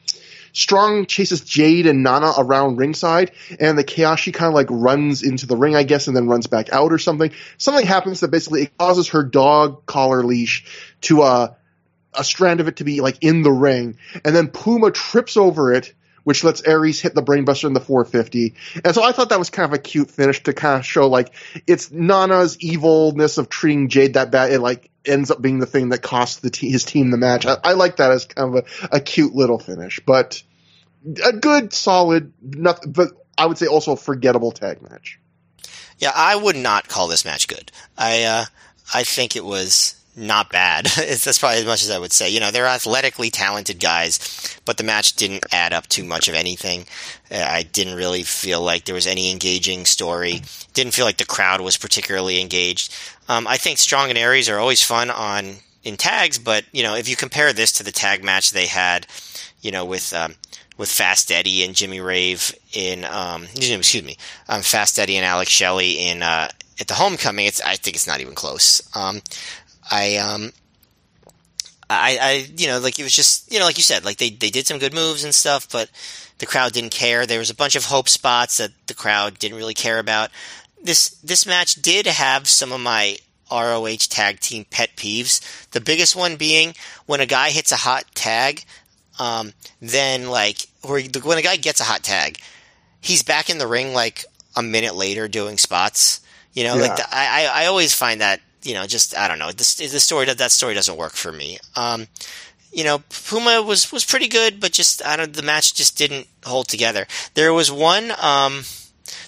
[0.54, 5.46] Strong chases Jade and Nana around ringside, and the Kayashi kind of like runs into
[5.46, 7.32] the ring, I guess, and then runs back out or something.
[7.58, 10.66] Something happens that basically it causes her dog collar leash
[11.02, 11.54] to uh,
[12.14, 15.74] a strand of it to be like in the ring, and then Puma trips over
[15.74, 18.56] it, which lets Aries hit the brainbuster in the 450.
[18.84, 21.08] And so I thought that was kind of a cute finish to kind of show
[21.08, 21.34] like
[21.68, 24.52] it's Nana's evilness of treating Jade that bad.
[24.52, 27.46] It like ends up being the thing that cost the his team the match.
[27.46, 30.44] I, I like that as kind of a, a cute little finish, but
[31.24, 35.20] a good, solid, nothing, but I would say also a forgettable tag match.
[35.98, 37.72] Yeah, I would not call this match good.
[37.98, 38.46] I uh,
[38.94, 40.86] I think it was not bad.
[40.98, 42.30] that's probably as much as I would say.
[42.30, 46.36] You know, they're athletically talented guys, but the match didn't add up too much of
[46.36, 46.86] anything.
[47.32, 50.42] Uh, I didn't really feel like there was any engaging story.
[50.74, 52.94] Didn't feel like the crowd was particularly engaged.
[53.28, 56.96] Um, I think Strong and Aries are always fun on in tags, but you know,
[56.96, 59.08] if you compare this to the tag match they had,
[59.62, 60.36] you know, with um,
[60.78, 64.18] with Fast Eddie and Jimmy Rave in, um, excuse me,
[64.48, 66.50] um, Fast Eddie and Alex Shelley in uh,
[66.80, 68.82] at the Homecoming, it's I think it's not even close.
[68.96, 69.22] Um,
[69.90, 70.52] I um,
[71.90, 74.30] I, I, you know, like it was just, you know, like you said, like they,
[74.30, 75.90] they did some good moves and stuff, but
[76.38, 77.26] the crowd didn't care.
[77.26, 80.30] There was a bunch of hope spots that the crowd didn't really care about.
[80.82, 83.18] This, this match did have some of my
[83.52, 85.42] ROH tag team pet peeves.
[85.72, 86.76] The biggest one being
[87.08, 88.64] when a guy hits a hot tag,
[89.18, 92.38] um, then like, or when a guy gets a hot tag,
[93.02, 96.22] he's back in the ring like a minute later doing spots.
[96.54, 96.82] You know, yeah.
[96.82, 99.52] like the, I, I always find that you know, just I don't know.
[99.52, 101.58] The, the story that that story doesn't work for me.
[101.76, 102.08] Um,
[102.72, 105.34] you know, Puma was was pretty good, but just I don't.
[105.34, 107.08] The match just didn't hold together.
[107.34, 108.12] There was one.
[108.22, 108.62] Um,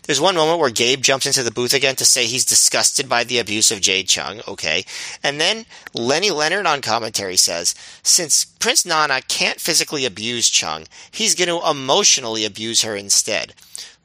[0.03, 3.23] there's one moment where Gabe jumps into the booth again to say he's disgusted by
[3.23, 4.41] the abuse of Jade Chung.
[4.47, 4.85] Okay,
[5.23, 11.33] and then Lenny Leonard on commentary says, since Prince Nana can't physically abuse Chung, he's
[11.33, 13.55] going to emotionally abuse her instead,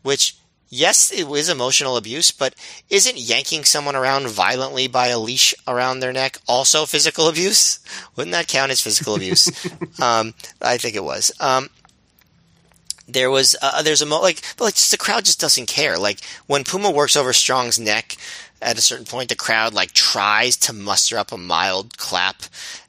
[0.03, 0.35] which
[0.69, 2.55] yes, it was emotional abuse, but
[2.91, 7.81] isn't yanking someone around violently by a leash around their neck also physical abuse?
[8.17, 9.49] Wouldn't that count as physical abuse?
[10.01, 11.33] um, I think it was.
[11.41, 11.71] Um,
[13.09, 15.97] there was uh, there's a mo- like but like just the crowd just doesn't care.
[15.97, 18.17] Like when Puma works over Strong's neck
[18.61, 22.43] at a certain point, the crowd like tries to muster up a mild clap,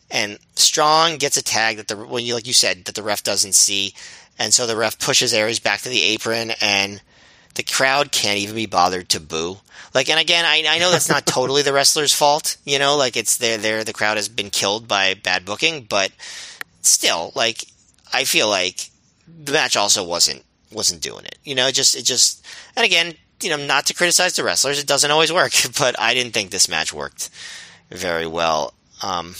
[0.09, 3.21] and Strong gets a tag that the when you like you said that the ref
[3.21, 3.93] doesn't see,
[4.39, 7.01] and so the ref pushes Aries back to the apron and
[7.57, 9.57] the crowd can't even be bothered to boo.
[9.93, 13.17] Like, and again, I, I know that's not totally the wrestler's fault, you know, like
[13.17, 16.11] it's there, there, the crowd has been killed by bad booking, but
[16.81, 17.65] still, like,
[18.13, 18.91] I feel like
[19.27, 22.45] the match also wasn't, wasn't doing it, you know, it just, it just,
[22.75, 26.13] and again, you know, not to criticize the wrestlers, it doesn't always work, but I
[26.13, 27.29] didn't think this match worked
[27.89, 28.73] very well.
[29.01, 29.35] Um,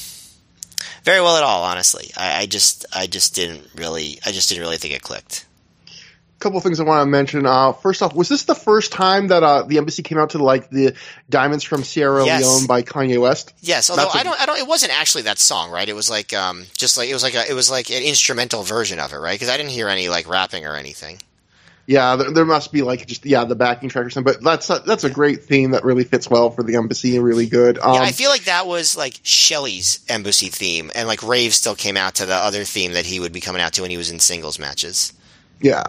[1.04, 2.12] very well at all, honestly.
[2.18, 5.47] I, I just, I just didn't really, I just didn't really think it clicked
[6.40, 7.45] couple of things I want to mention.
[7.45, 10.43] Uh, first off, was this the first time that uh, the embassy came out to
[10.43, 10.95] like the
[11.30, 12.43] "Diamonds from Sierra yes.
[12.43, 13.53] Leone" by Kanye West?
[13.61, 14.57] Yes, although I don't, I don't.
[14.57, 15.88] It wasn't actually that song, right?
[15.88, 18.64] It was like, um, just like it was like a, it was like an instrumental
[18.64, 19.33] version of it, right?
[19.33, 21.19] Because I didn't hear any like rapping or anything.
[21.88, 24.33] Yeah, there, there, must be like just yeah the backing track or something.
[24.33, 27.24] But that's a, that's a great theme that really fits well for the embassy and
[27.24, 27.80] really good.
[27.80, 31.75] Um, yeah, I feel like that was like Shelley's embassy theme, and like Rave still
[31.75, 33.95] came out to the other theme that he would be coming out to when he
[33.95, 35.14] was in singles matches.
[35.61, 35.83] Yeah,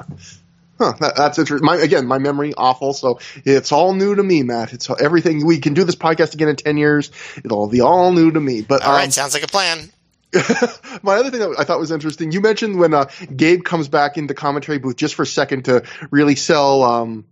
[0.78, 1.66] Huh, that, that's interesting.
[1.66, 4.72] My, again, my memory awful, so it's all new to me, Matt.
[4.72, 5.44] It's everything.
[5.44, 7.10] We can do this podcast again in ten years.
[7.36, 8.62] It'll be all new to me.
[8.62, 9.90] But all um, right, sounds like a plan.
[11.02, 14.18] my other thing that I thought was interesting, you mentioned when uh, Gabe comes back
[14.18, 17.24] in the commentary booth just for a second to really sell um,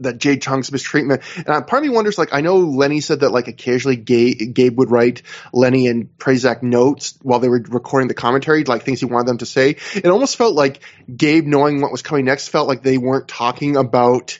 [0.00, 1.22] that Jade Chung's mistreatment.
[1.36, 4.78] And part of me wonders, like, I know Lenny said that, like, occasionally Gabe, Gabe
[4.78, 5.22] would write
[5.52, 9.38] Lenny and Prazak notes while they were recording the commentary, like things he wanted them
[9.38, 9.76] to say.
[9.94, 10.80] It almost felt like
[11.14, 14.38] Gabe, knowing what was coming next, felt like they weren't talking about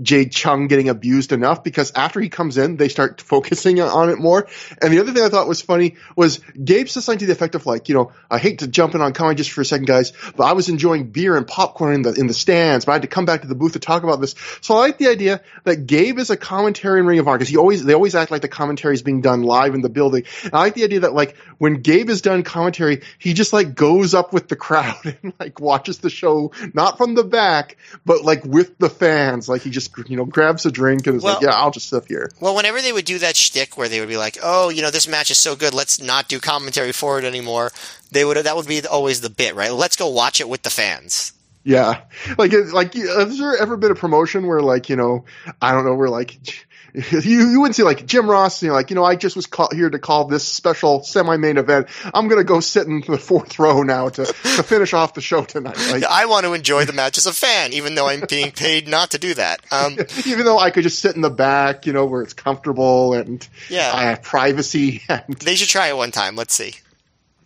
[0.00, 4.18] Jade Chung getting abused enough because after he comes in, they start focusing on it
[4.18, 4.46] more.
[4.80, 7.54] And the other thing I thought was funny was Gabe said something to the effect
[7.54, 9.86] of like, you know, I hate to jump in on comedy just for a second,
[9.86, 12.94] guys, but I was enjoying beer and popcorn in the in the stands, but I
[12.94, 14.34] had to come back to the booth to talk about this.
[14.60, 17.48] So I like the idea that Gabe is a commentary in Ring of Honor because
[17.48, 20.24] he always they always act like the commentary is being done live in the building.
[20.44, 23.74] And I like the idea that like when Gabe is done commentary, he just like
[23.74, 28.22] goes up with the crowd and like watches the show not from the back, but
[28.22, 31.22] like with the fans, like he just just you know grabs a drink and is
[31.22, 33.88] well, like, "Yeah, I'll just sit here." Well, whenever they would do that shtick where
[33.88, 36.40] they would be like, "Oh, you know, this match is so good, let's not do
[36.40, 37.72] commentary for it anymore,"
[38.10, 39.72] they would that would be always the bit, right?
[39.72, 41.32] Let's go watch it with the fans.
[41.64, 42.00] Yeah,
[42.38, 45.24] like like has there ever been a promotion where like you know
[45.60, 46.66] I don't know where like
[47.10, 49.46] you, you wouldn't see like Jim Ross, you know, like, you know, I just was
[49.46, 51.88] call, here to call this special semi-main event.
[52.12, 55.22] I'm going to go sit in the fourth row now to, to finish off the
[55.22, 55.78] show tonight.
[55.90, 58.88] Like, I want to enjoy the match as a fan, even though I'm being paid
[58.88, 59.62] not to do that.
[59.72, 59.96] Um,
[60.26, 63.46] even though I could just sit in the back, you know, where it's comfortable and
[63.70, 63.90] yeah.
[63.92, 65.02] I have privacy.
[65.12, 66.36] And, they should try it one time.
[66.36, 66.74] Let's see.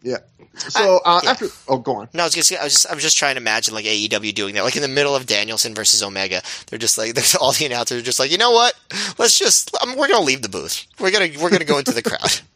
[0.02, 0.18] Yeah.
[0.58, 1.30] So uh, yeah.
[1.30, 2.08] after, oh, go on.
[2.14, 4.34] No, I was, just, I was just, I was just trying to imagine like AEW
[4.34, 6.42] doing that, like in the middle of Danielson versus Omega.
[6.66, 8.74] They're just like, all the announcers are just like, you know what?
[9.18, 10.86] Let's just, um, we're gonna leave the booth.
[10.98, 12.40] We're gonna, we're gonna go into the crowd.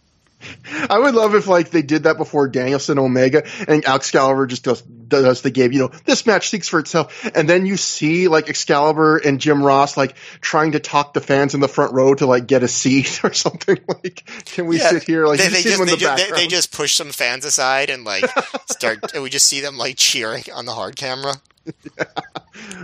[0.89, 4.83] I would love if like they did that before Danielson Omega and Excalibur just does
[4.83, 5.73] does the game.
[5.73, 9.63] You know, this match speaks for itself, and then you see like Excalibur and Jim
[9.63, 12.69] Ross like trying to talk the fans in the front row to like get a
[12.69, 13.79] seat or something.
[13.89, 15.27] Like, can we yeah, sit here?
[15.27, 18.25] Like, they, they just, they, the they, they, just push some fans aside and like
[18.71, 19.13] start.
[19.13, 21.35] and we just see them like cheering on the hard camera.
[21.97, 22.05] Yeah,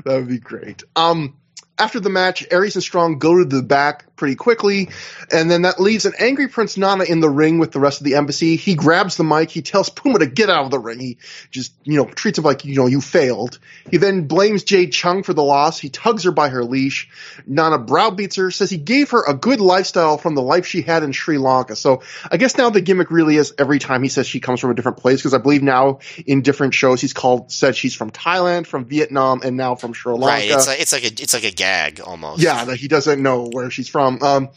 [0.04, 0.84] that would be great.
[0.94, 1.34] Um
[1.78, 4.88] after the match, Aries and Strong go to the back pretty quickly.
[5.30, 8.04] And then that leaves an angry Prince Nana in the ring with the rest of
[8.04, 8.56] the embassy.
[8.56, 9.50] He grabs the mic.
[9.50, 11.00] He tells Puma to get out of the ring.
[11.00, 11.18] He
[11.50, 13.58] just, you know, treats him like, you know, you failed.
[13.90, 15.78] He then blames Jade Chung for the loss.
[15.78, 17.08] He tugs her by her leash.
[17.46, 21.02] Nana browbeats her, says he gave her a good lifestyle from the life she had
[21.02, 21.76] in Sri Lanka.
[21.76, 24.70] So I guess now the gimmick really is every time he says she comes from
[24.70, 28.10] a different place, because I believe now in different shows he's called, said she's from
[28.10, 30.26] Thailand, from Vietnam, and now from Sri Lanka.
[30.26, 30.50] Right.
[30.50, 32.42] It's like, it's like a, it's like a gag almost.
[32.42, 34.05] Yeah, that he doesn't know where she's from.
[34.22, 34.48] Um,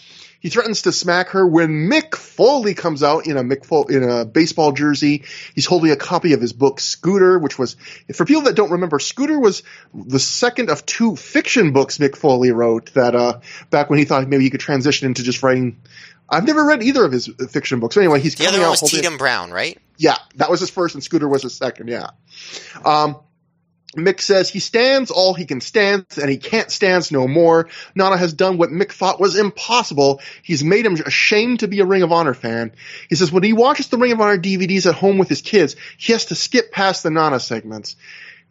[0.42, 4.04] he threatens to smack her when Mick Foley comes out in a Mick Fo- in
[4.04, 5.26] a baseball jersey.
[5.54, 7.76] He's holding a copy of his book Scooter, which was
[8.14, 9.64] for people that don't remember, Scooter was
[9.94, 12.94] the second of two fiction books Mick Foley wrote.
[12.94, 15.82] That uh, back when he thought maybe he could transition into just writing.
[16.30, 17.98] I've never read either of his fiction books.
[17.98, 19.78] Anyway, he's The coming other one out was Tietam Brown, right?
[19.98, 21.88] yeah, that was his first, and Scooter was his second.
[21.90, 22.12] Yeah.
[22.86, 23.18] Um,
[23.98, 27.70] Mick says he stands all he can stand, and he can't stand no more.
[27.96, 30.22] Nana has done what Mick thought was impossible.
[30.44, 32.72] He's made him ashamed to be a Ring of Honor fan.
[33.10, 35.76] He says when he watches the Ring of Honor DVDs at home with his kids,
[35.98, 37.96] he has to skip past the Nana segments.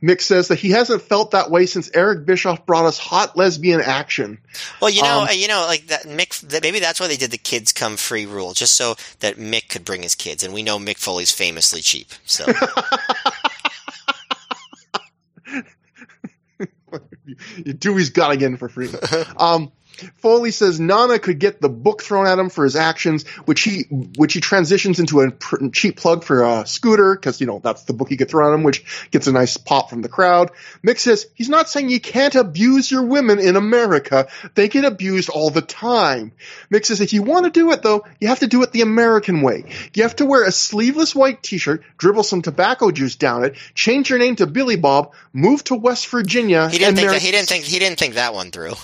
[0.03, 3.81] Mick says that he hasn't felt that way since Eric Bischoff brought us hot lesbian
[3.81, 4.39] action.
[4.81, 6.41] Well, you know, Um, you know, like that Mick.
[6.49, 9.69] That maybe that's why they did the kids come free rule, just so that Mick
[9.69, 12.13] could bring his kids, and we know Mick Foley's famously cheap.
[12.27, 12.45] So
[17.63, 18.89] Dewey's got to get in for free.
[19.37, 19.73] Um,
[20.17, 23.83] Foley says Nana could get the book thrown at him for his actions, which he
[24.17, 27.85] which he transitions into a pr- cheap plug for uh, Scooter because you know that's
[27.85, 30.51] the book he could throw at him, which gets a nice pop from the crowd.
[30.85, 35.29] Mick says he's not saying you can't abuse your women in America; they get abused
[35.29, 36.33] all the time.
[36.73, 38.83] Mick says if you want to do it though, you have to do it the
[38.83, 39.65] American way.
[39.95, 44.11] You have to wear a sleeveless white T-shirt, dribble some tobacco juice down it, change
[44.11, 47.25] your name to Billy Bob, move to West Virginia, he didn't and think marry that,
[47.25, 48.75] he didn't think he didn't think that one through.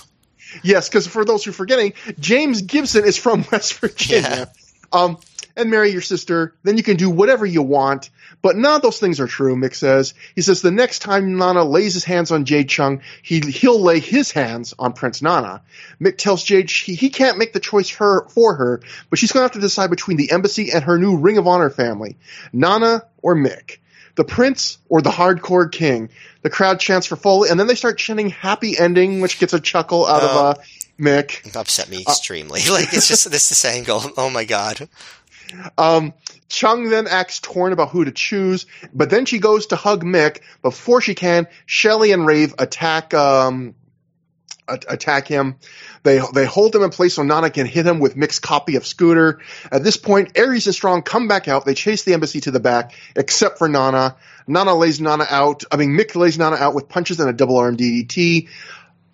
[0.63, 4.51] Yes, because for those who are forgetting, James Gibson is from West Virginia.
[4.91, 5.17] Um,
[5.55, 8.09] and marry your sister, then you can do whatever you want.
[8.41, 10.13] But none of those things are true, Mick says.
[10.35, 13.99] He says the next time Nana lays his hands on Jade Chung, he, he'll lay
[13.99, 15.61] his hands on Prince Nana.
[15.99, 19.41] Mick tells Jade he, he can't make the choice her, for her, but she's going
[19.41, 22.17] to have to decide between the embassy and her new Ring of Honor family.
[22.51, 23.77] Nana or Mick.
[24.15, 26.09] The prince or the hardcore king.
[26.41, 29.59] The crowd chants for Foley, and then they start chanting happy ending, which gets a
[29.59, 30.45] chuckle out of Oh.
[30.47, 30.53] uh,
[30.99, 31.45] Mick.
[31.45, 32.61] It upset me extremely.
[32.71, 34.01] like it's just this this angle.
[34.15, 34.87] Oh my god.
[35.77, 36.13] Um,
[36.47, 40.39] Chung then acts torn about who to choose, but then she goes to hug Mick.
[40.61, 43.75] Before she can, Shelley and Rave attack um,
[44.67, 45.55] a- attack him.
[46.05, 48.85] They they hold him in place so Nana can hit him with Mick's copy of
[48.85, 49.39] Scooter.
[49.71, 51.65] At this point, Aries and Strong come back out.
[51.65, 54.15] They chase the embassy to the back, except for Nana.
[54.47, 55.63] Nana lays Nana out.
[55.71, 58.47] I mean, Mick lays Nana out with punches and a double arm DDT.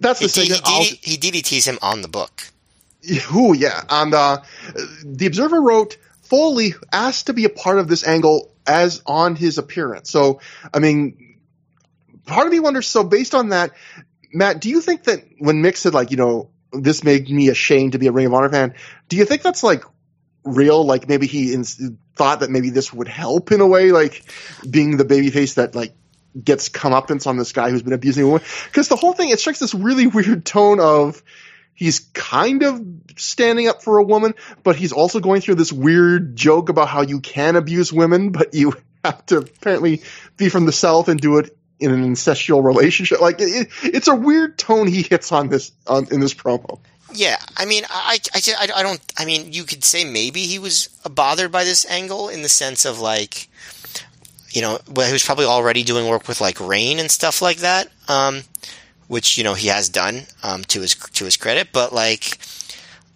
[0.01, 0.99] That's the D- he, segment.
[1.01, 2.43] He DDTs him on the book.
[3.35, 3.81] Ooh, yeah.
[3.89, 4.41] And uh,
[5.05, 9.57] the Observer wrote Foley asked to be a part of this angle as on his
[9.57, 10.11] appearance.
[10.11, 10.41] So,
[10.73, 11.37] I mean,
[12.25, 12.87] part of me wonders.
[12.87, 13.71] So, based on that,
[14.33, 17.93] Matt, do you think that when Mick said like, you know, this made me ashamed
[17.93, 18.73] to be a Ring of Honor fan,
[19.09, 19.83] do you think that's like
[20.43, 20.85] real?
[20.85, 21.55] Like maybe he
[22.15, 24.23] thought that maybe this would help in a way, like
[24.69, 25.93] being the babyface that like
[26.41, 28.43] gets comeuppance on this guy who's been abusing a woman.
[28.65, 31.21] Because the whole thing, it strikes this really weird tone of
[31.73, 32.81] he's kind of
[33.17, 34.33] standing up for a woman,
[34.63, 38.53] but he's also going through this weird joke about how you can abuse women, but
[38.53, 40.03] you have to apparently
[40.37, 43.19] be from the South and do it in an incestual relationship.
[43.19, 46.79] Like it, it's a weird tone he hits on this on, in this promo.
[47.13, 49.01] Yeah, I mean, I, I, I, don't.
[49.17, 52.85] I mean, you could say maybe he was bothered by this angle in the sense
[52.85, 53.49] of like,
[54.51, 57.57] you know, well, he was probably already doing work with like RAINN and stuff like
[57.57, 58.43] that, um,
[59.07, 61.69] which you know he has done um, to his to his credit.
[61.73, 62.37] But like,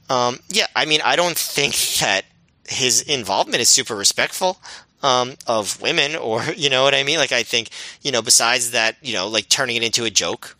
[0.09, 2.25] um, yeah, I mean, I don't think that
[2.67, 4.57] his involvement is super respectful
[5.05, 7.17] um, of women, or you know what I mean.
[7.19, 7.69] Like, I think
[8.01, 10.57] you know, besides that, you know, like turning it into a joke.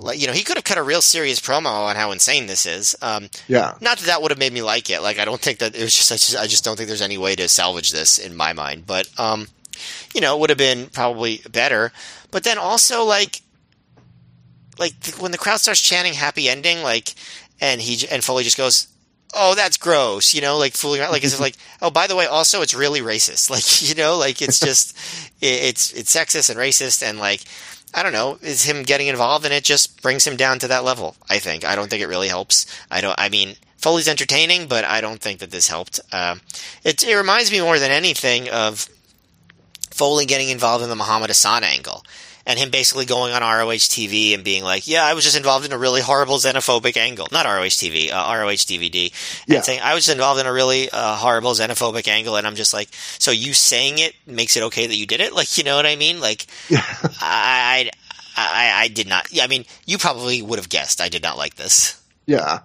[0.00, 2.66] Like, you know, he could have cut a real serious promo on how insane this
[2.66, 2.94] is.
[3.02, 3.74] Um, Yeah.
[3.80, 5.00] not that that would have made me like it.
[5.02, 6.36] Like, I don't think that it was just I, just.
[6.36, 8.86] I just don't think there's any way to salvage this in my mind.
[8.86, 9.48] But, um,
[10.14, 11.90] you know, it would have been probably better.
[12.30, 13.42] But then also, like,
[14.78, 17.14] like when the crowd starts chanting "happy ending," like,
[17.60, 18.86] and he and Foley just goes,
[19.38, 22.16] "Oh, that's gross," you know, like fooling around, like as if like, "Oh, by the
[22.16, 24.96] way, also it's really racist," like, you know, like it's just
[25.40, 27.42] it, it's it's sexist and racist, and like.
[27.94, 28.38] I don't know.
[28.42, 31.16] Is him getting involved in it just brings him down to that level?
[31.30, 31.64] I think.
[31.64, 32.66] I don't think it really helps.
[32.90, 33.18] I don't.
[33.18, 35.98] I mean, Foley's entertaining, but I don't think that this helped.
[36.12, 36.36] Uh,
[36.84, 38.90] it it reminds me more than anything of
[39.90, 42.04] Foley getting involved in the Muhammad Hassan angle.
[42.48, 45.64] And him basically going on ROH TV and being like, "Yeah, I was just involved
[45.66, 49.12] in a really horrible xenophobic angle." Not ROH TV, uh, ROH DVD,
[49.46, 49.60] and Yeah.
[49.60, 52.88] saying I was involved in a really uh, horrible xenophobic angle, and I'm just like,
[53.18, 55.32] so you saying it makes it okay that you did it?
[55.32, 56.20] Like, you know what I mean?
[56.20, 57.90] Like, I, I,
[58.36, 59.32] I, I did not.
[59.32, 62.00] Yeah, I mean, you probably would have guessed I did not like this.
[62.26, 62.60] Yeah.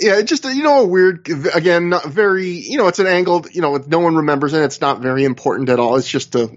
[0.00, 1.28] Yeah, just you know, a weird.
[1.52, 2.50] Again, not very.
[2.50, 3.52] You know, it's an angled.
[3.52, 4.62] You know, with no one remembers it.
[4.62, 5.96] It's not very important at all.
[5.96, 6.48] It's just a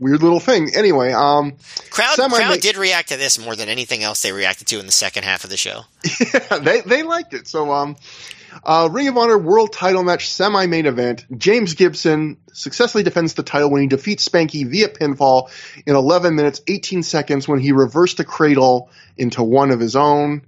[0.00, 0.74] weird little thing.
[0.74, 1.52] Anyway, um,
[1.90, 4.86] Crowd, Semi- crowd did react to this more than anything else they reacted to in
[4.86, 5.82] the second half of the show.
[6.34, 7.46] yeah, they they liked it.
[7.46, 7.96] So, um,
[8.64, 11.26] uh, Ring of Honor World Title Match semi main event.
[11.36, 15.50] James Gibson successfully defends the title when he defeats Spanky via pinfall
[15.86, 20.42] in 11 minutes 18 seconds when he reversed the cradle into one of his own.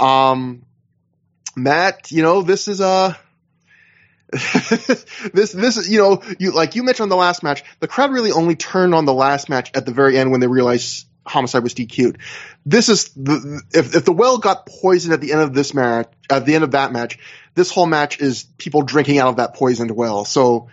[0.00, 0.64] Um,
[1.56, 3.18] Matt, you know this is a.
[4.32, 8.10] this this is you know you like you mentioned on the last match the crowd
[8.10, 11.62] really only turned on the last match at the very end when they realized homicide
[11.62, 12.18] was DQ'd.
[12.66, 16.08] This is the if if the well got poisoned at the end of this match
[16.30, 17.18] at the end of that match,
[17.54, 20.24] this whole match is people drinking out of that poisoned well.
[20.24, 20.68] So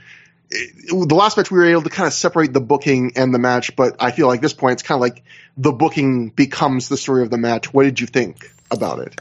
[0.50, 3.40] it, the last match we were able to kind of separate the booking and the
[3.40, 5.24] match, but I feel like this point it's kind of like
[5.58, 7.74] the booking becomes the story of the match.
[7.74, 9.16] What did you think about it?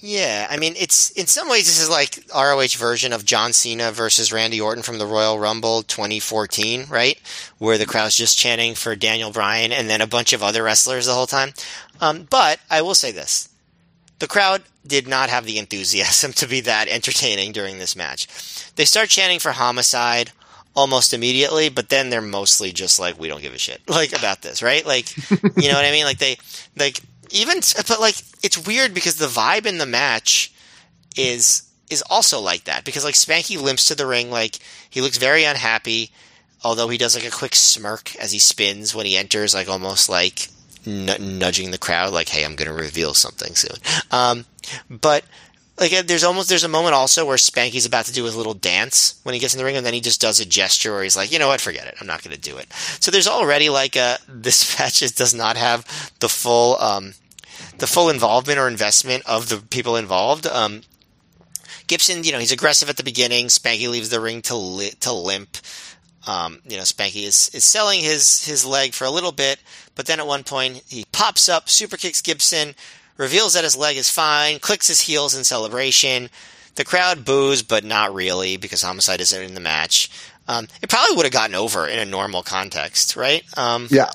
[0.00, 3.90] Yeah, I mean, it's in some ways this is like ROH version of John Cena
[3.90, 7.18] versus Randy Orton from the Royal Rumble 2014, right?
[7.58, 11.06] Where the crowd's just chanting for Daniel Bryan and then a bunch of other wrestlers
[11.06, 11.54] the whole time.
[12.00, 13.48] Um, but I will say this:
[14.18, 18.28] the crowd did not have the enthusiasm to be that entertaining during this match.
[18.76, 20.30] They start chanting for Homicide
[20.74, 24.42] almost immediately, but then they're mostly just like, "We don't give a shit," like about
[24.42, 24.84] this, right?
[24.86, 26.04] Like, you know what I mean?
[26.04, 26.36] Like they
[26.76, 30.52] like even but like it's weird because the vibe in the match
[31.16, 34.58] is is also like that because like Spanky limps to the ring like
[34.90, 36.10] he looks very unhappy
[36.64, 40.08] although he does like a quick smirk as he spins when he enters like almost
[40.08, 40.48] like
[40.86, 43.78] n- nudging the crowd like hey I'm going to reveal something soon.
[44.10, 44.46] Um
[44.90, 45.24] but
[45.78, 48.54] like uh, there's almost there's a moment also where Spanky's about to do his little
[48.54, 51.02] dance when he gets in the ring, and then he just does a gesture where
[51.02, 52.72] he's like, you know what, forget it, I'm not going to do it.
[53.00, 57.14] So there's already like a this match just does not have the full um,
[57.78, 60.46] the full involvement or investment of the people involved.
[60.46, 60.82] Um,
[61.86, 63.46] Gibson, you know, he's aggressive at the beginning.
[63.46, 65.58] Spanky leaves the ring to li- to limp.
[66.26, 69.60] Um, you know, Spanky is, is selling his, his leg for a little bit,
[69.94, 72.74] but then at one point he pops up, super kicks Gibson,
[73.16, 76.28] reveals that his leg is fine, clicks his heels in celebration.
[76.74, 80.10] The crowd boos, but not really because Homicide isn't in the match.
[80.48, 83.42] Um, it probably would have gotten over in a normal context, right?
[83.58, 84.10] Um, Yeah.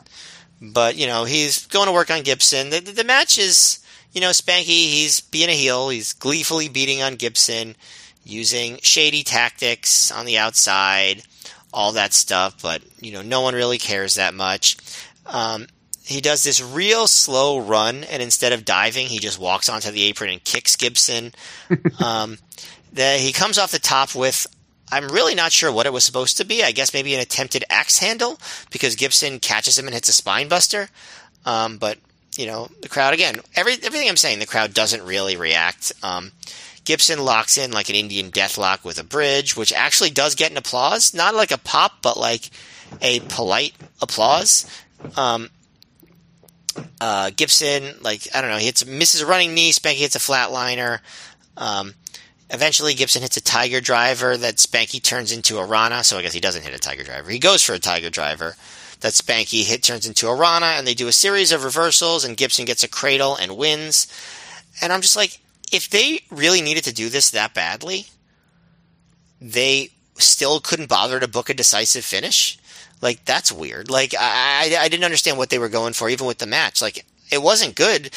[0.61, 2.69] but you know he's going to work on Gibson.
[2.69, 3.79] The, the, the match is,
[4.13, 4.63] you know, Spanky.
[4.65, 5.89] He's being a heel.
[5.89, 7.75] He's gleefully beating on Gibson,
[8.23, 11.23] using shady tactics on the outside,
[11.73, 12.61] all that stuff.
[12.61, 14.77] But you know, no one really cares that much.
[15.25, 15.67] Um,
[16.03, 20.03] he does this real slow run, and instead of diving, he just walks onto the
[20.03, 21.33] apron and kicks Gibson.
[22.03, 22.37] um,
[22.91, 24.47] the, he comes off the top with
[24.91, 26.63] I'm really not sure what it was supposed to be.
[26.63, 28.37] I guess maybe an attempted axe handle
[28.71, 30.89] because Gibson catches him and hits a spine buster.
[31.45, 31.97] Um, but
[32.37, 33.39] you know, the crowd again.
[33.55, 35.93] Every everything I'm saying, the crowd doesn't really react.
[36.03, 36.31] Um,
[36.83, 40.57] Gibson locks in like an Indian deathlock with a bridge, which actually does get an
[40.57, 41.13] applause.
[41.13, 42.49] Not like a pop, but like
[43.01, 44.65] a polite applause.
[45.15, 45.49] Um,
[46.99, 49.71] uh, Gibson, like I don't know, he hits misses a running knee.
[49.71, 50.99] Spanky hits a flatliner.
[51.57, 51.93] Um,
[52.53, 56.03] Eventually, Gibson hits a Tiger Driver that Spanky turns into a Rana.
[56.03, 57.29] So I guess he doesn't hit a Tiger Driver.
[57.29, 58.55] He goes for a Tiger Driver
[58.99, 62.35] that Spanky hit turns into a Rana, and they do a series of reversals, and
[62.35, 64.07] Gibson gets a cradle and wins.
[64.81, 65.39] And I'm just like,
[65.71, 68.07] if they really needed to do this that badly,
[69.39, 72.59] they still couldn't bother to book a decisive finish.
[73.01, 73.89] Like that's weird.
[73.89, 76.81] Like I, I, I didn't understand what they were going for, even with the match.
[76.81, 78.11] Like it wasn't good.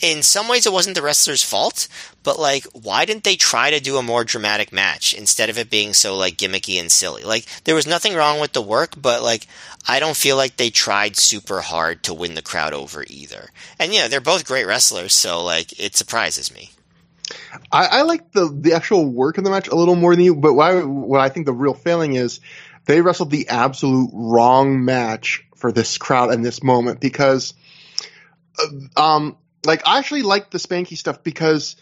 [0.00, 1.86] In some ways, it wasn't the wrestler's fault,
[2.22, 5.68] but like, why didn't they try to do a more dramatic match instead of it
[5.68, 7.22] being so like gimmicky and silly?
[7.22, 9.46] Like there was nothing wrong with the work, but like
[9.86, 13.50] I don't feel like they tried super hard to win the crowd over either.
[13.78, 16.70] And know, they're both great wrestlers, so like it surprises me.
[17.70, 20.34] I, I like the the actual work of the match a little more than you,
[20.34, 22.40] but why, what I think the real failing is
[22.86, 27.54] they wrestled the absolute wrong match for this crowd and this moment because,
[28.58, 31.76] uh, um, like I actually like the Spanky stuff because,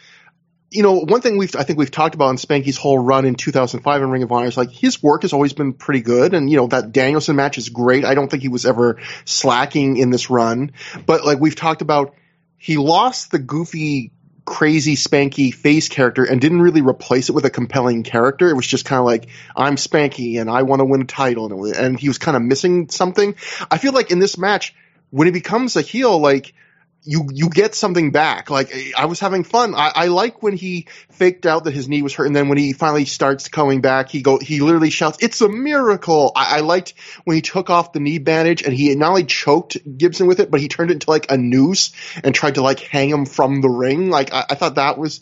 [0.70, 3.36] you know, one thing we've I think we've talked about in Spanky's whole run in
[3.36, 6.50] 2005 in Ring of Honor is like his work has always been pretty good, and
[6.50, 8.04] you know that Danielson match is great.
[8.04, 10.72] I don't think he was ever slacking in this run,
[11.06, 12.14] but like we've talked about,
[12.58, 14.12] he lost the goofy
[14.48, 18.48] crazy spanky face character and didn't really replace it with a compelling character.
[18.48, 21.52] It was just kind of like I'm Spanky and I want to win a title,
[21.52, 23.34] and, and he was kind of missing something.
[23.70, 24.74] I feel like in this match,
[25.10, 26.54] when he becomes a heel, like
[27.02, 28.50] you you get something back.
[28.50, 29.74] Like I was having fun.
[29.74, 32.58] I, I like when he faked out that his knee was hurt, and then when
[32.58, 36.60] he finally starts coming back, he go he literally shouts, "It's a miracle!" I, I
[36.60, 36.94] liked
[37.24, 40.50] when he took off the knee bandage and he not only choked Gibson with it,
[40.50, 43.60] but he turned it into like a noose and tried to like hang him from
[43.60, 44.10] the ring.
[44.10, 45.20] Like I, I thought that was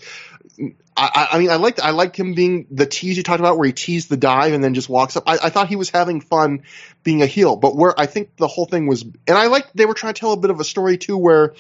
[0.99, 3.67] I, I, mean, I liked I liked him being the tease you talked about, where
[3.67, 5.25] he teased the dive and then just walks up.
[5.27, 6.63] I, I, thought he was having fun
[7.03, 9.85] being a heel, but where I think the whole thing was, and I like they
[9.85, 11.55] were trying to tell a bit of a story too, where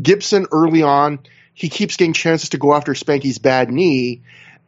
[0.00, 1.18] Gibson early on
[1.52, 4.22] he keeps getting chances to go after Spanky's bad knee,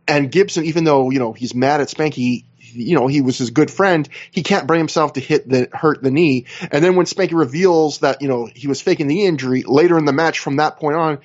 [0.08, 3.50] and Gibson, even though you know he's mad at Spanky, you know, he was his
[3.50, 4.08] good friend.
[4.30, 6.46] He can't bring himself to hit the hurt the knee.
[6.70, 10.04] And then when Spanky reveals that you know he was faking the injury later in
[10.04, 11.18] the match, from that point on,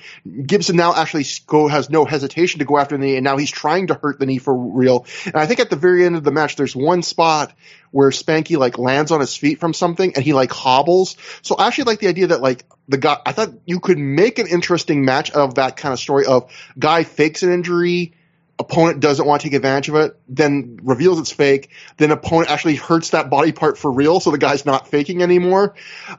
[0.45, 3.51] Gibson now actually go has no hesitation to go after the knee, and now he's
[3.51, 5.05] trying to hurt the knee for real.
[5.25, 7.53] And I think at the very end of the match, there's one spot
[7.91, 11.17] where Spanky like lands on his feet from something and he like hobbles.
[11.41, 14.39] So I actually like the idea that like the guy, I thought you could make
[14.39, 18.13] an interesting match of that kind of story of guy fakes an injury
[18.59, 22.75] opponent doesn't want to take advantage of it, then reveals it's fake, then opponent actually
[22.75, 25.75] hurts that body part for real, so the guy's not faking anymore.
[26.09, 26.15] Uh,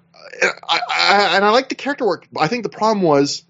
[0.68, 2.26] I, I, and I like the character work.
[2.36, 3.44] I think the problem was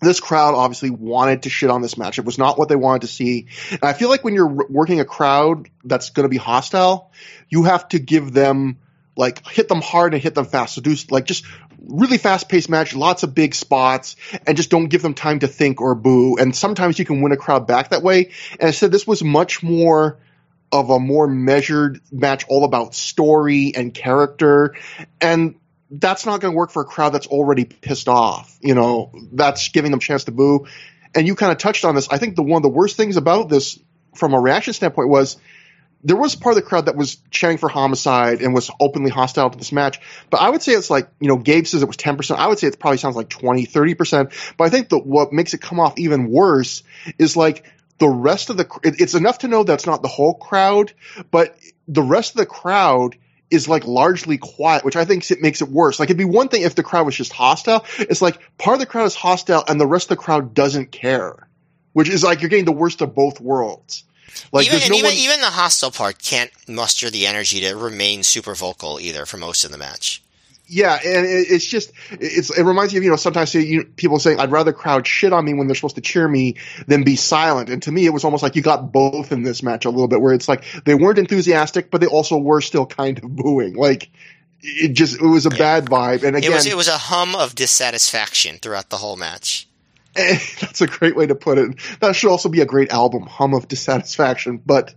[0.00, 2.18] this crowd obviously wanted to shit on this match.
[2.18, 3.46] It was not what they wanted to see.
[3.70, 7.10] And I feel like when you're working a crowd that's going to be hostile,
[7.48, 8.78] you have to give them
[9.16, 10.74] like hit them hard and hit them fast.
[10.74, 11.44] So do like just
[11.88, 15.48] really fast paced match, lots of big spots, and just don't give them time to
[15.48, 16.36] think or boo.
[16.36, 18.30] And sometimes you can win a crowd back that way.
[18.60, 20.18] And I said this was much more
[20.72, 24.74] of a more measured match, all about story and character.
[25.20, 25.56] And
[25.90, 28.58] that's not going to work for a crowd that's already pissed off.
[28.60, 30.66] You know, that's giving them a chance to boo.
[31.14, 32.08] And you kind of touched on this.
[32.10, 33.78] I think the one of the worst things about this
[34.14, 35.36] from a reaction standpoint was
[36.04, 39.50] there was part of the crowd that was chanting for homicide and was openly hostile
[39.50, 39.98] to this match.
[40.30, 42.36] But I would say it's like, you know, Gabe says it was 10%.
[42.36, 44.54] I would say it probably sounds like 20, 30%.
[44.56, 46.82] But I think that what makes it come off even worse
[47.18, 47.64] is like
[47.98, 50.92] the rest of the, it's enough to know that's not the whole crowd,
[51.30, 51.56] but
[51.88, 53.16] the rest of the crowd
[53.50, 55.98] is like largely quiet, which I think it makes it worse.
[55.98, 57.84] Like it'd be one thing if the crowd was just hostile.
[57.98, 60.90] It's like part of the crowd is hostile and the rest of the crowd doesn't
[60.90, 61.48] care,
[61.92, 64.04] which is like you're getting the worst of both worlds.
[64.52, 65.14] Like even, no even, one...
[65.14, 69.64] even the hostile part can't muster the energy to remain super vocal either for most
[69.64, 70.22] of the match.
[70.68, 74.40] Yeah, and it's just it's it reminds me of you know sometimes you, people saying
[74.40, 76.56] I'd rather crowd shit on me when they're supposed to cheer me
[76.88, 77.70] than be silent.
[77.70, 80.08] And to me, it was almost like you got both in this match a little
[80.08, 83.74] bit, where it's like they weren't enthusiastic, but they also were still kind of booing.
[83.74, 84.10] Like
[84.60, 86.24] it just it was a bad vibe.
[86.24, 89.68] And again, it was it was a hum of dissatisfaction throughout the whole match.
[90.60, 91.78] That's a great way to put it.
[92.00, 94.62] That should also be a great album, Hum of Dissatisfaction.
[94.64, 94.94] But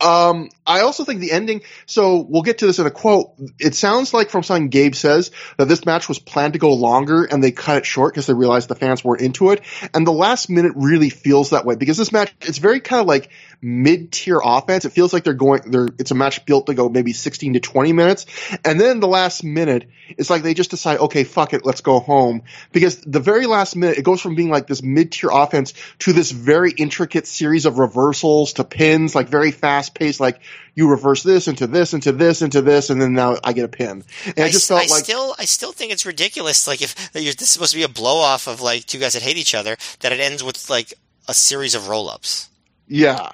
[0.00, 1.62] um, I also think the ending.
[1.86, 3.32] So we'll get to this in a quote.
[3.58, 7.24] It sounds like from something Gabe says that this match was planned to go longer
[7.24, 9.62] and they cut it short because they realized the fans weren't into it.
[9.94, 13.06] And the last minute really feels that way because this match it's very kind of
[13.06, 13.30] like
[13.64, 14.84] mid tier offense.
[14.84, 15.70] It feels like they're going.
[15.70, 18.26] They're it's a match built to go maybe sixteen to twenty minutes,
[18.64, 21.98] and then the last minute it's like they just decide, okay, fuck it, let's go
[21.98, 25.72] home because the very last minute it goes from being like this mid tier offense
[26.00, 30.40] to this very intricate series of reversals to pins, like very fast fast paced, like
[30.74, 33.68] you reverse this into this into this into this, and then now I get a
[33.68, 34.04] pin.
[34.26, 36.66] And I, I just felt I like still I still think it's ridiculous.
[36.66, 39.22] Like if this is supposed to be a blow off of like two guys that
[39.22, 40.94] hate each other, that it ends with like
[41.28, 42.50] a series of roll ups.
[42.86, 43.32] Yeah,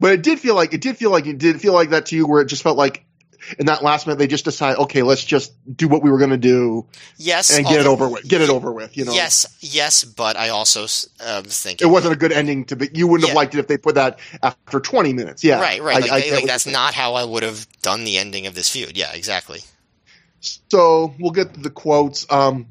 [0.00, 2.16] but it did feel like it did feel like it did feel like that to
[2.16, 3.04] you, where it just felt like
[3.58, 6.30] in that last minute they just decide, okay, let's just do what we were going
[6.30, 6.86] to do.
[7.16, 8.28] Yes, and get it over with.
[8.28, 8.96] Get it over with.
[8.96, 9.12] You know.
[9.12, 10.86] Yes, yes, but I also
[11.24, 12.90] um, think it wasn't a good ending to be.
[12.92, 13.30] You wouldn't yeah.
[13.30, 15.44] have liked it if they put that after twenty minutes.
[15.44, 16.02] Yeah, right, right.
[16.02, 18.70] Like, I, I like that's not how I would have done the ending of this
[18.70, 18.96] feud.
[18.96, 19.60] Yeah, exactly.
[20.40, 22.30] So we'll get to the quotes.
[22.30, 22.68] Um,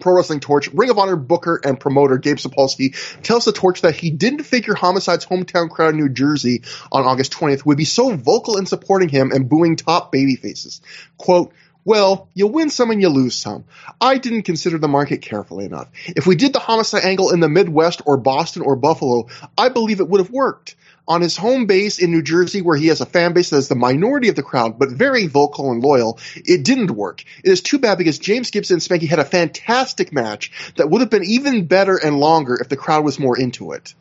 [0.00, 3.94] Pro Wrestling Torch, Ring of Honor booker and promoter Gabe Sapolsky tells the Torch that
[3.94, 8.14] he didn't figure Homicide's hometown crowd in New Jersey on August 20th would be so
[8.14, 10.80] vocal in supporting him and booing top babyfaces.
[11.16, 11.52] Quote,
[11.84, 13.64] well, you win some and you lose some.
[14.00, 15.88] I didn't consider the market carefully enough.
[16.06, 20.00] If we did the homicide angle in the Midwest or Boston or Buffalo, I believe
[20.00, 20.76] it would have worked
[21.10, 23.66] on his home base in New Jersey, where he has a fan base that is
[23.66, 27.24] the minority of the crowd, but very vocal and loyal, it didn't work.
[27.42, 31.00] It is too bad because James Gibson and Spanky had a fantastic match that would
[31.00, 33.92] have been even better and longer if the crowd was more into it.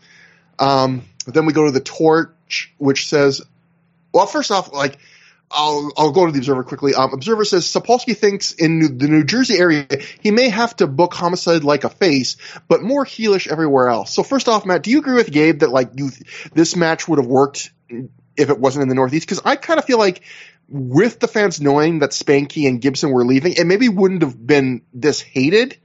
[0.59, 3.41] Um, then we go to the torch, which says,
[4.13, 4.99] well, first off, like,
[5.51, 6.93] I'll I'll go to the Observer quickly.
[6.93, 9.87] Um, Observer says Sapolsky thinks in New, the New Jersey area
[10.21, 12.37] he may have to book Homicide like a face,
[12.67, 14.13] but more heelish everywhere else.
[14.13, 16.11] So first off, Matt, do you agree with Gabe that like you
[16.53, 19.85] this match would have worked if it wasn't in the Northeast because I kind of
[19.85, 20.21] feel like
[20.67, 24.83] with the fans knowing that Spanky and Gibson were leaving, it maybe wouldn't have been
[24.93, 25.77] this hated.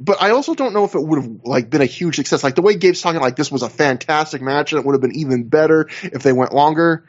[0.00, 2.42] But I also don't know if it would have like been a huge success.
[2.42, 5.02] Like the way Gabe's talking, like this was a fantastic match, and it would have
[5.02, 7.04] been even better if they went longer.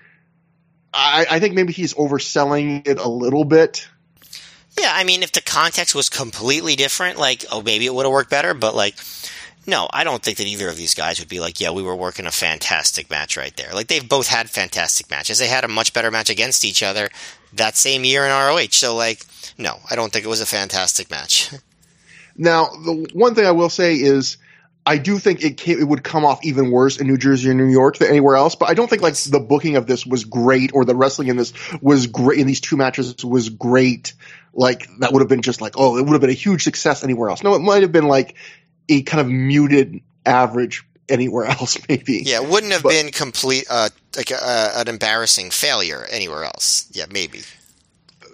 [0.93, 3.87] I, I think maybe he's overselling it a little bit.
[4.79, 8.11] Yeah, I mean, if the context was completely different, like, oh, maybe it would have
[8.11, 8.95] worked better, but like,
[9.67, 11.95] no, I don't think that either of these guys would be like, yeah, we were
[11.95, 13.73] working a fantastic match right there.
[13.73, 15.39] Like, they've both had fantastic matches.
[15.39, 17.09] They had a much better match against each other
[17.53, 18.71] that same year in ROH.
[18.71, 19.25] So, like,
[19.57, 21.51] no, I don't think it was a fantastic match.
[22.37, 24.37] Now, the one thing I will say is,
[24.85, 27.53] I do think it came, it would come off even worse in New Jersey or
[27.53, 28.55] New York than anywhere else.
[28.55, 31.37] But I don't think like the booking of this was great or the wrestling in
[31.37, 34.13] this was great in these two matches was great.
[34.53, 37.03] Like that would have been just like oh it would have been a huge success
[37.03, 37.43] anywhere else.
[37.43, 38.35] No, it might have been like
[38.89, 42.23] a kind of muted average anywhere else maybe.
[42.25, 46.87] Yeah, it wouldn't have but, been complete uh, like uh, an embarrassing failure anywhere else.
[46.91, 47.41] Yeah, maybe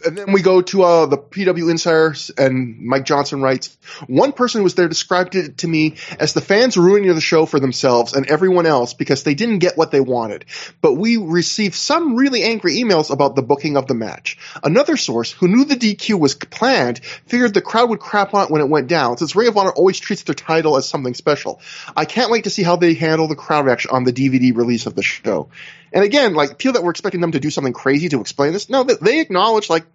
[0.05, 3.77] and then we go to uh, the PW Insiders, and Mike Johnson writes,
[4.07, 7.45] one person who was there described it to me as the fans ruining the show
[7.45, 10.45] for themselves and everyone else because they didn't get what they wanted.
[10.81, 14.37] But we received some really angry emails about the booking of the match.
[14.63, 18.51] Another source who knew the DQ was planned figured the crowd would crap on it
[18.51, 21.61] when it went down, since Ring of Honor always treats their title as something special.
[21.95, 24.85] I can't wait to see how they handle the crowd reaction on the DVD release
[24.85, 25.49] of the show.
[25.93, 28.69] And again, like people that were expecting them to do something crazy to explain this,
[28.69, 29.85] no, they acknowledge like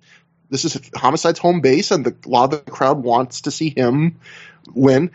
[0.52, 3.70] this is Homicide's home base, and the, a lot of the crowd wants to see
[3.70, 4.20] him
[4.74, 5.10] win.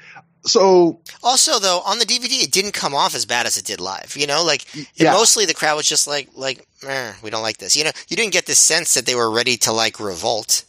[0.46, 3.80] So also though on the DVD it didn't come off as bad as it did
[3.80, 4.16] live.
[4.18, 5.12] You know, like yeah.
[5.12, 6.66] mostly the crowd was just like like
[7.24, 7.76] we don't like this.
[7.76, 10.64] You know, you didn't get the sense that they were ready to like revolt.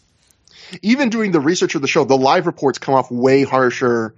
[0.82, 4.14] Even doing the research of the show, the live reports come off way harsher.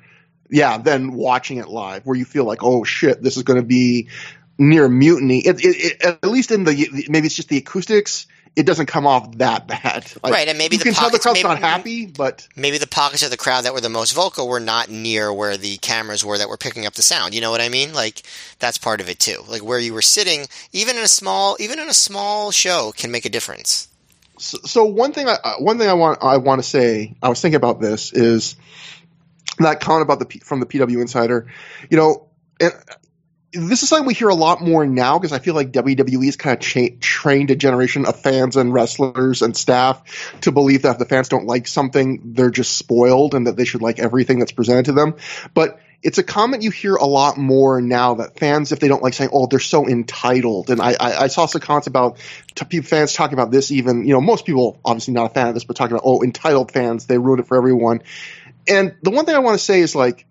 [0.53, 3.67] Yeah, than watching it live, where you feel like, oh shit, this is going to
[3.67, 4.09] be
[4.59, 5.39] near mutiny.
[5.47, 8.27] It, it, it, at least in the maybe it's just the acoustics.
[8.57, 10.49] It doesn't come off that bad, like, right?
[10.49, 12.87] And maybe you the can pockets, tell the crowd's maybe, not happy, but maybe the
[12.87, 16.25] pockets of the crowd that were the most vocal were not near where the cameras
[16.25, 17.33] were that were picking up the sound.
[17.33, 17.93] You know what I mean?
[17.95, 18.23] Like
[18.59, 19.45] that's part of it too.
[19.49, 23.11] Like where you were sitting, even in a small, even in a small show, can
[23.11, 23.89] make a difference.
[24.39, 27.29] So, so one thing, I, uh, one thing I want, I want to say, I
[27.29, 28.57] was thinking about this is
[29.59, 31.47] that comment about the from the PW Insider.
[31.91, 32.73] You know, and
[33.53, 36.37] this is something we hear a lot more now because I feel like WWE has
[36.37, 40.03] kind of cha- trained a generation of fans and wrestlers and staff
[40.43, 43.65] to believe that if the fans don't like something, they're just spoiled and that they
[43.65, 45.17] should like everything that's presented to them.
[45.53, 49.03] But it's a comment you hear a lot more now that fans, if they don't
[49.03, 50.71] like saying, oh, they're so entitled.
[50.71, 52.19] And I, I, I saw some comments about
[52.55, 55.55] t- fans talking about this even, you know, most people obviously not a fan of
[55.55, 58.03] this, but talking about, oh, entitled fans, they ruined it for everyone.
[58.67, 60.27] And the one thing I want to say is like,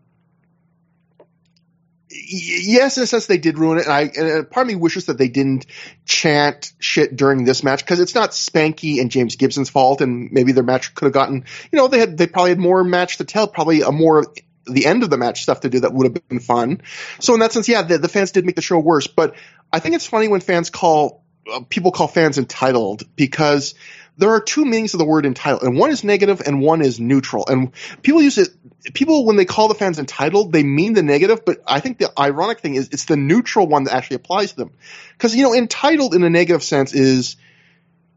[2.10, 3.86] yes, in a sense, they did ruin it.
[3.86, 5.66] And I, and part of me wishes that they didn't
[6.06, 10.02] chant shit during this match because it's not Spanky and James Gibson's fault.
[10.02, 12.84] And maybe their match could have gotten, you know, they had, they probably had more
[12.84, 14.26] match to tell, probably a more
[14.66, 16.82] the end of the match stuff to do that would have been fun.
[17.20, 19.08] So in that sense, yeah, the, the fans did make the show worse.
[19.08, 19.36] But
[19.72, 23.76] I think it's funny when fans call, uh, people call fans entitled because
[24.20, 27.00] there are two meanings of the word entitled, and one is negative and one is
[27.00, 27.46] neutral.
[27.48, 28.50] And people use it.
[28.94, 32.12] People, when they call the fans entitled, they mean the negative, but I think the
[32.20, 34.72] ironic thing is it's the neutral one that actually applies to them.
[35.14, 37.38] Because you know, entitled in a negative sense is,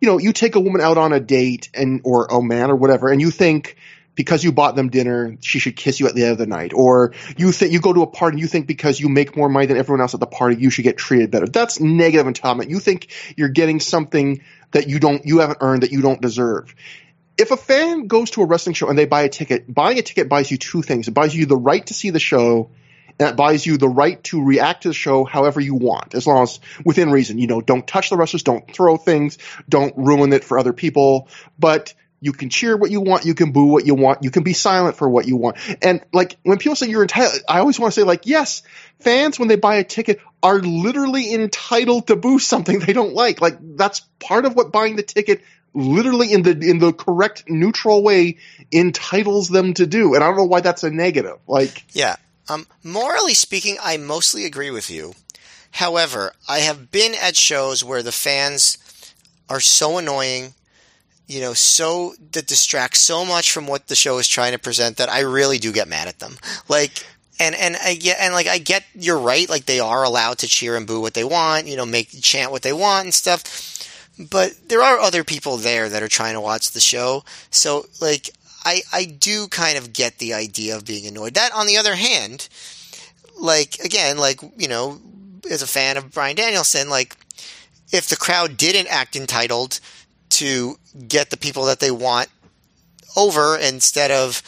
[0.01, 2.77] you know, you take a woman out on a date and or a man or
[2.77, 3.77] whatever, and you think
[4.15, 6.73] because you bought them dinner, she should kiss you at the end of the night.
[6.75, 9.49] Or you think you go to a party and you think because you make more
[9.49, 11.47] money than everyone else at the party, you should get treated better.
[11.47, 12.69] That's negative entitlement.
[12.69, 14.43] You think you're getting something
[14.73, 16.75] that you don't, you haven't earned that you don't deserve.
[17.39, 20.03] If a fan goes to a wrestling show and they buy a ticket, buying a
[20.03, 21.09] ticket buys you two things.
[21.09, 22.71] It buys you the right to see the show
[23.19, 26.27] and it buys you the right to react to the show however you want, as
[26.27, 27.39] long as within reason.
[27.39, 31.29] You know, don't touch the wrestlers, don't throw things, don't ruin it for other people,
[31.59, 33.27] but you can cheer what you want.
[33.27, 34.23] You can boo what you want.
[34.23, 35.57] You can be silent for what you want.
[35.83, 38.63] And like when people say you're entitled, I always want to say like, yes,
[39.01, 43.41] fans when they buy a ticket are literally entitled to boo something they don't like.
[43.41, 45.43] Like that's part of what buying the ticket
[45.75, 48.39] literally in the in the correct neutral way
[48.71, 50.15] entitles them to do.
[50.15, 51.39] And I don't know why that's a negative.
[51.49, 52.15] Like Yeah.
[52.49, 55.15] Um morally speaking, I mostly agree with you.
[55.73, 58.79] However, I have been at shows where the fans
[59.49, 60.55] are so annoying
[61.27, 64.97] you know, so that distracts so much from what the show is trying to present
[64.97, 66.37] that I really do get mad at them.
[66.69, 67.05] Like,
[67.41, 69.49] and and I get and like I get you're right.
[69.49, 72.53] Like they are allowed to cheer and boo what they want, you know, make chant
[72.53, 73.89] what they want and stuff.
[74.19, 77.25] But there are other people there that are trying to watch the show.
[77.51, 78.31] So like
[78.65, 81.35] I I do kind of get the idea of being annoyed.
[81.35, 82.49] That on the other hand,
[83.39, 85.01] like again, like you know,
[85.51, 87.17] as a fan of Bryan Danielson, like
[87.93, 89.81] if the crowd didn't act entitled
[90.33, 90.77] to
[91.09, 92.29] get the people that they want
[93.17, 94.43] over instead of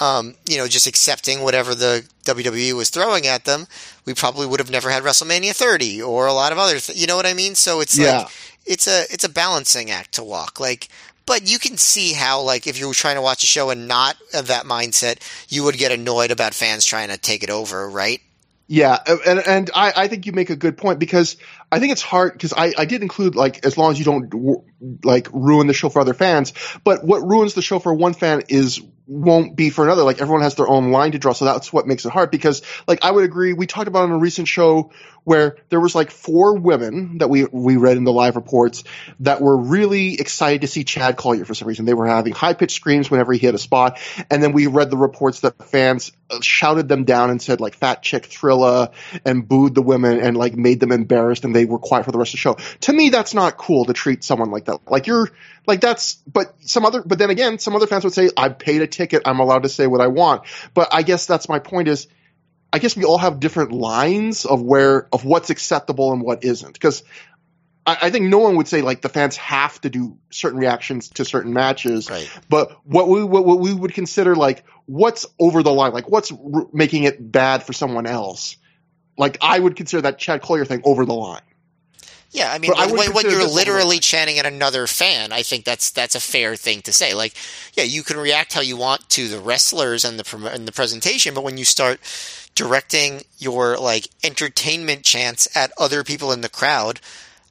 [0.00, 3.66] um, you know just accepting whatever the WWE was throwing at them,
[4.04, 7.06] we probably would have never had WrestleMania 30 or a lot of other th- you
[7.06, 7.54] know what I mean?
[7.54, 8.18] So it's Yeah.
[8.18, 8.28] like
[8.66, 10.60] it's a it's a balancing act to walk.
[10.60, 10.88] Like
[11.24, 13.88] but you can see how like if you were trying to watch a show and
[13.88, 17.88] not of that mindset, you would get annoyed about fans trying to take it over,
[17.88, 18.20] right?
[18.68, 21.36] Yeah, and and I, I think you make a good point because
[21.70, 24.64] I think it's hard because I, I did include like as long as you don't
[25.04, 28.42] like ruin the show for other fans, but what ruins the show for one fan
[28.48, 30.02] is won't be for another.
[30.02, 32.30] Like everyone has their own line to draw, so that's what makes it hard.
[32.30, 34.90] Because like I would agree, we talked about on a recent show
[35.26, 38.84] where there was like four women that we we read in the live reports
[39.20, 41.84] that were really excited to see Chad Collier for some reason.
[41.84, 43.98] They were having high pitched screams whenever he hit a spot,
[44.30, 47.74] and then we read the reports that fans uh, shouted them down and said like
[47.74, 48.92] "fat chick Thrilla"
[49.24, 52.18] and booed the women and like made them embarrassed, and they were quiet for the
[52.18, 52.54] rest of the show.
[52.82, 54.88] To me, that's not cool to treat someone like that.
[54.88, 55.28] Like you're
[55.66, 58.82] like that's but some other but then again some other fans would say i paid
[58.82, 60.42] a ticket i'm allowed to say what i want.
[60.74, 62.08] But i guess that's my point is
[62.72, 66.72] i guess we all have different lines of where of what's acceptable and what isn't.
[66.72, 67.02] Because
[67.84, 71.10] I, I think no one would say like the fans have to do certain reactions
[71.10, 72.10] to certain matches.
[72.10, 72.30] Right.
[72.48, 76.32] but what we what, what we would consider like what's over the line like what's
[76.32, 78.56] r- making it bad for someone else?
[79.18, 81.40] Like i would consider that chad collier thing over the line
[82.30, 85.90] Yeah, I mean, I when, when you're literally chanting at another fan, I think that's
[85.90, 87.14] that's a fair thing to say.
[87.14, 87.34] Like,
[87.74, 91.34] yeah, you can react how you want to the wrestlers and the and the presentation,
[91.34, 92.00] but when you start
[92.54, 97.00] directing your like entertainment chants at other people in the crowd,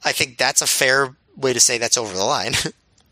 [0.04, 2.52] I think that's a fair way to say that's over the line.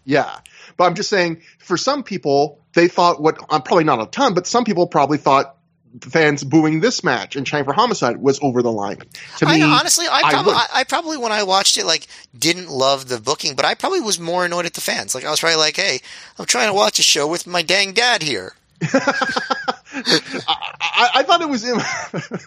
[0.05, 0.39] Yeah.
[0.77, 4.35] But I'm just saying, for some people, they thought what, I'm probably not a ton,
[4.35, 5.57] but some people probably thought
[6.03, 8.99] fans booing this match and chanting for homicide was over the line.
[9.39, 10.53] To I, me, honestly, I I probably.
[10.55, 12.07] I, I probably when I watched it, like,
[12.37, 15.15] didn't love the booking, but I probably was more annoyed at the fans.
[15.15, 16.01] Like, I was probably like, "Hey,
[16.39, 20.17] I'm trying to watch a show with my dang dad here." I,
[20.49, 21.65] I, I thought it was.
[21.65, 21.81] Im-.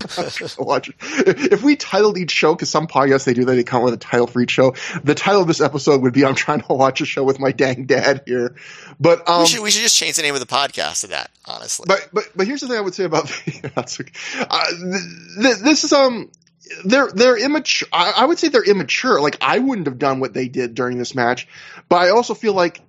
[1.18, 3.98] If we titled each show, because some podcasts they do that, they come with a
[3.98, 4.74] title for each show.
[5.02, 7.52] The title of this episode would be "I'm trying to watch a show with my
[7.52, 8.56] dang dad here."
[9.00, 11.30] But um, we should we should just change the name of the podcast to that.
[11.44, 14.12] Honestly, But but but here's the thing I would say about okay.
[14.38, 16.30] uh, th- th- this is um
[16.84, 17.88] they're they're immature.
[17.92, 19.20] I, I would say they're immature.
[19.20, 21.48] Like I wouldn't have done what they did during this match,
[21.88, 22.80] but I also feel like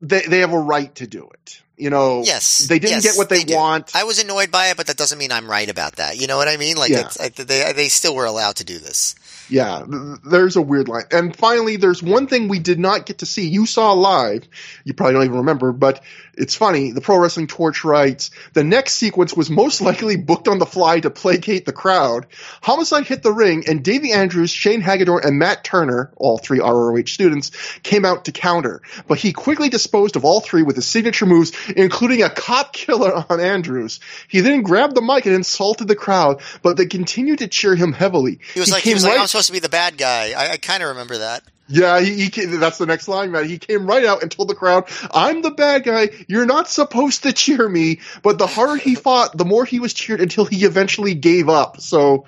[0.00, 1.62] they they have a right to do it.
[1.76, 3.56] You know, yes, they didn't yes, get what they, do.
[3.56, 3.96] want.
[3.96, 6.16] I was annoyed by it, but that doesn't mean I'm right about that.
[6.16, 6.76] You know what I mean?
[6.76, 7.00] Like, Yeah.
[7.06, 9.16] it's, I, they they still were allowed to do this.
[9.48, 11.04] Yeah, th- there's a weird line.
[11.10, 13.48] And finally, there's one thing we did not get to see.
[13.48, 14.48] You saw live.
[14.84, 16.02] You probably don't even remember, but
[16.36, 16.92] it's funny.
[16.92, 21.00] The Pro Wrestling Torch writes, the next sequence was most likely booked on the fly
[21.00, 22.26] to placate the crowd.
[22.62, 27.04] Homicide hit the ring and Davey Andrews, Shane Hagadorn, and Matt Turner, all three ROH
[27.06, 27.50] students,
[27.82, 28.82] came out to counter.
[29.06, 33.24] But he quickly disposed of all three with his signature moves, including a cop killer
[33.30, 34.00] on Andrews.
[34.28, 37.92] He then grabbed the mic and insulted the crowd, but they continued to cheer him
[37.92, 38.40] heavily.
[38.54, 40.32] He was like, he came was like, right- I'm supposed to be the bad guy.
[40.32, 41.42] I, I kind of remember that.
[41.66, 43.48] yeah, he, he came, that's the next line, man.
[43.48, 46.10] He came right out and told the crowd, "I'm the bad guy.
[46.28, 49.92] You're not supposed to cheer me." But the harder he fought, the more he was
[49.92, 51.80] cheered until he eventually gave up.
[51.80, 52.26] So,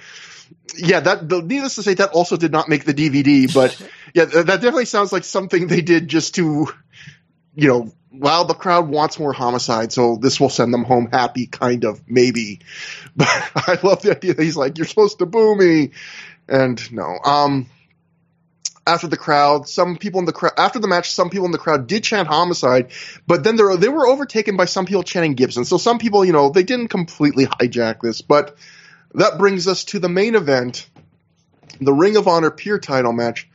[0.76, 3.52] yeah, that the, needless to say, that also did not make the DVD.
[3.54, 3.80] But
[4.14, 6.66] yeah, th- that definitely sounds like something they did just to,
[7.54, 11.46] you know, wow, the crowd wants more homicide, so this will send them home happy,
[11.46, 12.60] kind of, maybe.
[13.16, 15.92] But I love the idea that he's like, "You're supposed to boo me,"
[16.48, 17.66] and no, um
[18.86, 21.58] after the crowd, some people in the crowd after the match, some people in the
[21.58, 22.92] crowd did chant homicide,
[23.26, 25.64] but then there they were overtaken by some people chanting Gibson.
[25.64, 28.56] So some people, you know, they didn't completely hijack this, but
[29.14, 30.88] that brings us to the main event,
[31.80, 33.48] the Ring of Honor Pure Title match.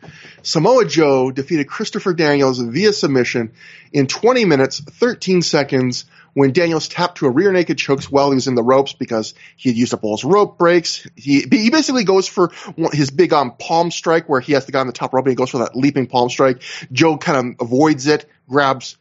[0.43, 3.53] Samoa Joe defeated Christopher Daniels via submission
[3.93, 8.35] in 20 minutes 13 seconds when Daniels tapped to a rear naked chokes while he
[8.35, 11.07] was in the ropes because he had used up all his rope breaks.
[11.15, 12.51] He, he basically goes for
[12.93, 15.31] his big um, palm strike where he has the guy on the top rope and
[15.31, 16.61] he goes for that leaping palm strike.
[16.91, 18.97] Joe kind of avoids it, grabs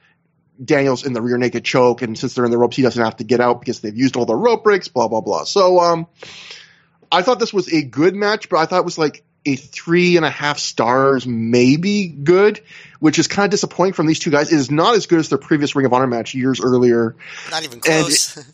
[0.62, 3.16] Daniels in the rear naked choke, and since they're in the ropes, he doesn't have
[3.16, 5.44] to get out because they've used all the rope breaks, blah, blah, blah.
[5.44, 6.06] So, um,
[7.10, 10.16] I thought this was a good match, but I thought it was like a three
[10.16, 12.60] and a half stars, maybe good,
[12.98, 14.52] which is kind of disappointing from these two guys.
[14.52, 17.16] It is not as good as their previous Ring of Honor match years earlier.
[17.50, 18.52] Not even And close.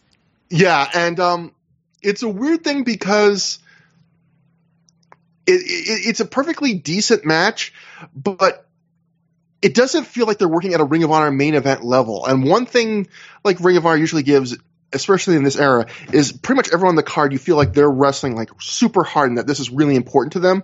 [0.49, 1.55] Yeah, and um,
[2.03, 3.59] it's a weird thing because
[5.47, 7.73] it, it, it's a perfectly decent match,
[8.15, 8.67] but
[9.63, 12.25] it doesn't feel like they're working at a Ring of Honor main event level.
[12.27, 13.09] And one thing
[13.43, 14.57] like Ring of Honor usually gives,
[14.93, 17.91] especially in this era, is pretty much everyone on the card you feel like they're
[17.91, 20.63] wrestling like super hard and that this is really important to them.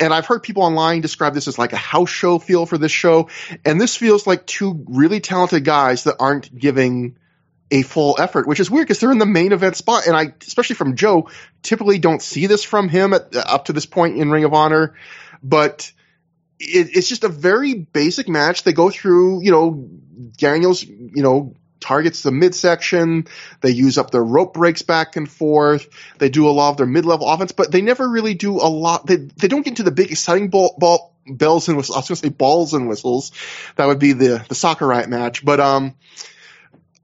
[0.00, 2.92] And I've heard people online describe this as like a house show feel for this
[2.92, 3.28] show.
[3.64, 7.16] And this feels like two really talented guys that aren't giving
[7.70, 10.06] a full effort, which is weird because they're in the main event spot.
[10.06, 11.30] And I, especially from Joe,
[11.62, 14.94] typically don't see this from him at, up to this point in Ring of Honor.
[15.42, 15.92] But
[16.58, 18.64] it, it's just a very basic match.
[18.64, 19.88] They go through, you know,
[20.36, 23.26] Daniels, you know, targets the midsection.
[23.60, 25.88] They use up their rope breaks back and forth.
[26.18, 29.06] They do a lot of their mid-level offense, but they never really do a lot.
[29.06, 31.96] They, they don't get into the big exciting ball, ball bells and whistles.
[31.96, 33.32] I was going to say balls and whistles.
[33.76, 35.44] That would be the, the Soccer Riot match.
[35.44, 35.94] But, um,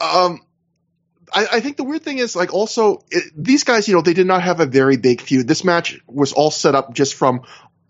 [0.00, 0.40] um,
[1.32, 4.14] I, I think the weird thing is like also it, these guys, you know, they
[4.14, 5.46] did not have a very big feud.
[5.46, 7.42] This match was all set up just from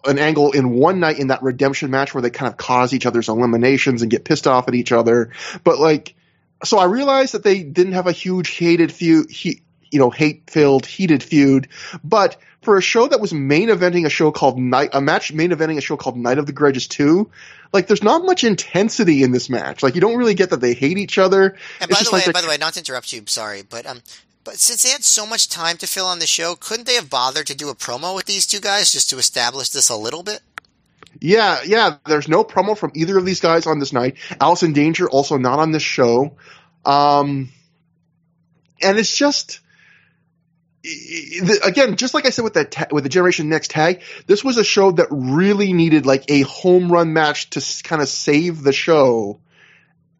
[0.04, 3.06] an angle in one night in that redemption match where they kind of cause each
[3.06, 5.32] other's eliminations and get pissed off at each other.
[5.64, 6.14] But like,
[6.64, 10.50] so I realized that they didn't have a huge hated feud, he, you know, hate
[10.50, 11.68] filled, heated feud.
[12.02, 15.50] But for a show that was main eventing a show called Night, a match main
[15.50, 17.30] eventing a show called Night of the Grudges 2,
[17.72, 19.82] like there's not much intensity in this match.
[19.82, 21.56] Like you don't really get that they hate each other.
[21.80, 24.00] And by the way, like by the way, not to interrupt you, sorry, but um,
[24.44, 27.10] but since they had so much time to fill on the show, couldn't they have
[27.10, 30.22] bothered to do a promo with these two guys just to establish this a little
[30.22, 30.40] bit?
[31.20, 31.96] Yeah, yeah.
[32.06, 34.16] There's no promo from either of these guys on this night.
[34.40, 36.36] Allison Danger also not on this show.
[36.84, 37.50] Um,
[38.82, 39.60] and it's just
[41.64, 44.56] again, just like I said with that ta- with the Generation Next tag, this was
[44.56, 48.72] a show that really needed like a home run match to kind of save the
[48.72, 49.40] show.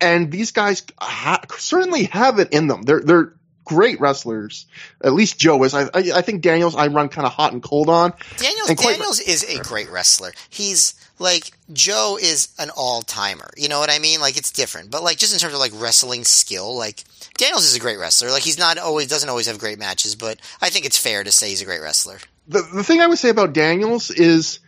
[0.00, 2.82] And these guys ha- certainly have it in them.
[2.82, 3.34] They're they're
[3.68, 4.66] great wrestlers.
[5.02, 5.74] At least Joe is.
[5.74, 8.12] I I, I think Daniels I run kind of hot and cold on.
[8.38, 10.32] Daniels Daniels is a great wrestler.
[10.48, 13.50] He's like Joe is an all timer.
[13.56, 14.20] You know what I mean?
[14.20, 17.04] Like it's different, but like just in terms of like wrestling skill, like
[17.36, 18.30] Daniels is a great wrestler.
[18.30, 21.30] Like he's not always doesn't always have great matches, but I think it's fair to
[21.30, 22.18] say he's a great wrestler.
[22.48, 24.60] The the thing I would say about Daniels is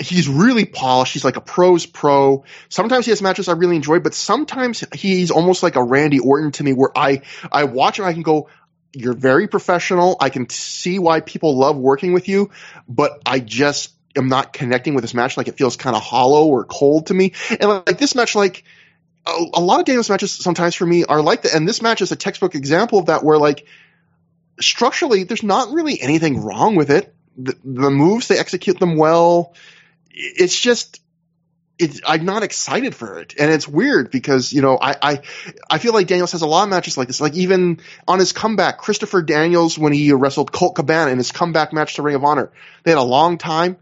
[0.00, 1.12] he's really polished.
[1.12, 2.44] He's like a pro's pro.
[2.68, 6.52] Sometimes he has matches I really enjoy, but sometimes he's almost like a Randy Orton
[6.52, 7.22] to me where I,
[7.52, 8.48] I watch him, I can go,
[8.92, 10.16] you're very professional.
[10.20, 12.50] I can see why people love working with you,
[12.88, 15.36] but I just am not connecting with this match.
[15.36, 17.34] Like it feels kind of hollow or cold to me.
[17.50, 18.64] And like this match, like
[19.26, 21.54] a, a lot of Daniels matches sometimes for me are like that.
[21.54, 23.66] And this match is a textbook example of that where like
[24.60, 27.14] structurally there's not really anything wrong with it.
[27.36, 29.54] The, the moves, they execute them well
[30.10, 31.00] it's just
[31.80, 35.20] it's, I'm not excited for it, and it's weird because you know I, I
[35.70, 37.20] I feel like Daniels has a lot of matches like this.
[37.20, 41.72] Like even on his comeback, Christopher Daniels when he wrestled Colt Cabana in his comeback
[41.72, 43.78] match to Ring of Honor, they had a long time.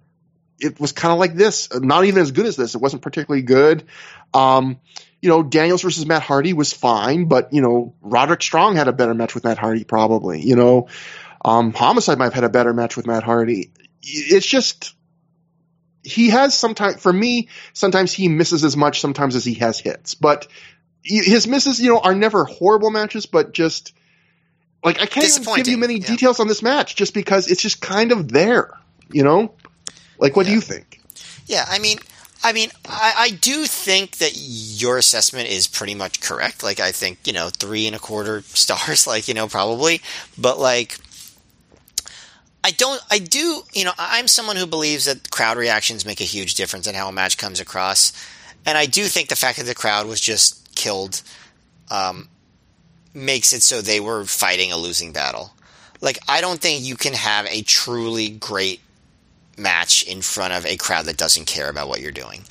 [0.61, 2.75] It was kind of like this, not even as good as this.
[2.75, 3.85] It wasn't particularly good.
[4.35, 4.81] Um,
[5.21, 8.93] you know, Daniels versus Matt Hardy was fine, but you know, Roderick Strong had a
[8.93, 10.41] better match with Matt Hardy probably.
[10.41, 10.89] You know,
[11.45, 13.73] um, Homicide might have had a better match with Matt Hardy.
[14.03, 14.95] It's just
[16.09, 20.15] he has sometimes for me sometimes he misses as much sometimes as he has hits
[20.15, 20.47] but
[21.03, 23.95] his misses you know are never horrible matches but just
[24.85, 26.07] like i can't even give you many yeah.
[26.07, 28.71] details on this match just because it's just kind of there
[29.13, 29.53] you know
[30.19, 30.51] like what yeah.
[30.51, 31.01] do you think
[31.47, 31.99] yeah i mean
[32.43, 36.63] I mean, I, I, do think that your assessment is pretty much correct.
[36.63, 40.01] Like, I think, you know, three and a quarter stars, like, you know, probably.
[40.39, 40.99] But, like,
[42.69, 43.01] I don't.
[43.11, 43.63] I do.
[43.73, 47.09] You know, I'm someone who believes that crowd reactions make a huge difference in how
[47.09, 48.13] a match comes across,
[48.67, 51.23] and I do think the fact that the crowd was just killed
[51.91, 52.29] um,
[53.15, 55.55] makes it so they were fighting a losing battle.
[56.03, 58.83] Like, I don't think you can have a truly great
[59.57, 62.45] match in front of a crowd that doesn't care about what you're doing.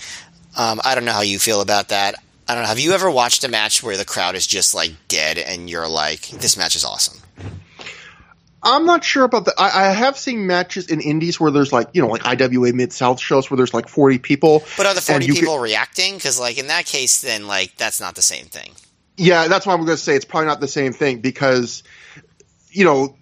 [0.58, 2.16] Um, I don't know how you feel about that.
[2.48, 2.70] I don't know.
[2.70, 5.88] Have you ever watched a match where the crowd is just like dead and you're
[5.88, 7.22] like, this match is awesome?
[8.62, 9.54] I'm not sure about that.
[9.58, 12.92] I, I, have seen matches in indies where there's like, you know, like IWA Mid
[12.92, 14.64] South shows where there's like 40 people.
[14.76, 16.16] But are the 40 people could, reacting?
[16.16, 18.72] Because, like, in that case, then, like, that's not the same thing.
[19.16, 21.84] Yeah, that's why I'm going to say it's probably not the same thing because,
[22.70, 23.16] you know,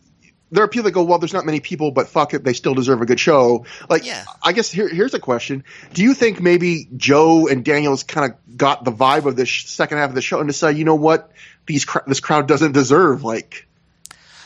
[0.52, 2.74] there are people that go, well, there's not many people, but fuck it, they still
[2.74, 3.66] deserve a good show.
[3.90, 4.24] Like, yeah.
[4.42, 8.58] I guess here, here's a question: Do you think maybe Joe and Daniels kind of
[8.58, 11.32] got the vibe of this second half of the show and decided, you know what,
[11.66, 13.65] these this crowd doesn't deserve like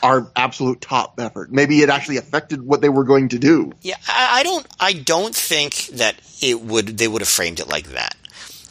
[0.02, 1.50] our absolute top effort.
[1.52, 3.72] Maybe it actually affected what they were going to do.
[3.82, 4.66] Yeah, I, I don't.
[4.78, 6.98] I don't think that it would.
[6.98, 8.16] They would have framed it like that.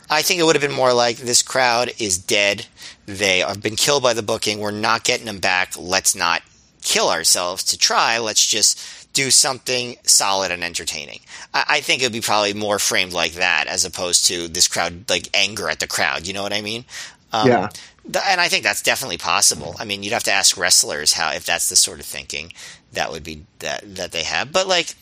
[0.09, 2.65] I think it would have been more like this crowd is dead.
[3.05, 4.59] They have been killed by the booking.
[4.59, 5.73] We're not getting them back.
[5.77, 6.41] Let's not
[6.81, 8.17] kill ourselves to try.
[8.17, 11.19] Let's just do something solid and entertaining.
[11.53, 14.67] I, I think it would be probably more framed like that as opposed to this
[14.67, 16.25] crowd like anger at the crowd.
[16.25, 16.85] You know what I mean?
[17.31, 17.69] Um, yeah
[18.17, 19.75] and I think that's definitely possible.
[19.79, 22.53] I mean, you'd have to ask wrestlers how if that's the sort of thinking
[22.93, 24.51] that would be that that they have.
[24.51, 24.95] But like,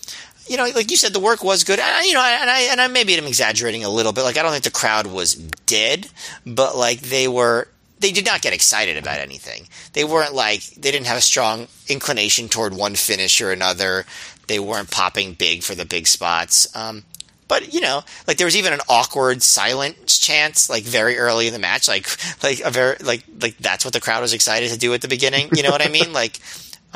[0.48, 1.80] you know, like you said, the work was good.
[1.80, 4.24] And you know, and I and I maybe I'm exaggerating a little bit.
[4.24, 6.08] Like I don't think the crowd was dead,
[6.46, 7.68] but like they were.
[8.00, 9.68] They did not get excited about anything.
[9.94, 14.06] They weren't like they didn't have a strong inclination toward one finish or another.
[14.46, 16.68] They weren't popping big for the big spots.
[16.76, 17.06] Um,
[17.48, 21.54] but you know, like there was even an awkward silence chance, like very early in
[21.54, 22.08] the match, like
[22.44, 25.08] like a very like like that's what the crowd was excited to do at the
[25.08, 25.50] beginning.
[25.54, 26.06] You know what I mean?
[26.18, 26.40] Like,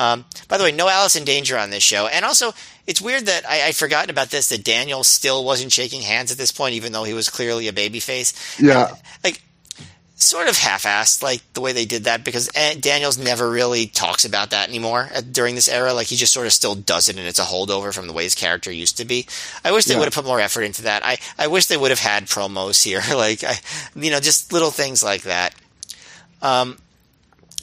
[0.00, 2.52] um, by the way, no Allison Danger on this show, and also
[2.88, 6.38] it's weird that I, I'd forgotten about this that Daniel still wasn't shaking hands at
[6.38, 8.58] this point, even though he was clearly a babyface.
[8.60, 9.42] Yeah, and, like
[10.24, 12.48] sort of half-assed like the way they did that because
[12.80, 16.52] Daniels never really talks about that anymore during this era like he just sort of
[16.52, 19.26] still does it and it's a holdover from the way his character used to be
[19.64, 20.00] I wish they yeah.
[20.00, 22.82] would have put more effort into that I, I wish they would have had promos
[22.82, 23.54] here like I,
[23.94, 25.54] you know just little things like that
[26.40, 26.76] um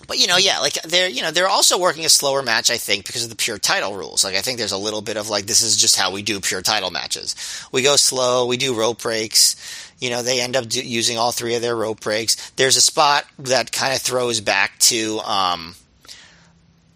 [0.10, 2.78] but you know, yeah, like they're you know they're also working a slower match, I
[2.78, 4.24] think, because of the pure title rules.
[4.24, 6.42] Like I think there's a little bit of like this is just how we do
[6.42, 7.36] pure title matches.
[7.72, 9.56] We go slow, we do rope breaks.
[10.00, 12.52] You know, they end up do, using all three of their rope breaks.
[12.52, 15.76] There's a spot that kind of throws back to um,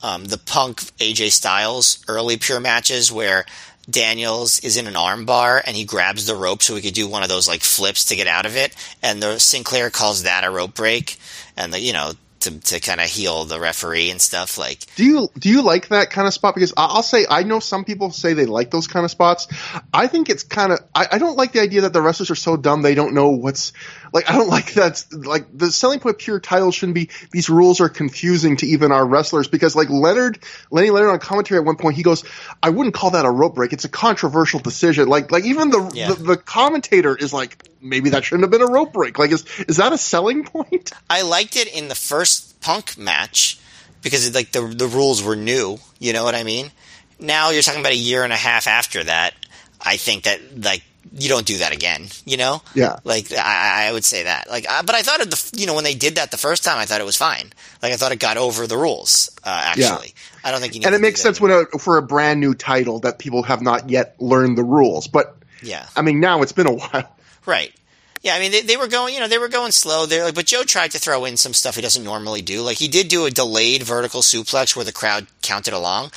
[0.02, 3.46] um, the Punk AJ Styles early pure matches where
[3.90, 7.24] Daniels is in an armbar and he grabs the rope so he could do one
[7.24, 10.50] of those like flips to get out of it, and the Sinclair calls that a
[10.50, 11.18] rope break,
[11.58, 14.58] and the you know to, to kind of heel the referee and stuff.
[14.58, 16.56] Like, do you do you like that kind of spot?
[16.56, 19.48] Because I'll say I know some people say they like those kind of spots.
[19.94, 22.36] I think it's kind of I, I don't like the idea that the wrestlers are
[22.36, 23.74] so dumb they don't know what's
[24.14, 24.30] like.
[24.30, 25.04] I don't like that.
[25.12, 27.10] Like the selling point pure title shouldn't be.
[27.32, 30.40] These rules are confusing to even our wrestlers because like Leonard
[30.72, 32.24] Lenny Leonard on commentary at one point he goes,
[32.62, 33.74] I wouldn't call that a rope break.
[33.74, 35.08] It's a controversial decision.
[35.10, 36.14] Like like even the yeah.
[36.14, 39.20] the, the commentator is like maybe that shouldn't have been a rope break.
[39.20, 40.92] Like, is is that a selling point?
[41.10, 43.60] I liked it in the first Punk match
[44.02, 45.78] because like the the rules were new.
[46.00, 46.72] You know what I mean?
[47.20, 49.34] Now you're talking about a year and a half after that.
[49.82, 52.08] I think that like you don't do that again.
[52.26, 52.62] You know?
[52.74, 52.98] Yeah.
[53.04, 54.50] Like I, I would say that.
[54.50, 56.64] Like, uh, but I thought of the you know when they did that the first
[56.64, 57.52] time, I thought it was fine.
[57.82, 59.30] Like I thought it got over the rules.
[59.44, 60.42] Uh, actually, yeah.
[60.44, 60.82] I don't think you.
[60.86, 63.90] and it makes sense when a, for a brand new title that people have not
[63.90, 65.08] yet learned the rules.
[65.08, 67.16] But yeah, I mean now it's been a while.
[67.46, 67.74] Right.
[68.22, 70.36] Yeah, I mean they, they were going, you know, they were going slow there, like,
[70.36, 72.62] but Joe tried to throw in some stuff he doesn't normally do.
[72.62, 76.12] Like he did do a delayed vertical suplex where the crowd counted along.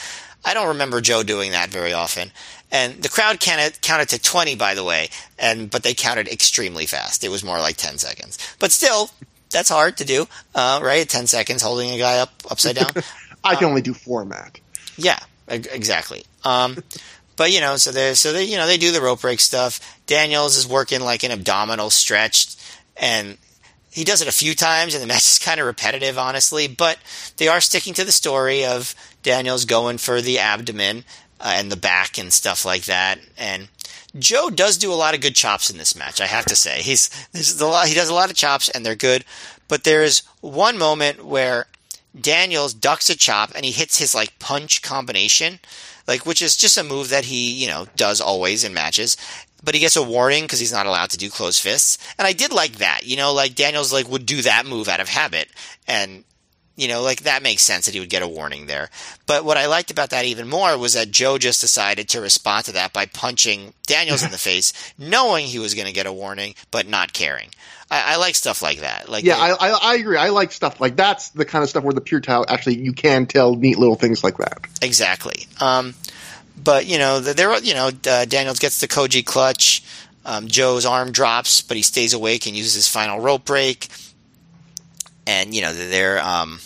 [0.46, 2.30] I don't remember Joe doing that very often.
[2.70, 5.08] And the crowd counted, counted to 20, by the way,
[5.38, 7.24] and but they counted extremely fast.
[7.24, 8.38] It was more like 10 seconds.
[8.60, 9.10] But still,
[9.50, 11.08] that's hard to do, uh, right?
[11.08, 12.90] 10 seconds holding a guy up upside down.
[13.44, 14.60] I can um, only do four, Matt.
[14.96, 15.18] Yeah,
[15.48, 16.24] exactly.
[16.44, 16.82] Um,
[17.36, 20.00] but you know, so they so they you know they do the rope break stuff.
[20.06, 22.56] Daniels is working like an abdominal stretch,
[22.96, 23.36] and
[23.90, 26.66] he does it a few times, and the match is kind of repetitive, honestly.
[26.66, 26.98] But
[27.36, 28.94] they are sticking to the story of
[29.26, 31.04] Daniels going for the abdomen
[31.40, 33.18] uh, and the back and stuff like that.
[33.36, 33.66] And
[34.16, 36.20] Joe does do a lot of good chops in this match.
[36.20, 37.10] I have to say, he's
[37.60, 37.88] lot.
[37.88, 39.24] He does a lot of chops, and they're good.
[39.66, 41.66] But there's one moment where
[42.18, 45.58] Daniels ducks a chop and he hits his like punch combination
[46.06, 49.16] like which is just a move that he you know does always in matches
[49.62, 52.32] but he gets a warning because he's not allowed to do closed fists and i
[52.32, 55.48] did like that you know like daniels like would do that move out of habit
[55.86, 56.24] and
[56.76, 58.90] you know like that makes sense that he would get a warning there
[59.26, 62.64] but what i liked about that even more was that joe just decided to respond
[62.64, 66.12] to that by punching daniels in the face knowing he was going to get a
[66.12, 67.48] warning but not caring
[67.88, 69.08] I, I, like stuff like that.
[69.08, 70.16] Like, yeah, I, I, I, agree.
[70.16, 72.92] I like stuff like that's the kind of stuff where the pure towel actually you
[72.92, 74.66] can tell neat little things like that.
[74.82, 75.46] Exactly.
[75.60, 75.94] Um,
[76.62, 79.84] but you know, there, you know, uh, Daniels gets the Koji clutch.
[80.24, 83.88] Um, Joe's arm drops, but he stays awake and uses his final rope break.
[85.26, 86.60] And you know, there, um,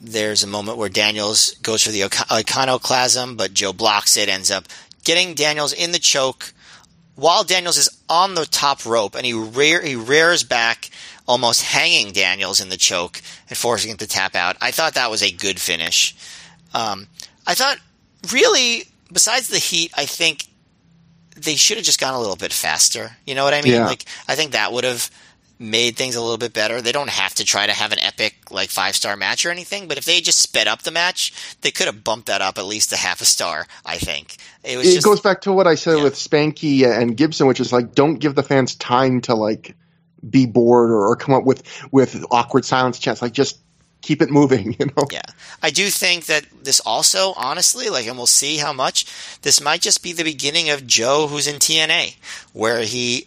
[0.00, 4.28] there's a moment where Daniels goes for the iconoclasm, but Joe blocks it.
[4.28, 4.64] Ends up
[5.04, 6.52] getting Daniels in the choke
[7.20, 10.88] while Daniels is on the top rope and he rear, he rears back,
[11.28, 14.56] almost hanging Daniels in the choke and forcing him to tap out.
[14.60, 16.16] I thought that was a good finish.
[16.72, 17.08] Um,
[17.46, 17.76] I thought
[18.32, 20.46] really, besides the heat, I think
[21.36, 23.16] they should have just gone a little bit faster.
[23.26, 23.74] You know what I mean?
[23.74, 23.86] Yeah.
[23.86, 25.10] Like I think that would have
[25.60, 26.80] made things a little bit better.
[26.80, 29.86] They don't have to try to have an epic like five star match or anything,
[29.86, 32.64] but if they just sped up the match, they could have bumped that up at
[32.64, 33.66] least a half a star.
[33.84, 36.04] I think it, it just, goes back to what I said yeah.
[36.04, 39.76] with Spanky and Gibson, which is like don't give the fans time to like
[40.28, 43.20] be bored or, or come up with with awkward silence chants.
[43.20, 43.60] Like just
[44.02, 45.06] keep it moving, you know?
[45.10, 45.20] Yeah.
[45.62, 49.04] I do think that this also, honestly, like, and we'll see how much,
[49.42, 52.16] this might just be the beginning of Joe who's in TNA,
[52.54, 53.26] where he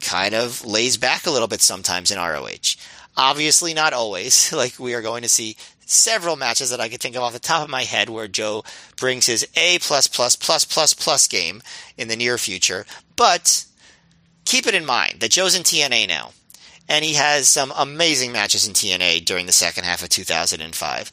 [0.00, 2.76] kind of lays back a little bit sometimes in ROH.
[3.16, 4.52] Obviously, not always.
[4.60, 5.56] Like we are going to see
[5.86, 8.62] several matches that I could think of off the top of my head where Joe
[8.96, 11.62] brings his A plus plus plus plus plus game
[11.96, 12.86] in the near future.
[13.16, 13.64] But
[14.44, 16.32] keep it in mind that Joe's in TNA now.
[16.88, 21.10] And he has some amazing matches in TNA during the second half of 2005.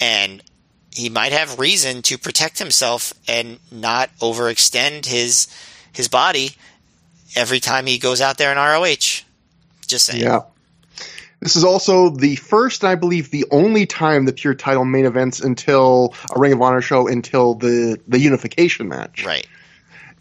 [0.00, 0.42] And
[0.90, 5.48] he might have reason to protect himself and not overextend his
[5.92, 6.56] his body
[7.34, 9.24] every time he goes out there in ROH.
[9.86, 10.22] Just saying.
[10.22, 10.42] Yeah.
[11.40, 15.04] This is also the first, and I believe the only time the pure title main
[15.04, 19.26] events until a Ring of Honor show until the the unification match.
[19.26, 19.46] Right.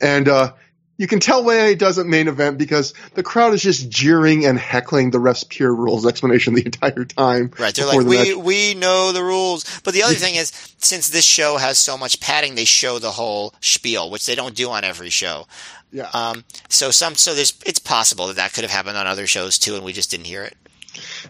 [0.02, 0.52] And uh,
[0.98, 4.60] you can tell why it doesn't main event because the crowd is just jeering and
[4.60, 7.52] heckling the ref's pure rules explanation the entire time.
[7.58, 7.74] Right.
[7.74, 8.36] They're like, the we, match.
[8.36, 9.64] we know the rules.
[9.84, 13.12] But the other thing is, since this show has so much padding, they show the
[13.12, 15.48] whole spiel, which they don't do on every show.
[15.94, 16.10] Yeah.
[16.12, 19.60] Um, so some, so there's, it's possible that that could have happened on other shows
[19.60, 20.58] too, and we just didn't hear it.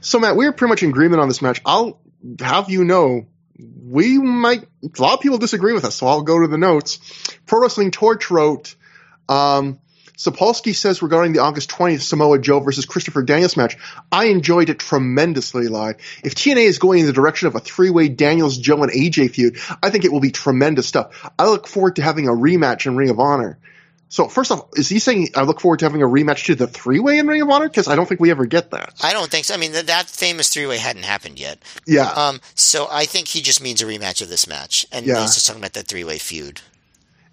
[0.01, 1.61] So Matt, we are pretty much in agreement on this match.
[1.65, 1.99] I'll
[2.39, 3.27] have you know
[3.57, 6.99] we might a lot of people disagree with us, so I'll go to the notes.
[7.45, 8.75] Pro Wrestling Torch wrote
[9.29, 9.79] um
[10.17, 13.77] Sapolsky says regarding the August 20th Samoa Joe versus Christopher Daniels match,
[14.11, 15.97] I enjoyed it tremendously live.
[16.23, 19.57] If TNA is going in the direction of a three-way Daniels, Joe, and AJ feud,
[19.81, 21.29] I think it will be tremendous stuff.
[21.37, 23.57] I look forward to having a rematch in Ring of Honor.
[24.13, 26.67] So first off, is he saying I look forward to having a rematch to the
[26.67, 27.67] three-way in Ring of Honor?
[27.67, 28.93] Because I don't think we ever get that.
[29.01, 29.55] I don't think so.
[29.55, 31.57] I mean, that, that famous three way hadn't happened yet.
[31.87, 32.11] Yeah.
[32.11, 35.19] Um, so I think he just means a rematch of this match, and Yeah.
[35.19, 36.61] he's just talking about that three way feud.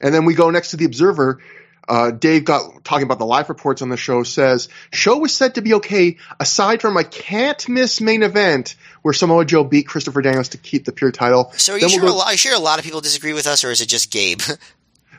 [0.01, 1.43] And then we go next to the Observer.
[1.87, 4.23] Uh, Dave got talking about the live reports on the show.
[4.23, 9.13] Says show was said to be okay aside from a can't miss main event where
[9.13, 11.53] Samoa Joe beat Christopher Daniels to keep the pure title.
[11.59, 12.03] So are you Then sure?
[12.05, 13.71] we'll a go- lot, are you sure a lot of people disagree with us, or
[13.71, 14.41] is it just Gabe?
[14.49, 14.57] Oh,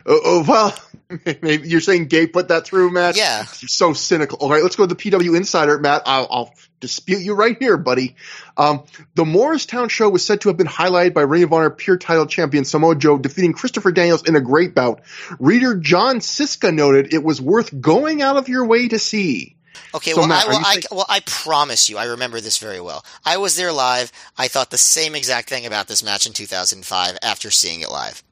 [0.26, 0.76] oh, well,
[1.44, 3.16] you're saying Gabe put that through, Matt.
[3.18, 3.40] Yeah.
[3.60, 4.38] You're so cynical.
[4.40, 6.04] All right, let's go to the PW Insider, Matt.
[6.06, 8.16] I'll, I'll dispute you right here, buddy.
[8.58, 8.84] Um,
[9.16, 12.26] the Morristown show was said to have been highlighted by Ring of Honor Pure Title
[12.26, 15.02] champion Samoa Joe defeating Christopher Daniels in a great bout.
[15.40, 19.56] Reader John Siska noted it was worth going out of your way to see.
[19.94, 22.58] Okay, So, well, Matt, I, well, I, saying- well, I promise you, I remember this
[22.58, 23.04] very well.
[23.26, 24.12] I was there live.
[24.38, 28.24] I thought the same exact thing about this match in 2005 after seeing it live.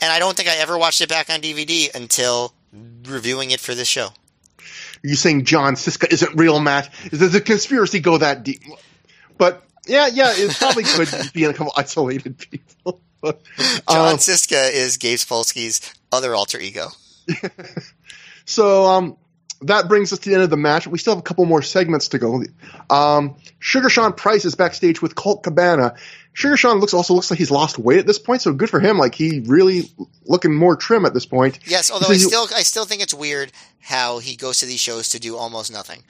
[0.00, 2.52] And I don't think I ever watched it back on DVD until
[3.04, 4.06] reviewing it for this show.
[4.58, 6.90] Are you saying John Siska isn't real, Matt?
[7.10, 8.62] Does the conspiracy go that deep?
[9.38, 13.00] But yeah, yeah, it probably could be in a couple isolated people.
[13.22, 13.42] But,
[13.88, 16.88] John um, Siska is Gabe Sapolsky's other alter ego.
[18.50, 19.16] So um,
[19.62, 20.86] that brings us to the end of the match.
[20.86, 22.42] We still have a couple more segments to go.
[22.90, 25.94] Um, Sugar Sean Price is backstage with Colt Cabana.
[26.32, 28.80] Sugar Sean looks also looks like he's lost weight at this point, so good for
[28.80, 28.98] him.
[28.98, 29.90] Like he really
[30.24, 31.58] looking more trim at this point.
[31.66, 33.50] Yes, although So I you- still, I still think it's weird
[33.80, 36.02] how he goes to these shows to do almost nothing.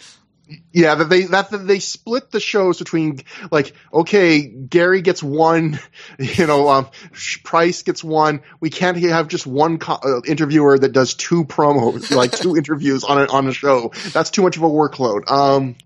[0.72, 3.20] Yeah, that they that, that they split the shows between
[3.52, 5.78] like okay, Gary gets one,
[6.18, 6.88] you know, um,
[7.44, 8.42] Price gets one.
[8.58, 13.04] We can't have just one co- uh, interviewer that does two promos, like two interviews
[13.04, 13.92] on a, on a show.
[14.12, 15.30] That's too much of a workload.
[15.30, 15.76] Um,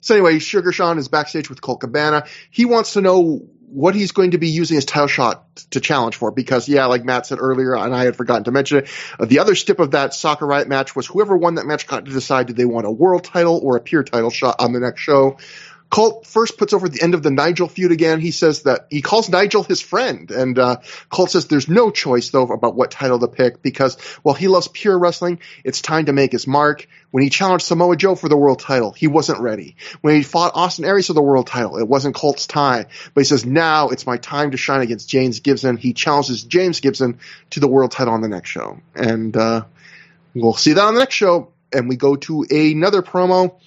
[0.00, 2.26] so anyway, Sugar Sean is backstage with Colt Cabana.
[2.52, 6.16] He wants to know what he's going to be using his title shot to challenge
[6.16, 9.24] for because yeah, like Matt said earlier, and I had forgotten to mention it, uh,
[9.24, 12.10] the other step of that Soccer Riot match was whoever won that match got to
[12.12, 15.00] decide did they want a world title or a pure title shot on the next
[15.00, 15.38] show.
[15.88, 18.20] Colt first puts over the end of the Nigel feud again.
[18.20, 20.76] He says that he calls Nigel his friend, and uh,
[21.10, 24.68] Colt says there's no choice though about what title to pick because while he loves
[24.68, 26.88] pure wrestling, it's time to make his mark.
[27.12, 29.76] When he challenged Samoa Joe for the world title, he wasn't ready.
[30.00, 32.86] When he fought Austin Aries for the world title, it wasn't Colt's time.
[33.14, 35.76] But he says now it's my time to shine against James Gibson.
[35.76, 39.64] He challenges James Gibson to the world title on the next show, and uh,
[40.34, 41.52] we'll see that on the next show.
[41.72, 43.58] And we go to another promo.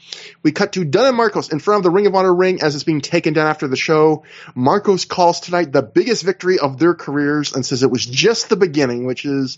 [0.41, 2.75] We cut to Dunn and Marcos in front of the Ring of Honor ring as
[2.75, 4.23] it's being taken down after the show.
[4.55, 8.55] Marcos calls tonight the biggest victory of their careers and says it was just the
[8.55, 9.57] beginning, which is,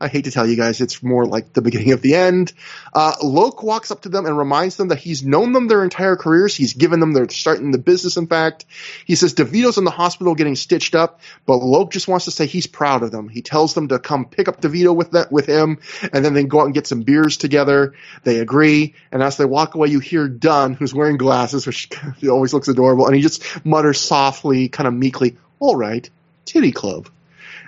[0.00, 2.54] I hate to tell you guys, it's more like the beginning of the end.
[2.94, 6.16] Uh, Loc walks up to them and reminds them that he's known them their entire
[6.16, 6.56] careers.
[6.56, 8.64] He's given them their start in the business, in fact.
[9.04, 12.46] He says DeVito's in the hospital getting stitched up, but Loc just wants to say
[12.46, 13.28] he's proud of them.
[13.28, 15.78] He tells them to come pick up DeVito with that, with him,
[16.14, 17.92] and then they go out and get some beers together.
[18.24, 21.90] They agree, and as they walk away, you hear Dunn, who's wearing glasses, which
[22.28, 26.08] always looks adorable, and he just mutters softly, kind of meekly, all right,
[26.46, 27.10] titty club.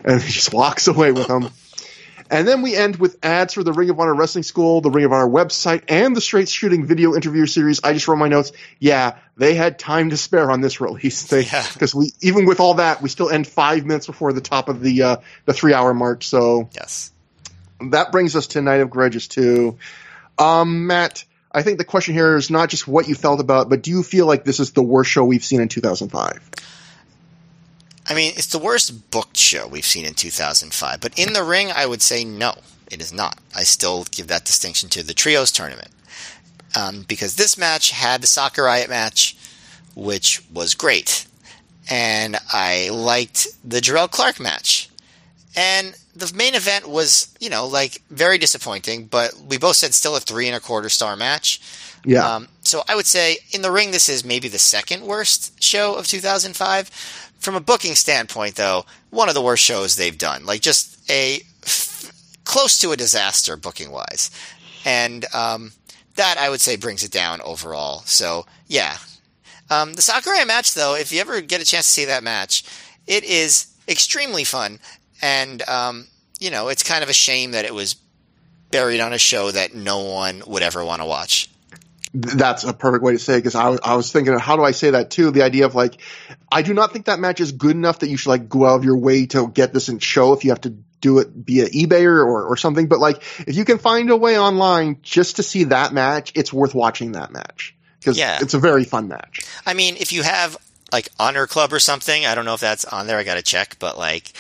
[0.05, 1.51] And he just walks away with them.
[2.33, 5.05] And then we end with ads for the Ring of Honor Wrestling School, the Ring
[5.05, 7.81] of Honor website, and the Straight Shooting video interview series.
[7.85, 8.53] I just wrote my notes.
[8.81, 11.25] Yeah, they had time to spare on this release.
[11.25, 11.65] They, Yeah.
[11.75, 14.81] because we, even with all that, we still end five minutes before the top of
[14.81, 16.23] the, uh, the three hour mark.
[16.23, 17.13] So Yes.
[17.91, 19.77] that brings us to Night of Grudges 2.
[20.39, 23.83] Um, Matt, I think the question here is not just what you felt about, but
[23.83, 26.41] do you feel like this is the worst show we've seen in 2005?
[28.13, 31.01] I mean, it's the worst booked show we've seen in 2005.
[31.01, 32.57] But in the ring, I would say no,
[32.91, 33.39] it is not.
[33.57, 35.89] I still give that distinction to the trios tournament
[36.79, 39.35] um, because this match had the Soccer Riot match,
[39.95, 41.27] which was great,
[41.89, 44.91] and I liked the Jerrelle Clark match,
[45.57, 49.07] and the main event was, you know, like very disappointing.
[49.07, 51.63] But we both said still a three and a quarter star match.
[52.05, 52.35] Yeah.
[52.35, 55.95] Um, so I would say in the ring, this is maybe the second worst show
[55.95, 57.31] of 2005.
[57.43, 60.47] From a booking standpoint, though, one of the worst shows they've done.
[60.47, 62.13] Like just a f-
[62.45, 64.31] close to a disaster booking wise,
[64.85, 65.73] and um,
[66.15, 68.03] that I would say brings it down overall.
[68.05, 68.97] So yeah,
[69.71, 72.23] um, the Soccer Riot match, though, if you ever get a chance to see that
[72.23, 72.63] match,
[73.09, 74.79] it is extremely fun,
[75.21, 76.07] and um,
[76.39, 77.97] you know it's kind of a shame that it was
[78.71, 81.51] buried on a show that no one would ever want to watch.
[82.15, 84.63] That's a perfect way to say it because I, was- I was thinking, how do
[84.65, 85.31] I say that too?
[85.31, 86.01] The idea of like,
[86.51, 88.77] I do not think that match is good enough that you should like go out
[88.77, 91.67] of your way to get this and show if you have to do it via
[91.71, 92.87] eBay or, or, or something.
[92.87, 96.53] But like, if you can find a way online just to see that match, it's
[96.53, 98.39] worth watching that match because Yeah.
[98.43, 99.41] it's a very fun match.
[99.65, 100.57] I mean, if you have
[100.93, 103.17] like Honor Club or something, I don't know if that's on there.
[103.17, 104.31] I got to check, but like,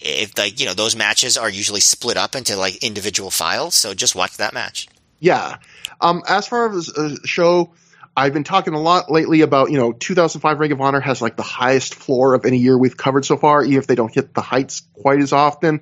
[0.00, 3.92] if like you know those matches are usually split up into like individual files, so
[3.94, 4.88] just watch that match.
[5.20, 5.56] Yeah.
[6.02, 7.72] Um, as far as a show,
[8.14, 11.36] I've been talking a lot lately about, you know, 2005 Ring of Honor has like
[11.36, 14.34] the highest floor of any year we've covered so far, even if they don't hit
[14.34, 15.80] the heights quite as often.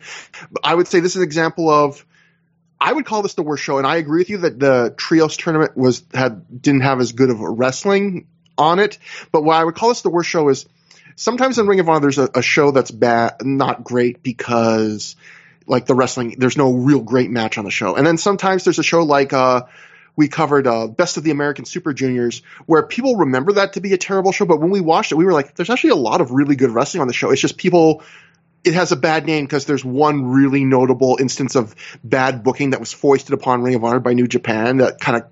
[0.52, 2.04] But I would say this is an example of,
[2.80, 5.36] I would call this the worst show, and I agree with you that the trios
[5.36, 8.26] tournament was had didn't have as good of a wrestling
[8.56, 8.98] on it.
[9.32, 10.66] But why I would call this the worst show is
[11.16, 15.16] sometimes in Ring of Honor there's a, a show that's bad, not great because
[15.66, 17.96] like the wrestling, there's no real great match on the show.
[17.96, 19.62] And then sometimes there's a show like uh,
[20.16, 23.92] we covered uh, Best of the American Super Juniors, where people remember that to be
[23.92, 26.20] a terrible show, but when we watched it, we were like, there's actually a lot
[26.20, 27.30] of really good wrestling on the show.
[27.30, 28.02] It's just people.
[28.62, 31.74] It has a bad name because there's one really notable instance of
[32.04, 35.30] bad booking that was foisted upon Ring of Honor by New Japan that kind of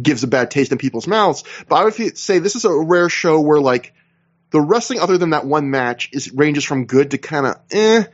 [0.00, 1.44] gives a bad taste in people's mouths.
[1.68, 3.92] But I would say this is a rare show where like
[4.50, 8.04] the wrestling other than that one match is ranges from good to kind of eh,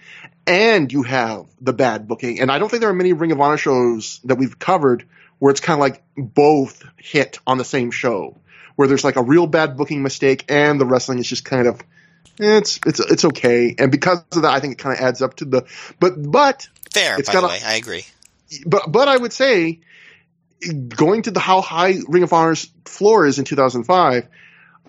[0.46, 2.40] and you have the bad booking.
[2.40, 5.06] And I don't think there are many Ring of Honor shows that we've covered
[5.42, 8.36] where it's kind of like both hit on the same show,
[8.76, 11.80] where there's like a real bad booking mistake and the wrestling is just kind of
[12.38, 13.74] eh, it's it's it's okay.
[13.76, 15.66] And because of that, I think it kind of adds up to the
[15.98, 18.06] but but Fair, It's by the got a- way, I agree.
[18.64, 19.80] but but I would say
[20.90, 24.28] going to the how high Ring of Honor's floor is in 2005,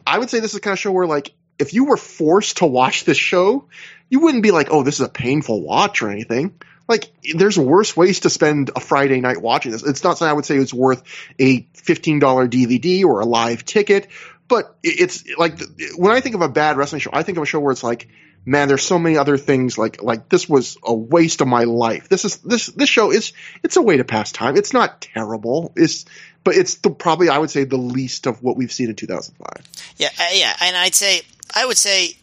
[0.05, 2.57] I would say this is the kind of show where like if you were forced
[2.57, 3.65] to watch this show,
[4.07, 6.53] you wouldn't be like, oh, this is a painful watch or anything.
[6.93, 9.81] Like there's worse ways to spend a Friday night watching this.
[9.81, 11.01] It's not something I would say it's worth
[11.39, 14.09] a $15 DVD or a live ticket,
[14.47, 15.59] but it's like
[15.97, 17.81] when I think of a bad wrestling show, I think of a show where it's
[17.81, 18.09] like,
[18.45, 22.09] man, there's so many other things like like this was a waste of my life.
[22.09, 24.55] This is this this show is it's a way to pass time.
[24.55, 25.73] It's not terrible.
[25.75, 26.05] It's
[26.43, 29.95] but it's the, probably I would say the least of what we've seen in 2005.
[29.97, 31.23] Yeah, uh, yeah, and I'd say
[31.55, 32.17] I would say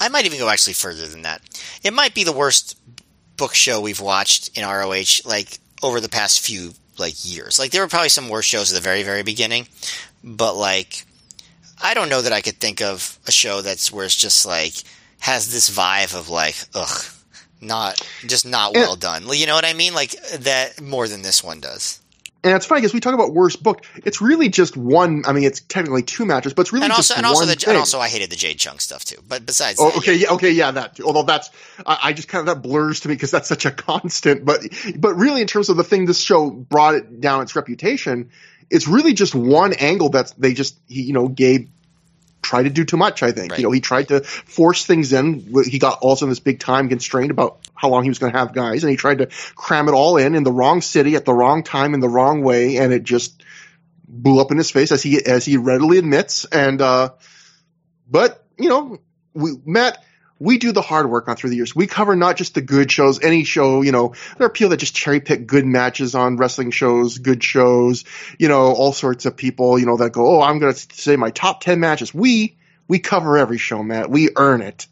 [0.00, 1.42] I might even go actually further than that.
[1.84, 2.76] It might be the worst
[3.40, 7.58] book show we've watched in ROH like over the past few like years.
[7.58, 9.66] Like there were probably some worse shows at the very very beginning,
[10.22, 11.04] but like
[11.82, 14.74] I don't know that I could think of a show that's where it's just like
[15.20, 17.04] has this vibe of like ugh,
[17.62, 19.24] not just not well done.
[19.32, 19.94] You know what I mean?
[19.94, 21.99] Like that more than this one does.
[22.42, 23.84] And it's funny because we talk about worst book.
[23.96, 25.24] It's really just one.
[25.26, 27.48] I mean, it's technically two matches, but it's really And just also, and also, one
[27.48, 27.68] the, thing.
[27.70, 29.18] and also, I hated the Jade Chung stuff too.
[29.28, 31.00] But besides, Oh, that, okay, yeah, okay, yeah, that.
[31.00, 31.50] Although that's,
[31.84, 34.44] I, I just kind of that blurs to me because that's such a constant.
[34.44, 34.62] But,
[34.96, 38.30] but really, in terms of the thing this show brought it down its reputation,
[38.70, 41.68] it's really just one angle that they just, he, you know, Gabe
[42.50, 43.22] tried to do too much.
[43.22, 43.60] I think Right.
[43.60, 45.54] you know he tried to force things in.
[45.64, 48.52] He got also this big time constraint about how long he was going to have
[48.52, 51.32] guys, and he tried to cram it all in in the wrong city at the
[51.32, 53.42] wrong time in the wrong way, and it just
[54.08, 56.44] blew up in his face as he as he readily admits.
[56.44, 57.10] And uh,
[58.10, 58.98] but you know,
[59.32, 60.04] we Matt,
[60.40, 61.76] we do the hard work on through the years.
[61.76, 63.82] We cover not just the good shows, any show.
[63.82, 67.44] You know, there are people that just cherry pick good matches on wrestling shows, good
[67.44, 68.04] shows.
[68.38, 69.78] You know, all sorts of people.
[69.78, 72.14] You know that go, oh, I'm going to say my top ten matches.
[72.14, 72.56] We
[72.88, 74.10] we cover every show, Matt.
[74.10, 74.86] We earn it.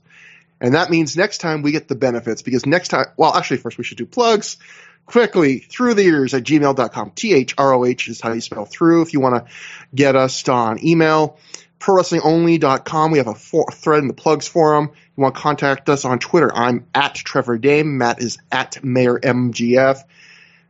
[0.61, 3.79] And that means next time we get the benefits because next time, well, actually, first
[3.79, 4.59] we should do plugs
[5.07, 7.13] quickly through the years at gmail.com.
[7.13, 9.03] T H R O H is how you spell through.
[9.03, 9.53] If you want to
[9.95, 11.39] get us on email,
[11.81, 13.11] prowrestlingonly.com.
[13.13, 14.91] We have a for- thread in the plugs forum.
[15.19, 16.49] You want to contact us on Twitter.
[16.55, 17.99] I'm at Trevor Dame.
[17.99, 19.99] Matt is at Mayor MGF.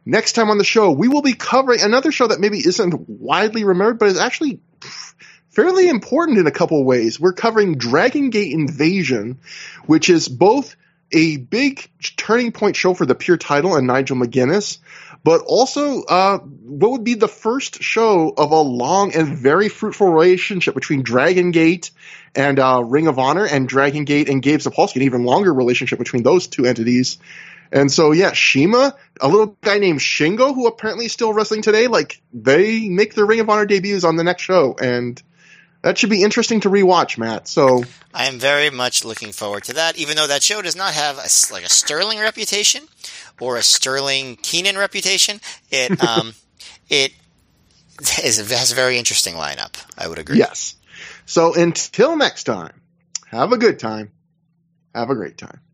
[0.06, 3.64] Next time on the show, we will be covering another show that maybe isn't widely
[3.64, 4.60] remembered, but is actually
[5.50, 7.20] fairly important in a couple ways.
[7.20, 9.38] We're covering Dragon Gate Invasion,
[9.84, 10.76] which is both
[11.12, 11.86] a big
[12.16, 14.78] turning point show for the pure title and Nigel McGuinness,
[15.24, 20.08] but also uh, what would be the first show of a long and very fruitful
[20.08, 21.90] relationship between Dragon Gate
[22.38, 25.98] and uh, Ring of Honor, and Dragon Gate and Gabe Sapolsky, an even longer relationship
[25.98, 27.18] between those two entities.
[27.72, 31.88] And so, yeah, CIMA, a little guy named Shingo, who apparently is still wrestling today,
[31.88, 35.20] like they make their Ring of Honor debuts on the next show, and
[35.82, 37.48] that should be interesting to rewatch, Matt.
[37.48, 37.82] So
[38.14, 41.18] I am very much looking forward to that, even though that show does not have
[41.18, 42.84] a, like a sterling reputation
[43.40, 45.40] or a sterling Keenan reputation.
[45.70, 46.34] It um,
[46.88, 47.12] it
[48.22, 49.74] is, has a very interesting lineup.
[49.98, 50.38] I would agree.
[50.38, 50.76] Yes.
[51.28, 52.80] So until next time,
[53.26, 54.12] have a good time.
[54.94, 55.60] Have a great time.